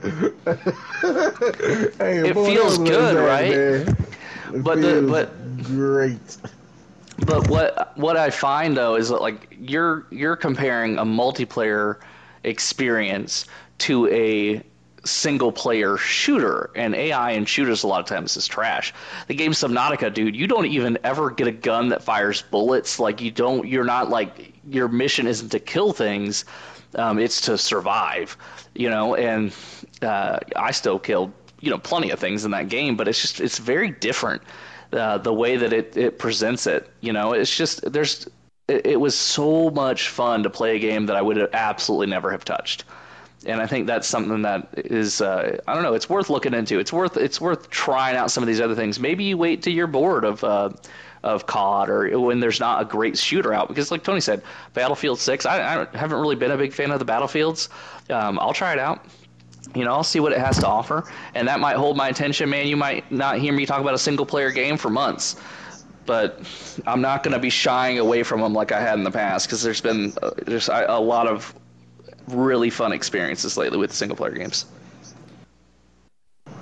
It 2.29 2.33
feels 2.33 2.77
good, 2.77 3.15
man. 3.15 3.23
right? 3.23 3.51
It 3.51 4.63
But 4.63 4.81
the- 4.81 5.05
but- 5.09 5.63
great. 5.63 6.37
But 7.25 7.47
what 7.49 7.95
what 7.97 8.17
I 8.17 8.31
find 8.31 8.75
though 8.75 8.95
is 8.95 9.09
that 9.09 9.21
like 9.21 9.55
you're 9.59 10.07
you're 10.09 10.35
comparing 10.35 10.97
a 10.97 11.05
multiplayer 11.05 11.97
experience 12.43 13.45
to 13.79 14.07
a 14.07 14.63
single 15.03 15.51
player 15.51 15.97
shooter 15.97 16.69
and 16.75 16.93
AI 16.93 17.31
in 17.31 17.45
shooters 17.45 17.83
a 17.83 17.87
lot 17.87 17.99
of 18.01 18.05
times 18.05 18.37
is 18.37 18.47
trash. 18.47 18.93
The 19.27 19.33
game 19.33 19.51
Subnautica, 19.51 20.13
dude, 20.13 20.35
you 20.35 20.47
don't 20.47 20.67
even 20.67 20.99
ever 21.03 21.31
get 21.31 21.47
a 21.47 21.51
gun 21.51 21.89
that 21.89 22.03
fires 22.03 22.41
bullets. 22.41 22.99
Like 22.99 23.21
you 23.21 23.31
don't 23.31 23.67
you're 23.67 23.83
not 23.83 24.09
like 24.09 24.53
your 24.69 24.87
mission 24.87 25.27
isn't 25.27 25.49
to 25.49 25.59
kill 25.59 25.93
things. 25.93 26.45
Um, 26.93 27.19
it's 27.19 27.41
to 27.41 27.57
survive, 27.57 28.37
you 28.75 28.89
know, 28.89 29.15
and 29.15 29.55
uh, 30.01 30.39
I 30.55 30.71
still 30.71 30.99
killed, 30.99 31.31
you 31.61 31.69
know, 31.69 31.77
plenty 31.77 32.11
of 32.11 32.19
things 32.19 32.43
in 32.43 32.51
that 32.51 32.67
game, 32.67 32.97
but 32.97 33.07
it's 33.07 33.21
just 33.21 33.39
it's 33.39 33.57
very 33.59 33.91
different 33.91 34.41
uh, 34.91 35.17
the 35.17 35.33
way 35.33 35.55
that 35.55 35.71
it, 35.71 35.95
it 35.95 36.19
presents 36.19 36.67
it. 36.67 36.89
You 36.99 37.13
know, 37.13 37.31
it's 37.33 37.55
just 37.55 37.89
there's 37.91 38.27
it, 38.71 38.85
it 38.85 38.99
was 38.99 39.17
so 39.17 39.69
much 39.69 40.09
fun 40.09 40.43
to 40.43 40.49
play 40.49 40.75
a 40.75 40.79
game 40.79 41.07
that 41.07 41.15
I 41.15 41.21
would 41.21 41.49
absolutely 41.53 42.07
never 42.07 42.31
have 42.31 42.45
touched. 42.45 42.85
And 43.45 43.59
I 43.59 43.65
think 43.65 43.87
that's 43.87 44.07
something 44.07 44.43
that 44.43 44.67
is 44.77 45.19
uh, 45.19 45.57
I 45.67 45.73
don't 45.73 45.83
know. 45.83 45.95
It's 45.95 46.09
worth 46.09 46.29
looking 46.29 46.53
into. 46.53 46.79
It's 46.79 46.93
worth 46.93 47.17
it's 47.17 47.41
worth 47.41 47.69
trying 47.69 48.15
out 48.15 48.29
some 48.29 48.43
of 48.43 48.47
these 48.47 48.61
other 48.61 48.75
things. 48.75 48.99
Maybe 48.99 49.23
you 49.23 49.37
wait 49.37 49.63
till 49.63 49.73
you're 49.73 49.87
bored 49.87 50.23
of 50.25 50.43
uh, 50.43 50.69
of 51.23 51.45
COD 51.47 51.89
or 51.89 52.19
when 52.19 52.39
there's 52.39 52.59
not 52.59 52.81
a 52.81 52.85
great 52.85 53.17
shooter 53.17 53.53
out. 53.53 53.67
Because 53.67 53.89
like 53.91 54.03
Tony 54.03 54.21
said, 54.21 54.43
Battlefield 54.73 55.19
Six. 55.19 55.45
I, 55.45 55.81
I 55.81 55.97
haven't 55.97 56.19
really 56.19 56.35
been 56.35 56.51
a 56.51 56.57
big 56.57 56.71
fan 56.71 56.91
of 56.91 56.99
the 56.99 57.05
Battlefields. 57.05 57.69
Um, 58.09 58.37
I'll 58.39 58.53
try 58.53 58.73
it 58.73 58.79
out. 58.79 59.05
You 59.75 59.85
know, 59.85 59.91
I'll 59.91 60.03
see 60.03 60.19
what 60.19 60.33
it 60.33 60.39
has 60.39 60.57
to 60.59 60.67
offer, 60.67 61.09
and 61.33 61.47
that 61.47 61.59
might 61.59 61.77
hold 61.77 61.95
my 61.95 62.09
attention. 62.09 62.49
Man, 62.49 62.67
you 62.67 62.75
might 62.75 63.09
not 63.11 63.37
hear 63.39 63.53
me 63.53 63.65
talk 63.65 63.79
about 63.79 63.93
a 63.93 63.99
single 63.99 64.25
player 64.25 64.51
game 64.51 64.75
for 64.75 64.89
months, 64.89 65.37
but 66.05 66.39
I'm 66.85 67.01
not 67.01 67.23
going 67.23 67.33
to 67.33 67.39
be 67.39 67.49
shying 67.49 67.99
away 67.99 68.23
from 68.23 68.41
them 68.41 68.53
like 68.53 68.71
I 68.71 68.81
had 68.81 68.97
in 68.97 69.03
the 69.03 69.11
past 69.11 69.47
because 69.47 69.61
there's 69.61 69.81
been 69.81 70.13
uh, 70.21 70.31
there's 70.45 70.69
a, 70.69 70.99
lot 70.99 71.27
of 71.27 71.53
really 72.27 72.69
fun 72.69 72.91
experiences 72.91 73.57
lately 73.57 73.77
with 73.77 73.93
single 73.93 74.17
player 74.17 74.31
games. 74.31 74.65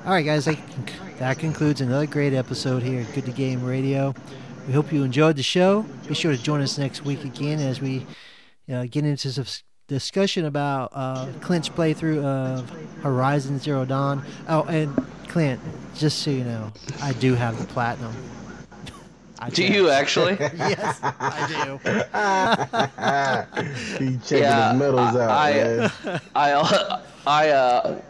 All 0.05 0.13
right, 0.13 0.25
guys, 0.25 0.45
that, 0.45 0.57
that 1.19 1.39
concludes 1.39 1.81
another 1.81 2.07
great 2.07 2.33
episode 2.33 2.81
here 2.81 3.01
at 3.01 3.13
Good 3.13 3.25
to 3.25 3.31
Game 3.31 3.63
Radio. 3.63 4.13
We 4.67 4.73
hope 4.73 4.91
you 4.91 5.03
enjoyed 5.03 5.35
the 5.35 5.43
show. 5.43 5.85
Be 6.07 6.13
sure 6.13 6.31
to 6.31 6.41
join 6.41 6.61
us 6.61 6.77
next 6.77 7.03
week 7.03 7.23
again 7.25 7.59
as 7.59 7.81
we 7.81 8.05
uh, 8.71 8.85
get 8.89 9.05
into 9.05 9.31
some 9.31 9.45
discussion 9.87 10.45
about 10.45 10.91
uh, 10.93 11.27
Clint's 11.41 11.69
playthrough 11.69 12.23
of 12.23 12.69
Horizon 13.01 13.59
Zero 13.59 13.83
Dawn. 13.85 14.23
Oh, 14.47 14.63
and 14.63 14.95
Clint, 15.27 15.59
just 15.95 16.19
so 16.19 16.31
you 16.31 16.43
know, 16.43 16.71
I 17.01 17.13
do 17.13 17.35
have 17.35 17.59
the 17.59 17.65
platinum. 17.65 18.13
I 19.41 19.49
Do 19.49 19.61
checked. 19.63 19.73
you 19.75 19.89
actually? 19.89 20.33
Yes, 20.39 20.99
I 21.01 21.47
do. 21.65 21.79
he 24.05 24.17
checking 24.19 24.37
Yeah, 24.43 24.71
his 24.71 24.79
medals 24.79 25.15
out, 25.15 25.29
I- 25.31 25.53
man. 25.53 26.21
I 26.35 27.01
I 27.27 27.49
uh, 27.49 28.01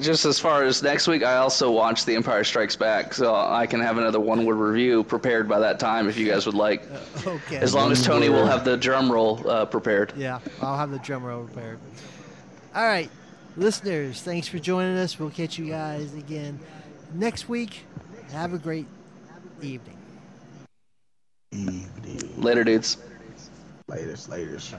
just 0.00 0.24
as 0.24 0.38
far 0.38 0.64
as 0.64 0.82
next 0.82 1.06
week, 1.08 1.22
I 1.24 1.36
also 1.36 1.70
watched 1.70 2.06
The 2.06 2.14
Empire 2.14 2.44
Strikes 2.44 2.76
Back, 2.76 3.14
so 3.14 3.34
I 3.34 3.66
can 3.66 3.80
have 3.80 3.98
another 3.98 4.20
one 4.20 4.44
word 4.44 4.56
review 4.56 5.04
prepared 5.04 5.48
by 5.48 5.58
that 5.60 5.78
time 5.80 6.08
if 6.08 6.18
you 6.18 6.26
guys 6.28 6.44
would 6.46 6.54
like. 6.56 6.82
Okay. 7.26 7.56
As 7.58 7.74
long 7.74 7.90
as 7.92 8.04
Tony 8.04 8.28
will 8.28 8.46
have 8.46 8.64
the 8.64 8.76
drum 8.76 9.10
roll 9.10 9.48
uh, 9.48 9.64
prepared. 9.64 10.12
Yeah, 10.16 10.40
I'll 10.60 10.76
have 10.76 10.90
the 10.90 10.98
drum 10.98 11.22
roll 11.24 11.44
prepared. 11.44 11.78
All 12.74 12.84
right, 12.84 13.10
listeners, 13.56 14.22
thanks 14.22 14.48
for 14.48 14.58
joining 14.58 14.96
us. 14.98 15.18
We'll 15.18 15.30
catch 15.30 15.56
you 15.58 15.66
guys 15.68 16.14
again 16.14 16.58
next 17.14 17.48
week. 17.48 17.84
Have 18.32 18.52
a 18.54 18.58
great 18.58 18.86
evening. 19.62 19.97
Evening. 21.52 22.42
Later, 22.42 22.64
dudes. 22.64 22.98
Latest, 23.88 24.28
latest. 24.28 24.74